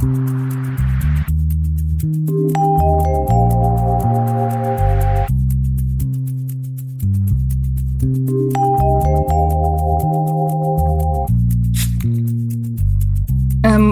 Ähm, 0.00 0.06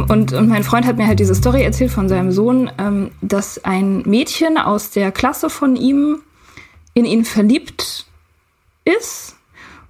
und, 0.08 0.32
und 0.32 0.48
mein 0.48 0.62
Freund 0.62 0.86
hat 0.86 0.96
mir 0.96 1.08
halt 1.08 1.18
diese 1.18 1.34
Story 1.34 1.62
erzählt 1.64 1.90
von 1.90 2.08
seinem 2.08 2.30
Sohn, 2.30 2.70
ähm, 2.78 3.10
dass 3.20 3.64
ein 3.64 4.02
Mädchen 4.02 4.58
aus 4.58 4.90
der 4.90 5.10
Klasse 5.10 5.50
von 5.50 5.74
ihm 5.74 6.22
in 6.94 7.04
ihn 7.04 7.24
verliebt 7.24 8.06
ist 8.84 9.35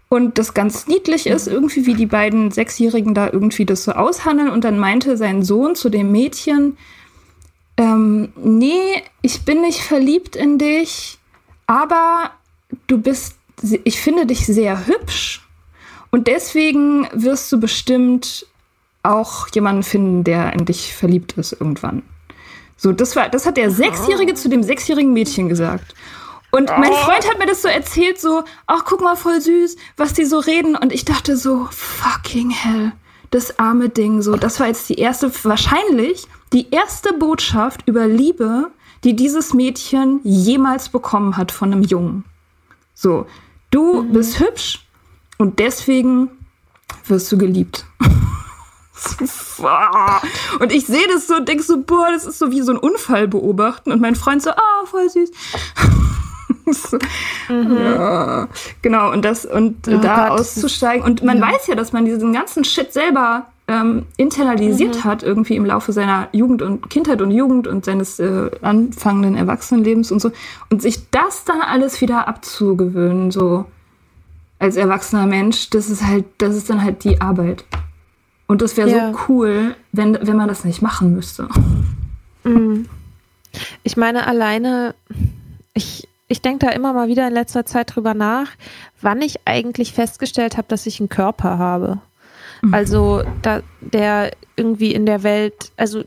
und 0.08 0.38
das 0.38 0.54
ganz 0.54 0.86
niedlich 0.86 1.26
ist, 1.26 1.48
irgendwie 1.48 1.86
wie 1.86 1.94
die 1.94 2.06
beiden 2.06 2.50
Sechsjährigen 2.50 3.14
da 3.14 3.28
irgendwie 3.30 3.66
das 3.66 3.84
so 3.84 3.92
aushandeln. 3.92 4.50
Und 4.50 4.62
dann 4.64 4.78
meinte 4.78 5.16
sein 5.16 5.42
Sohn 5.42 5.74
zu 5.74 5.88
dem 5.88 6.12
Mädchen, 6.12 6.76
ähm, 7.76 8.32
nee, 8.36 9.02
ich 9.22 9.44
bin 9.44 9.62
nicht 9.62 9.80
verliebt 9.80 10.36
in 10.36 10.58
dich, 10.58 11.18
aber 11.66 12.30
du 12.86 12.98
bist, 12.98 13.36
ich 13.84 14.00
finde 14.00 14.26
dich 14.26 14.46
sehr 14.46 14.86
hübsch 14.86 15.46
und 16.10 16.26
deswegen 16.26 17.08
wirst 17.12 17.52
du 17.52 17.60
bestimmt 17.60 18.46
auch 19.02 19.48
jemanden 19.54 19.82
finden, 19.82 20.24
der 20.24 20.52
in 20.52 20.64
dich 20.64 20.94
verliebt 20.94 21.32
ist 21.32 21.52
irgendwann. 21.52 22.02
So, 22.76 22.92
das 22.92 23.16
war, 23.16 23.28
das 23.28 23.46
hat 23.46 23.56
der 23.56 23.70
Sechsjährige 23.70 24.34
zu 24.34 24.48
dem 24.48 24.62
sechsjährigen 24.62 25.12
Mädchen 25.12 25.48
gesagt. 25.48 25.94
Und 26.56 26.70
mein 26.78 26.92
Freund 26.94 27.28
hat 27.28 27.38
mir 27.38 27.44
das 27.44 27.60
so 27.60 27.68
erzählt, 27.68 28.18
so, 28.18 28.42
ach, 28.66 28.86
guck 28.86 29.02
mal, 29.02 29.14
voll 29.14 29.42
süß, 29.42 29.76
was 29.98 30.14
die 30.14 30.24
so 30.24 30.38
reden. 30.38 30.74
Und 30.74 30.90
ich 30.90 31.04
dachte 31.04 31.36
so, 31.36 31.68
fucking 31.70 32.48
hell, 32.48 32.92
das 33.30 33.58
arme 33.58 33.90
Ding, 33.90 34.22
so, 34.22 34.36
das 34.36 34.58
war 34.58 34.66
jetzt 34.66 34.88
die 34.88 34.94
erste, 34.94 35.30
wahrscheinlich 35.44 36.26
die 36.54 36.70
erste 36.70 37.12
Botschaft 37.12 37.86
über 37.86 38.06
Liebe, 38.06 38.70
die 39.04 39.14
dieses 39.14 39.52
Mädchen 39.52 40.20
jemals 40.24 40.88
bekommen 40.88 41.36
hat 41.36 41.52
von 41.52 41.72
einem 41.72 41.82
Jungen. 41.82 42.24
So, 42.94 43.26
du 43.70 44.04
bist 44.04 44.40
hübsch 44.40 44.86
und 45.36 45.58
deswegen 45.58 46.30
wirst 47.04 47.30
du 47.30 47.36
geliebt. 47.36 47.84
Und 50.58 50.72
ich 50.72 50.86
sehe 50.86 51.06
das 51.08 51.26
so 51.26 51.36
und 51.36 51.48
denk 51.48 51.62
so, 51.62 51.82
boah, 51.82 52.08
das 52.10 52.24
ist 52.24 52.38
so 52.38 52.50
wie 52.50 52.62
so 52.62 52.72
ein 52.72 52.78
Unfall 52.78 53.28
beobachten. 53.28 53.92
Und 53.92 54.00
mein 54.00 54.16
Freund 54.16 54.42
so, 54.42 54.50
ah, 54.50 54.86
voll 54.86 55.08
süß. 55.08 55.30
So, 56.68 56.98
ja, 57.48 58.48
genau, 58.82 59.12
und 59.12 59.24
das 59.24 59.44
und 59.46 59.86
Oh 59.88 59.98
da 59.98 60.28
Gott. 60.30 60.40
auszusteigen. 60.40 61.04
Und 61.04 61.22
man 61.22 61.40
weiß 61.40 61.68
ja, 61.68 61.76
dass 61.76 61.92
man 61.92 62.04
diesen 62.04 62.32
ganzen 62.32 62.64
Shit 62.64 62.92
selber 62.92 63.46
ähm, 63.68 64.06
internalisiert 64.16 65.04
hat, 65.04 65.22
irgendwie 65.22 65.54
im 65.56 65.64
Laufe 65.64 65.92
seiner 65.92 66.28
Jugend 66.32 66.62
und 66.62 66.90
Kindheit 66.90 67.22
und 67.22 67.30
Jugend 67.30 67.66
und 67.68 67.84
seines 67.84 68.18
äh, 68.18 68.50
anfangenden 68.62 69.36
Erwachsenenlebens 69.36 70.10
und 70.10 70.20
so. 70.20 70.32
Und 70.70 70.82
sich 70.82 71.08
das 71.10 71.44
dann 71.44 71.60
alles 71.60 72.00
wieder 72.00 72.26
abzugewöhnen, 72.26 73.30
so 73.30 73.66
als 74.58 74.76
erwachsener 74.76 75.26
Mensch, 75.26 75.70
das 75.70 75.88
ist 75.90 76.04
halt, 76.04 76.24
das 76.38 76.56
ist 76.56 76.68
dann 76.70 76.82
halt 76.82 77.04
die 77.04 77.20
Arbeit. 77.20 77.64
Und 78.48 78.62
das 78.62 78.76
wäre 78.76 78.90
Ja. 78.90 79.12
so 79.12 79.18
cool, 79.28 79.74
wenn, 79.92 80.18
wenn 80.20 80.36
man 80.36 80.48
das 80.48 80.64
nicht 80.64 80.80
machen 80.82 81.14
müsste. 81.14 81.48
Ich 83.82 83.96
meine, 83.96 84.26
alleine, 84.26 84.94
ich, 85.74 86.08
ich 86.28 86.42
denke 86.42 86.66
da 86.66 86.72
immer 86.72 86.92
mal 86.92 87.08
wieder 87.08 87.26
in 87.28 87.34
letzter 87.34 87.64
Zeit 87.66 87.94
drüber 87.94 88.14
nach, 88.14 88.50
wann 89.00 89.22
ich 89.22 89.40
eigentlich 89.44 89.92
festgestellt 89.92 90.56
habe, 90.56 90.68
dass 90.68 90.86
ich 90.86 91.00
einen 91.00 91.08
Körper 91.08 91.58
habe. 91.58 92.00
Also, 92.72 93.22
da, 93.42 93.62
der 93.80 94.32
irgendwie 94.56 94.92
in 94.92 95.06
der 95.06 95.22
Welt, 95.22 95.72
also 95.76 96.04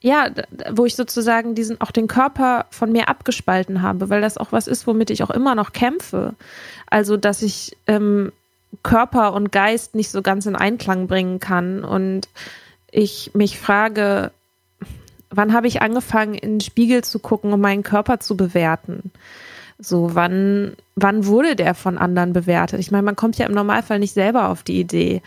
ja, 0.00 0.30
wo 0.72 0.84
ich 0.84 0.96
sozusagen 0.96 1.54
diesen 1.54 1.80
auch 1.80 1.92
den 1.92 2.08
Körper 2.08 2.66
von 2.70 2.90
mir 2.90 3.08
abgespalten 3.08 3.82
habe, 3.82 4.10
weil 4.10 4.20
das 4.20 4.36
auch 4.36 4.50
was 4.50 4.66
ist, 4.66 4.86
womit 4.88 5.10
ich 5.10 5.22
auch 5.22 5.30
immer 5.30 5.54
noch 5.54 5.72
kämpfe. 5.72 6.34
Also, 6.90 7.16
dass 7.16 7.40
ich 7.40 7.76
ähm, 7.86 8.32
Körper 8.82 9.32
und 9.32 9.52
Geist 9.52 9.94
nicht 9.94 10.10
so 10.10 10.22
ganz 10.22 10.46
in 10.46 10.56
Einklang 10.56 11.06
bringen 11.06 11.38
kann 11.38 11.84
und 11.84 12.28
ich 12.90 13.30
mich 13.34 13.58
frage, 13.58 14.32
wann 15.30 15.52
habe 15.52 15.68
ich 15.68 15.82
angefangen, 15.82 16.34
in 16.34 16.54
den 16.54 16.60
Spiegel 16.60 17.04
zu 17.04 17.20
gucken, 17.20 17.52
um 17.52 17.60
meinen 17.60 17.84
Körper 17.84 18.18
zu 18.18 18.36
bewerten? 18.36 19.12
So, 19.78 20.14
wann, 20.14 20.72
wann 20.96 21.26
wurde 21.26 21.56
der 21.56 21.74
von 21.74 21.98
anderen 21.98 22.32
bewertet? 22.32 22.80
Ich 22.80 22.90
meine, 22.90 23.02
man 23.02 23.16
kommt 23.16 23.38
ja 23.38 23.46
im 23.46 23.52
Normalfall 23.54 23.98
nicht 23.98 24.14
selber 24.14 24.48
auf 24.48 24.62
die 24.62 24.78
Idee, 24.80 25.22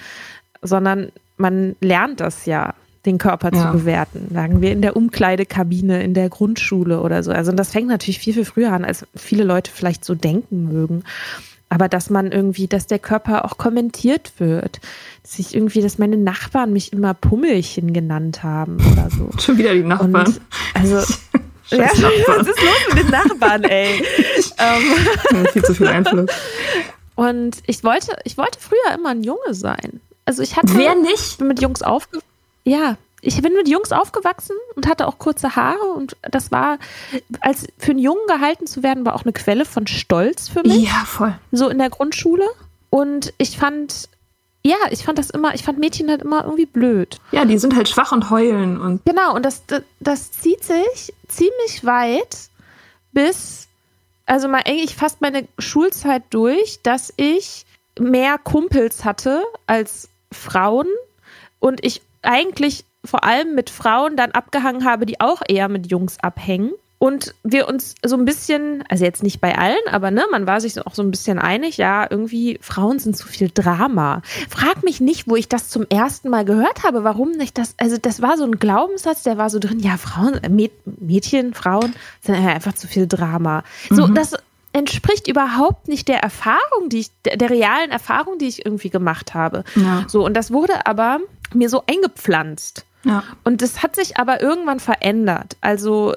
sondern 0.61 1.11
man 1.37 1.75
lernt 1.81 2.19
das 2.21 2.45
ja, 2.45 2.73
den 3.05 3.17
Körper 3.17 3.51
Ja. 3.53 3.71
zu 3.71 3.77
bewerten. 3.79 4.29
Sagen 4.33 4.61
wir 4.61 4.71
in 4.71 4.81
der 4.81 4.95
Umkleidekabine, 4.95 6.01
in 6.03 6.13
der 6.13 6.29
Grundschule 6.29 7.01
oder 7.01 7.21
so. 7.23 7.31
Also 7.31 7.51
das 7.51 7.71
fängt 7.71 7.87
natürlich 7.87 8.19
viel, 8.19 8.33
viel 8.33 8.45
früher 8.45 8.71
an, 8.71 8.83
als 8.85 9.05
viele 9.15 9.43
Leute 9.43 9.69
vielleicht 9.71 10.03
so 10.05 10.15
denken 10.15 10.67
mögen. 10.71 11.03
Aber 11.67 11.89
dass 11.89 12.09
man 12.09 12.31
irgendwie, 12.31 12.67
dass 12.67 12.87
der 12.87 12.99
Körper 12.99 13.43
auch 13.43 13.57
kommentiert 13.57 14.33
wird. 14.37 14.79
Dass 15.23 15.39
ich 15.39 15.53
irgendwie, 15.55 15.81
dass 15.81 15.97
meine 15.97 16.15
Nachbarn 16.15 16.71
mich 16.71 16.93
immer 16.93 17.13
Pummelchen 17.13 17.91
genannt 17.91 18.43
haben 18.43 18.77
oder 18.91 19.09
so. 19.09 19.29
Schon 19.39 19.57
wieder 19.57 19.73
die 19.73 19.83
Nachbarn. 19.83 20.27
Und 20.27 20.41
also 20.73 21.13
ja, 21.69 21.77
was 22.27 22.47
ist 22.47 22.61
los 22.61 22.93
mit 22.93 23.03
den 23.03 23.11
Nachbarn, 23.11 23.63
ey? 23.63 24.03
ähm. 24.57 25.45
Viel 25.51 25.63
zu 25.63 25.73
viel 25.73 25.87
Einfluss. 25.87 26.29
Und 27.15 27.57
ich 27.65 27.83
wollte, 27.83 28.17
ich 28.23 28.37
wollte 28.37 28.59
früher 28.59 28.93
immer 28.93 29.09
ein 29.09 29.23
Junge 29.23 29.53
sein. 29.53 30.01
Also 30.25 30.41
ich 30.41 30.57
hatte. 30.57 30.75
Wer 30.75 30.95
nicht? 30.95 31.37
bin 31.37 31.47
mit 31.47 31.61
Jungs 31.61 31.81
aufge. 31.81 32.19
Ja, 32.63 32.97
ich 33.21 33.41
bin 33.41 33.53
mit 33.53 33.67
Jungs 33.67 33.91
aufgewachsen 33.91 34.55
und 34.75 34.87
hatte 34.87 35.07
auch 35.07 35.17
kurze 35.17 35.55
Haare 35.55 35.93
und 35.95 36.15
das 36.21 36.51
war, 36.51 36.77
als 37.41 37.67
für 37.77 37.91
einen 37.91 37.99
Jungen 37.99 38.25
gehalten 38.27 38.67
zu 38.67 38.83
werden, 38.83 39.05
war 39.05 39.15
auch 39.15 39.23
eine 39.23 39.33
Quelle 39.33 39.65
von 39.65 39.87
Stolz 39.87 40.49
für 40.49 40.61
mich. 40.61 40.83
Ja, 40.83 41.03
voll. 41.05 41.33
So 41.51 41.69
in 41.69 41.79
der 41.79 41.89
Grundschule. 41.89 42.45
Und 42.91 43.33
ich 43.37 43.57
fand, 43.57 44.09
ja, 44.65 44.77
ich 44.89 45.03
fand 45.03 45.19
das 45.19 45.29
immer, 45.29 45.53
ich 45.53 45.63
fand 45.63 45.77
Mädchen 45.77 46.09
halt 46.09 46.23
immer 46.23 46.43
irgendwie 46.43 46.65
blöd. 46.65 47.19
Ja, 47.31 47.45
die 47.45 47.59
sind 47.59 47.75
halt 47.75 47.87
schwach 47.87 48.11
und 48.11 48.31
heulen 48.31 48.81
und. 48.81 49.05
Genau, 49.05 49.35
und 49.35 49.45
das, 49.45 49.63
das, 49.67 49.83
das 49.99 50.31
zieht 50.31 50.63
sich 50.63 51.13
ziemlich 51.27 51.85
weit 51.85 52.49
bis, 53.11 53.67
also 54.25 54.47
mal 54.47 54.63
eigentlich 54.65 54.95
fast 54.95 55.21
meine 55.21 55.47
Schulzeit 55.59 56.23
durch, 56.31 56.79
dass 56.81 57.13
ich 57.15 57.67
mehr 57.99 58.39
Kumpels 58.39 59.05
hatte 59.05 59.43
als 59.67 60.09
Frauen 60.31 60.87
und 61.59 61.85
ich 61.85 62.01
eigentlich 62.23 62.85
vor 63.05 63.23
allem 63.23 63.53
mit 63.53 63.69
Frauen 63.69 64.17
dann 64.17 64.31
abgehangen 64.31 64.83
habe, 64.83 65.05
die 65.05 65.21
auch 65.21 65.43
eher 65.47 65.69
mit 65.69 65.91
Jungs 65.91 66.17
abhängen. 66.21 66.71
Und 67.05 67.35
wir 67.43 67.67
uns 67.67 67.93
so 68.03 68.15
ein 68.15 68.25
bisschen, 68.25 68.83
also 68.89 69.05
jetzt 69.05 69.21
nicht 69.21 69.39
bei 69.39 69.55
allen, 69.55 69.77
aber 69.91 70.09
ne, 70.09 70.23
man 70.31 70.47
war 70.47 70.59
sich 70.59 70.83
auch 70.83 70.95
so 70.95 71.03
ein 71.03 71.11
bisschen 71.11 71.37
einig, 71.37 71.77
ja, 71.77 72.07
irgendwie 72.09 72.57
Frauen 72.63 72.97
sind 72.97 73.15
zu 73.15 73.27
viel 73.27 73.51
Drama. 73.53 74.23
Frag 74.49 74.83
mich 74.83 75.01
nicht, 75.01 75.29
wo 75.29 75.35
ich 75.35 75.47
das 75.47 75.69
zum 75.69 75.85
ersten 75.87 76.29
Mal 76.29 76.45
gehört 76.45 76.81
habe, 76.83 77.03
warum 77.03 77.29
nicht 77.29 77.59
das, 77.59 77.75
also 77.77 77.97
das 78.01 78.23
war 78.23 78.37
so 78.37 78.43
ein 78.43 78.57
Glaubenssatz, 78.57 79.21
der 79.21 79.37
war 79.37 79.51
so 79.51 79.59
drin, 79.59 79.81
ja, 79.81 79.97
Frauen, 79.97 80.41
Mädchen, 80.99 81.53
Frauen 81.53 81.93
sind 82.21 82.33
einfach 82.33 82.73
zu 82.73 82.87
viel 82.87 83.05
Drama. 83.05 83.63
So, 83.91 84.07
mhm. 84.07 84.15
das 84.15 84.33
entspricht 84.73 85.27
überhaupt 85.27 85.87
nicht 85.87 86.07
der 86.07 86.23
Erfahrung, 86.23 86.89
die 86.89 87.01
ich, 87.01 87.11
der, 87.23 87.37
der 87.37 87.51
realen 87.51 87.91
Erfahrung, 87.91 88.39
die 88.39 88.47
ich 88.47 88.65
irgendwie 88.65 88.89
gemacht 88.89 89.35
habe. 89.35 89.63
Ja. 89.75 90.05
So, 90.07 90.25
und 90.25 90.33
das 90.33 90.49
wurde 90.49 90.87
aber 90.87 91.19
mir 91.53 91.69
so 91.69 91.83
eingepflanzt. 91.85 92.83
Ja. 93.03 93.23
Und 93.43 93.61
das 93.61 93.83
hat 93.83 93.95
sich 93.95 94.17
aber 94.17 94.41
irgendwann 94.41 94.79
verändert. 94.79 95.55
Also 95.61 96.15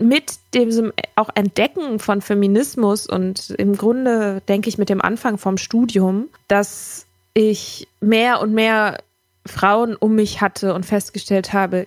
mit 0.00 0.38
dem 0.54 0.92
auch 1.14 1.28
Entdecken 1.34 1.98
von 1.98 2.22
Feminismus 2.22 3.06
und 3.06 3.50
im 3.50 3.76
Grunde 3.76 4.42
denke 4.48 4.68
ich 4.68 4.78
mit 4.78 4.88
dem 4.88 5.00
Anfang 5.02 5.38
vom 5.38 5.58
Studium, 5.58 6.28
dass 6.48 7.06
ich 7.34 7.86
mehr 8.00 8.40
und 8.40 8.52
mehr 8.52 8.98
Frauen 9.46 9.96
um 9.96 10.14
mich 10.14 10.40
hatte 10.40 10.74
und 10.74 10.86
festgestellt 10.86 11.52
habe, 11.52 11.86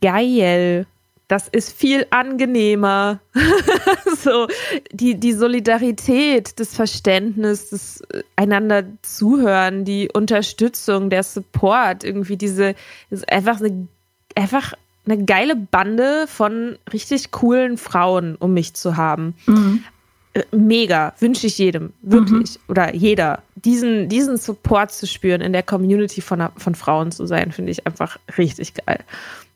geil, 0.00 0.86
das 1.28 1.48
ist 1.48 1.72
viel 1.72 2.06
angenehmer. 2.10 3.20
so, 4.18 4.46
die, 4.92 5.14
die 5.18 5.32
Solidarität, 5.32 6.60
das 6.60 6.74
Verständnis, 6.74 7.70
das 7.70 8.02
äh, 8.12 8.22
einander 8.36 8.84
zuhören, 9.02 9.84
die 9.84 10.10
Unterstützung, 10.12 11.08
der 11.08 11.22
Support, 11.22 12.04
irgendwie 12.04 12.36
diese, 12.36 12.74
ist 13.10 13.30
einfach 13.32 13.60
eine, 13.60 13.88
einfach 14.34 14.74
eine 15.06 15.24
geile 15.24 15.56
Bande 15.56 16.26
von 16.26 16.78
richtig 16.92 17.30
coolen 17.30 17.76
Frauen 17.76 18.36
um 18.36 18.54
mich 18.54 18.74
zu 18.74 18.96
haben. 18.96 19.34
Mhm. 19.46 19.84
Äh, 20.32 20.42
mega, 20.52 21.14
wünsche 21.20 21.46
ich 21.46 21.58
jedem, 21.58 21.92
wirklich. 22.02 22.58
Mhm. 22.58 22.62
Oder 22.68 22.94
jeder. 22.94 23.42
Diesen, 23.56 24.08
diesen 24.08 24.36
Support 24.36 24.92
zu 24.92 25.06
spüren, 25.06 25.40
in 25.40 25.52
der 25.52 25.62
Community 25.62 26.20
von, 26.20 26.48
von 26.56 26.74
Frauen 26.74 27.12
zu 27.12 27.26
sein, 27.26 27.52
finde 27.52 27.72
ich 27.72 27.86
einfach 27.86 28.18
richtig 28.36 28.74
geil. 28.74 29.00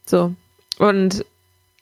So. 0.07 0.35
Und 0.79 1.25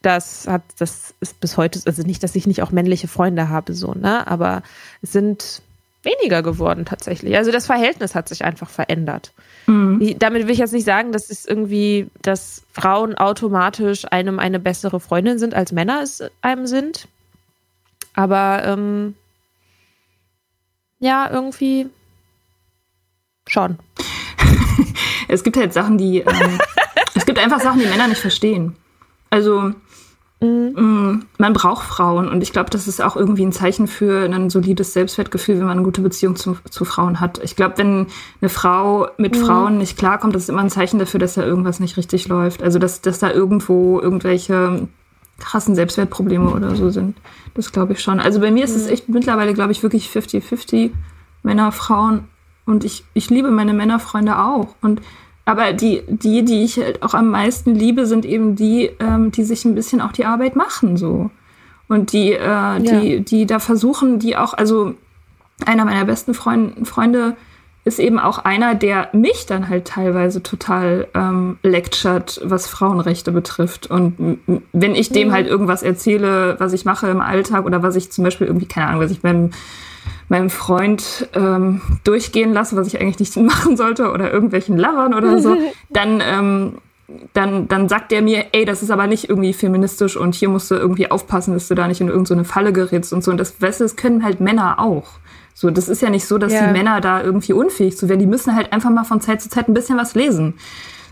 das 0.02 0.46
hat, 0.46 0.62
das 0.78 1.14
ist 1.20 1.40
bis 1.40 1.56
heute, 1.56 1.80
also 1.84 2.02
nicht, 2.02 2.22
dass 2.22 2.36
ich 2.36 2.46
nicht 2.46 2.62
auch 2.62 2.70
männliche 2.70 3.08
Freunde 3.08 3.48
habe, 3.48 3.74
so, 3.74 3.92
ne? 3.92 4.26
Aber 4.26 4.62
es 5.02 5.12
sind 5.12 5.62
weniger 6.06 6.42
geworden 6.42 6.86
tatsächlich. 6.86 7.36
Also 7.36 7.50
das 7.50 7.66
Verhältnis 7.66 8.14
hat 8.14 8.28
sich 8.28 8.44
einfach 8.44 8.70
verändert. 8.70 9.32
Mhm. 9.66 10.18
Damit 10.18 10.44
will 10.44 10.52
ich 10.52 10.58
jetzt 10.58 10.72
nicht 10.72 10.86
sagen, 10.86 11.12
dass 11.12 11.28
es 11.28 11.44
irgendwie, 11.44 12.08
dass 12.22 12.62
Frauen 12.72 13.14
automatisch 13.16 14.04
einem 14.10 14.38
eine 14.38 14.58
bessere 14.58 15.00
Freundin 15.00 15.38
sind, 15.38 15.54
als 15.54 15.72
Männer 15.72 16.00
es 16.02 16.22
einem 16.40 16.66
sind. 16.66 17.08
Aber 18.14 18.62
ähm, 18.64 19.14
ja, 21.00 21.28
irgendwie 21.30 21.90
schon. 23.46 23.78
es 25.28 25.44
gibt 25.44 25.56
halt 25.56 25.72
Sachen, 25.72 25.98
die 25.98 26.20
ähm, 26.20 26.58
es 27.14 27.26
gibt 27.26 27.38
einfach 27.38 27.60
Sachen, 27.60 27.80
die 27.80 27.86
Männer 27.86 28.08
nicht 28.08 28.20
verstehen. 28.20 28.76
Also 29.28 29.72
Mhm. 30.40 30.72
Mm, 30.76 31.22
man 31.38 31.52
braucht 31.54 31.86
Frauen 31.86 32.28
und 32.28 32.42
ich 32.42 32.52
glaube, 32.52 32.68
das 32.68 32.86
ist 32.86 33.02
auch 33.02 33.16
irgendwie 33.16 33.44
ein 33.44 33.52
Zeichen 33.52 33.86
für 33.86 34.26
ein 34.26 34.50
solides 34.50 34.92
Selbstwertgefühl, 34.92 35.58
wenn 35.58 35.66
man 35.66 35.78
eine 35.78 35.82
gute 35.82 36.02
Beziehung 36.02 36.36
zu, 36.36 36.58
zu 36.68 36.84
Frauen 36.84 37.20
hat. 37.20 37.40
Ich 37.42 37.56
glaube, 37.56 37.78
wenn 37.78 38.06
eine 38.40 38.50
Frau 38.50 39.08
mit 39.16 39.34
mhm. 39.34 39.44
Frauen 39.44 39.78
nicht 39.78 39.96
klarkommt, 39.96 40.34
das 40.34 40.42
ist 40.42 40.48
immer 40.50 40.60
ein 40.60 40.70
Zeichen 40.70 40.98
dafür, 40.98 41.20
dass 41.20 41.34
da 41.34 41.44
irgendwas 41.44 41.80
nicht 41.80 41.96
richtig 41.96 42.28
läuft. 42.28 42.62
Also, 42.62 42.78
dass, 42.78 43.00
dass 43.00 43.18
da 43.18 43.30
irgendwo 43.30 43.98
irgendwelche 44.00 44.88
krassen 45.38 45.74
Selbstwertprobleme 45.74 46.50
oder 46.50 46.74
so 46.76 46.90
sind. 46.90 47.16
Das 47.54 47.72
glaube 47.72 47.94
ich 47.94 48.00
schon. 48.00 48.20
Also 48.20 48.40
bei 48.40 48.50
mir 48.50 48.64
ist 48.64 48.76
es 48.76 48.86
mhm. 48.86 48.92
echt 48.92 49.08
mittlerweile, 49.08 49.54
glaube 49.54 49.72
ich, 49.72 49.82
wirklich 49.82 50.08
50-50 50.08 50.90
Männer, 51.42 51.72
Frauen. 51.72 52.24
Und 52.64 52.84
ich, 52.84 53.04
ich 53.14 53.30
liebe 53.30 53.50
meine 53.50 53.72
Männerfreunde 53.72 54.38
auch. 54.38 54.74
Und 54.82 55.00
aber 55.46 55.72
die, 55.72 56.02
die, 56.08 56.44
die 56.44 56.64
ich 56.64 56.76
halt 56.76 57.02
auch 57.02 57.14
am 57.14 57.30
meisten 57.30 57.74
liebe, 57.74 58.04
sind 58.04 58.26
eben 58.26 58.56
die, 58.56 58.90
ähm, 58.98 59.30
die 59.30 59.44
sich 59.44 59.64
ein 59.64 59.76
bisschen 59.76 60.00
auch 60.00 60.12
die 60.12 60.26
Arbeit 60.26 60.56
machen, 60.56 60.96
so. 60.96 61.30
Und 61.88 62.12
die, 62.12 62.32
äh, 62.32 62.38
ja. 62.40 62.78
die, 62.78 63.20
die 63.20 63.46
da 63.46 63.60
versuchen, 63.60 64.18
die 64.18 64.36
auch, 64.36 64.54
also 64.54 64.94
einer 65.64 65.84
meiner 65.84 66.04
besten 66.04 66.34
Freund, 66.34 66.86
Freunde 66.86 67.36
ist 67.84 68.00
eben 68.00 68.18
auch 68.18 68.38
einer, 68.38 68.74
der 68.74 69.10
mich 69.12 69.46
dann 69.46 69.68
halt 69.68 69.86
teilweise 69.86 70.42
total 70.42 71.06
ähm, 71.14 71.58
lectured, 71.62 72.40
was 72.42 72.66
Frauenrechte 72.66 73.30
betrifft. 73.30 73.88
Und 73.88 74.40
wenn 74.72 74.96
ich 74.96 75.10
dem 75.10 75.28
mhm. 75.28 75.32
halt 75.32 75.46
irgendwas 75.46 75.84
erzähle, 75.84 76.56
was 76.58 76.72
ich 76.72 76.84
mache 76.84 77.06
im 77.06 77.20
Alltag 77.20 77.64
oder 77.64 77.84
was 77.84 77.94
ich 77.94 78.10
zum 78.10 78.24
Beispiel 78.24 78.48
irgendwie, 78.48 78.66
keine 78.66 78.88
Ahnung, 78.88 79.02
was 79.02 79.12
ich 79.12 79.20
beim 79.20 79.50
meinem 80.28 80.50
Freund 80.50 81.28
ähm, 81.34 81.80
durchgehen 82.04 82.52
lasse, 82.52 82.76
was 82.76 82.86
ich 82.86 83.00
eigentlich 83.00 83.18
nicht 83.18 83.36
machen 83.54 83.76
sollte, 83.76 84.10
oder 84.10 84.32
irgendwelchen 84.32 84.78
Lovern 84.78 85.14
oder 85.14 85.38
so, 85.40 85.56
dann, 85.90 86.22
ähm, 86.24 86.78
dann, 87.32 87.68
dann 87.68 87.88
sagt 87.88 88.10
der 88.10 88.22
mir, 88.22 88.46
ey, 88.52 88.64
das 88.64 88.82
ist 88.82 88.90
aber 88.90 89.06
nicht 89.06 89.28
irgendwie 89.28 89.52
feministisch 89.52 90.16
und 90.16 90.34
hier 90.34 90.48
musst 90.48 90.70
du 90.70 90.74
irgendwie 90.74 91.10
aufpassen, 91.10 91.54
dass 91.54 91.68
du 91.68 91.74
da 91.74 91.86
nicht 91.86 92.00
in 92.00 92.08
irgendeine 92.08 92.44
so 92.44 92.50
Falle 92.50 92.72
gerätst 92.72 93.12
und 93.12 93.22
so. 93.22 93.30
Und 93.30 93.38
das, 93.38 93.60
weißt 93.60 93.80
du, 93.80 93.84
das 93.84 93.96
können 93.96 94.24
halt 94.24 94.40
Männer 94.40 94.80
auch. 94.80 95.04
So, 95.54 95.70
das 95.70 95.88
ist 95.88 96.02
ja 96.02 96.10
nicht 96.10 96.26
so, 96.26 96.36
dass 96.36 96.52
ja. 96.52 96.66
die 96.66 96.72
Männer 96.72 97.00
da 97.00 97.22
irgendwie 97.22 97.54
unfähig 97.54 97.96
zu 97.96 98.08
werden. 98.10 98.20
Die 98.20 98.26
müssen 98.26 98.54
halt 98.54 98.74
einfach 98.74 98.90
mal 98.90 99.04
von 99.04 99.22
Zeit 99.22 99.40
zu 99.40 99.48
Zeit 99.48 99.68
ein 99.68 99.74
bisschen 99.74 99.96
was 99.96 100.14
lesen. 100.14 100.54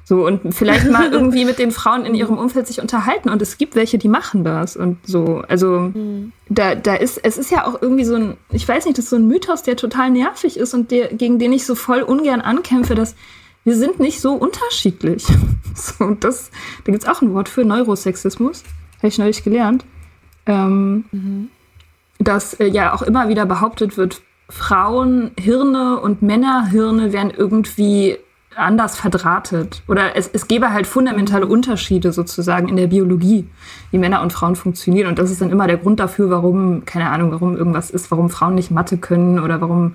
So, 0.07 0.27
und 0.27 0.55
vielleicht 0.55 0.91
mal 0.91 1.11
irgendwie 1.13 1.47
mit 1.47 1.59
den 1.59 1.71
Frauen 1.71 2.05
in 2.05 2.15
ihrem 2.15 2.37
Umfeld 2.37 2.67
sich 2.67 2.81
unterhalten. 2.81 3.31
Und 3.31 3.41
es 3.41 3.57
gibt 3.57 3.75
welche, 3.75 3.97
die 3.97 4.09
machen 4.09 4.45
das 4.45 4.77
und 4.77 4.99
so. 5.07 5.43
Also, 5.49 5.91
mhm. 5.95 6.33
da, 6.49 6.75
da 6.75 6.95
ist, 6.95 7.19
es 7.25 7.39
ist 7.39 7.51
ja 7.51 7.67
auch 7.67 7.81
irgendwie 7.81 8.05
so 8.05 8.15
ein, 8.15 8.37
ich 8.51 8.69
weiß 8.69 8.85
nicht, 8.85 8.99
das 8.99 9.07
ist 9.07 9.11
so 9.11 9.17
ein 9.17 9.27
Mythos, 9.27 9.63
der 9.63 9.77
total 9.77 10.11
nervig 10.11 10.59
ist 10.59 10.75
und 10.75 10.91
der, 10.91 11.09
gegen 11.09 11.39
den 11.39 11.53
ich 11.55 11.65
so 11.65 11.75
voll 11.75 12.03
ungern 12.03 12.43
ankämpfe, 12.43 12.95
dass 12.95 13.15
wir 13.65 13.77
sind 13.77 13.99
nicht 13.99 14.21
so 14.21 14.35
unterschiedlich. 14.35 15.27
so, 15.75 16.05
und 16.05 16.23
das, 16.23 16.51
da 16.85 16.93
gibt's 16.93 17.09
auch 17.09 17.23
ein 17.23 17.33
Wort 17.33 17.49
für 17.49 17.65
Neurosexismus. 17.65 18.63
Habe 18.99 19.09
ich 19.09 19.19
neulich 19.19 19.43
gelernt. 19.43 19.87
Ähm, 20.45 21.07
mhm. 21.13 21.49
Dass 22.19 22.55
äh, 22.55 22.67
ja 22.67 22.93
auch 22.93 23.01
immer 23.01 23.31
wieder 23.31 23.47
behauptet 23.47 23.97
wird, 23.97 24.21
Frauenhirne 24.51 25.99
und 26.01 26.21
Männerhirne 26.21 27.15
wären 27.15 27.31
irgendwie 27.31 28.19
anders 28.57 28.97
verdrahtet. 28.97 29.83
Oder 29.89 30.17
es, 30.17 30.29
es 30.33 30.49
gäbe 30.49 30.73
halt 30.73 30.87
fundamentale 30.87 31.47
Unterschiede 31.47 32.13
sozusagen 32.13 32.69
in 32.69 32.77
der 32.77 32.89
Biologie, 32.89 33.49
wie 33.91 33.99
Männer 33.99 34.23
und 34.23 34.33
Frauen 34.33 34.57
funktionieren. 34.57 35.09
Und 35.09 35.19
das 35.19 35.31
ist 35.31 35.41
dann 35.41 35.51
immer 35.51 35.67
der 35.67 35.79
Grund 35.79 36.01
dafür, 36.01 36.31
warum, 36.31 36.85
keine 36.85 37.11
Ahnung, 37.11 37.33
warum 37.33 37.57
irgendwas 37.57 37.91
ist, 37.91 38.11
warum 38.11 38.31
Frauen 38.31 38.55
nicht 38.55 38.71
Mathe 38.71 38.99
können 38.99 39.39
oder 39.39 39.61
warum 39.61 39.95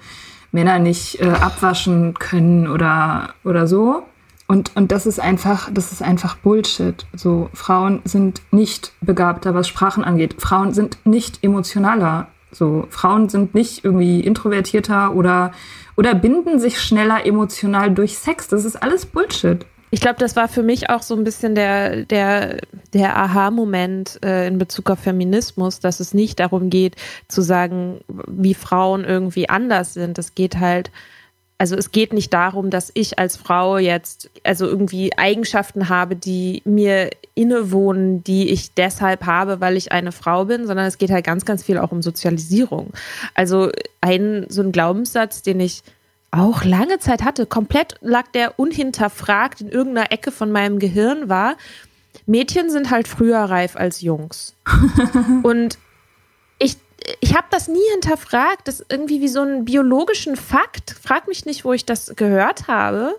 Männer 0.52 0.80
nicht 0.80 1.22
äh, 1.22 1.30
abwaschen 1.30 2.16
können 2.16 2.68
oder, 2.68 3.34
oder 3.44 3.68
so. 3.68 4.04
Und, 4.48 4.76
und 4.76 4.92
das 4.92 5.06
ist 5.06 5.20
einfach, 5.20 5.70
das 5.72 5.92
ist 5.92 6.02
einfach 6.02 6.36
Bullshit. 6.36 7.06
So, 7.14 7.52
Frauen 7.54 8.02
sind 8.04 8.42
nicht 8.52 8.94
begabter, 9.00 9.54
was 9.54 9.68
Sprachen 9.68 10.04
angeht. 10.04 10.38
Frauen 10.40 10.74
sind 10.74 10.98
nicht 11.06 11.44
emotionaler. 11.44 12.28
So, 12.52 12.88
Frauen 12.90 13.30
sind 13.30 13.54
nicht 13.54 13.84
irgendwie 13.84 14.22
introvertierter 14.22 15.14
oder 15.16 15.52
oder 16.00 16.16
binden 16.16 16.60
sich 16.60 16.80
schneller 16.80 17.26
emotional 17.26 17.92
durch 17.92 18.18
Sex. 18.18 18.48
Das 18.48 18.64
ist 18.64 18.78
alles 18.78 19.06
Bullshit. 19.06 19.66
Ich 19.92 20.00
glaube, 20.00 20.20
das 20.20 20.36
war 20.36 20.48
für 20.48 20.64
mich 20.64 20.90
auch 20.90 21.02
so 21.02 21.16
ein 21.16 21.24
bisschen 21.24 21.56
der, 21.56 22.06
der, 22.06 22.60
der 22.94 23.18
Aha-Moment 23.18 24.20
äh, 24.24 24.48
in 24.48 24.60
Bezug 24.60 24.90
auf 24.92 25.00
Feminismus, 25.00 25.80
dass 25.80 26.00
es 26.00 26.14
nicht 26.14 26.40
darum 26.40 26.70
geht, 26.70 26.96
zu 27.28 27.42
sagen, 27.42 28.00
wie 28.28 28.54
Frauen 28.54 29.04
irgendwie 29.04 29.50
anders 29.50 29.94
sind. 29.94 30.18
Es 30.18 30.36
geht 30.36 30.58
halt 30.60 30.92
also 31.60 31.76
es 31.76 31.92
geht 31.92 32.14
nicht 32.14 32.34
darum, 32.34 32.70
dass 32.70 32.90
ich 32.94 33.20
als 33.20 33.36
Frau 33.36 33.78
jetzt 33.78 34.32
also 34.46 34.66
irgendwie 34.66 35.16
Eigenschaften 35.18 35.90
habe, 35.90 36.16
die 36.16 36.62
mir 36.64 37.10
innewohnen, 37.36 38.24
die 38.24 38.50
ich 38.50 38.74
deshalb 38.74 39.26
habe, 39.26 39.60
weil 39.60 39.76
ich 39.76 39.92
eine 39.92 40.14
Frau 40.14 40.46
bin, 40.46 40.66
sondern 40.66 40.86
es 40.86 40.98
geht 40.98 41.12
halt 41.12 41.26
ganz, 41.26 41.44
ganz 41.44 41.64
viel 41.64 41.78
auch 41.78 41.92
um 41.92 42.02
Sozialisierung. 42.02 42.94
Also 43.36 43.72
ein 44.00 44.46
so 44.48 44.62
ein 44.62 44.72
Glaubenssatz, 44.72 45.42
den 45.42 45.60
ich 45.60 45.84
auch 46.32 46.64
lange 46.64 47.00
Zeit 47.00 47.24
hatte, 47.24 47.46
komplett 47.46 47.96
lag 48.00 48.28
der 48.30 48.58
unhinterfragt 48.58 49.60
in 49.60 49.68
irgendeiner 49.68 50.14
Ecke 50.14 50.32
von 50.32 50.52
meinem 50.52 50.80
Gehirn 50.80 51.28
war, 51.28 51.58
Mädchen 52.26 52.70
sind 52.70 52.90
halt 52.90 53.08
früher 53.10 53.40
reif 53.40 53.76
als 53.76 54.02
Jungs. 54.02 54.56
Und 55.44 55.78
ich 57.20 57.36
habe 57.36 57.48
das 57.52 57.68
nie 57.68 57.80
hinterfragt. 57.94 58.68
Das 58.68 58.80
ist 58.80 58.92
irgendwie 58.92 59.22
wie 59.22 59.28
so 59.28 59.42
einen 59.42 59.66
biologischen 59.66 60.36
Fakt. 60.36 60.96
Frag 61.02 61.28
mich 61.28 61.46
nicht, 61.46 61.66
wo 61.66 61.74
ich 61.74 61.86
das 61.86 62.16
gehört 62.16 62.68
habe. 62.68 63.16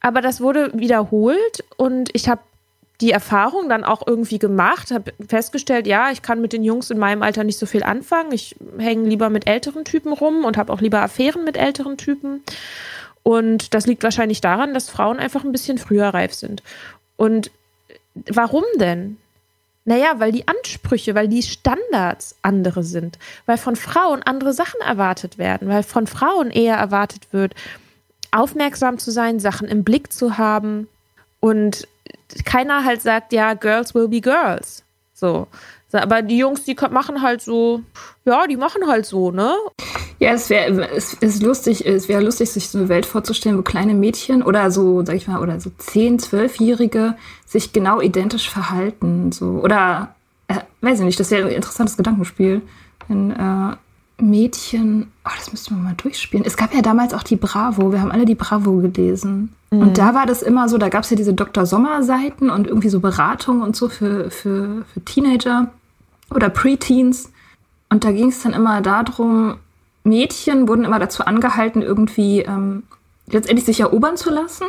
Aber 0.00 0.20
das 0.20 0.40
wurde 0.40 0.70
wiederholt 0.74 1.64
und 1.76 2.10
ich 2.14 2.28
habe 2.28 2.40
die 3.00 3.12
Erfahrung 3.12 3.68
dann 3.68 3.84
auch 3.84 4.06
irgendwie 4.06 4.38
gemacht, 4.38 4.90
habe 4.90 5.12
festgestellt, 5.26 5.86
ja, 5.86 6.10
ich 6.10 6.20
kann 6.20 6.40
mit 6.40 6.52
den 6.52 6.62
Jungs 6.62 6.90
in 6.90 6.98
meinem 6.98 7.22
Alter 7.22 7.44
nicht 7.44 7.58
so 7.58 7.64
viel 7.64 7.82
anfangen. 7.82 8.32
Ich 8.32 8.56
hänge 8.78 9.08
lieber 9.08 9.30
mit 9.30 9.46
älteren 9.46 9.84
Typen 9.84 10.12
rum 10.12 10.44
und 10.44 10.56
habe 10.56 10.72
auch 10.72 10.80
lieber 10.80 11.00
Affären 11.00 11.44
mit 11.44 11.56
älteren 11.56 11.96
Typen. 11.96 12.42
Und 13.22 13.74
das 13.74 13.86
liegt 13.86 14.02
wahrscheinlich 14.02 14.40
daran, 14.40 14.74
dass 14.74 14.90
Frauen 14.90 15.18
einfach 15.18 15.44
ein 15.44 15.52
bisschen 15.52 15.78
früher 15.78 16.08
reif 16.08 16.34
sind. 16.34 16.62
Und 17.16 17.50
warum 18.14 18.64
denn? 18.78 19.16
Naja, 19.90 20.20
weil 20.20 20.30
die 20.30 20.46
Ansprüche, 20.46 21.16
weil 21.16 21.26
die 21.26 21.42
Standards 21.42 22.36
andere 22.42 22.84
sind, 22.84 23.18
weil 23.46 23.58
von 23.58 23.74
Frauen 23.74 24.22
andere 24.22 24.52
Sachen 24.52 24.80
erwartet 24.80 25.36
werden, 25.36 25.66
weil 25.66 25.82
von 25.82 26.06
Frauen 26.06 26.52
eher 26.52 26.76
erwartet 26.76 27.32
wird, 27.32 27.54
aufmerksam 28.30 29.00
zu 29.00 29.10
sein, 29.10 29.40
Sachen 29.40 29.66
im 29.66 29.82
Blick 29.82 30.12
zu 30.12 30.38
haben 30.38 30.86
und 31.40 31.88
keiner 32.44 32.84
halt 32.84 33.02
sagt, 33.02 33.32
ja, 33.32 33.54
Girls 33.54 33.92
will 33.92 34.06
be 34.06 34.20
Girls. 34.20 34.84
So. 35.12 35.48
Aber 35.92 36.22
die 36.22 36.38
Jungs, 36.38 36.64
die 36.64 36.76
machen 36.90 37.22
halt 37.22 37.42
so, 37.42 37.82
ja, 38.24 38.46
die 38.46 38.56
machen 38.56 38.86
halt 38.86 39.06
so, 39.06 39.30
ne? 39.30 39.54
Ja, 40.18 40.32
es 40.32 40.50
wäre 40.50 40.88
es 40.94 41.14
ist 41.14 41.42
lustig, 41.42 41.86
es 41.86 42.08
wäre 42.08 42.22
lustig, 42.22 42.50
sich 42.50 42.68
so 42.68 42.78
eine 42.78 42.88
Welt 42.88 43.06
vorzustellen, 43.06 43.56
wo 43.56 43.62
kleine 43.62 43.94
Mädchen 43.94 44.42
oder 44.42 44.70
so, 44.70 45.04
sag 45.04 45.16
ich 45.16 45.26
mal, 45.26 45.40
oder 45.40 45.58
so 45.60 45.70
10, 45.76 46.18
12-Jährige 46.18 47.16
sich 47.46 47.72
genau 47.72 48.00
identisch 48.00 48.50
verhalten. 48.50 49.32
So. 49.32 49.46
Oder 49.46 50.14
äh, 50.48 50.56
weiß 50.82 51.00
ich 51.00 51.06
nicht, 51.06 51.18
das 51.18 51.30
wäre 51.30 51.48
ein 51.48 51.54
interessantes 51.54 51.96
Gedankenspiel. 51.96 52.62
Wenn 53.08 53.30
äh, 53.30 53.76
Mädchen, 54.22 55.10
oh, 55.24 55.30
das 55.36 55.50
müsste 55.50 55.72
man 55.74 55.84
mal 55.84 55.94
durchspielen. 55.96 56.44
Es 56.44 56.56
gab 56.56 56.74
ja 56.74 56.82
damals 56.82 57.14
auch 57.14 57.22
die 57.22 57.36
Bravo, 57.36 57.92
wir 57.92 58.02
haben 58.02 58.12
alle 58.12 58.26
die 58.26 58.34
Bravo 58.34 58.76
gelesen. 58.76 59.54
Mhm. 59.70 59.80
Und 59.80 59.98
da 59.98 60.14
war 60.14 60.26
das 60.26 60.42
immer 60.42 60.68
so, 60.68 60.78
da 60.78 60.88
gab 60.88 61.04
es 61.04 61.10
ja 61.10 61.16
diese 61.16 61.32
Dr. 61.32 61.66
Sommer-Seiten 61.66 62.50
und 62.50 62.66
irgendwie 62.66 62.88
so 62.88 63.00
Beratungen 63.00 63.62
und 63.62 63.74
so 63.74 63.88
für, 63.88 64.30
für, 64.30 64.84
für 64.92 65.04
Teenager 65.04 65.70
oder 66.34 66.48
Preteens. 66.48 67.32
Und 67.88 68.04
da 68.04 68.12
ging 68.12 68.28
es 68.28 68.42
dann 68.42 68.52
immer 68.52 68.80
darum, 68.80 69.56
Mädchen 70.04 70.68
wurden 70.68 70.84
immer 70.84 70.98
dazu 70.98 71.24
angehalten, 71.24 71.82
irgendwie 71.82 72.40
ähm, 72.40 72.84
letztendlich 73.26 73.66
sich 73.66 73.80
erobern 73.80 74.16
zu 74.16 74.30
lassen. 74.30 74.66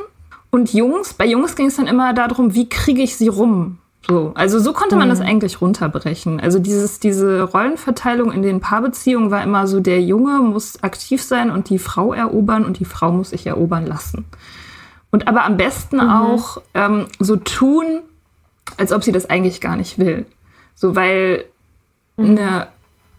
Und 0.50 0.74
Jungs, 0.74 1.14
bei 1.14 1.26
Jungs 1.26 1.56
ging 1.56 1.68
es 1.68 1.78
dann 1.78 1.88
immer 1.88 2.14
darum, 2.14 2.54
wie 2.54 2.68
kriege 2.68 3.02
ich 3.02 3.16
sie 3.16 3.30
rum? 3.30 3.78
So, 4.08 4.32
also 4.34 4.60
so 4.60 4.74
konnte 4.74 4.96
man 4.96 5.08
mhm. 5.08 5.12
das 5.12 5.22
eigentlich 5.22 5.62
runterbrechen. 5.62 6.40
Also 6.40 6.60
dieses, 6.60 7.00
diese 7.00 7.44
Rollenverteilung 7.44 8.32
in 8.32 8.42
den 8.42 8.60
Paarbeziehungen 8.60 9.30
war 9.30 9.44
immer 9.44 9.68
so, 9.68 9.80
der 9.80 10.02
Junge 10.02 10.40
muss 10.40 10.84
aktiv 10.84 11.22
sein 11.22 11.52
und 11.52 11.70
die 11.70 11.80
Frau 11.80 12.14
erobern 12.14 12.66
und 12.66 12.80
die 12.80 12.86
Frau 12.86 13.12
muss 13.12 13.30
sich 13.30 13.46
erobern 13.46 13.86
lassen. 13.86 14.26
Und 15.12 15.28
aber 15.28 15.46
am 15.46 15.58
besten 15.58 15.98
mhm. 15.98 16.10
auch 16.10 16.62
ähm, 16.74 17.06
so 17.20 17.36
tun, 17.36 18.02
als 18.78 18.92
ob 18.92 19.04
sie 19.04 19.12
das 19.12 19.30
eigentlich 19.30 19.62
gar 19.62 19.76
nicht 19.76 20.00
will. 20.00 20.26
So, 20.76 20.96
weil. 20.96 21.46
Eine 22.26 22.68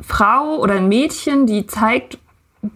Frau 0.01 0.59
oder 0.59 0.75
ein 0.75 0.89
Mädchen, 0.89 1.47
die 1.47 1.67
zeigt, 1.67 2.19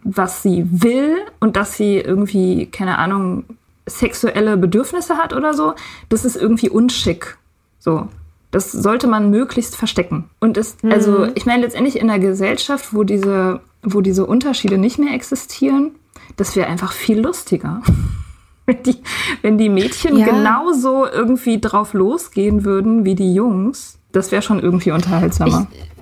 was 0.03 0.43
sie 0.43 0.67
will 0.71 1.17
und 1.41 1.57
dass 1.57 1.75
sie 1.75 1.97
irgendwie, 1.97 2.67
keine 2.67 2.99
Ahnung, 2.99 3.45
sexuelle 3.87 4.57
Bedürfnisse 4.57 5.17
hat 5.17 5.33
oder 5.33 5.55
so, 5.55 5.75
das 6.09 6.25
ist 6.25 6.37
irgendwie 6.37 6.69
unschick. 6.69 7.39
So. 7.79 8.09
Das 8.51 8.73
sollte 8.73 9.07
man 9.07 9.31
möglichst 9.31 9.77
verstecken. 9.77 10.25
Und 10.41 10.57
es, 10.57 10.83
mhm. 10.83 10.93
also, 10.93 11.29
ich 11.35 11.47
meine, 11.47 11.63
letztendlich 11.63 11.97
in 11.97 12.11
einer 12.11 12.19
Gesellschaft, 12.19 12.95
wo 12.95 13.05
diese, 13.05 13.61
wo 13.83 14.01
diese 14.01 14.27
Unterschiede 14.27 14.79
nicht 14.79 14.99
mehr 14.99 15.15
existieren, 15.15 15.93
das 16.37 16.57
wäre 16.57 16.69
einfach 16.69 16.93
viel 16.93 17.21
lustiger. 17.21 17.83
wenn, 18.67 18.83
die, 18.83 18.97
wenn 19.43 19.59
die 19.59 19.69
Mädchen 19.69 20.19
ja. 20.19 20.27
genauso 20.27 21.07
irgendwie 21.07 21.61
drauf 21.61 21.93
losgehen 21.93 22.65
würden 22.65 23.05
wie 23.05 23.15
die 23.15 23.35
Jungs, 23.35 23.99
das 24.13 24.33
wäre 24.33 24.43
schon 24.43 24.61
irgendwie 24.61 24.93
unterhaltsamer. 24.93 25.69
Ich, 25.73 25.96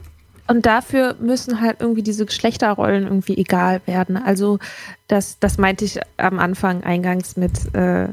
und 0.47 0.67
dafür 0.67 1.17
müssen 1.21 1.61
halt 1.61 1.81
irgendwie 1.81 2.03
diese 2.03 2.27
Geschlechterrollen 2.27 3.05
irgendwie 3.05 3.37
egal 3.37 3.81
werden. 3.87 4.17
Also 4.17 4.59
das, 5.09 5.39
das 5.39 5.59
meinte 5.59 5.85
ich 5.85 6.01
am 6.17 6.39
Anfang 6.39 6.85
eingangs 6.85 7.37
mit, 7.37 7.75
äh, 7.75 8.09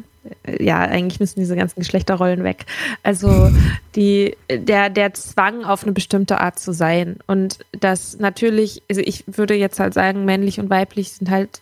ja, 0.60 0.80
eigentlich 0.80 1.20
müssen 1.20 1.40
diese 1.40 1.56
ganzen 1.56 1.80
Geschlechterrollen 1.80 2.44
weg. 2.44 2.66
Also 3.04 3.52
die, 3.96 4.38
der, 4.50 4.90
der 4.90 5.14
Zwang 5.14 5.66
auf 5.66 5.84
eine 5.84 5.92
bestimmte 5.92 6.40
Art 6.40 6.58
zu 6.60 6.74
sein. 6.74 7.18
Und 7.28 7.60
das 7.72 8.18
natürlich, 8.20 8.82
also 8.90 9.02
ich 9.02 9.26
würde 9.28 9.56
jetzt 9.56 9.80
halt 9.80 9.94
sagen, 9.94 10.24
männlich 10.24 10.60
und 10.60 10.70
weiblich 10.70 11.12
sind 11.14 11.30
halt, 11.30 11.62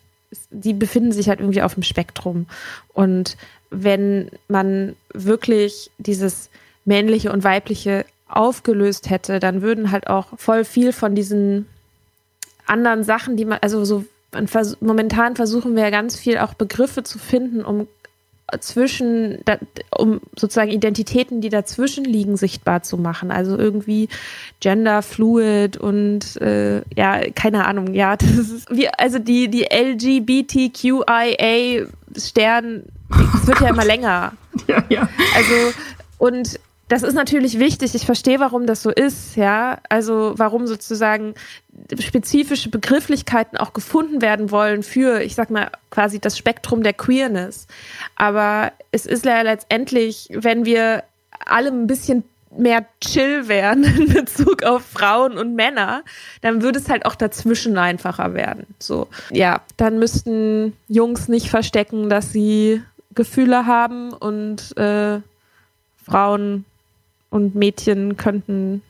die 0.52 0.74
befinden 0.74 1.12
sich 1.12 1.30
halt 1.30 1.40
irgendwie 1.40 1.64
auf 1.64 1.74
dem 1.74 1.84
Spektrum. 1.84 2.46
Und 2.94 3.38
wenn 3.72 4.30
man 4.48 4.96
wirklich 5.14 5.90
dieses 5.98 6.50
männliche 6.86 7.32
und 7.32 7.44
weibliche 7.44 8.06
aufgelöst 8.30 9.10
hätte, 9.10 9.40
dann 9.40 9.62
würden 9.62 9.92
halt 9.92 10.08
auch 10.08 10.28
voll 10.38 10.64
viel 10.64 10.94
von 10.94 11.16
diesen 11.16 11.68
anderen 12.66 13.04
Sachen, 13.04 13.36
die 13.36 13.46
man, 13.46 13.60
also 13.62 13.84
so 13.84 14.06
momentan 14.80 15.36
versuchen 15.36 15.76
wir 15.76 15.84
ja 15.84 15.90
ganz 15.90 16.16
viel 16.16 16.38
auch 16.38 16.54
Begriffe 16.54 17.02
zu 17.04 17.18
finden, 17.18 17.66
um 17.66 17.88
zwischen, 18.60 19.40
um 19.96 20.22
sozusagen 20.36 20.72
Identitäten, 20.72 21.42
die 21.42 21.50
dazwischen 21.50 22.04
liegen, 22.04 22.38
sichtbar 22.38 22.82
zu 22.84 22.98
machen. 22.98 23.32
Also 23.32 23.58
irgendwie 23.58 24.10
Gender 24.60 25.02
Fluid 25.02 25.78
und 25.78 26.42
äh, 26.42 26.82
ja, 26.96 27.30
keine 27.36 27.66
Ahnung, 27.66 27.94
ja, 27.94 28.16
das 28.18 28.32
ist 28.32 28.70
wie, 28.72 28.90
also 28.90 29.20
die, 29.20 29.50
die 29.50 29.68
LGBTQIA 29.72 31.06
Stern, 32.18 32.84
es 33.36 33.48
wird 33.48 33.62
ja 33.62 33.70
immer 33.70 33.86
länger. 33.86 34.34
Ja, 34.68 34.84
ja. 34.90 35.08
Also, 35.36 35.54
und 36.18 36.60
das 36.90 37.04
ist 37.04 37.14
natürlich 37.14 37.60
wichtig. 37.60 37.94
Ich 37.94 38.06
verstehe, 38.06 38.40
warum 38.40 38.66
das 38.66 38.82
so 38.82 38.90
ist, 38.90 39.36
ja. 39.36 39.78
Also 39.90 40.34
warum 40.36 40.66
sozusagen 40.66 41.36
spezifische 42.00 42.70
Begrifflichkeiten 42.70 43.58
auch 43.58 43.74
gefunden 43.74 44.22
werden 44.22 44.50
wollen 44.50 44.82
für, 44.82 45.22
ich 45.22 45.36
sag 45.36 45.52
mal, 45.52 45.70
quasi 45.92 46.20
das 46.20 46.38
Spektrum 46.38 46.82
der 46.82 46.94
Queerness. 46.94 47.68
Aber 48.16 48.72
es 48.92 49.06
ist 49.06 49.24
ja 49.26 49.42
letztendlich, 49.44 50.30
wenn 50.34 50.66
wir 50.66 51.04
alle 51.46 51.70
ein 51.70 51.86
bisschen 51.86 52.24
mehr 52.58 52.86
chill 53.02 53.48
wären 53.48 53.84
in 53.98 54.12
Bezug 54.12 54.64
auf 54.64 54.84
Frauen 54.84 55.38
und 55.38 55.54
Männer, 55.54 56.04
dann 56.42 56.64
würde 56.64 56.80
es 56.80 56.90
halt 56.90 57.06
auch 57.06 57.16
dazwischen 57.16 57.78
einfacher 57.78 58.34
werden. 58.34 58.66
So, 58.80 59.08
ja, 59.30 59.62
dann 59.78 60.00
müssten 60.00 60.76
Jungs 60.88 61.28
nicht 61.28 61.50
verstecken, 61.50 62.10
dass 62.10 62.34
sie 62.34 62.82
Gefühle 63.14 63.68
haben 63.68 64.12
und 64.12 64.76
äh, 64.76 65.20
Frauen 66.04 66.66
und 67.30 67.56
Mädchen 67.56 68.18
könnten 68.18 68.82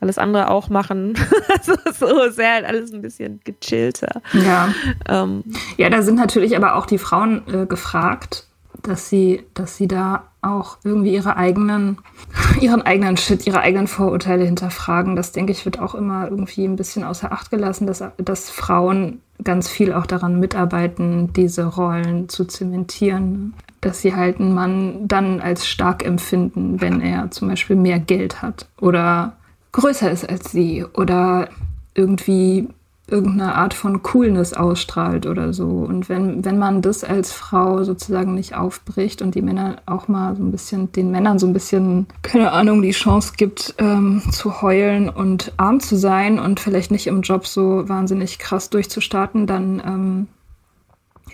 alles 0.00 0.18
andere 0.18 0.50
auch 0.50 0.68
machen. 0.68 1.14
also 1.48 1.74
so 1.92 2.22
ist 2.24 2.38
halt 2.38 2.66
alles 2.66 2.92
ein 2.92 3.02
bisschen 3.02 3.40
gechillter. 3.44 4.20
Ja. 4.32 4.68
Ähm, 5.08 5.44
ja, 5.76 5.88
da 5.88 6.02
sind 6.02 6.16
natürlich 6.16 6.56
aber 6.56 6.76
auch 6.76 6.86
die 6.86 6.98
Frauen 6.98 7.42
äh, 7.48 7.66
gefragt, 7.66 8.46
dass 8.82 9.08
sie, 9.08 9.44
dass 9.54 9.76
sie 9.76 9.88
da 9.88 10.24
auch 10.42 10.76
irgendwie 10.84 11.14
ihre 11.14 11.36
eigenen, 11.36 11.98
ihren 12.60 12.82
eigenen 12.82 13.16
Shit, 13.16 13.46
ihre 13.46 13.60
eigenen 13.60 13.86
Vorurteile 13.86 14.44
hinterfragen. 14.44 15.16
Das 15.16 15.32
denke 15.32 15.52
ich 15.52 15.64
wird 15.64 15.80
auch 15.80 15.94
immer 15.94 16.28
irgendwie 16.28 16.66
ein 16.66 16.76
bisschen 16.76 17.02
außer 17.02 17.32
Acht 17.32 17.50
gelassen, 17.50 17.86
dass, 17.86 18.04
dass 18.18 18.50
Frauen 18.50 19.22
ganz 19.42 19.68
viel 19.68 19.92
auch 19.92 20.06
daran 20.06 20.38
mitarbeiten, 20.38 21.32
diese 21.32 21.64
Rollen 21.64 22.28
zu 22.28 22.44
zementieren 22.44 23.54
dass 23.84 24.00
sie 24.00 24.14
halt 24.14 24.40
einen 24.40 24.54
Mann 24.54 25.06
dann 25.06 25.40
als 25.40 25.66
stark 25.66 26.04
empfinden, 26.04 26.80
wenn 26.80 27.00
er 27.00 27.30
zum 27.30 27.48
Beispiel 27.48 27.76
mehr 27.76 27.98
Geld 27.98 28.42
hat 28.42 28.68
oder 28.80 29.36
größer 29.72 30.10
ist 30.10 30.28
als 30.28 30.52
sie 30.52 30.84
oder 30.94 31.48
irgendwie 31.94 32.68
irgendeine 33.06 33.54
Art 33.54 33.74
von 33.74 34.02
Coolness 34.02 34.54
ausstrahlt 34.54 35.26
oder 35.26 35.52
so. 35.52 35.66
Und 35.66 36.08
wenn, 36.08 36.42
wenn 36.44 36.58
man 36.58 36.80
das 36.80 37.04
als 37.04 37.32
Frau 37.32 37.84
sozusagen 37.84 38.34
nicht 38.34 38.56
aufbricht 38.56 39.20
und 39.20 39.34
die 39.34 39.42
Männer 39.42 39.76
auch 39.84 40.08
mal 40.08 40.34
so 40.34 40.42
ein 40.42 40.50
bisschen, 40.50 40.90
den 40.92 41.10
Männern 41.10 41.38
so 41.38 41.46
ein 41.46 41.52
bisschen, 41.52 42.06
keine 42.22 42.52
Ahnung, 42.52 42.80
die 42.80 42.92
Chance 42.92 43.34
gibt, 43.36 43.74
ähm, 43.76 44.22
zu 44.30 44.62
heulen 44.62 45.10
und 45.10 45.52
arm 45.58 45.80
zu 45.80 45.96
sein 45.96 46.38
und 46.38 46.60
vielleicht 46.60 46.90
nicht 46.90 47.06
im 47.06 47.20
Job 47.20 47.46
so 47.46 47.86
wahnsinnig 47.88 48.38
krass 48.38 48.70
durchzustarten, 48.70 49.46
dann 49.46 49.82
ähm, 49.84 50.26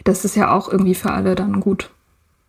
das 0.05 0.25
ist 0.25 0.35
ja 0.35 0.51
auch 0.51 0.71
irgendwie 0.71 0.95
für 0.95 1.13
alle 1.13 1.35
dann 1.35 1.61
gut. 1.61 1.91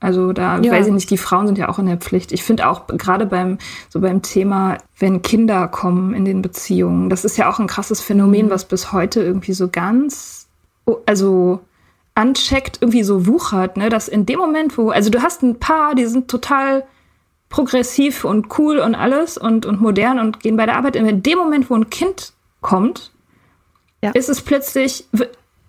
Also 0.01 0.33
da 0.33 0.59
ja. 0.59 0.71
weiß 0.71 0.87
ich 0.87 0.93
nicht, 0.93 1.09
die 1.11 1.17
Frauen 1.17 1.45
sind 1.45 1.59
ja 1.59 1.69
auch 1.69 1.77
in 1.77 1.85
der 1.85 1.97
Pflicht. 1.97 2.31
Ich 2.31 2.43
finde 2.43 2.67
auch 2.67 2.87
gerade 2.87 3.27
beim 3.27 3.59
so 3.87 4.01
beim 4.01 4.23
Thema, 4.23 4.79
wenn 4.97 5.21
Kinder 5.21 5.67
kommen 5.67 6.15
in 6.15 6.25
den 6.25 6.41
Beziehungen, 6.41 7.09
das 7.09 7.23
ist 7.23 7.37
ja 7.37 7.49
auch 7.49 7.59
ein 7.59 7.67
krasses 7.67 8.01
Phänomen, 8.01 8.47
mhm. 8.47 8.49
was 8.49 8.65
bis 8.65 8.91
heute 8.91 9.21
irgendwie 9.21 9.53
so 9.53 9.69
ganz 9.69 10.47
also 11.05 11.61
ancheckt, 12.15 12.79
irgendwie 12.81 13.03
so 13.03 13.27
wuchert, 13.27 13.77
ne, 13.77 13.89
dass 13.89 14.07
in 14.07 14.25
dem 14.25 14.39
Moment, 14.39 14.77
wo 14.77 14.89
also 14.89 15.11
du 15.11 15.21
hast 15.21 15.43
ein 15.43 15.59
paar, 15.59 15.93
die 15.93 16.05
sind 16.05 16.29
total 16.29 16.83
progressiv 17.49 18.25
und 18.25 18.57
cool 18.57 18.79
und 18.79 18.95
alles 18.95 19.37
und 19.37 19.67
und 19.67 19.81
modern 19.81 20.17
und 20.17 20.39
gehen 20.39 20.57
bei 20.57 20.65
der 20.65 20.77
Arbeit 20.77 20.95
in 20.95 21.21
dem 21.21 21.37
Moment, 21.37 21.69
wo 21.69 21.75
ein 21.75 21.91
Kind 21.91 22.33
kommt, 22.61 23.11
ja. 24.01 24.09
ist 24.11 24.29
es 24.29 24.41
plötzlich 24.41 25.05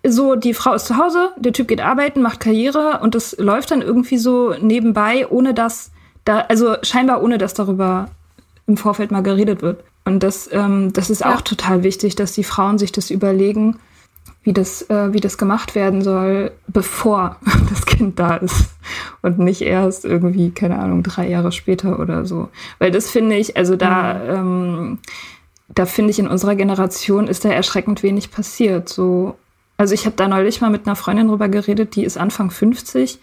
so, 0.05 0.35
die 0.35 0.53
Frau 0.53 0.73
ist 0.73 0.85
zu 0.85 0.97
Hause, 0.97 1.31
der 1.37 1.53
Typ 1.53 1.67
geht 1.69 1.81
arbeiten, 1.81 2.21
macht 2.21 2.41
Karriere 2.41 2.99
und 3.01 3.15
das 3.15 3.37
läuft 3.37 3.71
dann 3.71 3.81
irgendwie 3.81 4.17
so 4.17 4.53
nebenbei, 4.59 5.27
ohne 5.29 5.53
dass 5.53 5.91
da, 6.25 6.39
also 6.41 6.75
scheinbar 6.83 7.23
ohne 7.23 7.37
dass 7.37 7.53
darüber 7.53 8.09
im 8.67 8.77
Vorfeld 8.77 9.11
mal 9.11 9.23
geredet 9.23 9.61
wird. 9.61 9.83
Und 10.05 10.21
das, 10.23 10.49
ähm, 10.51 10.91
das 10.93 11.09
ist 11.09 11.21
ja. 11.21 11.33
auch 11.33 11.41
total 11.41 11.83
wichtig, 11.83 12.15
dass 12.15 12.33
die 12.33 12.43
Frauen 12.43 12.77
sich 12.77 12.91
das 12.91 13.09
überlegen, 13.09 13.79
wie 14.43 14.51
das, 14.51 14.89
äh, 14.89 15.13
wie 15.13 15.21
das 15.21 15.37
gemacht 15.37 15.75
werden 15.75 16.01
soll, 16.01 16.51
bevor 16.67 17.37
das 17.69 17.85
Kind 17.85 18.19
da 18.19 18.35
ist. 18.35 18.71
Und 19.21 19.39
nicht 19.39 19.61
erst 19.61 20.03
irgendwie, 20.03 20.51
keine 20.51 20.79
Ahnung, 20.79 21.03
drei 21.03 21.29
Jahre 21.29 21.53
später 21.53 21.99
oder 21.99 22.25
so. 22.25 22.49
Weil 22.79 22.91
das 22.91 23.09
finde 23.09 23.37
ich, 23.37 23.55
also 23.55 23.77
da, 23.77 24.13
mhm. 24.15 24.29
ähm, 24.29 24.99
da 25.69 25.85
finde 25.85 26.11
ich, 26.11 26.19
in 26.19 26.27
unserer 26.27 26.55
Generation 26.55 27.27
ist 27.27 27.45
da 27.45 27.49
erschreckend 27.49 28.03
wenig 28.03 28.31
passiert. 28.31 28.89
So, 28.89 29.37
also 29.77 29.93
ich 29.93 30.05
habe 30.05 30.15
da 30.15 30.27
neulich 30.27 30.61
mal 30.61 30.69
mit 30.69 30.85
einer 30.85 30.95
Freundin 30.95 31.27
drüber 31.27 31.49
geredet, 31.49 31.95
die 31.95 32.03
ist 32.03 32.17
Anfang 32.17 32.51
50. 32.51 33.19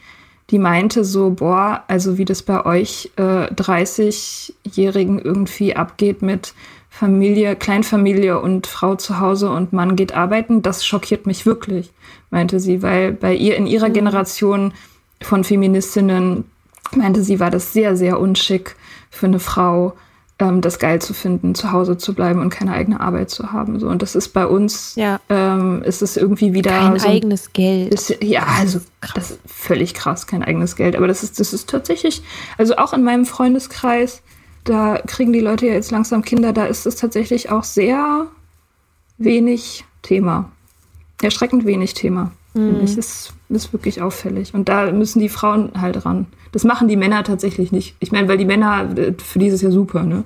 Die 0.50 0.59
meinte 0.59 1.04
so, 1.04 1.30
boah, 1.30 1.85
also 1.87 2.19
wie 2.19 2.25
das 2.25 2.42
bei 2.42 2.66
euch 2.66 3.11
äh, 3.16 3.47
30-Jährigen 3.47 5.21
irgendwie 5.21 5.76
abgeht 5.76 6.23
mit 6.23 6.54
Familie, 6.90 7.54
Kleinfamilie 7.54 8.40
und 8.40 8.66
Frau 8.66 8.97
zu 8.97 9.21
Hause 9.21 9.50
und 9.50 9.73
Mann 9.73 9.95
geht 9.95 10.12
arbeiten, 10.12 10.61
das 10.61 10.85
schockiert 10.85 11.25
mich 11.25 11.47
wirklich, 11.47 11.92
meinte 12.30 12.59
sie, 12.59 12.83
weil 12.83 13.12
bei 13.12 13.33
ihr 13.33 13.57
in 13.57 13.69
ihrer 13.69 13.88
mhm. 13.88 13.95
Generation 13.95 14.73
von 15.23 15.45
Feministinnen, 15.45 16.45
meinte 16.95 17.23
sie, 17.23 17.38
war 17.38 17.50
das 17.50 17.73
sehr, 17.73 17.97
sehr 17.97 18.19
unschick 18.19 18.75
für 19.09 19.26
eine 19.26 19.38
Frau, 19.38 19.95
ähm, 20.40 20.61
das 20.61 20.78
geil 20.78 21.00
zu 21.00 21.14
finden, 21.14 21.54
zu 21.54 21.70
Hause 21.70 21.99
zu 21.99 22.14
bleiben 22.14 22.40
und 22.40 22.50
keine 22.50 22.73
eigene 22.73 23.00
Arbeit 23.00 23.30
zu 23.30 23.52
haben. 23.52 23.78
So. 23.78 23.88
Und 23.88 24.02
das 24.02 24.14
ist 24.14 24.30
bei 24.30 24.47
uns, 24.47 24.94
ja. 24.97 25.20
ähm, 25.28 25.82
ist 25.82 26.02
es 26.02 26.16
irgendwie 26.16 26.54
wieder. 26.54 26.70
Kein 26.70 26.99
so 26.99 27.09
eigenes 27.09 27.52
Geld. 27.52 27.92
Ist, 27.92 28.16
ja, 28.23 28.47
also 28.59 28.80
das 29.14 29.32
ist 29.32 29.40
völlig 29.47 29.94
krass, 29.94 30.26
kein 30.26 30.42
eigenes 30.42 30.76
Geld. 30.76 30.97
Aber 30.97 31.06
das 31.06 31.23
ist, 31.23 31.38
das 31.38 31.52
ist 31.52 31.68
tatsächlich, 31.68 32.23
also 32.59 32.76
auch 32.76 32.92
in 32.92 33.04
meinem 33.04 33.26
Freundeskreis, 33.26 34.23
da 34.64 34.99
kriegen 35.06 35.32
die 35.32 35.40
Leute 35.40 35.66
ja 35.66 35.75
jetzt 35.75 35.90
langsam 35.90 36.23
Kinder, 36.23 36.52
da 36.52 36.66
ist 36.66 36.87
es 36.87 36.97
tatsächlich 36.97 37.50
auch 37.50 37.64
sehr 37.64 38.26
wenig 39.18 39.85
Thema. 40.02 40.50
Erschreckend 41.23 41.66
wenig 41.66 41.94
Thema. 41.94 42.32
Mhm. 42.54 42.80
Das 42.80 42.97
ist, 42.97 43.35
ist 43.49 43.73
wirklich 43.73 44.02
auffällig. 44.02 44.54
Und 44.54 44.69
da 44.69 44.90
müssen 44.92 45.21
die 45.21 45.28
Frauen 45.28 45.73
halt 45.80 46.04
ran. 46.04 46.26
Das 46.52 46.64
machen 46.64 46.88
die 46.88 46.97
Männer 46.97 47.23
tatsächlich 47.23 47.73
nicht. 47.73 47.95
Ich 48.00 48.12
meine, 48.12 48.28
weil 48.28 48.38
die 48.38 48.45
Männer, 48.45 48.88
äh, 48.97 49.14
für 49.16 49.38
die 49.38 49.47
ist 49.47 49.54
es 49.54 49.62
ja 49.62 49.71
super, 49.71 50.02
ne? 50.02 50.25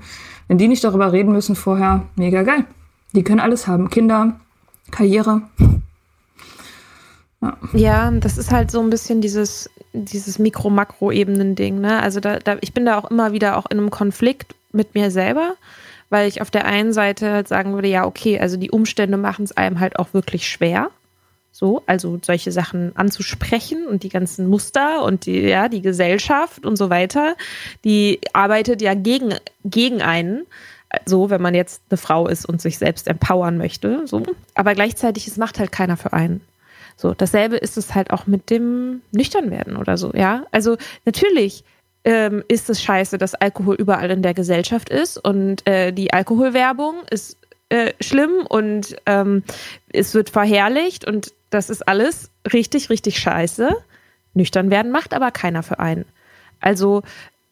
Wenn 0.49 0.59
die 0.59 0.69
nicht 0.69 0.85
darüber 0.85 1.12
reden 1.12 1.33
müssen 1.33 1.57
vorher, 1.57 2.04
mega 2.16 2.43
geil. 2.43 2.64
Die 3.14 3.23
können 3.23 3.40
alles 3.40 3.66
haben. 3.66 3.90
Kinder, 3.90 4.38
Karriere. 4.90 5.43
Ja, 7.40 7.59
ja 7.73 8.11
das 8.11 8.38
ist 8.38 8.50
halt 8.50 8.71
so 8.71 8.81
ein 8.81 8.90
bisschen 8.90 9.21
dieses, 9.21 9.71
dieses 9.93 10.38
Mikro-Makro-Ebenen-Ding, 10.38 11.81
ne? 11.81 12.02
Also 12.02 12.21
da, 12.21 12.38
da, 12.38 12.57
ich 12.61 12.75
bin 12.75 12.85
da 12.85 12.99
auch 12.99 13.11
immer 13.11 13.33
wieder 13.33 13.57
auch 13.57 13.66
in 13.71 13.78
einem 13.78 13.90
Konflikt 13.90 14.54
mit 14.73 14.95
mir 14.95 15.11
selber, 15.11 15.54
weil 16.11 16.28
ich 16.28 16.40
auf 16.40 16.50
der 16.50 16.64
einen 16.64 16.93
Seite 16.93 17.31
halt 17.31 17.49
sagen 17.49 17.75
würde, 17.75 17.88
ja, 17.88 18.04
okay, 18.04 18.38
also 18.38 18.57
die 18.57 18.71
Umstände 18.71 19.16
machen 19.16 19.45
es 19.45 19.57
einem 19.57 19.81
halt 19.81 19.99
auch 19.99 20.13
wirklich 20.13 20.49
schwer. 20.49 20.91
So, 21.56 21.84
also 21.86 22.19
solche 22.21 22.50
Sachen 22.50 22.97
anzusprechen 22.97 23.86
und 23.86 24.02
die 24.02 24.08
ganzen 24.08 24.49
Muster 24.49 25.04
und 25.04 25.25
die, 25.25 25.38
ja, 25.43 25.69
die 25.69 25.82
Gesellschaft 25.82 26.67
und 26.67 26.75
so 26.75 26.90
weiter, 26.90 27.36
die 27.84 28.19
arbeitet 28.32 28.82
ja 28.82 28.95
gegen, 28.95 29.34
gegen 29.64 30.02
einen. 30.02 30.47
So, 31.06 31.30
wenn 31.30 31.40
man 31.40 31.54
jetzt 31.54 31.80
eine 31.90 31.97
Frau 31.97 32.26
ist 32.26 32.45
und 32.45 32.60
sich 32.60 32.76
selbst 32.76 33.06
empowern 33.06 33.56
möchte, 33.56 34.04
so. 34.08 34.25
Aber 34.56 34.75
gleichzeitig, 34.75 35.28
es 35.28 35.36
macht 35.36 35.60
halt 35.60 35.71
keiner 35.71 35.97
für 35.97 36.12
einen. 36.12 36.40
So, 36.97 37.14
dasselbe 37.14 37.56
ist 37.56 37.76
es 37.76 37.95
halt 37.95 38.10
auch 38.10 38.26
mit 38.26 38.50
dem 38.50 39.02
Nüchternwerden 39.12 39.76
oder 39.76 39.97
so, 39.97 40.10
ja. 40.12 40.47
Also 40.50 40.76
natürlich 41.04 41.62
ähm, 42.02 42.43
ist 42.49 42.69
es 42.69 42.82
scheiße, 42.82 43.17
dass 43.17 43.36
Alkohol 43.36 43.76
überall 43.76 44.10
in 44.10 44.23
der 44.23 44.34
Gesellschaft 44.34 44.90
ist 44.90 45.19
und 45.19 45.64
äh, 45.69 45.93
die 45.93 46.12
Alkoholwerbung 46.12 46.97
ist 47.10 47.38
äh, 47.71 47.93
schlimm 48.00 48.47
und 48.49 48.95
ähm, 49.06 49.43
es 49.93 50.14
wird 50.14 50.30
verherrlicht 50.30 51.06
und 51.06 51.32
das 51.54 51.71
ist 51.71 51.86
alles 51.88 52.30
richtig, 52.52 52.90
richtig 52.90 53.19
scheiße. 53.19 53.76
Nüchtern 54.34 54.71
werden 54.71 54.90
macht 54.90 55.14
aber 55.14 55.30
keiner 55.30 55.62
für 55.62 55.78
einen. 55.78 56.04
Also 56.60 57.02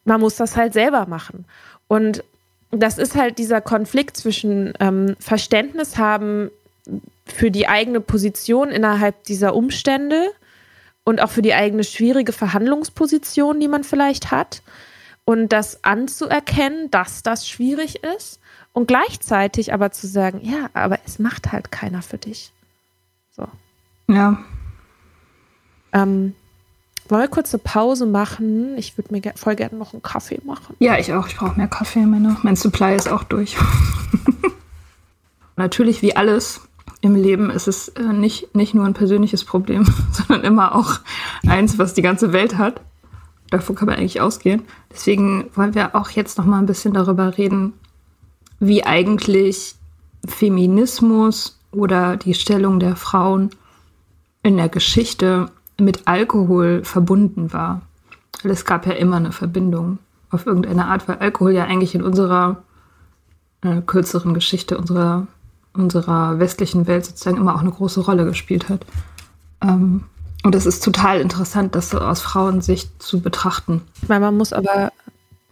man 0.03 0.19
muss 0.19 0.35
das 0.35 0.57
halt 0.57 0.73
selber 0.73 1.05
machen. 1.07 1.45
Und 1.87 2.23
das 2.71 2.97
ist 2.97 3.15
halt 3.15 3.37
dieser 3.37 3.61
Konflikt 3.61 4.17
zwischen 4.17 4.73
ähm, 4.79 5.15
Verständnis 5.19 5.97
haben 5.97 6.51
für 7.25 7.51
die 7.51 7.67
eigene 7.67 8.01
Position 8.01 8.69
innerhalb 8.69 9.23
dieser 9.23 9.55
Umstände 9.55 10.31
und 11.05 11.21
auch 11.21 11.29
für 11.29 11.41
die 11.41 11.53
eigene 11.53 11.83
schwierige 11.83 12.33
Verhandlungsposition, 12.33 13.59
die 13.59 13.67
man 13.67 13.83
vielleicht 13.83 14.31
hat. 14.31 14.61
Und 15.25 15.49
das 15.53 15.85
anzuerkennen, 15.85 16.91
dass 16.91 17.23
das 17.23 17.47
schwierig 17.47 18.03
ist 18.03 18.39
und 18.73 18.87
gleichzeitig 18.87 19.71
aber 19.71 19.91
zu 19.91 20.07
sagen, 20.07 20.41
ja, 20.43 20.69
aber 20.73 20.99
es 21.05 21.19
macht 21.19 21.53
halt 21.53 21.71
keiner 21.71 22.01
für 22.01 22.17
dich. 22.17 22.51
So. 23.31 23.47
Ja. 24.07 24.37
Ähm, 25.91 26.33
wollen 27.09 27.21
wir 27.21 27.27
kurz 27.27 27.53
eine 27.53 27.61
Pause 27.63 28.05
machen? 28.05 28.77
Ich 28.77 28.97
würde 28.97 29.13
mir 29.13 29.21
voll 29.35 29.55
gerne 29.55 29.77
noch 29.77 29.93
einen 29.93 30.01
Kaffee 30.01 30.39
machen. 30.45 30.75
Ja, 30.79 30.97
ich 30.97 31.13
auch. 31.13 31.27
Ich 31.27 31.35
brauche 31.35 31.57
mehr 31.57 31.67
Kaffee. 31.67 32.05
Meine, 32.05 32.37
mein 32.43 32.55
Supply 32.55 32.95
ist 32.95 33.09
auch 33.09 33.23
durch. 33.23 33.57
Natürlich, 35.55 36.01
wie 36.01 36.15
alles 36.15 36.61
im 37.01 37.15
Leben, 37.15 37.49
ist 37.49 37.67
es 37.67 37.89
äh, 37.89 38.01
nicht, 38.01 38.55
nicht 38.55 38.73
nur 38.73 38.85
ein 38.85 38.93
persönliches 38.93 39.43
Problem, 39.43 39.85
sondern 40.11 40.43
immer 40.43 40.75
auch 40.75 40.99
eins, 41.45 41.77
was 41.77 41.93
die 41.93 42.01
ganze 42.01 42.31
Welt 42.31 42.57
hat. 42.57 42.81
Davon 43.49 43.75
kann 43.75 43.87
man 43.87 43.97
eigentlich 43.97 44.21
ausgehen. 44.21 44.63
Deswegen 44.91 45.49
wollen 45.53 45.75
wir 45.75 45.95
auch 45.95 46.09
jetzt 46.09 46.37
noch 46.37 46.45
mal 46.45 46.59
ein 46.59 46.65
bisschen 46.65 46.93
darüber 46.93 47.37
reden, 47.37 47.73
wie 48.59 48.85
eigentlich 48.85 49.75
Feminismus 50.25 51.59
oder 51.71 52.15
die 52.17 52.33
Stellung 52.33 52.79
der 52.79 52.95
Frauen 52.95 53.49
in 54.43 54.57
der 54.57 54.69
Geschichte 54.69 55.49
mit 55.79 56.07
Alkohol 56.07 56.83
verbunden 56.83 57.53
war. 57.53 57.81
Weil 58.41 58.51
es 58.51 58.65
gab 58.65 58.85
ja 58.85 58.93
immer 58.93 59.17
eine 59.17 59.31
Verbindung 59.31 59.99
auf 60.29 60.45
irgendeine 60.45 60.85
Art, 60.85 61.07
weil 61.07 61.17
Alkohol 61.17 61.53
ja 61.53 61.63
eigentlich 61.65 61.95
in 61.95 62.03
unserer 62.03 62.63
äh, 63.61 63.81
kürzeren 63.81 64.33
Geschichte 64.33 64.77
unserer, 64.77 65.27
unserer 65.73 66.39
westlichen 66.39 66.87
Welt 66.87 67.05
sozusagen 67.05 67.37
immer 67.37 67.55
auch 67.55 67.61
eine 67.61 67.71
große 67.71 68.01
Rolle 68.01 68.25
gespielt 68.25 68.69
hat. 68.69 68.85
Ähm, 69.61 70.03
und 70.43 70.55
es 70.55 70.65
ist 70.65 70.83
total 70.83 71.21
interessant, 71.21 71.73
das 71.73 71.89
so 71.89 71.99
aus 71.99 72.21
Frauensicht 72.21 73.01
zu 73.01 73.21
betrachten. 73.21 73.81
Man 74.09 74.35
muss 74.35 74.51
aber 74.51 74.91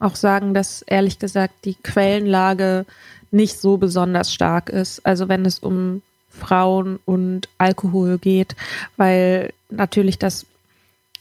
auch 0.02 0.16
sagen, 0.16 0.54
dass 0.54 0.82
ehrlich 0.82 1.18
gesagt 1.18 1.54
die 1.64 1.76
Quellenlage 1.76 2.86
nicht 3.30 3.60
so 3.60 3.78
besonders 3.78 4.34
stark 4.34 4.70
ist. 4.70 5.06
Also 5.06 5.30
wenn 5.30 5.46
es 5.46 5.60
um 5.60 6.02
Frauen 6.32 7.00
und 7.06 7.48
Alkohol 7.58 8.18
geht, 8.18 8.56
weil 8.98 9.54
natürlich 9.70 10.18
das, 10.18 10.46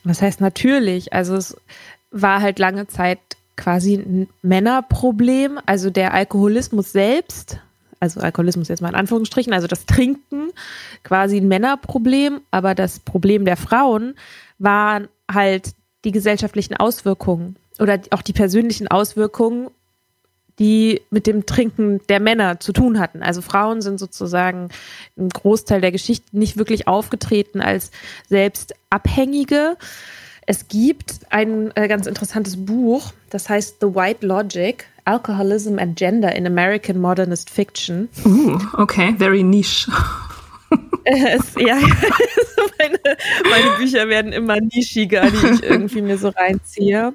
was 0.05 0.23
heißt 0.23 0.41
natürlich, 0.41 1.13
also 1.13 1.37
es 1.37 1.57
war 2.11 2.41
halt 2.41 2.59
lange 2.59 2.87
Zeit 2.87 3.19
quasi 3.57 3.95
ein 3.95 4.29
Männerproblem, 4.43 5.61
also 5.67 5.91
der 5.91 6.15
Alkoholismus 6.15 6.93
selbst, 6.93 7.61
also 8.01 8.21
Alkoholismus 8.21 8.69
jetzt 8.69 8.81
mal 8.81 8.89
in 8.89 8.95
Anführungsstrichen, 8.95 9.53
also 9.53 9.67
das 9.67 9.85
Trinken 9.85 10.51
quasi 11.05 11.37
ein 11.37 11.49
Männerproblem, 11.49 12.41
aber 12.51 12.75
das 12.75 12.99
Problem 13.01 13.45
der 13.45 13.59
Frauen 13.59 14.15
waren 14.59 15.09
halt 15.31 15.75
die 16.05 16.13
gesellschaftlichen 16.13 16.77
Auswirkungen 16.77 17.57
oder 17.79 18.01
auch 18.11 18.23
die 18.23 18.33
persönlichen 18.33 18.89
Auswirkungen 18.89 19.69
die 20.61 21.01
mit 21.11 21.27
dem 21.27 21.47
Trinken 21.47 22.01
der 22.09 22.21
Männer 22.21 22.61
zu 22.61 22.73
tun 22.73 23.01
hatten. 23.01 23.23
Also 23.23 23.41
Frauen 23.41 23.81
sind 23.81 23.99
sozusagen 23.99 24.69
im 25.17 25.31
Großteil 25.31 25.81
der 25.81 25.91
Geschichte 25.91 26.27
nicht 26.39 26.59
wirklich 26.59 26.87
aufgetreten 26.87 27.63
als 27.63 27.91
selbst 28.29 28.75
Abhängige. 28.91 29.77
Es 30.47 30.69
gibt 30.69 31.21
ein 31.31 31.75
äh, 31.77 31.89
ganz 31.89 32.07
interessantes 32.07 32.65
Buch, 32.65 33.13
das 33.31 33.49
heißt 33.49 33.77
The 33.81 33.87
White 33.87 34.27
Logic, 34.27 34.85
Alcoholism 35.05 35.79
and 35.79 35.97
Gender 35.97 36.35
in 36.35 36.47
American 36.47 36.99
Modernist 36.99 37.49
Fiction. 37.49 38.09
Uh, 38.25 38.59
okay, 38.75 39.15
very 39.17 39.43
niche. 39.43 39.91
es, 41.05 41.55
ja, 41.59 41.77
meine, 42.79 42.99
meine 43.49 43.77
Bücher 43.79 44.09
werden 44.09 44.33
immer 44.33 44.61
nischiger, 44.61 45.31
die 45.31 45.55
ich 45.55 45.63
irgendwie 45.63 46.03
mir 46.03 46.19
so 46.19 46.29
reinziehe. 46.29 47.15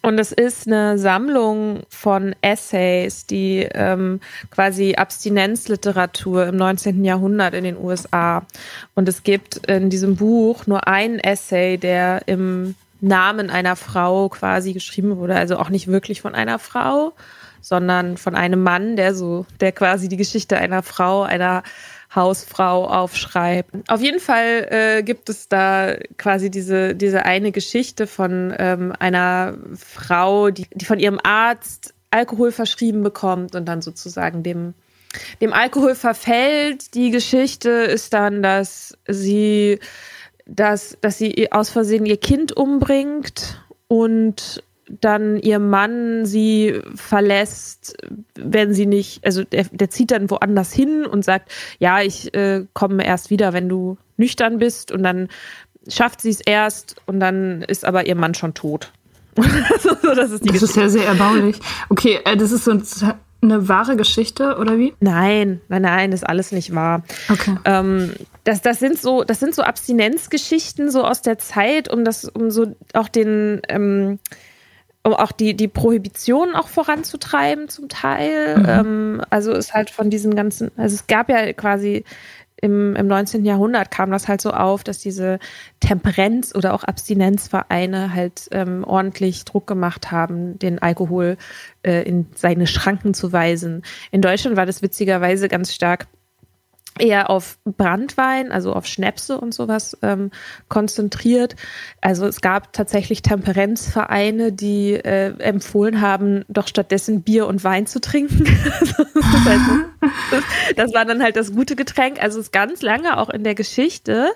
Und 0.00 0.18
es 0.18 0.32
ist 0.32 0.66
eine 0.66 0.96
Sammlung 0.98 1.82
von 1.88 2.34
Essays, 2.40 3.26
die 3.26 3.68
ähm, 3.72 4.20
quasi 4.50 4.94
Abstinenzliteratur 4.94 6.46
im 6.46 6.56
19. 6.56 7.04
Jahrhundert 7.04 7.54
in 7.54 7.64
den 7.64 7.76
USA. 7.76 8.46
Und 8.94 9.08
es 9.08 9.24
gibt 9.24 9.56
in 9.66 9.90
diesem 9.90 10.16
Buch 10.16 10.66
nur 10.66 10.86
einen 10.86 11.18
Essay, 11.18 11.78
der 11.78 12.22
im 12.26 12.76
Namen 13.00 13.50
einer 13.50 13.76
Frau 13.76 14.28
quasi 14.28 14.72
geschrieben 14.72 15.16
wurde, 15.16 15.36
also 15.36 15.56
auch 15.58 15.68
nicht 15.68 15.88
wirklich 15.88 16.20
von 16.20 16.34
einer 16.34 16.58
Frau, 16.58 17.12
sondern 17.60 18.16
von 18.16 18.34
einem 18.34 18.62
Mann, 18.62 18.96
der 18.96 19.14
so, 19.14 19.46
der 19.60 19.72
quasi 19.72 20.08
die 20.08 20.16
Geschichte 20.16 20.56
einer 20.56 20.82
Frau, 20.82 21.22
einer 21.22 21.62
Hausfrau 22.14 22.86
aufschreibt. 22.86 23.74
Auf 23.88 24.00
jeden 24.00 24.20
Fall 24.20 24.66
äh, 24.70 25.02
gibt 25.02 25.28
es 25.28 25.48
da 25.48 25.94
quasi 26.16 26.50
diese, 26.50 26.94
diese 26.94 27.24
eine 27.24 27.52
Geschichte 27.52 28.06
von 28.06 28.54
ähm, 28.58 28.92
einer 28.98 29.58
Frau, 29.76 30.50
die, 30.50 30.66
die 30.72 30.86
von 30.86 30.98
ihrem 30.98 31.20
Arzt 31.22 31.94
Alkohol 32.10 32.52
verschrieben 32.52 33.02
bekommt 33.02 33.54
und 33.54 33.66
dann 33.66 33.82
sozusagen 33.82 34.42
dem, 34.42 34.72
dem 35.42 35.52
Alkohol 35.52 35.94
verfällt. 35.94 36.94
Die 36.94 37.10
Geschichte 37.10 37.70
ist 37.70 38.14
dann, 38.14 38.42
dass 38.42 38.96
sie, 39.06 39.78
dass, 40.46 40.96
dass 41.02 41.18
sie 41.18 41.52
aus 41.52 41.68
Versehen 41.68 42.06
ihr 42.06 42.16
Kind 42.16 42.56
umbringt 42.56 43.62
und 43.88 44.62
dann 44.88 45.38
ihr 45.38 45.58
Mann 45.58 46.24
sie 46.24 46.80
verlässt, 46.94 47.96
wenn 48.34 48.74
sie 48.74 48.86
nicht, 48.86 49.24
also 49.24 49.44
der, 49.44 49.64
der 49.70 49.90
zieht 49.90 50.10
dann 50.10 50.30
woanders 50.30 50.72
hin 50.72 51.04
und 51.06 51.24
sagt, 51.24 51.50
ja, 51.78 52.00
ich 52.00 52.34
äh, 52.34 52.64
komme 52.72 53.06
erst 53.06 53.30
wieder, 53.30 53.52
wenn 53.52 53.68
du 53.68 53.98
nüchtern 54.16 54.58
bist 54.58 54.92
und 54.92 55.02
dann 55.02 55.28
schafft 55.88 56.20
sie 56.20 56.30
es 56.30 56.40
erst 56.40 56.96
und 57.06 57.20
dann 57.20 57.62
ist 57.62 57.84
aber 57.84 58.06
ihr 58.06 58.16
Mann 58.16 58.34
schon 58.34 58.54
tot. 58.54 58.92
das 59.36 60.32
ist, 60.32 60.44
die 60.44 60.48
das 60.48 60.62
ist 60.62 60.76
ja 60.76 60.88
sehr 60.88 61.06
erbaulich. 61.06 61.60
Okay, 61.88 62.18
äh, 62.24 62.36
das 62.36 62.50
ist 62.50 62.64
so 62.64 62.72
eine 63.40 63.68
wahre 63.68 63.96
Geschichte 63.96 64.56
oder 64.58 64.78
wie? 64.78 64.94
Nein, 65.00 65.60
nein, 65.68 65.82
nein, 65.82 66.10
das 66.10 66.22
ist 66.22 66.28
alles 66.28 66.50
nicht 66.50 66.74
wahr. 66.74 67.04
Okay. 67.28 67.56
Ähm, 67.64 68.12
das, 68.44 68.62
das 68.62 68.80
sind 68.80 68.98
so, 68.98 69.22
das 69.22 69.38
sind 69.38 69.54
so 69.54 69.62
Abstinenzgeschichten 69.62 70.90
so 70.90 71.04
aus 71.04 71.22
der 71.22 71.38
Zeit, 71.38 71.92
um 71.92 72.04
das, 72.04 72.24
um 72.24 72.50
so 72.50 72.74
auch 72.94 73.08
den 73.08 73.60
ähm, 73.68 74.18
um 75.02 75.14
auch 75.14 75.32
die, 75.32 75.54
die 75.54 75.68
Prohibition 75.68 76.54
auch 76.54 76.68
voranzutreiben 76.68 77.68
zum 77.68 77.88
Teil. 77.88 78.58
Mhm. 78.58 78.66
Ähm, 78.68 79.22
also 79.30 79.52
ist 79.52 79.74
halt 79.74 79.90
von 79.90 80.10
diesen 80.10 80.34
ganzen, 80.34 80.70
also 80.76 80.94
es 80.94 81.06
gab 81.06 81.28
ja 81.30 81.52
quasi 81.52 82.04
im, 82.60 82.96
im 82.96 83.06
19. 83.06 83.44
Jahrhundert 83.44 83.90
kam 83.90 84.10
das 84.10 84.26
halt 84.26 84.40
so 84.40 84.50
auf, 84.50 84.82
dass 84.82 84.98
diese 84.98 85.38
Temperenz- 85.80 86.54
oder 86.54 86.74
auch 86.74 86.84
Abstinenzvereine 86.84 88.14
halt 88.14 88.48
ähm, 88.50 88.84
ordentlich 88.84 89.44
Druck 89.44 89.66
gemacht 89.66 90.10
haben, 90.10 90.58
den 90.58 90.80
Alkohol 90.80 91.36
äh, 91.82 92.02
in 92.02 92.26
seine 92.34 92.66
Schranken 92.66 93.14
zu 93.14 93.32
weisen. 93.32 93.82
In 94.10 94.22
Deutschland 94.22 94.56
war 94.56 94.66
das 94.66 94.82
witzigerweise 94.82 95.48
ganz 95.48 95.72
stark 95.72 96.08
eher 97.00 97.30
auf 97.30 97.58
Brandwein, 97.64 98.52
also 98.52 98.72
auf 98.72 98.86
Schnäpse 98.86 99.38
und 99.38 99.54
sowas 99.54 99.96
ähm, 100.02 100.30
konzentriert. 100.68 101.56
Also 102.00 102.26
es 102.26 102.40
gab 102.40 102.72
tatsächlich 102.72 103.22
Temperenzvereine, 103.22 104.52
die 104.52 104.94
äh, 104.94 105.38
empfohlen 105.38 106.00
haben, 106.00 106.44
doch 106.48 106.68
stattdessen 106.68 107.22
Bier 107.22 107.46
und 107.46 107.64
Wein 107.64 107.86
zu 107.86 108.00
trinken. 108.00 108.44
das, 109.14 109.44
heißt, 109.44 109.70
das, 110.30 110.44
das 110.76 110.94
war 110.94 111.04
dann 111.04 111.22
halt 111.22 111.36
das 111.36 111.52
gute 111.52 111.76
Getränk. 111.76 112.22
Also 112.22 112.38
es 112.38 112.46
ist 112.46 112.52
ganz 112.52 112.82
lange 112.82 113.18
auch 113.18 113.30
in 113.30 113.44
der 113.44 113.54
Geschichte 113.54 114.28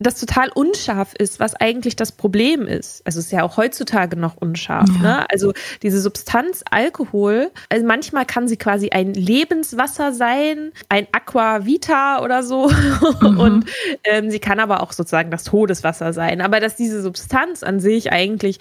das 0.00 0.18
total 0.18 0.50
unscharf 0.52 1.14
ist, 1.16 1.38
was 1.38 1.54
eigentlich 1.54 1.94
das 1.94 2.10
Problem 2.10 2.66
ist. 2.66 3.06
Also 3.06 3.20
es 3.20 3.26
ist 3.26 3.32
ja 3.32 3.44
auch 3.44 3.56
heutzutage 3.56 4.16
noch 4.16 4.36
unscharf. 4.36 4.88
Ja. 4.96 5.02
Ne? 5.02 5.30
Also 5.30 5.52
diese 5.82 6.00
Substanz 6.00 6.64
Alkohol, 6.68 7.52
also 7.68 7.86
manchmal 7.86 8.26
kann 8.26 8.48
sie 8.48 8.56
quasi 8.56 8.90
ein 8.90 9.14
Lebenswasser 9.14 10.12
sein, 10.12 10.72
ein 10.88 11.06
Aquavita 11.12 12.22
oder 12.22 12.42
so. 12.42 12.68
Mhm. 13.20 13.38
Und 13.38 13.64
ähm, 14.02 14.30
sie 14.30 14.40
kann 14.40 14.58
aber 14.58 14.82
auch 14.82 14.92
sozusagen 14.92 15.30
das 15.30 15.44
Todeswasser 15.44 16.12
sein. 16.12 16.40
Aber 16.40 16.58
dass 16.58 16.74
diese 16.74 17.00
Substanz 17.00 17.62
an 17.62 17.78
sich 17.78 18.10
eigentlich 18.10 18.58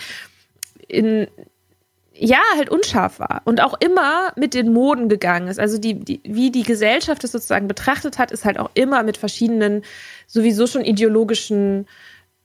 in 0.87 1.27
ja, 2.15 2.39
halt 2.55 2.69
unscharf 2.69 3.19
war 3.19 3.41
und 3.45 3.61
auch 3.61 3.73
immer 3.79 4.31
mit 4.35 4.53
den 4.53 4.71
Moden 4.71 5.09
gegangen 5.09 5.47
ist. 5.47 5.59
Also 5.59 5.77
die, 5.77 5.95
die, 5.95 6.21
wie 6.23 6.51
die 6.51 6.63
Gesellschaft 6.63 7.23
es 7.23 7.31
sozusagen 7.31 7.67
betrachtet 7.67 8.19
hat, 8.19 8.31
ist 8.31 8.45
halt 8.45 8.59
auch 8.59 8.69
immer 8.75 9.03
mit 9.03 9.17
verschiedenen, 9.17 9.81
sowieso 10.27 10.67
schon 10.67 10.83
ideologischen, 10.83 11.87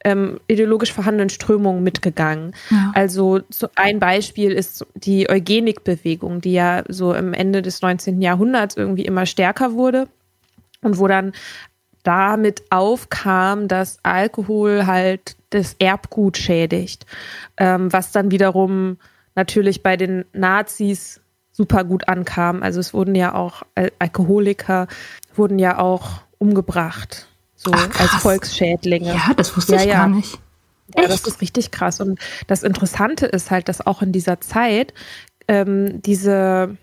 ähm, 0.04 0.40
ideologisch 0.48 0.92
vorhandenen 0.92 1.28
Strömungen 1.28 1.82
mitgegangen. 1.82 2.54
Ja. 2.70 2.92
Also 2.94 3.40
so 3.50 3.68
ein 3.74 3.98
Beispiel 3.98 4.52
ist 4.52 4.86
die 4.94 5.28
Eugenikbewegung, 5.28 6.40
die 6.40 6.52
ja 6.52 6.82
so 6.88 7.12
im 7.12 7.34
Ende 7.34 7.60
des 7.60 7.82
19. 7.82 8.22
Jahrhunderts 8.22 8.76
irgendwie 8.76 9.04
immer 9.04 9.26
stärker 9.26 9.74
wurde 9.74 10.08
und 10.80 10.98
wo 10.98 11.08
dann 11.08 11.32
damit 12.04 12.62
aufkam, 12.70 13.68
dass 13.68 13.98
Alkohol 14.02 14.86
halt 14.86 15.36
das 15.50 15.76
Erbgut 15.78 16.38
schädigt, 16.38 17.04
ähm, 17.58 17.92
was 17.92 18.12
dann 18.12 18.30
wiederum 18.30 18.96
natürlich 19.38 19.84
bei 19.84 19.96
den 19.96 20.24
Nazis 20.32 21.20
super 21.52 21.84
gut 21.84 22.08
ankam. 22.08 22.62
Also 22.62 22.80
es 22.80 22.92
wurden 22.92 23.14
ja 23.14 23.34
auch 23.34 23.62
Alkoholiker 24.00 24.88
wurden 25.34 25.60
ja 25.60 25.78
auch 25.78 26.22
umgebracht, 26.38 27.28
so 27.54 27.70
Ach, 27.72 28.00
als 28.00 28.10
Volksschädlinge. 28.22 29.14
Ja, 29.14 29.32
das 29.36 29.56
wusste 29.56 29.76
ja, 29.76 29.82
ich 29.82 29.90
gar 29.90 30.08
nicht. 30.08 30.38
Ja, 30.96 31.04
Echt? 31.04 31.12
das 31.12 31.24
ist 31.24 31.40
richtig 31.40 31.70
krass. 31.70 32.00
Und 32.00 32.18
das 32.48 32.64
Interessante 32.64 33.26
ist 33.26 33.52
halt, 33.52 33.68
dass 33.68 33.86
auch 33.86 34.02
in 34.02 34.10
dieser 34.10 34.40
Zeit 34.40 34.92
ähm, 35.46 36.02
diese 36.02 36.76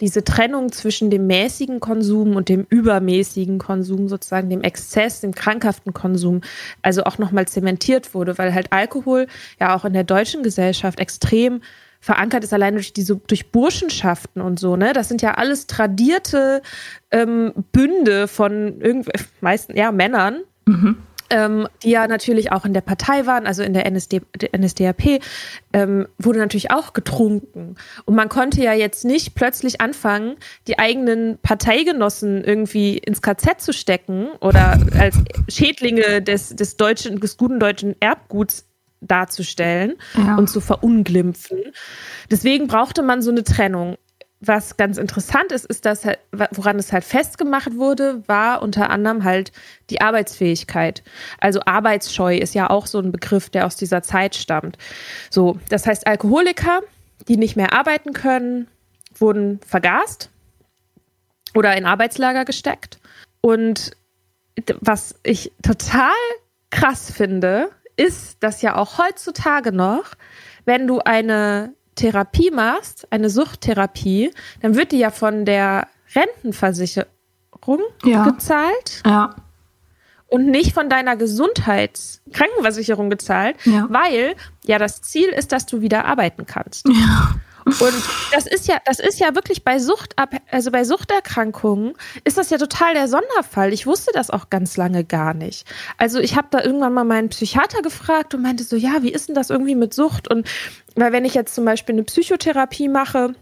diese 0.00 0.22
Trennung 0.22 0.70
zwischen 0.70 1.10
dem 1.10 1.26
mäßigen 1.26 1.80
Konsum 1.80 2.36
und 2.36 2.48
dem 2.48 2.66
übermäßigen 2.68 3.58
Konsum, 3.58 4.08
sozusagen 4.08 4.48
dem 4.48 4.62
Exzess, 4.62 5.20
dem 5.20 5.34
krankhaften 5.34 5.92
Konsum, 5.92 6.42
also 6.82 7.02
auch 7.02 7.18
nochmal 7.18 7.48
zementiert 7.48 8.14
wurde, 8.14 8.38
weil 8.38 8.54
halt 8.54 8.72
Alkohol 8.72 9.26
ja 9.58 9.74
auch 9.74 9.84
in 9.84 9.94
der 9.94 10.04
deutschen 10.04 10.44
Gesellschaft 10.44 11.00
extrem 11.00 11.62
verankert 12.00 12.44
ist, 12.44 12.52
allein 12.52 12.74
durch 12.74 12.92
diese, 12.92 13.16
durch 13.16 13.50
Burschenschaften 13.50 14.40
und 14.40 14.58
so, 14.58 14.76
ne? 14.76 14.92
Das 14.92 15.08
sind 15.08 15.22
ja 15.22 15.34
alles 15.34 15.66
tradierte 15.66 16.62
ähm, 17.10 17.52
Bünde 17.72 18.28
von 18.28 18.82
meisten, 19.40 19.76
ja, 19.76 19.92
Männern. 19.92 20.42
Mhm. 20.66 20.98
Ähm, 21.30 21.68
die 21.82 21.90
ja 21.90 22.08
natürlich 22.08 22.52
auch 22.52 22.64
in 22.64 22.72
der 22.72 22.80
Partei 22.80 23.26
waren, 23.26 23.46
also 23.46 23.62
in 23.62 23.74
der 23.74 23.84
NSD, 23.84 24.22
NSDAP, 24.56 25.20
ähm, 25.74 26.08
wurde 26.16 26.38
natürlich 26.38 26.70
auch 26.70 26.94
getrunken. 26.94 27.76
Und 28.06 28.14
man 28.14 28.30
konnte 28.30 28.62
ja 28.62 28.72
jetzt 28.72 29.04
nicht 29.04 29.34
plötzlich 29.34 29.82
anfangen, 29.82 30.36
die 30.68 30.78
eigenen 30.78 31.36
Parteigenossen 31.42 32.42
irgendwie 32.42 32.96
ins 32.96 33.20
KZ 33.20 33.60
zu 33.60 33.74
stecken 33.74 34.28
oder 34.40 34.80
als 34.98 35.16
Schädlinge 35.50 36.22
des, 36.22 36.56
des 36.56 36.78
deutschen, 36.78 37.20
des 37.20 37.36
guten 37.36 37.60
deutschen 37.60 37.94
Erbguts 38.00 38.67
darzustellen 39.00 39.94
ja. 40.14 40.36
und 40.36 40.48
zu 40.48 40.60
verunglimpfen. 40.60 41.58
Deswegen 42.30 42.66
brauchte 42.66 43.02
man 43.02 43.22
so 43.22 43.30
eine 43.30 43.44
Trennung. 43.44 43.96
Was 44.40 44.76
ganz 44.76 44.98
interessant 44.98 45.50
ist, 45.50 45.66
ist, 45.66 45.84
dass 45.84 46.04
halt, 46.04 46.20
woran 46.52 46.78
es 46.78 46.92
halt 46.92 47.02
festgemacht 47.02 47.74
wurde, 47.74 48.22
war 48.28 48.62
unter 48.62 48.90
anderem 48.90 49.24
halt 49.24 49.50
die 49.90 50.00
Arbeitsfähigkeit. 50.00 51.02
Also 51.40 51.60
Arbeitsscheu 51.64 52.36
ist 52.36 52.54
ja 52.54 52.70
auch 52.70 52.86
so 52.86 53.00
ein 53.00 53.10
Begriff, 53.10 53.50
der 53.50 53.66
aus 53.66 53.74
dieser 53.74 54.02
Zeit 54.02 54.36
stammt. 54.36 54.78
So, 55.28 55.58
das 55.70 55.86
heißt, 55.86 56.06
Alkoholiker, 56.06 56.82
die 57.26 57.36
nicht 57.36 57.56
mehr 57.56 57.72
arbeiten 57.72 58.12
können, 58.12 58.68
wurden 59.16 59.58
vergast 59.66 60.30
oder 61.54 61.76
in 61.76 61.84
Arbeitslager 61.84 62.44
gesteckt. 62.44 63.00
Und 63.40 63.90
was 64.80 65.16
ich 65.24 65.52
total 65.62 66.12
krass 66.70 67.10
finde, 67.10 67.70
ist, 67.98 68.42
dass 68.42 68.62
ja 68.62 68.76
auch 68.76 68.98
heutzutage 68.98 69.72
noch, 69.72 70.04
wenn 70.64 70.86
du 70.86 71.00
eine 71.00 71.74
Therapie 71.96 72.50
machst, 72.50 73.06
eine 73.10 73.28
Suchttherapie, 73.28 74.32
dann 74.62 74.76
wird 74.76 74.92
die 74.92 74.98
ja 74.98 75.10
von 75.10 75.44
der 75.44 75.88
Rentenversicherung 76.14 77.08
ja. 78.04 78.24
gezahlt. 78.24 79.02
Ja. 79.04 79.34
Und 80.28 80.46
nicht 80.46 80.74
von 80.74 80.88
deiner 80.90 81.16
Gesundheitskrankenversicherung 81.16 83.10
gezahlt, 83.10 83.56
ja. 83.64 83.86
weil 83.90 84.36
ja 84.64 84.78
das 84.78 85.00
Ziel 85.02 85.28
ist, 85.30 85.52
dass 85.52 85.66
du 85.66 85.80
wieder 85.80 86.04
arbeiten 86.04 86.46
kannst. 86.46 86.86
Ja. 86.86 87.34
Und 87.68 88.02
das 88.32 88.46
ist 88.46 88.66
ja, 88.66 88.78
das 88.84 88.98
ist 88.98 89.20
ja 89.20 89.34
wirklich 89.34 89.62
bei 89.62 89.78
Sucht, 89.78 90.14
also 90.50 90.70
bei 90.70 90.84
Suchterkrankungen 90.84 91.94
ist 92.24 92.38
das 92.38 92.50
ja 92.50 92.58
total 92.58 92.94
der 92.94 93.08
Sonderfall. 93.08 93.72
Ich 93.72 93.86
wusste 93.86 94.10
das 94.14 94.30
auch 94.30 94.48
ganz 94.48 94.76
lange 94.76 95.04
gar 95.04 95.34
nicht. 95.34 95.66
Also 95.98 96.18
ich 96.18 96.36
habe 96.36 96.48
da 96.50 96.62
irgendwann 96.62 96.94
mal 96.94 97.04
meinen 97.04 97.28
Psychiater 97.28 97.82
gefragt 97.82 98.34
und 98.34 98.42
meinte 98.42 98.64
so, 98.64 98.76
ja, 98.76 99.02
wie 99.02 99.12
ist 99.12 99.28
denn 99.28 99.34
das 99.34 99.50
irgendwie 99.50 99.74
mit 99.74 99.92
Sucht? 99.92 100.30
Und 100.30 100.48
weil 100.96 101.12
wenn 101.12 101.24
ich 101.24 101.34
jetzt 101.34 101.54
zum 101.54 101.64
Beispiel 101.64 101.94
eine 101.94 102.04
Psychotherapie 102.04 102.88
mache, 102.88 103.34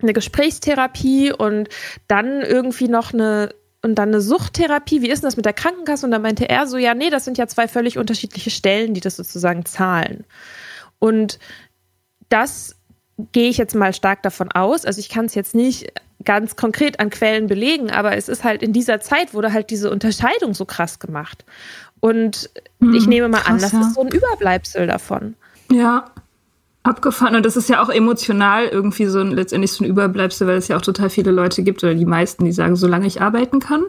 eine 0.00 0.12
Gesprächstherapie 0.12 1.32
und 1.32 1.68
dann 2.08 2.40
irgendwie 2.40 2.88
noch 2.88 3.12
eine 3.12 3.54
und 3.82 3.96
dann 3.96 4.08
eine 4.08 4.22
Suchttherapie, 4.22 5.02
wie 5.02 5.10
ist 5.10 5.22
denn 5.22 5.28
das 5.28 5.36
mit 5.36 5.44
der 5.44 5.52
Krankenkasse? 5.52 6.06
Und 6.06 6.12
dann 6.12 6.22
meinte 6.22 6.48
er 6.48 6.66
so, 6.66 6.78
ja, 6.78 6.94
nee, 6.94 7.10
das 7.10 7.26
sind 7.26 7.36
ja 7.36 7.46
zwei 7.46 7.68
völlig 7.68 7.98
unterschiedliche 7.98 8.50
Stellen, 8.50 8.94
die 8.94 9.02
das 9.02 9.16
sozusagen 9.16 9.66
zahlen. 9.66 10.24
Und 10.98 11.38
das 12.30 12.76
gehe 13.32 13.48
ich 13.48 13.58
jetzt 13.58 13.74
mal 13.74 13.92
stark 13.92 14.22
davon 14.22 14.50
aus. 14.50 14.84
Also 14.84 15.00
ich 15.00 15.08
kann 15.08 15.26
es 15.26 15.34
jetzt 15.34 15.54
nicht 15.54 15.92
ganz 16.24 16.56
konkret 16.56 17.00
an 17.00 17.10
Quellen 17.10 17.46
belegen, 17.46 17.90
aber 17.90 18.16
es 18.16 18.28
ist 18.28 18.44
halt 18.44 18.62
in 18.62 18.72
dieser 18.72 19.00
Zeit 19.00 19.34
wurde 19.34 19.52
halt 19.52 19.70
diese 19.70 19.90
Unterscheidung 19.90 20.54
so 20.54 20.64
krass 20.64 20.98
gemacht. 20.98 21.44
Und 22.00 22.50
hm, 22.80 22.94
ich 22.94 23.06
nehme 23.06 23.28
mal 23.28 23.38
krass, 23.38 23.50
an, 23.50 23.58
das 23.60 23.72
ja. 23.72 23.80
ist 23.80 23.94
so 23.94 24.02
ein 24.02 24.08
Überbleibsel 24.08 24.86
davon. 24.86 25.34
Ja, 25.70 26.06
abgefahren. 26.82 27.34
Und 27.34 27.46
das 27.46 27.56
ist 27.56 27.68
ja 27.68 27.82
auch 27.82 27.88
emotional 27.88 28.66
irgendwie 28.66 29.06
so 29.06 29.20
ein, 29.20 29.32
letztendlich 29.32 29.72
so 29.72 29.84
ein 29.84 29.88
Überbleibsel, 29.88 30.46
weil 30.46 30.56
es 30.56 30.68
ja 30.68 30.76
auch 30.76 30.82
total 30.82 31.10
viele 31.10 31.30
Leute 31.30 31.62
gibt 31.62 31.82
oder 31.82 31.94
die 31.94 32.04
meisten, 32.04 32.44
die 32.44 32.52
sagen, 32.52 32.76
solange 32.76 33.06
ich 33.06 33.20
arbeiten 33.20 33.58
kann, 33.58 33.84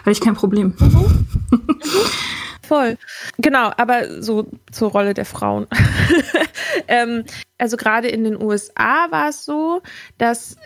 habe 0.00 0.12
ich 0.12 0.20
kein 0.20 0.34
Problem. 0.34 0.74
Mhm. 0.78 1.26
Voll. 2.66 2.96
Genau, 3.38 3.72
aber 3.76 4.22
so 4.22 4.46
zur 4.72 4.90
Rolle 4.90 5.14
der 5.14 5.24
Frauen. 5.24 5.66
ähm, 6.88 7.24
also 7.58 7.76
gerade 7.76 8.08
in 8.08 8.24
den 8.24 8.40
USA 8.40 9.10
war 9.10 9.28
es 9.28 9.44
so, 9.44 9.82
dass 10.18 10.56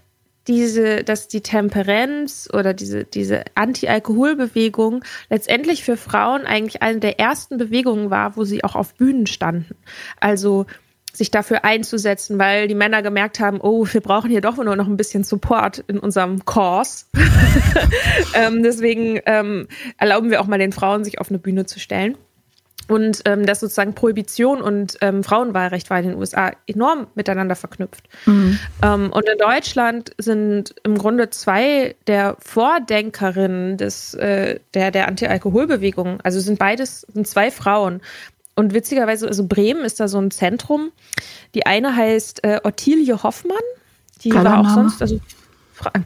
diese, 0.46 1.04
dass 1.04 1.28
die 1.28 1.42
Temperenz 1.42 2.48
oder 2.52 2.72
diese, 2.72 3.04
diese 3.04 3.44
Anti-Alkohol-Bewegung 3.54 5.04
letztendlich 5.28 5.84
für 5.84 5.96
Frauen 5.96 6.46
eigentlich 6.46 6.82
eine 6.82 7.00
der 7.00 7.20
ersten 7.20 7.58
Bewegungen 7.58 8.11
war, 8.11 8.37
wo 8.37 8.44
sie 8.44 8.64
auch 8.64 8.74
auf 8.74 8.94
Bühnen 8.94 9.26
standen. 9.26 9.76
Also 10.20 10.66
sich 11.18 11.31
dafür 11.31 11.64
einzusetzen, 11.64 12.38
weil 12.38 12.68
die 12.68 12.74
Männer 12.74 13.02
gemerkt 13.02 13.40
haben, 13.40 13.61
oh, 13.61 13.87
wir 13.90 14.00
brauchen 14.00 14.31
hier 14.31 14.40
doch 14.40 14.57
nur 14.57 14.76
noch 14.76 14.87
ein 14.87 14.96
bisschen 14.96 15.24
Support 15.24 15.85
in 15.88 15.98
unserem 15.98 16.44
Kurs. 16.44 17.11
ähm, 18.35 18.62
deswegen 18.62 19.20
ähm, 19.26 19.68
erlauben 19.98 20.31
wir 20.31 20.40
auch 20.40 20.46
mal 20.46 20.59
den 20.59 20.72
Frauen, 20.72 21.04
sich 21.04 21.20
auf 21.20 21.28
eine 21.28 21.38
Bühne 21.38 21.66
zu 21.66 21.81
stellen. 21.81 22.16
Und 22.87 23.20
ähm, 23.26 23.44
dass 23.44 23.61
sozusagen 23.61 23.94
Prohibition 23.94 24.62
und 24.62 24.96
ähm, 25.02 25.22
Frauenwahlrecht 25.22 25.90
war 25.90 25.98
in 25.98 26.09
den 26.09 26.16
USA 26.16 26.52
enorm 26.66 27.09
miteinander 27.14 27.54
verknüpft. 27.54 28.09
Mhm. 28.24 28.59
Ähm, 28.83 29.12
und 29.12 29.28
in 29.28 29.37
Deutschland 29.37 30.12
sind 30.16 30.74
im 30.85 30.96
Grunde 30.96 31.28
zwei 31.28 31.96
der 32.07 32.37
Vordenkerinnen 32.38 33.76
des, 33.76 34.14
äh, 34.14 34.61
der, 34.72 34.90
der 34.90 35.07
Anti-Alkohol-Bewegung, 35.09 36.22
also 36.22 36.40
sind 36.40 36.59
beides, 36.59 37.02
sind 37.12 37.28
zwei 37.28 37.50
Frauen. 37.50 38.00
Und 38.58 38.74
witzigerweise, 38.74 39.28
also 39.28 39.46
Bremen 39.46 39.84
ist 39.84 40.00
da 40.00 40.08
so 40.08 40.18
ein 40.18 40.32
Zentrum. 40.32 40.90
Die 41.54 41.64
eine 41.64 41.94
heißt 41.94 42.42
äh, 42.42 42.60
Ottilie 42.64 43.22
Hoffmann. 43.22 43.56
Die 44.22 44.30
Geiler 44.30 44.50
war 44.50 44.58
auch 44.58 44.62
Name. 44.64 44.74
sonst, 44.74 45.00
also 45.00 45.20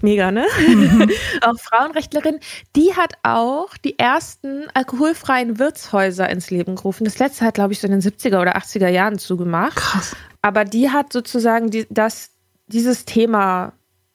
mega, 0.03 0.31
ne? 0.31 0.45
Mhm. 0.69 1.11
auch 1.41 1.59
Frauenrechtlerin. 1.59 2.41
Die 2.77 2.95
hat 2.95 3.15
auch 3.23 3.75
die 3.79 3.99
ersten 3.99 4.65
alkoholfreien 4.75 5.59
Wirtshäuser 5.59 6.29
ins 6.29 6.51
Leben 6.51 6.77
gerufen. 6.77 7.05
Das 7.05 7.19
letzte 7.19 7.47
hat, 7.47 7.55
glaube 7.55 7.73
ich, 7.73 7.81
so 7.81 7.87
in 7.87 7.93
den 7.93 8.03
70er 8.03 8.43
oder 8.43 8.55
80er 8.55 8.89
Jahren 8.89 9.19
zugemacht. 9.19 9.77
Krass. 9.77 10.15
Aber 10.43 10.67
die 10.67 10.91
hat 10.91 11.11
sozusagen 11.11 11.71
die, 11.71 11.87
das, 11.89 12.33
dieses 12.67 13.07
Thema 13.07 13.73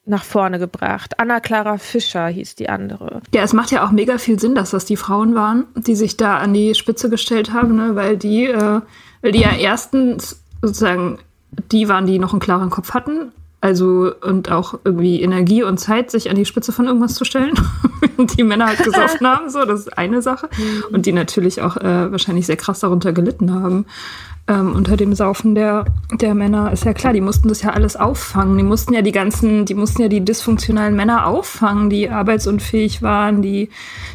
nach 0.08 0.24
vorne 0.24 0.60
gebracht. 0.60 1.20
Anna-Clara 1.20 1.78
Fischer 1.78 2.28
hieß 2.28 2.56
die 2.56 2.70
andere. 2.70 3.22
Ja, 3.34 3.44
es 3.44 3.54
macht 3.54 3.72
ja 3.72 3.86
auch 3.86 3.92
mega 3.92 4.18
viel 4.18 4.40
Sinn, 4.40 4.56
dass 4.56 4.72
das 4.72 4.86
die 4.86 4.98
Frauen 4.98 5.36
waren, 5.36 5.66
die 5.76 5.96
sich 5.96 6.18
da 6.18 6.38
an 6.38 6.54
die 6.54 6.76
Spitze 6.76 7.10
gestellt 7.10 7.54
haben, 7.54 7.76
ne? 7.76 7.96
weil 7.96 8.18
die, 8.18 8.46
äh, 8.46 8.82
weil 9.22 9.32
die 9.32 9.42
ja 9.42 9.52
erstens 9.54 10.42
sozusagen 10.62 11.20
die 11.72 11.88
waren, 11.88 12.06
die 12.06 12.20
noch 12.20 12.34
einen 12.34 12.40
klaren 12.40 12.70
Kopf 12.70 12.94
hatten, 12.94 13.32
also 13.62 14.12
und 14.22 14.52
auch 14.52 14.80
irgendwie 14.84 15.22
Energie 15.22 15.64
und 15.64 15.80
Zeit, 15.80 16.12
sich 16.12 16.30
an 16.30 16.36
die 16.36 16.46
Spitze 16.46 16.72
von 16.72 16.86
irgendwas 16.86 17.16
zu 17.16 17.26
stellen. 17.26 17.54
die 18.38 18.44
Männer 18.44 18.68
halt 18.68 18.84
gesoffen 18.84 19.28
haben, 19.28 19.50
so, 19.50 19.66
das 19.66 19.82
ist 19.82 19.98
eine 19.98 20.22
Sache. 20.22 20.50
Mhm. 20.58 20.84
Und 20.94 21.06
die 21.06 21.14
natürlich 21.14 21.62
auch 21.62 21.78
äh, 21.78 22.12
wahrscheinlich 22.12 22.46
sehr 22.46 22.58
krass 22.58 22.80
darunter 22.80 23.14
gelitten 23.14 23.54
haben 23.54 23.86
ähm, 24.48 24.74
unter 24.74 24.96
dem 24.98 25.14
Saufen 25.14 25.56
der, 25.56 25.86
der 26.14 26.34
Männer. 26.34 26.72
Ist 26.72 26.86
ja 26.86 26.94
klar, 26.94 27.14
die 27.14 27.22
mussten 27.22 27.48
das 27.50 27.62
ja 27.62 27.72
alles 27.72 27.96
auffangen. 27.96 28.58
Die 28.58 28.64
mussten 28.64 28.94
ja 28.94 29.02
die 29.02 29.12
ganzen, 29.12 29.66
die 29.66 29.76
mussten 29.76 30.02
ja 30.02 30.08
die 30.08 30.24
dysfunktionalen 30.24 30.96
Männer 30.96 31.28
auffangen, 31.28 31.90
die 31.90 32.10
arbeitsunfähig 32.10 33.02
waren, 33.02 33.42
die, 33.42 33.70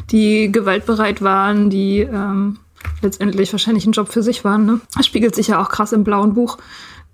die 0.09 0.51
gewaltbereit 0.51 1.21
waren, 1.21 1.69
die 1.69 1.99
ähm, 1.99 2.57
letztendlich 3.01 3.51
wahrscheinlich 3.51 3.85
ein 3.85 3.91
Job 3.91 4.09
für 4.09 4.23
sich 4.23 4.43
waren. 4.43 4.65
Ne? 4.65 4.81
Das 4.95 5.05
spiegelt 5.05 5.35
sich 5.35 5.47
ja 5.47 5.61
auch 5.61 5.69
krass 5.69 5.93
im 5.93 6.03
blauen 6.03 6.33
Buch 6.33 6.57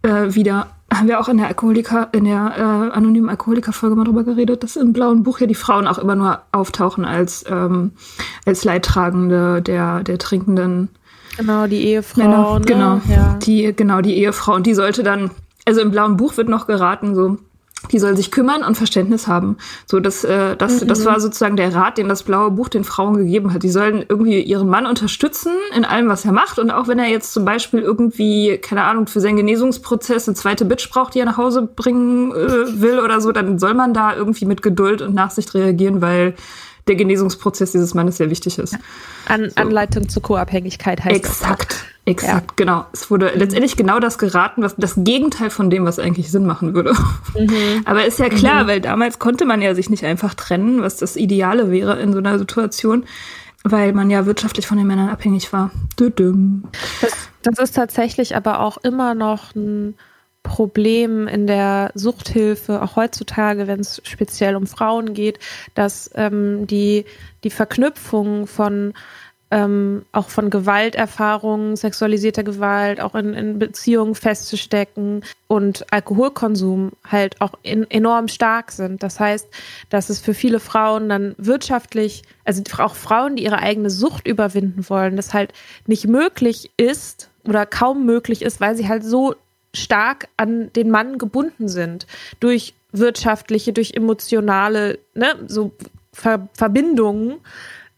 äh, 0.01 0.33
wieder. 0.33 0.67
Haben 0.91 1.07
wir 1.07 1.19
auch 1.19 1.29
in 1.29 1.37
der 1.37 1.47
Alkoholiker, 1.47 2.09
in 2.13 2.23
der 2.23 2.53
äh, 2.57 2.95
anonymen 2.95 3.29
Alkoholiker-Folge 3.29 3.95
mal 3.95 4.05
drüber 4.05 4.23
geredet, 4.23 4.63
dass 4.63 4.75
im 4.75 4.91
blauen 4.91 5.21
Buch 5.21 5.39
ja 5.39 5.45
die 5.45 5.55
Frauen 5.55 5.87
auch 5.87 5.99
immer 5.99 6.15
nur 6.15 6.41
auftauchen 6.51 7.05
als, 7.05 7.45
ähm, 7.47 7.91
als 8.45 8.63
Leidtragende 8.63 9.61
der, 9.61 10.03
der 10.03 10.17
trinkenden 10.17 10.89
Genau, 11.39 11.67
die 11.67 11.81
Ehefrau. 11.85 12.21
Männer, 12.21 12.59
ne? 12.59 12.65
Genau, 12.65 13.01
ja. 13.09 13.37
die, 13.41 13.73
genau, 13.73 14.01
die 14.01 14.15
Ehefrau. 14.15 14.55
Und 14.55 14.67
die 14.67 14.73
sollte 14.73 15.03
dann, 15.03 15.31
also 15.65 15.79
im 15.79 15.91
blauen 15.91 16.17
Buch 16.17 16.35
wird 16.35 16.49
noch 16.49 16.67
geraten, 16.67 17.15
so, 17.15 17.37
die 17.93 17.99
soll 17.99 18.17
sich 18.17 18.29
kümmern 18.29 18.61
und 18.61 18.75
Verständnis 18.75 19.27
haben. 19.27 19.55
So, 19.85 20.01
das, 20.01 20.25
äh, 20.25 20.57
das, 20.57 20.81
mhm. 20.81 20.87
das 20.89 21.05
war 21.05 21.21
sozusagen 21.21 21.55
der 21.55 21.73
Rat, 21.73 21.97
den 21.97 22.09
das 22.09 22.23
blaue 22.23 22.51
Buch 22.51 22.67
den 22.67 22.83
Frauen 22.83 23.15
gegeben 23.15 23.53
hat. 23.53 23.63
Die 23.63 23.69
sollen 23.69 24.03
irgendwie 24.07 24.41
ihren 24.41 24.67
Mann 24.67 24.85
unterstützen 24.85 25.53
in 25.73 25.85
allem, 25.85 26.09
was 26.09 26.25
er 26.25 26.33
macht. 26.33 26.59
Und 26.59 26.71
auch 26.71 26.89
wenn 26.89 26.99
er 26.99 27.07
jetzt 27.07 27.31
zum 27.31 27.45
Beispiel 27.45 27.79
irgendwie, 27.79 28.57
keine 28.57 28.83
Ahnung, 28.83 29.07
für 29.07 29.21
seinen 29.21 29.37
Genesungsprozess 29.37 30.27
eine 30.27 30.35
zweite 30.35 30.65
Bitch 30.65 30.89
braucht, 30.89 31.15
die 31.15 31.19
er 31.19 31.25
nach 31.25 31.37
Hause 31.37 31.69
bringen 31.73 32.33
äh, 32.33 32.81
will 32.81 32.99
oder 32.99 33.21
so, 33.21 33.31
dann 33.31 33.59
soll 33.59 33.75
man 33.75 33.93
da 33.93 34.13
irgendwie 34.13 34.45
mit 34.45 34.61
Geduld 34.61 35.01
und 35.01 35.15
Nachsicht 35.15 35.53
reagieren, 35.53 36.01
weil 36.01 36.35
der 36.89 36.95
Genesungsprozess 36.95 37.71
dieses 37.71 37.93
Mannes 37.93 38.17
sehr 38.17 38.29
wichtig 38.29 38.59
ist. 38.59 38.77
An, 39.27 39.49
so. 39.49 39.55
Anleitung 39.55 40.09
zur 40.09 40.21
Co-Abhängigkeit 40.21 41.03
heißt 41.03 41.15
Exakt, 41.15 41.71
das. 41.71 41.85
exakt, 42.05 42.51
ja. 42.51 42.53
genau. 42.55 42.85
Es 42.91 43.09
wurde 43.09 43.31
mhm. 43.33 43.39
letztendlich 43.39 43.77
genau 43.77 43.99
das 43.99 44.17
geraten, 44.17 44.61
was 44.63 44.75
das 44.75 44.95
Gegenteil 44.97 45.49
von 45.49 45.69
dem, 45.69 45.85
was 45.85 45.99
eigentlich 45.99 46.31
Sinn 46.31 46.45
machen 46.45 46.73
würde. 46.73 46.93
Mhm. 47.37 47.83
Aber 47.85 48.05
ist 48.05 48.19
ja 48.19 48.29
klar, 48.29 48.63
mhm. 48.63 48.67
weil 48.67 48.81
damals 48.81 49.19
konnte 49.19 49.45
man 49.45 49.61
ja 49.61 49.75
sich 49.75 49.89
nicht 49.89 50.03
einfach 50.03 50.33
trennen, 50.33 50.81
was 50.81 50.97
das 50.97 51.15
Ideale 51.15 51.71
wäre 51.71 51.99
in 51.99 52.11
so 52.11 52.19
einer 52.19 52.37
Situation 52.39 53.05
weil 53.63 53.91
man 53.91 54.09
ja 54.09 54.25
wirtschaftlich 54.25 54.67
von 54.67 54.77
den 54.77 54.87
Männern 54.87 55.09
abhängig 55.09 55.51
war. 55.51 55.71
Das, 57.01 57.11
das, 57.41 57.59
ist 57.59 57.75
tatsächlich 57.75 58.35
aber 58.35 58.61
auch 58.61 58.77
immer 58.77 59.15
noch 59.15 59.53
ein 59.53 59.95
Problem 60.43 61.27
in 61.27 61.47
der 61.47 61.91
Suchthilfe, 61.95 62.81
auch 62.81 62.95
heutzutage, 62.95 63.67
wenn 63.67 63.81
es 63.81 64.01
speziell 64.03 64.55
um 64.55 64.67
Frauen 64.67 65.13
geht, 65.13 65.39
dass 65.75 66.09
ähm, 66.15 66.65
die, 66.67 67.05
die 67.43 67.49
Verknüpfung 67.49 68.47
von 68.47 68.93
ähm, 69.51 70.05
auch 70.11 70.29
von 70.29 70.49
Gewalterfahrungen, 70.49 71.75
sexualisierter 71.75 72.43
Gewalt, 72.43 73.01
auch 73.01 73.15
in, 73.15 73.33
in 73.33 73.59
Beziehungen 73.59 74.13
festzustecken 74.13 75.23
und 75.47 75.91
Alkoholkonsum 75.91 76.91
halt 77.05 77.41
auch 77.41 77.53
in, 77.63 77.89
enorm 77.89 78.27
stark 78.27 78.71
sind. 78.71 79.01
Das 79.01 79.19
heißt, 79.19 79.47
dass 79.89 80.09
es 80.09 80.19
für 80.19 80.33
viele 80.33 80.59
Frauen 80.59 81.09
dann 81.09 81.33
wirtschaftlich, 81.37 82.23
also 82.45 82.61
auch 82.77 82.95
Frauen, 82.95 83.35
die 83.35 83.43
ihre 83.43 83.59
eigene 83.59 83.89
Sucht 83.89 84.27
überwinden 84.27 84.87
wollen, 84.87 85.15
das 85.15 85.33
halt 85.33 85.53
nicht 85.87 86.07
möglich 86.07 86.69
ist 86.77 87.31
oder 87.47 87.65
kaum 87.65 88.05
möglich 88.05 88.43
ist, 88.43 88.61
weil 88.61 88.75
sie 88.75 88.87
halt 88.87 89.03
so 89.03 89.35
stark 89.73 90.27
an 90.37 90.71
den 90.73 90.89
Mann 90.89 91.17
gebunden 91.17 91.67
sind 91.67 92.07
durch 92.39 92.73
wirtschaftliche, 92.91 93.73
durch 93.73 93.93
emotionale, 93.93 94.99
ne, 95.13 95.35
so 95.47 95.71
Ver 96.11 96.49
Verbindungen 96.53 97.35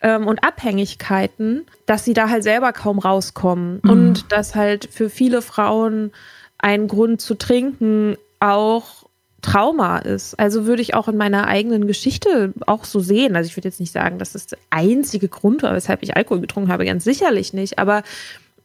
ähm, 0.01 0.27
und 0.27 0.43
Abhängigkeiten, 0.43 1.65
dass 1.85 2.03
sie 2.03 2.13
da 2.13 2.29
halt 2.29 2.43
selber 2.43 2.73
kaum 2.73 2.99
rauskommen 2.99 3.79
mhm. 3.83 3.89
und 3.89 4.31
dass 4.31 4.53
halt 4.53 4.89
für 4.91 5.09
viele 5.09 5.41
Frauen 5.41 6.11
ein 6.57 6.87
Grund 6.87 7.21
zu 7.21 7.35
trinken 7.35 8.17
auch 8.39 9.05
Trauma 9.41 9.97
ist. 9.99 10.39
Also 10.39 10.65
würde 10.65 10.81
ich 10.81 10.93
auch 10.93 11.07
in 11.07 11.17
meiner 11.17 11.47
eigenen 11.47 11.87
Geschichte 11.87 12.53
auch 12.67 12.85
so 12.85 12.99
sehen. 12.99 13.35
Also 13.35 13.47
ich 13.47 13.57
würde 13.57 13.67
jetzt 13.67 13.79
nicht 13.79 13.91
sagen, 13.91 14.19
dass 14.19 14.33
das 14.33 14.47
der 14.47 14.59
einzige 14.69 15.27
Grund 15.27 15.63
war, 15.63 15.73
weshalb 15.73 16.03
ich 16.03 16.15
Alkohol 16.15 16.41
getrunken 16.41 16.71
habe, 16.71 16.85
ganz 16.85 17.03
sicherlich 17.03 17.53
nicht. 17.53 17.79
Aber 17.79 18.03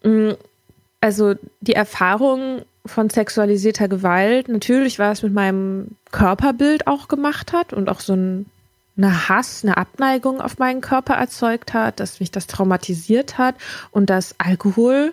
mm, 0.03 0.33
also 1.01 1.35
die 1.61 1.75
Erfahrung 1.75 2.62
von 2.87 3.11
sexualisierter 3.11 3.88
Gewalt 3.88 4.49
natürlich 4.49 4.99
was 4.99 5.22
mit 5.22 5.33
meinem 5.33 5.96
Körperbild 6.12 6.87
auch 6.87 7.09
gemacht 7.09 7.53
hat 7.53 7.72
und 7.72 7.88
auch 7.88 8.01
so 8.01 8.14
ein, 8.14 8.46
eine 8.96 9.29
Hass, 9.29 9.64
eine 9.64 9.77
Abneigung 9.77 10.40
auf 10.40 10.59
meinen 10.59 10.81
Körper 10.81 11.14
erzeugt 11.14 11.75
hat, 11.75 12.01
dass 12.01 12.20
mich 12.20 12.31
das 12.31 12.46
traumatisiert 12.46 13.38
hat 13.38 13.55
und 13.90 14.11
dass 14.11 14.35
Alkohol 14.38 15.12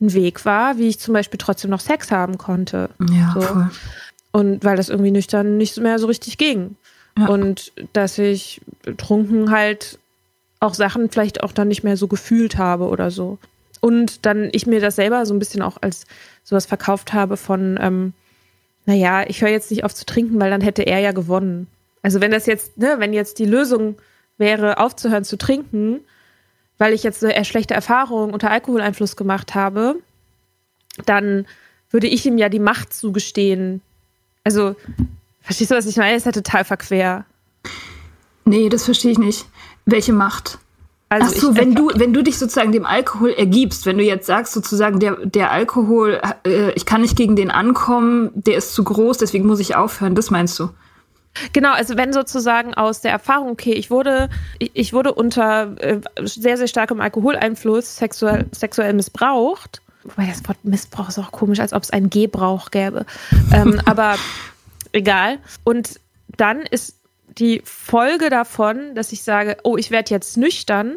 ein 0.00 0.12
Weg 0.12 0.44
war, 0.44 0.78
wie 0.78 0.88
ich 0.88 0.98
zum 0.98 1.14
Beispiel 1.14 1.38
trotzdem 1.38 1.70
noch 1.70 1.80
Sex 1.80 2.10
haben 2.10 2.38
konnte. 2.38 2.90
Ja, 3.10 3.32
so. 3.34 3.40
voll. 3.40 3.70
Und 4.32 4.64
weil 4.64 4.76
das 4.76 4.88
irgendwie 4.88 5.12
nüchtern 5.12 5.56
nicht 5.56 5.78
mehr 5.78 5.98
so 5.98 6.08
richtig 6.08 6.38
ging. 6.38 6.76
Ja. 7.16 7.28
Und 7.28 7.72
dass 7.92 8.18
ich 8.18 8.60
trunken 8.96 9.50
halt 9.50 9.98
auch 10.58 10.74
Sachen 10.74 11.10
vielleicht 11.10 11.42
auch 11.42 11.52
dann 11.52 11.68
nicht 11.68 11.84
mehr 11.84 11.96
so 11.96 12.08
gefühlt 12.08 12.58
habe 12.58 12.88
oder 12.88 13.10
so. 13.10 13.38
Und 13.84 14.24
dann 14.24 14.48
ich 14.52 14.66
mir 14.66 14.80
das 14.80 14.96
selber 14.96 15.26
so 15.26 15.34
ein 15.34 15.38
bisschen 15.38 15.60
auch 15.60 15.76
als 15.82 16.06
sowas 16.42 16.64
verkauft 16.64 17.12
habe 17.12 17.36
von, 17.36 17.78
ähm, 17.78 18.14
naja, 18.86 19.24
ich 19.28 19.42
höre 19.42 19.50
jetzt 19.50 19.70
nicht 19.70 19.84
auf 19.84 19.94
zu 19.94 20.06
trinken, 20.06 20.40
weil 20.40 20.48
dann 20.48 20.62
hätte 20.62 20.84
er 20.84 21.00
ja 21.00 21.12
gewonnen. 21.12 21.66
Also 22.00 22.22
wenn 22.22 22.30
das 22.30 22.46
jetzt, 22.46 22.78
ne, 22.78 22.94
wenn 22.96 23.12
jetzt 23.12 23.38
die 23.38 23.44
Lösung 23.44 23.96
wäre, 24.38 24.78
aufzuhören 24.78 25.24
zu 25.24 25.36
trinken, 25.36 26.00
weil 26.78 26.94
ich 26.94 27.02
jetzt 27.02 27.22
eine 27.22 27.44
schlechte 27.44 27.74
Erfahrung 27.74 28.32
unter 28.32 28.50
Alkoholeinfluss 28.50 29.16
gemacht 29.16 29.54
habe, 29.54 29.96
dann 31.04 31.44
würde 31.90 32.06
ich 32.06 32.24
ihm 32.24 32.38
ja 32.38 32.48
die 32.48 32.60
Macht 32.60 32.94
zugestehen. 32.94 33.82
Also, 34.44 34.76
verstehst 35.42 35.72
du, 35.72 35.74
was 35.74 35.84
ich 35.84 35.98
meine? 35.98 36.14
Das 36.14 36.22
ist 36.22 36.26
ja 36.26 36.32
total 36.32 36.64
verquer. 36.64 37.26
Nee, 38.46 38.70
das 38.70 38.86
verstehe 38.86 39.12
ich 39.12 39.18
nicht. 39.18 39.44
Welche 39.84 40.14
Macht? 40.14 40.58
Also 41.08 41.26
Ach 41.26 41.40
so, 41.40 41.50
ich, 41.52 41.56
wenn 41.58 41.74
du, 41.74 41.90
wenn 41.94 42.12
du 42.12 42.22
dich 42.22 42.38
sozusagen 42.38 42.72
dem 42.72 42.86
Alkohol 42.86 43.30
ergibst, 43.30 43.86
wenn 43.86 43.98
du 43.98 44.04
jetzt 44.04 44.26
sagst 44.26 44.52
sozusagen, 44.52 44.98
der, 45.00 45.16
der 45.24 45.52
Alkohol, 45.52 46.20
äh, 46.46 46.72
ich 46.72 46.86
kann 46.86 47.02
nicht 47.02 47.16
gegen 47.16 47.36
den 47.36 47.50
ankommen, 47.50 48.30
der 48.34 48.56
ist 48.56 48.74
zu 48.74 48.82
groß, 48.84 49.18
deswegen 49.18 49.46
muss 49.46 49.60
ich 49.60 49.76
aufhören, 49.76 50.14
das 50.14 50.30
meinst 50.30 50.58
du? 50.58 50.70
Genau, 51.52 51.72
also 51.72 51.96
wenn 51.96 52.12
sozusagen 52.12 52.74
aus 52.74 53.00
der 53.00 53.10
Erfahrung, 53.10 53.50
okay, 53.50 53.72
ich 53.72 53.90
wurde, 53.90 54.28
ich, 54.58 54.92
wurde 54.92 55.12
unter 55.12 55.76
äh, 55.82 56.00
sehr, 56.22 56.56
sehr 56.56 56.68
starkem 56.68 57.00
Alkoholeinfluss 57.00 57.96
sexuell, 57.96 58.46
sexuell 58.52 58.92
missbraucht. 58.92 59.82
Wobei 60.04 60.26
das 60.26 60.46
Wort 60.46 60.64
Missbrauch 60.64 61.08
ist 61.08 61.18
auch 61.18 61.32
komisch, 61.32 61.60
als 61.60 61.72
ob 61.72 61.82
es 61.82 61.90
einen 61.90 62.10
Gebrauch 62.10 62.70
gäbe. 62.70 63.04
ähm, 63.52 63.80
aber 63.86 64.16
egal. 64.92 65.38
Und 65.64 65.98
dann 66.36 66.60
ist 66.62 66.96
die 67.38 67.62
Folge 67.64 68.30
davon, 68.30 68.94
dass 68.94 69.12
ich 69.12 69.22
sage, 69.22 69.56
oh, 69.62 69.76
ich 69.76 69.90
werde 69.90 70.10
jetzt 70.10 70.36
nüchtern, 70.36 70.96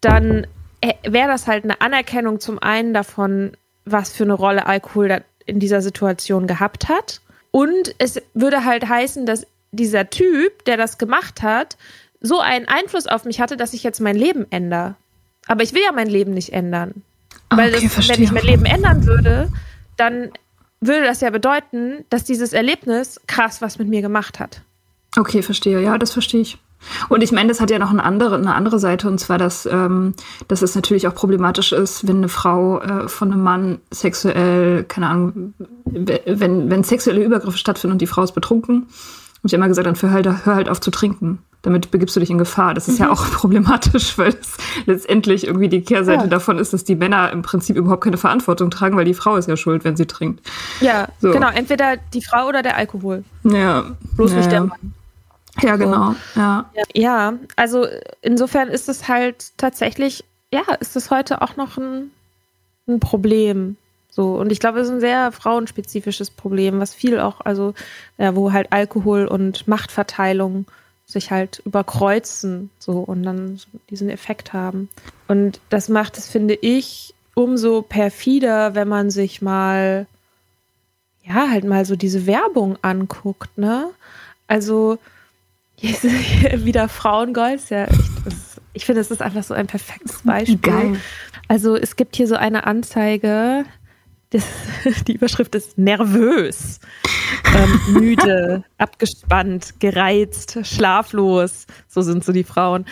dann 0.00 0.46
äh, 0.80 0.94
wäre 1.08 1.28
das 1.28 1.46
halt 1.46 1.64
eine 1.64 1.80
Anerkennung 1.80 2.40
zum 2.40 2.58
einen 2.58 2.94
davon, 2.94 3.52
was 3.84 4.12
für 4.12 4.24
eine 4.24 4.34
Rolle 4.34 4.66
Alkohol 4.66 5.22
in 5.46 5.60
dieser 5.60 5.80
Situation 5.80 6.46
gehabt 6.46 6.88
hat. 6.88 7.20
Und 7.50 7.94
es 7.98 8.20
würde 8.34 8.64
halt 8.64 8.88
heißen, 8.88 9.26
dass 9.26 9.46
dieser 9.72 10.10
Typ, 10.10 10.64
der 10.64 10.76
das 10.76 10.98
gemacht 10.98 11.42
hat, 11.42 11.76
so 12.20 12.40
einen 12.40 12.68
Einfluss 12.68 13.06
auf 13.06 13.24
mich 13.24 13.40
hatte, 13.40 13.56
dass 13.56 13.72
ich 13.72 13.82
jetzt 13.82 14.00
mein 14.00 14.16
Leben 14.16 14.46
ändere. 14.50 14.96
Aber 15.46 15.62
ich 15.62 15.72
will 15.72 15.82
ja 15.82 15.92
mein 15.92 16.08
Leben 16.08 16.32
nicht 16.32 16.52
ändern. 16.52 17.02
Weil 17.50 17.74
okay, 17.74 17.90
das, 17.94 18.08
wenn 18.08 18.22
ich 18.22 18.32
mein 18.32 18.44
Leben 18.44 18.66
ändern 18.66 19.06
würde, 19.06 19.50
dann 19.96 20.30
würde 20.80 21.04
das 21.04 21.20
ja 21.20 21.30
bedeuten, 21.30 22.04
dass 22.10 22.24
dieses 22.24 22.52
Erlebnis 22.52 23.20
krass 23.26 23.62
was 23.62 23.78
mit 23.78 23.88
mir 23.88 24.02
gemacht 24.02 24.38
hat. 24.38 24.62
Okay, 25.18 25.42
verstehe. 25.42 25.82
Ja, 25.82 25.98
das 25.98 26.12
verstehe 26.12 26.40
ich. 26.40 26.58
Und 27.08 27.22
ich 27.22 27.32
meine, 27.32 27.48
das 27.48 27.60
hat 27.60 27.70
ja 27.70 27.78
noch 27.78 27.90
eine 27.90 28.04
andere, 28.04 28.36
eine 28.36 28.54
andere 28.54 28.78
Seite, 28.78 29.08
und 29.08 29.18
zwar, 29.18 29.36
dass, 29.36 29.66
ähm, 29.66 30.14
dass 30.46 30.62
es 30.62 30.76
natürlich 30.76 31.08
auch 31.08 31.14
problematisch 31.14 31.72
ist, 31.72 32.06
wenn 32.06 32.18
eine 32.18 32.28
Frau 32.28 32.80
äh, 32.80 33.08
von 33.08 33.32
einem 33.32 33.42
Mann 33.42 33.78
sexuell, 33.90 34.84
keine 34.84 35.08
Ahnung, 35.08 35.54
wenn, 35.84 36.70
wenn 36.70 36.84
sexuelle 36.84 37.22
Übergriffe 37.22 37.58
stattfinden 37.58 37.92
und 37.92 38.00
die 38.00 38.06
Frau 38.06 38.22
ist 38.22 38.32
betrunken. 38.32 38.86
Und 39.42 39.52
ich 39.52 39.54
immer 39.54 39.68
gesagt, 39.68 39.86
dann 39.86 40.00
hör 40.00 40.10
halt, 40.10 40.26
hör 40.46 40.54
halt 40.54 40.68
auf 40.68 40.80
zu 40.80 40.90
trinken. 40.90 41.38
Damit 41.62 41.90
begibst 41.90 42.14
du 42.14 42.20
dich 42.20 42.30
in 42.30 42.38
Gefahr. 42.38 42.74
Das 42.74 42.86
ist 42.86 43.00
mhm. 43.00 43.06
ja 43.06 43.10
auch 43.10 43.24
problematisch, 43.32 44.16
weil 44.16 44.28
es 44.28 44.56
letztendlich 44.86 45.46
irgendwie 45.46 45.68
die 45.68 45.82
Kehrseite 45.82 46.24
ja. 46.24 46.28
davon 46.28 46.58
ist, 46.58 46.72
dass 46.72 46.84
die 46.84 46.94
Männer 46.94 47.32
im 47.32 47.42
Prinzip 47.42 47.76
überhaupt 47.76 48.04
keine 48.04 48.16
Verantwortung 48.16 48.70
tragen, 48.70 48.96
weil 48.96 49.04
die 49.04 49.14
Frau 49.14 49.36
ist 49.36 49.48
ja 49.48 49.56
schuld, 49.56 49.84
wenn 49.84 49.96
sie 49.96 50.06
trinkt. 50.06 50.46
Ja, 50.80 51.08
so. 51.20 51.32
genau. 51.32 51.48
Entweder 51.48 51.96
die 52.14 52.22
Frau 52.22 52.46
oder 52.46 52.62
der 52.62 52.76
Alkohol. 52.76 53.24
Ja. 53.42 53.96
Bloß 54.16 54.30
ja. 54.30 54.36
nicht 54.36 54.52
der 54.52 54.60
Mann. 54.62 54.94
Ja, 55.62 55.76
genau. 55.76 56.14
Ja. 56.34 56.70
ja, 56.94 57.34
also 57.56 57.86
insofern 58.22 58.68
ist 58.68 58.88
es 58.88 59.08
halt 59.08 59.52
tatsächlich, 59.56 60.24
ja, 60.52 60.62
ist 60.80 60.96
es 60.96 61.10
heute 61.10 61.42
auch 61.42 61.56
noch 61.56 61.76
ein, 61.76 62.10
ein 62.86 63.00
Problem. 63.00 63.76
So, 64.10 64.34
und 64.34 64.50
ich 64.50 64.60
glaube, 64.60 64.80
es 64.80 64.88
ist 64.88 64.94
ein 64.94 65.00
sehr 65.00 65.30
frauenspezifisches 65.32 66.30
Problem, 66.30 66.80
was 66.80 66.94
viel 66.94 67.20
auch, 67.20 67.40
also, 67.42 67.74
ja, 68.16 68.34
wo 68.34 68.52
halt 68.52 68.72
Alkohol 68.72 69.26
und 69.26 69.68
Machtverteilung 69.68 70.66
sich 71.06 71.30
halt 71.30 71.62
überkreuzen, 71.64 72.70
so, 72.78 72.98
und 72.98 73.22
dann 73.22 73.60
diesen 73.90 74.10
Effekt 74.10 74.52
haben. 74.52 74.88
Und 75.28 75.60
das 75.70 75.88
macht 75.88 76.18
es, 76.18 76.28
finde 76.28 76.54
ich, 76.54 77.14
umso 77.34 77.82
perfider, 77.82 78.74
wenn 78.74 78.88
man 78.88 79.10
sich 79.10 79.40
mal, 79.40 80.06
ja, 81.22 81.48
halt 81.50 81.64
mal 81.64 81.84
so 81.84 81.94
diese 81.94 82.26
Werbung 82.26 82.76
anguckt, 82.82 83.56
ne? 83.56 83.90
Also, 84.48 84.98
wieder 85.82 86.88
Frauengold. 86.88 87.70
Ja, 87.70 87.86
ich, 87.86 87.94
ich 88.72 88.84
finde, 88.84 89.00
es 89.00 89.10
ist 89.10 89.22
einfach 89.22 89.42
so 89.42 89.54
ein 89.54 89.66
perfektes 89.66 90.22
Beispiel. 90.22 90.58
Geil. 90.58 91.00
Also 91.48 91.76
es 91.76 91.96
gibt 91.96 92.16
hier 92.16 92.26
so 92.26 92.36
eine 92.36 92.66
Anzeige, 92.66 93.64
das, 94.30 94.44
die 95.06 95.14
Überschrift 95.14 95.54
ist 95.54 95.78
nervös, 95.78 96.80
ähm, 97.54 97.80
müde, 97.94 98.64
abgespannt, 98.78 99.80
gereizt, 99.80 100.58
schlaflos. 100.64 101.66
So 101.88 102.02
sind 102.02 102.24
so 102.24 102.32
die 102.32 102.44
Frauen. 102.44 102.84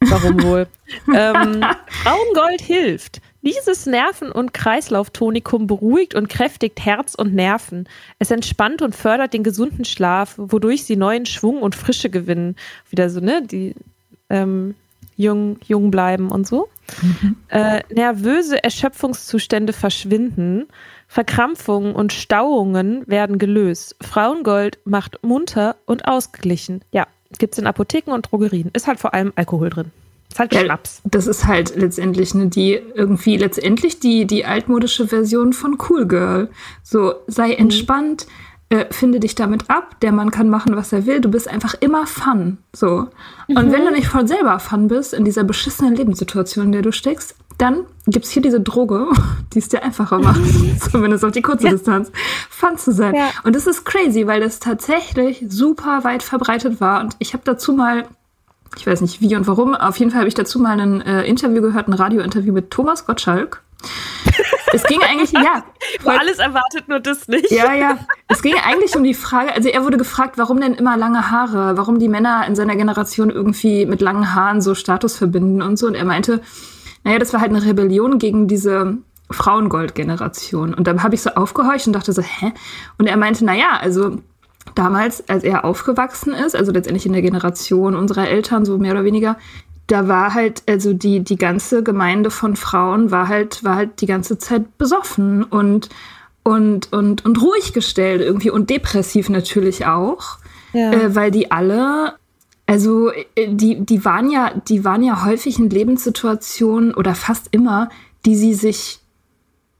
Warum 0.00 0.42
wohl? 0.42 0.66
ähm, 1.14 1.64
Frauengold 1.88 2.60
hilft. 2.62 3.20
Dieses 3.42 3.86
Nerven- 3.86 4.32
und 4.32 4.52
Kreislauftonikum 4.52 5.66
beruhigt 5.66 6.14
und 6.14 6.28
kräftigt 6.28 6.84
Herz 6.84 7.14
und 7.14 7.34
Nerven. 7.34 7.88
Es 8.18 8.30
entspannt 8.30 8.82
und 8.82 8.96
fördert 8.96 9.32
den 9.32 9.44
gesunden 9.44 9.84
Schlaf, 9.84 10.34
wodurch 10.36 10.84
sie 10.84 10.96
neuen 10.96 11.24
Schwung 11.24 11.62
und 11.62 11.76
Frische 11.76 12.10
gewinnen. 12.10 12.56
Wieder 12.90 13.10
so, 13.10 13.20
ne? 13.20 13.42
Die 13.46 13.74
ähm, 14.28 14.74
jung, 15.16 15.58
jung 15.66 15.90
bleiben 15.90 16.30
und 16.30 16.46
so. 16.46 16.68
Mhm. 17.02 17.36
Äh, 17.48 17.82
nervöse 17.94 18.62
Erschöpfungszustände 18.62 19.72
verschwinden. 19.72 20.66
Verkrampfungen 21.06 21.94
und 21.94 22.12
Stauungen 22.12 23.06
werden 23.06 23.38
gelöst. 23.38 23.96
Frauengold 24.00 24.78
macht 24.84 25.22
munter 25.22 25.76
und 25.86 26.06
ausgeglichen. 26.06 26.82
Ja, 26.92 27.06
gibt 27.38 27.54
es 27.54 27.58
in 27.58 27.66
Apotheken 27.66 28.12
und 28.12 28.30
Drogerien. 28.30 28.70
Ist 28.72 28.86
halt 28.86 29.00
vor 29.00 29.14
allem 29.14 29.32
Alkohol 29.36 29.70
drin. 29.70 29.90
Ist 30.30 30.38
halt 30.38 30.52
ja, 30.52 30.60
Schnaps. 30.60 31.00
Das 31.04 31.26
ist 31.26 31.46
halt 31.46 31.74
letztendlich 31.76 32.34
ne, 32.34 32.48
die 32.48 32.74
irgendwie 32.94 33.36
letztendlich 33.36 33.98
die 34.00 34.26
die 34.26 34.44
altmodische 34.44 35.08
Version 35.08 35.52
von 35.52 35.78
Cool 35.88 36.06
Girl. 36.06 36.50
So 36.82 37.14
sei 37.26 37.48
mhm. 37.48 37.58
entspannt, 37.58 38.26
äh, 38.70 38.86
finde 38.90 39.20
dich 39.20 39.34
damit 39.34 39.70
ab. 39.70 39.98
Der 40.00 40.12
Mann 40.12 40.30
kann 40.30 40.50
machen, 40.50 40.76
was 40.76 40.92
er 40.92 41.06
will. 41.06 41.20
Du 41.20 41.30
bist 41.30 41.48
einfach 41.48 41.74
immer 41.80 42.06
Fun. 42.06 42.58
So. 42.74 43.08
Und 43.48 43.68
mhm. 43.68 43.72
wenn 43.72 43.84
du 43.84 43.90
nicht 43.90 44.08
voll 44.08 44.28
selber 44.28 44.58
Fun 44.58 44.88
bist 44.88 45.14
in 45.14 45.24
dieser 45.24 45.44
beschissenen 45.44 45.94
Lebenssituation, 45.94 46.66
in 46.66 46.72
der 46.72 46.82
du 46.82 46.92
steckst, 46.92 47.34
dann 47.56 47.86
gibt 48.06 48.24
es 48.24 48.30
hier 48.30 48.42
diese 48.42 48.60
Droge, 48.60 49.06
die 49.54 49.58
es 49.58 49.68
dir 49.68 49.82
einfacher 49.82 50.18
macht, 50.18 50.40
zumindest 50.90 51.24
auf 51.24 51.32
die 51.32 51.42
kurze 51.42 51.66
ja. 51.66 51.72
Distanz, 51.72 52.12
Fun 52.50 52.76
zu 52.76 52.92
sein. 52.92 53.14
Ja. 53.14 53.30
Und 53.44 53.56
das 53.56 53.66
ist 53.66 53.84
crazy, 53.84 54.26
weil 54.26 54.40
das 54.40 54.60
tatsächlich 54.60 55.44
super 55.48 56.04
weit 56.04 56.22
verbreitet 56.22 56.80
war. 56.80 57.00
Und 57.00 57.16
ich 57.18 57.32
habe 57.32 57.42
dazu 57.44 57.72
mal 57.72 58.04
ich 58.76 58.86
weiß 58.86 59.00
nicht 59.00 59.20
wie 59.20 59.34
und 59.36 59.46
warum. 59.46 59.74
Auf 59.74 59.98
jeden 59.98 60.10
Fall 60.10 60.20
habe 60.20 60.28
ich 60.28 60.34
dazu 60.34 60.58
mal 60.58 60.78
ein 60.78 61.00
äh, 61.00 61.24
Interview 61.24 61.62
gehört, 61.62 61.88
ein 61.88 61.92
Radiointerview 61.92 62.52
mit 62.52 62.70
Thomas 62.70 63.06
Gottschalk. 63.06 63.62
es 64.72 64.82
ging 64.84 65.00
eigentlich, 65.02 65.32
ja. 65.32 65.64
Voll, 66.00 66.16
alles 66.18 66.38
erwartet, 66.38 66.88
nur 66.88 67.00
das 67.00 67.28
nicht. 67.28 67.50
Ja, 67.50 67.74
ja. 67.74 67.98
Es 68.26 68.42
ging 68.42 68.54
eigentlich 68.56 68.96
um 68.96 69.04
die 69.04 69.14
Frage, 69.14 69.54
also 69.54 69.68
er 69.68 69.84
wurde 69.84 69.96
gefragt, 69.96 70.36
warum 70.36 70.60
denn 70.60 70.74
immer 70.74 70.96
lange 70.96 71.30
Haare? 71.30 71.76
Warum 71.76 71.98
die 71.98 72.08
Männer 72.08 72.44
in 72.46 72.56
seiner 72.56 72.76
Generation 72.76 73.30
irgendwie 73.30 73.86
mit 73.86 74.00
langen 74.00 74.34
Haaren 74.34 74.60
so 74.60 74.74
Status 74.74 75.16
verbinden 75.16 75.62
und 75.62 75.76
so. 75.78 75.86
Und 75.86 75.94
er 75.94 76.04
meinte, 76.04 76.40
naja, 77.04 77.18
das 77.18 77.32
war 77.32 77.40
halt 77.40 77.50
eine 77.50 77.64
Rebellion 77.64 78.18
gegen 78.18 78.48
diese 78.48 78.98
Frauengold-Generation. 79.30 80.74
Und 80.74 80.86
dann 80.86 81.02
habe 81.02 81.14
ich 81.14 81.22
so 81.22 81.30
aufgehorcht 81.30 81.86
und 81.86 81.92
dachte 81.92 82.12
so, 82.12 82.22
hä? 82.22 82.52
Und 82.98 83.06
er 83.06 83.16
meinte, 83.16 83.44
naja, 83.44 83.78
also 83.80 84.18
damals, 84.74 85.28
als 85.28 85.44
er 85.44 85.64
aufgewachsen 85.64 86.32
ist, 86.32 86.56
also 86.56 86.72
letztendlich 86.72 87.06
in 87.06 87.12
der 87.12 87.22
Generation 87.22 87.94
unserer 87.94 88.28
Eltern, 88.28 88.64
so 88.64 88.78
mehr 88.78 88.92
oder 88.92 89.04
weniger, 89.04 89.36
da 89.88 90.06
war 90.06 90.34
halt, 90.34 90.62
also 90.68 90.92
die, 90.92 91.20
die 91.20 91.36
ganze 91.36 91.82
Gemeinde 91.82 92.30
von 92.30 92.56
Frauen 92.56 93.10
war 93.10 93.28
halt, 93.28 93.64
war 93.64 93.76
halt 93.76 94.00
die 94.00 94.06
ganze 94.06 94.38
Zeit 94.38 94.76
besoffen 94.76 95.42
und, 95.42 95.88
und, 96.42 96.92
und, 96.92 97.24
und 97.24 97.42
ruhig 97.42 97.72
gestellt 97.72 98.20
irgendwie 98.20 98.50
und 98.50 98.70
depressiv 98.70 99.30
natürlich 99.30 99.86
auch, 99.86 100.38
ja. 100.74 100.92
äh, 100.92 101.14
weil 101.14 101.30
die 101.30 101.50
alle, 101.50 102.14
also 102.66 103.10
äh, 103.10 103.48
die, 103.48 103.80
die 103.80 104.04
waren 104.04 104.30
ja, 104.30 104.52
die 104.68 104.84
waren 104.84 105.02
ja 105.02 105.24
häufig 105.24 105.58
in 105.58 105.70
Lebenssituationen 105.70 106.94
oder 106.94 107.14
fast 107.14 107.48
immer, 107.52 107.88
die 108.26 108.36
sie 108.36 108.52
sich 108.52 109.00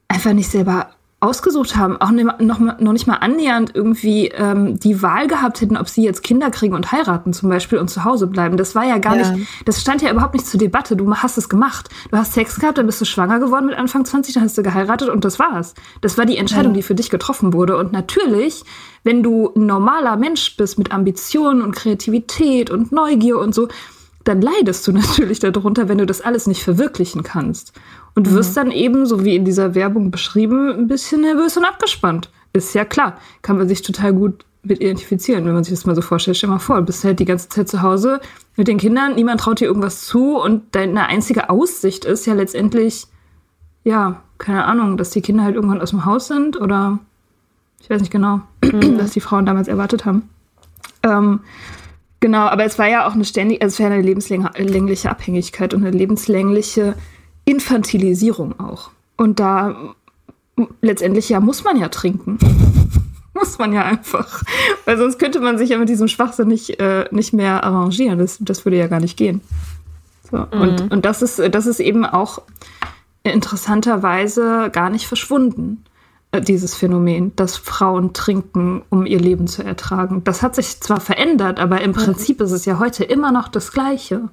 einfach 0.08 0.32
nicht 0.32 0.50
selber 0.50 0.90
ausgesucht 1.20 1.74
haben, 1.74 2.00
auch 2.00 2.12
noch, 2.12 2.60
noch 2.60 2.92
nicht 2.92 3.08
mal 3.08 3.16
annähernd 3.16 3.72
irgendwie 3.74 4.28
ähm, 4.28 4.78
die 4.78 5.02
Wahl 5.02 5.26
gehabt 5.26 5.60
hätten, 5.60 5.76
ob 5.76 5.88
sie 5.88 6.04
jetzt 6.04 6.22
Kinder 6.22 6.50
kriegen 6.50 6.74
und 6.74 6.92
heiraten 6.92 7.32
zum 7.32 7.48
Beispiel 7.48 7.78
und 7.78 7.88
zu 7.88 8.04
Hause 8.04 8.28
bleiben. 8.28 8.56
Das 8.56 8.76
war 8.76 8.84
ja 8.84 8.98
gar 8.98 9.16
ja. 9.16 9.32
nicht, 9.32 9.48
das 9.64 9.80
stand 9.80 10.00
ja 10.00 10.12
überhaupt 10.12 10.34
nicht 10.34 10.46
zur 10.46 10.60
Debatte. 10.60 10.94
Du 10.94 11.12
hast 11.12 11.36
es 11.36 11.48
gemacht. 11.48 11.88
Du 12.12 12.16
hast 12.16 12.34
Sex 12.34 12.60
gehabt, 12.60 12.78
dann 12.78 12.86
bist 12.86 13.00
du 13.00 13.04
schwanger 13.04 13.40
geworden 13.40 13.66
mit 13.66 13.76
Anfang 13.76 14.04
20, 14.04 14.34
dann 14.34 14.44
hast 14.44 14.56
du 14.56 14.62
geheiratet 14.62 15.08
und 15.08 15.24
das 15.24 15.40
war's. 15.40 15.74
Das 16.02 16.18
war 16.18 16.24
die 16.24 16.36
Entscheidung, 16.36 16.72
ja. 16.72 16.76
die 16.76 16.82
für 16.82 16.94
dich 16.94 17.10
getroffen 17.10 17.52
wurde. 17.52 17.76
Und 17.76 17.92
natürlich, 17.92 18.62
wenn 19.02 19.24
du 19.24 19.52
ein 19.56 19.66
normaler 19.66 20.16
Mensch 20.16 20.56
bist 20.56 20.78
mit 20.78 20.92
Ambitionen 20.92 21.62
und 21.62 21.74
Kreativität 21.74 22.70
und 22.70 22.92
Neugier 22.92 23.38
und 23.38 23.56
so, 23.56 23.66
dann 24.22 24.40
leidest 24.40 24.86
du 24.86 24.92
natürlich 24.92 25.40
darunter, 25.40 25.88
wenn 25.88 25.98
du 25.98 26.06
das 26.06 26.20
alles 26.20 26.46
nicht 26.46 26.62
verwirklichen 26.62 27.24
kannst. 27.24 27.72
Und 28.14 28.30
mhm. 28.30 28.34
wirst 28.34 28.56
dann 28.56 28.70
eben, 28.70 29.06
so 29.06 29.24
wie 29.24 29.36
in 29.36 29.44
dieser 29.44 29.74
Werbung 29.74 30.10
beschrieben, 30.10 30.70
ein 30.70 30.88
bisschen 30.88 31.20
nervös 31.20 31.56
und 31.56 31.64
abgespannt. 31.64 32.30
Ist 32.52 32.74
ja 32.74 32.84
klar, 32.84 33.18
kann 33.42 33.58
man 33.58 33.68
sich 33.68 33.82
total 33.82 34.12
gut 34.12 34.44
mit 34.62 34.80
identifizieren, 34.80 35.44
wenn 35.44 35.54
man 35.54 35.64
sich 35.64 35.74
das 35.74 35.86
mal 35.86 35.94
so 35.94 36.02
vorstellt. 36.02 36.36
Stell 36.36 36.48
dir 36.48 36.54
mal 36.54 36.58
vor, 36.58 36.76
du 36.76 36.84
bist 36.84 37.04
halt 37.04 37.20
die 37.20 37.24
ganze 37.24 37.48
Zeit 37.48 37.68
zu 37.68 37.82
Hause 37.82 38.20
mit 38.56 38.68
den 38.68 38.78
Kindern, 38.78 39.14
niemand 39.14 39.40
traut 39.40 39.60
dir 39.60 39.66
irgendwas 39.66 40.04
zu 40.04 40.36
und 40.36 40.74
deine 40.74 41.06
einzige 41.06 41.48
Aussicht 41.48 42.04
ist 42.04 42.26
ja 42.26 42.34
letztendlich, 42.34 43.06
ja, 43.84 44.22
keine 44.38 44.64
Ahnung, 44.64 44.96
dass 44.96 45.10
die 45.10 45.20
Kinder 45.20 45.44
halt 45.44 45.54
irgendwann 45.54 45.80
aus 45.80 45.90
dem 45.90 46.04
Haus 46.04 46.26
sind 46.26 46.60
oder 46.60 46.98
ich 47.80 47.88
weiß 47.88 48.00
nicht 48.00 48.10
genau, 48.10 48.40
mhm. 48.62 48.98
was 48.98 49.12
die 49.12 49.20
Frauen 49.20 49.46
damals 49.46 49.68
erwartet 49.68 50.04
haben. 50.04 50.28
Ähm, 51.04 51.40
genau, 52.20 52.46
aber 52.46 52.64
es 52.64 52.78
war 52.78 52.88
ja 52.88 53.06
auch 53.06 53.14
eine 53.14 53.24
ständige, 53.24 53.62
also 53.62 53.74
es 53.74 53.80
war 53.80 53.86
eine 53.86 54.02
lebenslängliche 54.02 55.10
Abhängigkeit 55.10 55.72
und 55.72 55.84
eine 55.84 55.96
lebenslängliche 55.96 56.94
Infantilisierung 57.48 58.60
auch. 58.60 58.90
Und 59.16 59.40
da 59.40 59.94
letztendlich 60.82 61.28
ja 61.28 61.40
muss 61.40 61.64
man 61.64 61.78
ja 61.78 61.88
trinken. 61.88 62.38
muss 63.34 63.58
man 63.58 63.72
ja 63.72 63.84
einfach. 63.84 64.42
Weil 64.84 64.98
sonst 64.98 65.18
könnte 65.18 65.40
man 65.40 65.56
sich 65.56 65.70
ja 65.70 65.78
mit 65.78 65.88
diesem 65.88 66.08
Schwachsinn 66.08 66.48
nicht, 66.48 66.78
äh, 66.80 67.06
nicht 67.10 67.32
mehr 67.32 67.64
arrangieren. 67.64 68.18
Das, 68.18 68.36
das 68.40 68.64
würde 68.64 68.76
ja 68.76 68.86
gar 68.86 69.00
nicht 69.00 69.16
gehen. 69.16 69.40
So. 70.30 70.36
Mhm. 70.36 70.60
Und, 70.60 70.92
und 70.92 71.04
das 71.04 71.22
ist, 71.22 71.40
das 71.54 71.66
ist 71.66 71.80
eben 71.80 72.04
auch 72.04 72.42
interessanterweise 73.22 74.68
gar 74.70 74.90
nicht 74.90 75.06
verschwunden, 75.06 75.84
äh, 76.32 76.42
dieses 76.42 76.74
Phänomen, 76.74 77.34
dass 77.36 77.56
Frauen 77.56 78.12
trinken, 78.12 78.82
um 78.90 79.06
ihr 79.06 79.20
Leben 79.20 79.46
zu 79.46 79.62
ertragen. 79.62 80.22
Das 80.24 80.42
hat 80.42 80.54
sich 80.54 80.80
zwar 80.80 81.00
verändert, 81.00 81.60
aber 81.60 81.80
im 81.80 81.94
Prinzip 81.94 82.42
ist 82.42 82.52
es 82.52 82.66
ja 82.66 82.78
heute 82.78 83.04
immer 83.04 83.32
noch 83.32 83.48
das 83.48 83.72
Gleiche. 83.72 84.28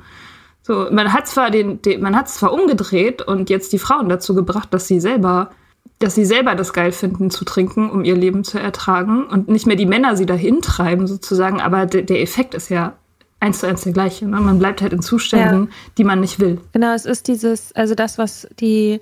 So, 0.65 0.87
man 0.89 1.13
hat 1.13 1.27
zwar 1.27 1.51
den, 1.51 1.79
den 1.83 2.01
man 2.01 2.15
hat 2.15 2.25
es 2.25 2.35
zwar 2.35 2.51
umgedreht 2.51 3.21
und 3.21 3.51
jetzt 3.51 3.71
die 3.71 3.77
Frauen 3.77 4.09
dazu 4.09 4.33
gebracht, 4.33 4.73
dass 4.73 4.87
sie 4.87 4.99
selber 4.99 5.51
dass 5.99 6.15
sie 6.15 6.25
selber 6.25 6.55
das 6.55 6.73
geil 6.73 6.91
finden 6.91 7.29
zu 7.29 7.45
trinken, 7.45 7.91
um 7.91 8.03
ihr 8.03 8.15
Leben 8.15 8.43
zu 8.43 8.57
ertragen 8.59 9.27
und 9.27 9.47
nicht 9.47 9.67
mehr 9.67 9.75
die 9.75 9.85
Männer 9.85 10.17
sie 10.17 10.25
dahin 10.25 10.61
treiben 10.61 11.05
sozusagen, 11.05 11.61
aber 11.61 11.85
der 11.85 12.19
Effekt 12.19 12.55
ist 12.55 12.69
ja 12.69 12.93
eins 13.39 13.59
zu 13.59 13.67
eins 13.67 13.83
der 13.83 13.93
gleiche. 13.93 14.25
Ne? 14.25 14.41
Man 14.41 14.57
bleibt 14.57 14.81
halt 14.81 14.91
in 14.91 15.03
Zuständen, 15.03 15.65
ja. 15.65 15.91
die 15.99 16.03
man 16.03 16.19
nicht 16.19 16.39
will. 16.39 16.59
Genau, 16.73 16.93
es 16.95 17.05
ist 17.05 17.27
dieses, 17.27 17.71
also 17.73 17.93
das, 17.93 18.17
was 18.17 18.47
die 18.59 18.99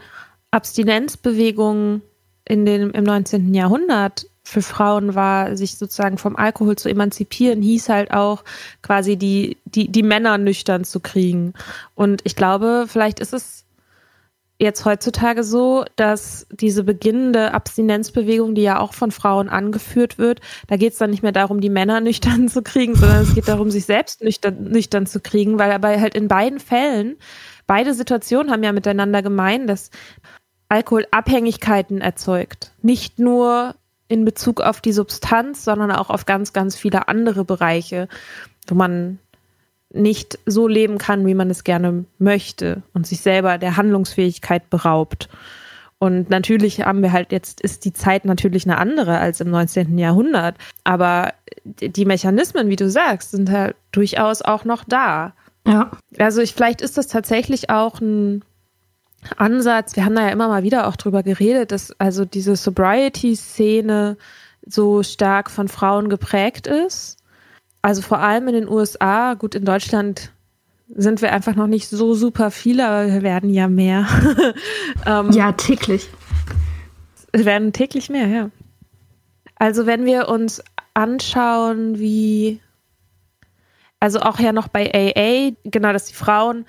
Abstinenzbewegung 0.52 2.02
in 2.46 2.66
den, 2.66 2.92
im 2.92 3.04
19. 3.06 3.54
Jahrhundert 3.54 4.28
für 4.44 4.62
Frauen 4.62 5.16
war, 5.16 5.56
sich 5.56 5.78
sozusagen 5.78 6.18
vom 6.18 6.36
Alkohol 6.36 6.76
zu 6.76 6.90
emanzipieren, 6.90 7.62
hieß 7.62 7.90
halt 7.90 8.12
auch 8.12 8.44
quasi 8.82 9.16
die, 9.16 9.58
die, 9.66 9.90
die 9.90 10.04
Männer 10.04 10.38
nüchtern 10.38 10.84
zu 10.84 11.00
kriegen. 11.00 11.54
Und 11.96 12.22
ich 12.26 12.36
glaube, 12.36 12.86
vielleicht 12.88 13.20
ist 13.20 13.34
es 13.34 13.64
jetzt 14.60 14.86
heutzutage 14.86 15.44
so, 15.44 15.86
dass 15.96 16.48
diese 16.52 16.84
beginnende 16.84 17.54
Abstinenzbewegung, 17.54 18.54
die 18.56 18.62
ja 18.62 18.80
auch 18.80 18.94
von 18.94 19.12
Frauen 19.12 19.50
angeführt 19.50 20.18
wird, 20.18 20.42
da 20.68 20.78
geht 20.78 20.94
es 20.94 21.00
dann 21.00 21.10
nicht 21.10 21.24
mehr 21.24 21.32
darum, 21.32 21.62
die 21.62 21.70
Männer 21.70 22.00
nüchtern 22.02 22.50
zu 22.50 22.62
kriegen, 22.62 22.96
sondern 22.96 23.24
es 23.24 23.34
geht 23.34 23.48
darum, 23.48 23.72
sich 23.72 23.86
selbst 23.86 24.24
nüchtern, 24.24 24.64
nüchtern 24.64 25.06
zu 25.06 25.20
kriegen, 25.20 25.58
weil 25.58 25.72
aber 25.72 26.00
halt 26.00 26.16
in 26.16 26.28
beiden 26.28 26.60
Fällen, 26.60 27.18
beide 27.66 27.94
Situationen 27.94 28.52
haben 28.52 28.64
ja 28.64 28.74
miteinander 28.74 29.22
gemein, 29.22 29.68
dass 29.68 29.90
Alkohol 30.70 31.06
Abhängigkeiten 31.12 32.02
erzeugt. 32.02 32.74
Nicht 32.82 33.20
nur 33.20 33.76
in 34.14 34.26
Bezug 34.26 34.62
auf 34.62 34.80
die 34.80 34.94
Substanz, 34.94 35.64
sondern 35.66 35.92
auch 35.92 36.10
auf 36.10 36.26
ganz, 36.26 36.54
ganz 36.54 36.76
viele 36.76 37.08
andere 37.08 37.44
Bereiche, 37.44 38.08
wo 38.68 38.76
man 38.76 39.20
nicht 39.92 40.40
so 40.46 40.68
leben 40.68 40.98
kann, 40.98 41.26
wie 41.26 41.36
man 41.36 41.50
es 41.50 41.64
gerne 41.64 42.06
möchte 42.18 42.82
und 42.94 43.06
sich 43.06 43.22
selber 43.22 43.58
der 43.58 43.78
Handlungsfähigkeit 43.78 44.70
beraubt. 44.70 45.30
Und 46.00 46.30
natürlich 46.30 46.82
haben 46.82 47.02
wir 47.02 47.14
halt 47.14 47.32
jetzt, 47.32 47.62
ist 47.62 47.86
die 47.86 47.94
Zeit 47.94 48.26
natürlich 48.26 48.66
eine 48.66 48.78
andere 48.78 49.20
als 49.20 49.40
im 49.40 49.50
19. 49.52 49.98
Jahrhundert. 49.98 50.58
Aber 50.84 51.34
die 51.64 52.06
Mechanismen, 52.06 52.70
wie 52.70 52.76
du 52.76 52.90
sagst, 52.90 53.32
sind 53.32 53.50
halt 53.50 53.76
durchaus 53.92 54.42
auch 54.42 54.66
noch 54.66 54.84
da. 54.84 55.34
Ja. 55.66 55.92
Also 56.18 56.42
ich, 56.42 56.54
vielleicht 56.54 56.82
ist 56.82 56.98
das 56.98 57.08
tatsächlich 57.08 57.70
auch 57.70 58.02
ein 58.02 58.44
Ansatz. 59.38 59.96
Wir 59.96 60.06
haben 60.06 60.16
da 60.16 60.24
ja 60.24 60.30
immer 60.30 60.48
mal 60.48 60.64
wieder 60.64 60.88
auch 60.88 60.96
drüber 60.96 61.24
geredet, 61.24 61.72
dass 61.72 61.98
also 62.00 62.26
diese 62.26 62.56
Sobriety-Szene 62.56 64.18
so 64.66 65.04
stark 65.04 65.52
von 65.52 65.68
Frauen 65.68 66.10
geprägt 66.10 66.68
ist 66.68 67.18
also 67.84 68.02
vor 68.02 68.20
allem 68.20 68.48
in 68.48 68.54
den 68.56 68.70
USA, 68.70 69.34
gut, 69.36 69.56
in 69.56 69.66
Deutschland 69.66 70.32
sind 70.88 71.22
wir 71.22 71.34
einfach 71.34 71.56
noch 71.56 71.68
nicht 71.68 71.90
so 71.90 72.14
super 72.14 72.50
viele, 72.50 72.88
aber 72.88 73.08
wir 73.12 73.22
werden 73.22 73.50
ja 73.50 73.68
mehr. 73.68 74.08
ähm, 75.06 75.32
ja, 75.32 75.52
täglich. 75.52 76.10
Wir 77.34 77.46
werden 77.46 77.74
täglich 77.74 78.10
mehr, 78.10 78.28
ja. 78.28 78.50
Also 79.56 79.86
wenn 79.86 80.06
wir 80.06 80.30
uns 80.30 80.64
anschauen, 80.94 82.00
wie, 82.00 82.62
also 84.00 84.22
auch 84.22 84.40
ja 84.40 84.54
noch 84.54 84.70
bei 84.70 84.90
AA, 84.94 85.52
genau, 85.66 85.92
dass 85.92 86.06
die 86.06 86.14
Frauen 86.14 86.66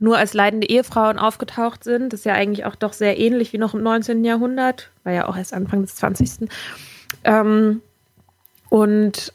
nur 0.00 0.16
als 0.18 0.34
leidende 0.34 0.68
Ehefrauen 0.68 1.18
aufgetaucht 1.18 1.84
sind, 1.84 2.12
das 2.12 2.20
ist 2.20 2.24
ja 2.24 2.32
eigentlich 2.32 2.64
auch 2.64 2.74
doch 2.74 2.94
sehr 2.94 3.18
ähnlich 3.18 3.52
wie 3.52 3.58
noch 3.58 3.74
im 3.74 3.82
19. 3.82 4.24
Jahrhundert, 4.24 4.90
war 5.04 5.12
ja 5.12 5.28
auch 5.28 5.36
erst 5.36 5.54
Anfang 5.54 5.82
des 5.82 5.94
20. 5.96 6.48
Ähm, 7.24 7.82
und 8.70 9.32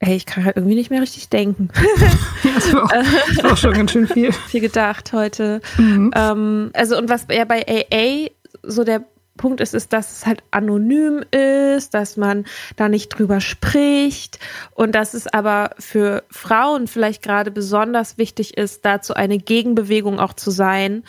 Ey, 0.00 0.16
ich 0.16 0.26
kann 0.26 0.44
halt 0.44 0.56
irgendwie 0.56 0.74
nicht 0.74 0.90
mehr 0.90 1.00
richtig 1.00 1.30
denken. 1.30 1.70
das, 2.42 2.74
war 2.74 2.84
auch, 2.84 2.90
das 2.90 3.42
war 3.42 3.52
auch 3.52 3.56
schon 3.56 3.72
ganz 3.72 3.92
schön 3.92 4.06
viel. 4.06 4.32
viel 4.48 4.60
gedacht 4.60 5.14
heute. 5.14 5.62
Mhm. 5.78 6.10
Ähm, 6.14 6.70
also, 6.74 6.98
und 6.98 7.08
was 7.08 7.26
ja 7.30 7.46
bei 7.46 7.64
AA 7.66 8.28
so 8.62 8.84
der 8.84 9.02
Punkt 9.36 9.60
ist, 9.60 9.74
ist, 9.74 9.92
dass 9.92 10.12
es 10.12 10.26
halt 10.26 10.42
anonym 10.52 11.24
ist, 11.30 11.94
dass 11.94 12.16
man 12.16 12.44
da 12.76 12.88
nicht 12.88 13.08
drüber 13.08 13.40
spricht 13.40 14.38
und 14.74 14.94
dass 14.94 15.14
es 15.14 15.26
aber 15.26 15.70
für 15.78 16.22
Frauen 16.30 16.86
vielleicht 16.86 17.22
gerade 17.22 17.50
besonders 17.50 18.16
wichtig 18.16 18.56
ist, 18.56 18.84
dazu 18.84 19.14
eine 19.14 19.38
Gegenbewegung 19.38 20.20
auch 20.20 20.34
zu 20.34 20.50
sein 20.50 21.02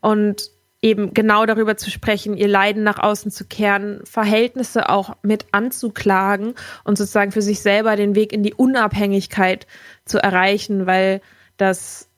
und 0.00 0.50
eben 0.80 1.12
genau 1.12 1.44
darüber 1.46 1.76
zu 1.76 1.90
sprechen, 1.90 2.36
ihr 2.36 2.48
Leiden 2.48 2.82
nach 2.82 2.98
außen 2.98 3.30
zu 3.30 3.44
kehren, 3.44 4.00
Verhältnisse 4.04 4.88
auch 4.88 5.16
mit 5.22 5.46
anzuklagen 5.52 6.54
und 6.84 6.98
sozusagen 6.98 7.32
für 7.32 7.42
sich 7.42 7.60
selber 7.60 7.96
den 7.96 8.14
Weg 8.14 8.32
in 8.32 8.42
die 8.42 8.54
Unabhängigkeit 8.54 9.66
zu 10.04 10.18
erreichen, 10.22 10.86
weil 10.86 11.20
das, 11.56 12.08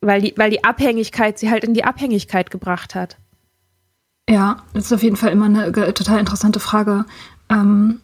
weil 0.00 0.22
die, 0.22 0.34
weil 0.36 0.50
die 0.50 0.64
Abhängigkeit 0.64 1.38
sie 1.38 1.50
halt 1.50 1.64
in 1.64 1.74
die 1.74 1.84
Abhängigkeit 1.84 2.50
gebracht 2.50 2.94
hat. 2.94 3.18
Ja, 4.28 4.62
das 4.72 4.86
ist 4.86 4.92
auf 4.92 5.02
jeden 5.02 5.16
Fall 5.16 5.32
immer 5.32 5.46
eine 5.46 5.72
total 5.94 6.18
interessante 6.18 6.60
Frage. 6.60 7.04
Ähm, 7.50 8.00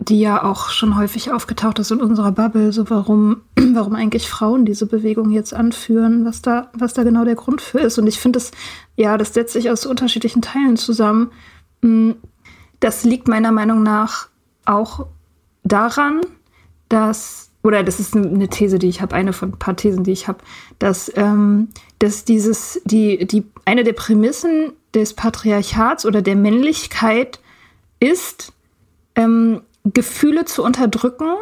die 0.00 0.20
ja 0.20 0.44
auch 0.44 0.70
schon 0.70 0.96
häufig 0.96 1.32
aufgetaucht 1.32 1.80
ist 1.80 1.90
in 1.90 2.00
unserer 2.00 2.30
Bubble, 2.30 2.72
so 2.72 2.88
warum, 2.88 3.42
warum 3.56 3.94
eigentlich 3.96 4.28
Frauen 4.28 4.64
diese 4.64 4.86
Bewegung 4.86 5.30
jetzt 5.30 5.52
anführen, 5.52 6.24
was 6.24 6.40
da, 6.40 6.70
was 6.72 6.94
da 6.94 7.02
genau 7.02 7.24
der 7.24 7.34
Grund 7.34 7.60
für 7.60 7.80
ist. 7.80 7.98
Und 7.98 8.06
ich 8.06 8.20
finde 8.20 8.38
es, 8.38 8.52
ja, 8.96 9.18
das 9.18 9.34
setzt 9.34 9.54
sich 9.54 9.70
aus 9.70 9.86
unterschiedlichen 9.86 10.40
Teilen 10.40 10.76
zusammen. 10.76 11.32
Mm, 11.82 12.12
das 12.78 13.02
liegt 13.02 13.26
meiner 13.26 13.50
Meinung 13.50 13.82
nach 13.82 14.28
auch 14.64 15.06
daran, 15.64 16.20
dass, 16.88 17.50
oder 17.64 17.82
das 17.82 17.98
ist 17.98 18.14
eine 18.14 18.48
These, 18.48 18.78
die 18.78 18.88
ich 18.88 19.02
habe, 19.02 19.16
eine 19.16 19.32
von 19.32 19.50
ein 19.50 19.58
paar 19.58 19.74
Thesen, 19.74 20.04
die 20.04 20.12
ich 20.12 20.28
habe, 20.28 20.38
dass, 20.78 21.10
ähm, 21.16 21.68
dass 21.98 22.24
dieses, 22.24 22.80
die, 22.84 23.26
die, 23.26 23.44
eine 23.64 23.82
der 23.82 23.94
Prämissen 23.94 24.72
des 24.94 25.14
Patriarchats 25.14 26.06
oder 26.06 26.22
der 26.22 26.36
Männlichkeit 26.36 27.40
ist, 28.00 28.52
ähm, 29.14 29.62
Gefühle 29.84 30.44
zu 30.44 30.62
unterdrücken 30.62 31.34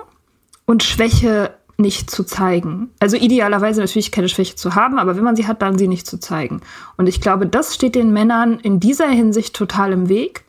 und 0.64 0.82
Schwäche 0.82 1.54
nicht 1.78 2.10
zu 2.10 2.24
zeigen. 2.24 2.90
Also 3.00 3.16
idealerweise 3.16 3.80
natürlich 3.80 4.10
keine 4.10 4.28
Schwäche 4.28 4.56
zu 4.56 4.74
haben, 4.74 4.98
aber 4.98 5.16
wenn 5.16 5.24
man 5.24 5.36
sie 5.36 5.46
hat, 5.46 5.60
dann 5.60 5.78
sie 5.78 5.88
nicht 5.88 6.06
zu 6.06 6.18
zeigen. 6.18 6.62
Und 6.96 7.06
ich 7.06 7.20
glaube, 7.20 7.46
das 7.46 7.74
steht 7.74 7.94
den 7.94 8.12
Männern 8.12 8.58
in 8.60 8.80
dieser 8.80 9.08
Hinsicht 9.08 9.54
total 9.54 9.92
im 9.92 10.08
Weg. 10.08 10.44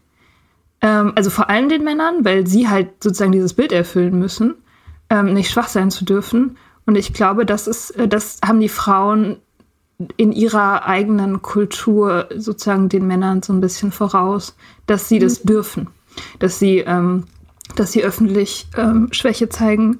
Ähm, 0.82 1.14
also 1.16 1.30
vor 1.30 1.50
allem 1.50 1.70
den 1.70 1.84
Männern, 1.84 2.24
weil 2.24 2.48
sie 2.48 2.70
halt 2.70 3.04
sozusagen 3.04 3.34
dieses 3.34 3.54
Bild 3.54 3.72
erfüllen 3.72 4.18
müssen, 4.18 4.56
ähm, 5.10 5.34
nicht 5.34 5.52
schwach 5.52 5.68
sein 5.68 5.92
zu 5.92 6.06
dürfen. 6.06 6.58
Und 6.86 6.96
ich 6.96 7.14
glaube, 7.14 7.46
das 7.46 7.68
ist, 7.68 7.92
äh, 7.92 8.08
das 8.08 8.40
haben 8.46 8.62
die 8.62 8.70
Frauen 8.70 9.38
in 10.16 10.32
ihrer 10.32 10.86
eigenen 10.86 11.42
Kultur 11.42 12.30
sozusagen 12.36 12.90
den 12.90 13.08
Männern 13.08 13.42
so 13.42 13.52
ein 13.52 13.62
bisschen 13.62 13.92
voraus, 13.92 14.56
dass 14.86 15.10
sie 15.10 15.20
das 15.20 15.44
mhm. 15.44 15.48
dürfen, 15.48 15.88
dass 16.40 16.60
sie 16.60 16.80
ähm, 16.80 17.24
dass 17.76 17.92
sie 17.92 18.04
öffentlich 18.04 18.68
ähm, 18.78 19.10
Schwäche 19.12 19.50
zeigen 19.50 20.00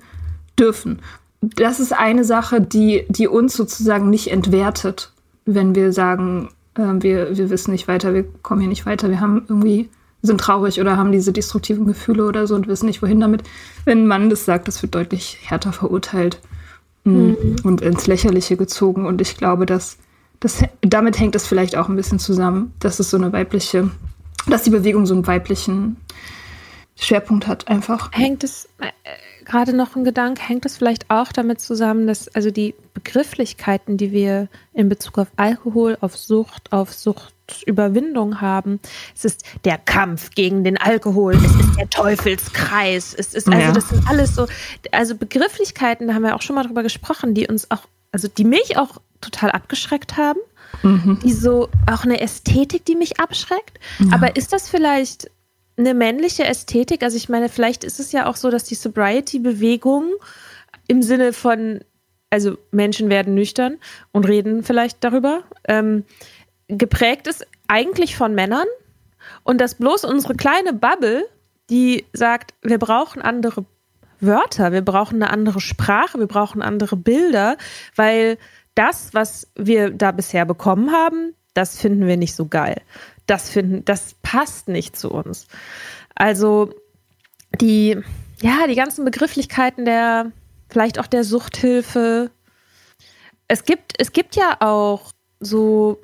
dürfen. 0.58 1.00
Das 1.42 1.80
ist 1.80 1.94
eine 1.94 2.24
Sache, 2.24 2.62
die, 2.62 3.06
die 3.10 3.28
uns 3.28 3.56
sozusagen 3.56 4.10
nicht 4.10 4.32
entwertet, 4.32 5.12
wenn 5.46 5.76
wir 5.76 5.94
sagen, 5.94 6.50
äh, 6.76 6.94
wir, 7.00 7.38
wir 7.38 7.50
wissen 7.50 7.72
nicht 7.72 7.88
weiter, 7.88 8.14
wir 8.14 8.24
kommen 8.42 8.62
hier 8.62 8.70
nicht 8.70 8.86
weiter, 8.86 9.10
wir 9.10 9.20
haben 9.20 9.46
irgendwie, 9.48 9.90
sind 10.22 10.42
traurig 10.42 10.82
oder 10.82 10.98
haben 10.98 11.12
diese 11.12 11.32
destruktiven 11.32 11.86
Gefühle 11.86 12.26
oder 12.26 12.48
so 12.48 12.56
und 12.56 12.68
wissen 12.68 12.88
nicht, 12.88 13.02
wohin 13.02 13.20
damit. 13.20 13.44
Wenn 13.86 14.04
ein 14.04 14.08
Mann 14.08 14.30
das 14.30 14.46
sagt, 14.46 14.68
das 14.68 14.82
wird 14.82 14.96
deutlich 14.96 15.38
härter 15.44 15.72
verurteilt 15.72 16.42
mhm. 17.12 17.56
und 17.64 17.82
ins 17.82 18.08
Lächerliche 18.08 18.58
gezogen. 18.58 19.06
Und 19.06 19.22
ich 19.22 19.38
glaube, 19.38 19.66
dass 19.66 19.98
das, 20.40 20.64
damit 20.82 21.20
hängt 21.20 21.36
es 21.36 21.48
vielleicht 21.48 21.76
auch 21.76 21.90
ein 21.90 21.96
bisschen 21.96 22.20
zusammen, 22.20 22.74
dass 22.80 23.00
es 23.00 23.10
so 23.10 23.18
eine 23.18 23.34
weibliche, 23.34 23.90
dass 24.48 24.64
die 24.64 24.70
Bewegung 24.70 25.06
so 25.06 25.16
einen 25.16 25.26
weiblichen 25.26 25.98
Schwerpunkt 26.96 27.48
hat 27.48 27.68
einfach. 27.68 28.12
Hängt 28.12 28.44
es, 28.44 28.70
äh, 28.80 28.92
gerade 29.46 29.74
noch 29.74 29.96
ein 29.96 30.04
Gedanke, 30.04 30.42
hängt 30.42 30.66
es 30.66 30.78
vielleicht 30.78 31.10
auch 31.10 31.32
damit 31.32 31.62
zusammen, 31.62 32.08
dass 32.08 32.28
also 32.30 32.52
die 32.52 32.76
Begrifflichkeiten, 32.94 33.98
die 33.98 34.12
wir 34.12 34.50
in 34.74 34.90
Bezug 34.90 35.18
auf 35.18 35.28
Alkohol, 35.38 35.98
auf 36.02 36.18
Sucht, 36.18 36.72
auf 36.72 36.94
Suchtüberwindung 37.50 38.42
haben, 38.42 38.80
es 39.16 39.26
ist 39.26 39.44
der 39.66 39.78
Kampf 39.78 40.32
gegen 40.32 40.64
den 40.64 40.78
Alkohol, 40.78 41.36
es 41.36 41.44
ist 41.44 41.78
der 41.78 41.90
Teufelskreis, 41.90 43.14
es 43.18 43.34
ist, 43.34 43.48
also 43.48 43.60
ja. 43.60 43.72
das 43.72 43.90
sind 43.90 44.08
alles 44.08 44.36
so, 44.36 44.48
also 44.92 45.16
Begrifflichkeiten, 45.16 46.08
da 46.08 46.14
haben 46.14 46.24
wir 46.24 46.36
auch 46.36 46.42
schon 46.42 46.56
mal 46.56 46.64
drüber 46.64 46.84
gesprochen, 46.84 47.34
die 47.34 47.48
uns 47.48 47.72
auch, 47.72 47.84
also 48.12 48.28
die 48.28 48.44
mich 48.44 48.78
auch 48.78 49.02
total 49.22 49.52
abgeschreckt 49.52 50.18
haben. 50.18 50.40
Mhm. 50.84 51.20
Die 51.24 51.32
so 51.32 51.70
auch 51.90 52.04
eine 52.04 52.20
Ästhetik, 52.20 52.84
die 52.86 52.96
mich 52.96 53.20
abschreckt. 53.20 53.80
Ja. 54.00 54.14
Aber 54.14 54.36
ist 54.36 54.52
das 54.52 54.70
vielleicht 54.70 55.32
eine 55.78 55.94
männliche 55.94 56.46
Ästhetik. 56.46 57.04
Also 57.04 57.16
ich 57.18 57.30
meine, 57.30 57.50
vielleicht 57.50 57.84
ist 57.84 58.00
es 58.00 58.12
ja 58.12 58.26
auch 58.26 58.36
so, 58.36 58.52
dass 58.52 58.66
die 58.66 58.76
Sobriety-Bewegung 58.76 60.12
im 60.88 61.02
Sinne 61.02 61.34
von, 61.34 61.80
also 62.30 62.58
Menschen 62.72 63.10
werden 63.10 63.34
nüchtern 63.34 63.78
und 64.12 64.28
reden 64.28 64.64
vielleicht 64.64 65.04
darüber, 65.04 65.44
ähm, 65.68 66.04
geprägt 66.68 67.28
ist 67.28 67.46
eigentlich 67.68 68.16
von 68.16 68.36
Männern 68.36 68.68
und 69.44 69.60
dass 69.60 69.76
bloß 69.76 70.06
unsere 70.06 70.36
kleine 70.36 70.74
Bubble, 70.74 71.26
die 71.70 72.06
sagt, 72.14 72.54
wir 72.62 72.78
brauchen 72.78 73.22
andere 73.22 73.66
Wörter, 74.20 74.72
wir 74.72 74.82
brauchen 74.82 75.22
eine 75.22 75.32
andere 75.32 75.62
Sprache, 75.62 76.20
wir 76.20 76.28
brauchen 76.28 76.62
andere 76.62 76.96
Bilder, 76.96 77.58
weil 77.96 78.38
das, 78.76 79.14
was 79.14 79.48
wir 79.56 79.92
da 79.92 80.12
bisher 80.12 80.46
bekommen 80.46 80.92
haben, 80.92 81.34
das 81.54 81.80
finden 81.80 82.08
wir 82.08 82.18
nicht 82.18 82.36
so 82.36 82.48
geil 82.48 82.82
das 83.28 83.50
finden, 83.50 83.86
das 83.86 84.16
passt 84.24 84.68
nicht 84.70 84.98
zu 84.98 85.12
uns. 85.12 85.48
Also 86.16 86.74
die, 87.62 87.98
ja, 88.42 88.66
die 88.68 88.76
ganzen 88.76 89.06
Begrifflichkeiten 89.06 89.86
der, 89.86 90.32
vielleicht 90.70 90.98
auch 90.98 91.08
der 91.08 91.24
Suchthilfe. 91.24 92.32
Es 93.48 93.66
gibt, 93.66 93.94
es 94.00 94.14
gibt 94.14 94.36
ja 94.36 94.58
auch 94.60 95.12
so 95.40 96.00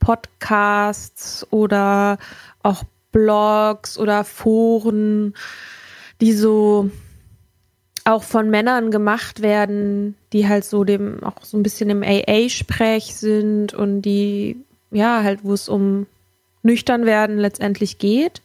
Podcasts 0.00 1.46
oder 1.50 2.18
auch 2.62 2.82
Blogs 3.12 3.98
oder 3.98 4.24
Foren, 4.24 5.34
die 6.20 6.32
so 6.32 6.90
auch 8.04 8.22
von 8.22 8.50
Männern 8.50 8.90
gemacht 8.90 9.42
werden, 9.42 10.16
die 10.32 10.48
halt 10.48 10.64
so 10.64 10.84
dem 10.84 11.22
auch 11.22 11.44
so 11.44 11.56
ein 11.56 11.62
bisschen 11.62 11.90
im 11.90 12.02
AA-Sprech 12.02 13.14
sind 13.14 13.74
und 13.74 14.02
die 14.02 14.56
ja 14.90 15.22
halt, 15.22 15.44
wo 15.44 15.52
es 15.52 15.68
um 15.68 16.06
nüchtern 16.62 17.06
werden 17.06 17.38
letztendlich 17.38 17.98
geht, 17.98 18.42